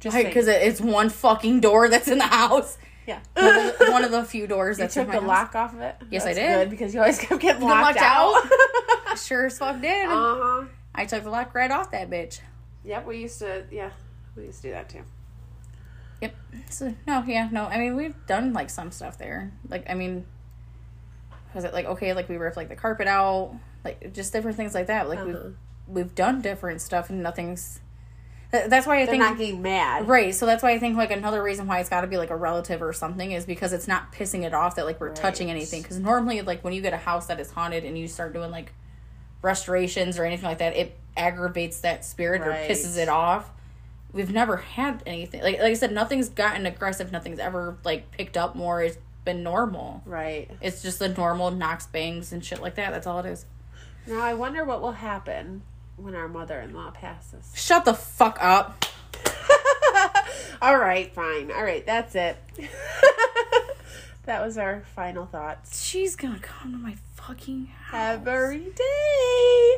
Just 0.00 0.16
Because 0.16 0.46
it's 0.46 0.80
one 0.80 1.08
fucking 1.10 1.60
door 1.60 1.88
that's 1.88 2.06
in 2.08 2.18
the 2.18 2.24
house. 2.26 2.78
yeah. 3.06 3.18
One 3.34 3.46
of 3.56 3.78
the, 3.78 3.84
one 3.92 4.04
of 4.04 4.10
the 4.12 4.22
few 4.24 4.46
doors 4.46 4.78
You 4.78 4.84
that's 4.84 4.96
in 4.96 5.04
took 5.06 5.12
the 5.14 5.20
house. 5.20 5.28
lock 5.28 5.54
off 5.56 5.74
of 5.74 5.80
it. 5.80 5.96
Yes, 6.10 6.24
I 6.26 6.34
did. 6.34 6.54
Good 6.56 6.70
because 6.70 6.94
you 6.94 7.00
always 7.00 7.18
kept 7.20 7.40
getting 7.40 7.60
Get 7.60 7.68
locked, 7.68 7.96
locked 7.96 7.98
out. 8.00 9.16
Sure 9.18 9.46
as 9.46 9.58
fuck 9.58 9.80
did. 9.80 10.06
uh 10.06 10.10
huh. 10.10 10.64
I 10.98 11.06
took 11.06 11.22
the 11.22 11.30
lock 11.30 11.54
right 11.54 11.70
off 11.70 11.92
that 11.92 12.10
bitch. 12.10 12.40
Yep, 12.84 13.06
we 13.06 13.18
used 13.18 13.38
to. 13.38 13.64
Yeah, 13.70 13.90
we 14.36 14.44
used 14.46 14.62
to 14.62 14.68
do 14.68 14.72
that 14.72 14.88
too. 14.88 15.02
Yep. 16.20 16.34
So 16.70 16.94
no, 17.06 17.22
yeah, 17.26 17.48
no. 17.52 17.64
I 17.66 17.78
mean, 17.78 17.94
we've 17.96 18.16
done 18.26 18.52
like 18.52 18.68
some 18.68 18.90
stuff 18.90 19.16
there. 19.16 19.52
Like, 19.68 19.88
I 19.88 19.94
mean, 19.94 20.26
was 21.54 21.64
it 21.64 21.72
like 21.72 21.86
okay? 21.86 22.14
Like 22.14 22.28
we 22.28 22.36
ripped 22.36 22.56
like 22.56 22.68
the 22.68 22.76
carpet 22.76 23.06
out, 23.06 23.54
like 23.84 24.12
just 24.12 24.32
different 24.32 24.56
things 24.56 24.74
like 24.74 24.88
that. 24.88 25.08
Like 25.08 25.20
Uh-huh. 25.20 25.28
we've 25.28 25.56
we've 25.86 26.14
done 26.14 26.42
different 26.42 26.80
stuff, 26.80 27.10
and 27.10 27.22
nothing's. 27.22 27.80
That, 28.50 28.70
that's 28.70 28.86
why 28.86 28.94
I 28.94 28.98
They're 29.04 29.12
think 29.12 29.22
not 29.22 29.38
getting 29.38 29.60
mad. 29.62 30.08
Right. 30.08 30.34
So 30.34 30.46
that's 30.46 30.62
why 30.62 30.72
I 30.72 30.78
think 30.78 30.96
like 30.96 31.10
another 31.10 31.42
reason 31.42 31.66
why 31.66 31.80
it's 31.80 31.90
got 31.90 32.00
to 32.00 32.06
be 32.06 32.16
like 32.16 32.30
a 32.30 32.36
relative 32.36 32.82
or 32.82 32.92
something 32.94 33.30
is 33.30 33.44
because 33.44 33.72
it's 33.74 33.86
not 33.86 34.10
pissing 34.12 34.42
it 34.42 34.54
off 34.54 34.74
that 34.76 34.86
like 34.86 34.98
we're 35.00 35.14
touching 35.14 35.50
anything. 35.50 35.82
Because 35.82 35.98
normally 36.00 36.40
like 36.40 36.64
when 36.64 36.72
you 36.72 36.80
get 36.80 36.94
a 36.94 36.96
house 36.96 37.26
that 37.26 37.38
is 37.40 37.50
haunted 37.50 37.84
and 37.84 37.96
you 37.98 38.08
start 38.08 38.32
doing 38.32 38.50
like 38.50 38.72
restorations 39.42 40.18
or 40.18 40.24
anything 40.24 40.46
like 40.46 40.58
that, 40.58 40.76
it 40.76 40.96
aggravates 41.16 41.80
that 41.80 42.04
spirit 42.04 42.42
or 42.42 42.52
pisses 42.52 42.96
it 42.96 43.08
off. 43.08 43.50
We've 44.12 44.32
never 44.32 44.56
had 44.56 45.02
anything 45.06 45.42
like 45.42 45.58
like 45.58 45.70
I 45.70 45.74
said, 45.74 45.92
nothing's 45.92 46.28
gotten 46.28 46.66
aggressive. 46.66 47.12
Nothing's 47.12 47.38
ever 47.38 47.76
like 47.84 48.10
picked 48.10 48.36
up 48.36 48.54
more. 48.54 48.82
It's 48.82 48.98
been 49.24 49.42
normal. 49.42 50.02
Right. 50.06 50.50
It's 50.60 50.82
just 50.82 50.98
the 50.98 51.08
normal 51.10 51.50
knocks, 51.50 51.86
bangs, 51.86 52.32
and 52.32 52.44
shit 52.44 52.62
like 52.62 52.76
that. 52.76 52.92
That's 52.92 53.06
all 53.06 53.18
it 53.20 53.26
is. 53.26 53.44
Now 54.06 54.20
I 54.20 54.32
wonder 54.34 54.64
what 54.64 54.80
will 54.80 54.92
happen 54.92 55.62
when 55.96 56.14
our 56.14 56.28
mother-in-law 56.28 56.92
passes. 56.92 57.52
Shut 57.54 57.84
the 57.84 57.94
fuck 57.94 58.38
up. 58.40 58.86
All 60.62 60.78
right, 60.78 61.12
fine. 61.14 61.50
All 61.50 61.62
right, 61.62 61.84
that's 61.84 62.14
it. 62.14 62.36
that 64.24 64.44
was 64.44 64.56
our 64.56 64.82
final 64.94 65.26
thoughts. 65.26 65.82
She's 65.82 66.16
gonna 66.16 66.38
come 66.38 66.72
to 66.72 66.78
my 66.78 66.96
fucking 67.28 67.66
house. 67.66 68.20
Every 68.26 68.70
day. 68.74 69.76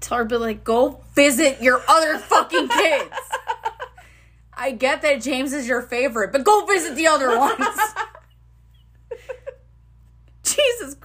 tell 0.00 0.18
her 0.18 0.24
be 0.24 0.36
like 0.36 0.64
go 0.64 1.02
visit 1.14 1.60
your 1.62 1.82
other 1.88 2.18
fucking 2.18 2.68
kids 2.68 3.14
i 4.54 4.70
get 4.70 5.02
that 5.02 5.20
james 5.22 5.52
is 5.52 5.68
your 5.68 5.82
favorite 5.82 6.32
but 6.32 6.44
go 6.44 6.64
visit 6.66 6.94
the 6.96 7.06
other 7.06 7.38
ones 7.38 7.58
jesus 10.44 10.96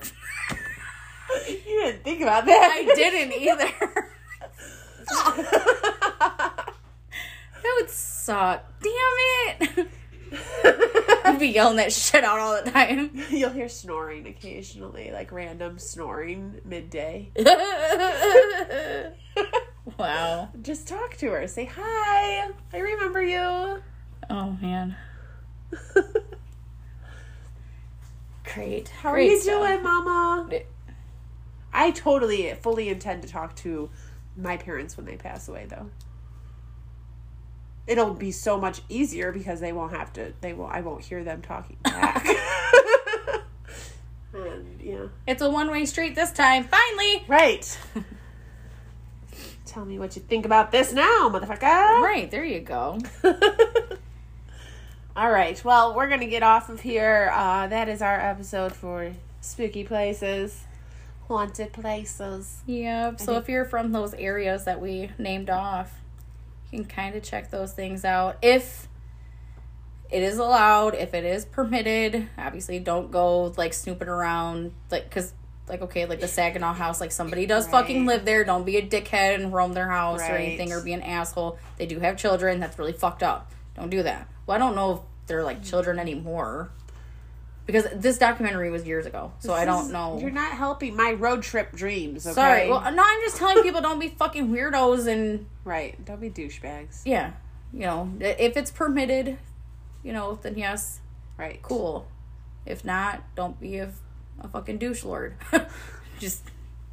You 1.47 1.57
didn't 1.65 2.03
think 2.03 2.21
about 2.21 2.45
that. 2.45 2.71
i 2.71 2.95
didn't 2.95 3.34
either 3.34 3.71
that 7.63 7.75
would 7.80 7.89
suck 7.89 8.63
damn 8.81 9.69
it 9.77 9.88
i'd 10.33 11.37
be 11.39 11.47
yelling 11.49 11.77
that 11.77 11.91
shit 11.91 12.23
out 12.23 12.39
all 12.39 12.61
the 12.63 12.69
time 12.71 13.11
You'll 13.29 13.49
hear 13.51 13.69
snoring 13.69 14.27
occasionally, 14.27 15.11
like 15.11 15.31
random 15.31 15.77
snoring 15.79 16.59
midday. 16.65 17.31
wow 19.97 20.49
Just 20.61 20.87
talk 20.87 21.15
to 21.17 21.29
her. 21.31 21.47
Say 21.47 21.65
hi. 21.73 22.49
I 22.73 22.77
remember 22.77 23.21
you. 23.21 23.81
oh 24.29 24.57
man 24.61 24.95
great 28.53 28.89
How 28.89 29.09
are 29.09 29.19
you 29.19 29.39
stuff. 29.39 29.67
doing, 29.67 29.83
Mama? 29.83 30.49
I 31.73 31.91
totally, 31.91 32.53
fully 32.61 32.89
intend 32.89 33.21
to 33.21 33.29
talk 33.29 33.55
to 33.57 33.89
my 34.35 34.57
parents 34.57 34.97
when 34.97 35.05
they 35.05 35.15
pass 35.15 35.47
away, 35.47 35.67
though. 35.69 35.89
It'll 37.87 38.13
be 38.13 38.31
so 38.31 38.59
much 38.59 38.81
easier 38.89 39.31
because 39.31 39.59
they 39.59 39.73
won't 39.73 39.93
have 39.93 40.13
to. 40.13 40.33
They 40.41 40.53
won't. 40.53 40.73
I 40.73 40.81
won't 40.81 41.03
hear 41.03 41.23
them 41.23 41.41
talking 41.41 41.77
back. 41.83 42.25
and 44.33 44.79
yeah, 44.81 45.05
it's 45.27 45.41
a 45.41 45.49
one-way 45.49 45.85
street 45.85 46.15
this 46.15 46.31
time 46.31 46.63
finally 46.63 47.23
right. 47.27 47.77
Tell 49.65 49.85
me 49.85 49.99
what 49.99 50.15
you 50.15 50.21
think 50.21 50.45
about 50.45 50.71
this 50.71 50.91
now, 50.91 51.29
motherfucker. 51.29 52.01
Right, 52.01 52.29
there 52.29 52.43
you 52.43 52.59
go. 52.59 52.99
All 55.15 55.29
right. 55.29 55.63
Well, 55.63 55.95
we're 55.95 56.09
gonna 56.09 56.27
get 56.27 56.43
off 56.43 56.69
of 56.69 56.81
here. 56.81 57.31
Uh, 57.33 57.67
that 57.67 57.89
is 57.89 58.01
our 58.01 58.19
episode 58.19 58.73
for 58.73 59.13
spooky 59.41 59.83
places, 59.83 60.63
haunted 61.27 61.73
places. 61.73 62.61
Yep. 62.65 63.19
So 63.19 63.37
if 63.37 63.49
you're 63.49 63.65
from 63.65 63.91
those 63.91 64.13
areas 64.13 64.65
that 64.65 64.81
we 64.81 65.11
named 65.17 65.49
off, 65.49 65.91
you 65.91 66.00
can 66.72 66.85
kind 66.85 67.15
of 67.15 67.23
check 67.23 67.52
those 67.52 67.73
things 67.73 68.06
out. 68.06 68.38
If 68.41 68.88
it 70.10 70.23
is 70.23 70.38
allowed, 70.38 70.95
if 70.95 71.14
it 71.14 71.23
is 71.23 71.45
permitted, 71.45 72.27
obviously 72.38 72.80
don't 72.80 73.11
go 73.11 73.53
like 73.57 73.73
snooping 73.73 74.07
around, 74.07 74.73
like, 74.89 75.06
because 75.06 75.34
like 75.68 75.81
okay, 75.81 76.06
like 76.06 76.19
the 76.19 76.27
Saginaw 76.27 76.73
house, 76.73 76.99
like 76.99 77.11
somebody 77.11 77.45
does 77.45 77.68
fucking 77.68 78.06
live 78.06 78.26
there. 78.26 78.43
Don't 78.43 78.65
be 78.65 78.77
a 78.77 78.81
dickhead 78.85 79.35
and 79.35 79.53
roam 79.53 79.73
their 79.73 79.89
house 79.89 80.19
or 80.19 80.34
anything 80.34 80.73
or 80.73 80.81
be 80.81 80.91
an 80.91 81.02
asshole. 81.02 81.57
They 81.77 81.85
do 81.85 81.99
have 81.99 82.18
children. 82.18 82.60
That's 82.60 82.77
really 82.77 82.93
fucked 82.93 83.23
up. 83.23 83.52
Don't 83.76 83.89
do 83.89 84.03
that. 84.03 84.27
Well, 84.45 84.56
I 84.56 84.60
don't 84.60 84.76
know 84.76 84.91
if 84.91 84.99
they're 85.27 85.43
like 85.43 85.64
children 85.64 85.98
anymore. 85.98 86.72
Because 87.72 87.88
this 88.02 88.18
documentary 88.18 88.69
was 88.69 88.85
years 88.85 89.06
ago, 89.06 89.31
so 89.39 89.53
I 89.53 89.65
don't 89.65 89.91
know. 89.91 90.19
You're 90.19 90.30
not 90.30 90.52
helping 90.53 90.95
my 90.95 91.14
road 91.14 91.41
trip 91.43 91.72
dreams. 91.73 92.26
Okay? 92.26 92.34
Sorry. 92.34 92.69
Well, 92.69 92.81
no, 92.91 93.03
I'm 93.06 93.22
just 93.22 93.38
telling 93.38 93.64
people 93.64 93.81
don't 93.81 93.99
be 93.99 94.10
fucking 94.10 94.49
weirdos 94.49 95.07
and 95.07 95.45
right. 95.64 96.03
Don't 96.03 96.19
be 96.19 96.30
douchebags. 96.30 97.02
yeah, 97.06 97.31
you 97.73 97.81
know, 97.81 98.11
if 98.19 98.57
it's 98.57 98.72
permitted, 98.72 99.38
you 100.03 100.11
know, 100.14 100.39
then 100.41 100.57
yes, 100.57 100.99
Right. 101.38 101.61
cool. 101.61 102.07
If 102.65 102.84
not, 102.85 103.23
don't 103.35 103.60
be 103.60 103.77
a, 103.77 103.91
a 104.39 104.48
fucking 104.48 104.77
douche 104.77 105.03
lord. 105.03 105.35
just 106.19 106.43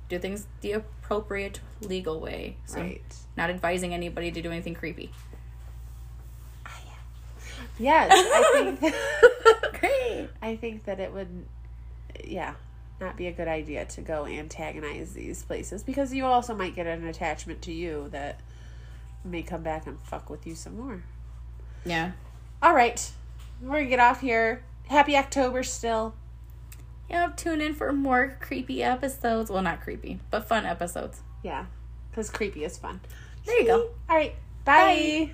do 0.08 0.18
things 0.18 0.46
the 0.62 0.72
appropriate 0.72 1.60
legal 1.82 2.18
way. 2.20 2.56
So 2.64 2.80
Right. 2.80 3.02
not 3.36 3.50
advising 3.50 3.92
anybody 3.92 4.30
to 4.30 4.40
do 4.40 4.50
anything 4.50 4.74
creepy. 4.74 5.12
Yes, 7.78 8.10
I 8.12 8.74
think. 8.76 8.80
Great. 9.80 10.28
I 10.42 10.56
think 10.56 10.84
that 10.84 11.00
it 11.00 11.12
would, 11.12 11.46
yeah, 12.24 12.54
not 13.00 13.16
be 13.16 13.26
a 13.26 13.32
good 13.32 13.48
idea 13.48 13.84
to 13.84 14.00
go 14.00 14.26
antagonize 14.26 15.14
these 15.14 15.42
places 15.42 15.82
because 15.82 16.12
you 16.12 16.26
also 16.26 16.54
might 16.54 16.74
get 16.74 16.86
an 16.86 17.06
attachment 17.06 17.62
to 17.62 17.72
you 17.72 18.08
that 18.10 18.40
may 19.24 19.42
come 19.42 19.62
back 19.62 19.86
and 19.86 19.98
fuck 20.02 20.28
with 20.30 20.46
you 20.46 20.54
some 20.54 20.76
more. 20.76 21.02
Yeah. 21.84 22.12
All 22.60 22.74
right, 22.74 23.10
we're 23.62 23.78
gonna 23.78 23.86
get 23.86 24.00
off 24.00 24.20
here. 24.20 24.62
Happy 24.88 25.16
October 25.16 25.62
still. 25.62 26.14
Yep, 27.10 27.36
tune 27.36 27.60
in 27.60 27.74
for 27.74 27.92
more 27.92 28.36
creepy 28.40 28.82
episodes. 28.82 29.50
Well, 29.50 29.62
not 29.62 29.80
creepy, 29.80 30.18
but 30.30 30.46
fun 30.46 30.66
episodes. 30.66 31.20
Yeah, 31.42 31.66
because 32.10 32.30
creepy 32.30 32.64
is 32.64 32.76
fun. 32.76 33.00
There 33.46 33.58
you 33.60 33.66
go. 33.66 33.90
All 34.10 34.16
right, 34.16 34.34
bye. 34.64 35.28
Bye. 35.28 35.30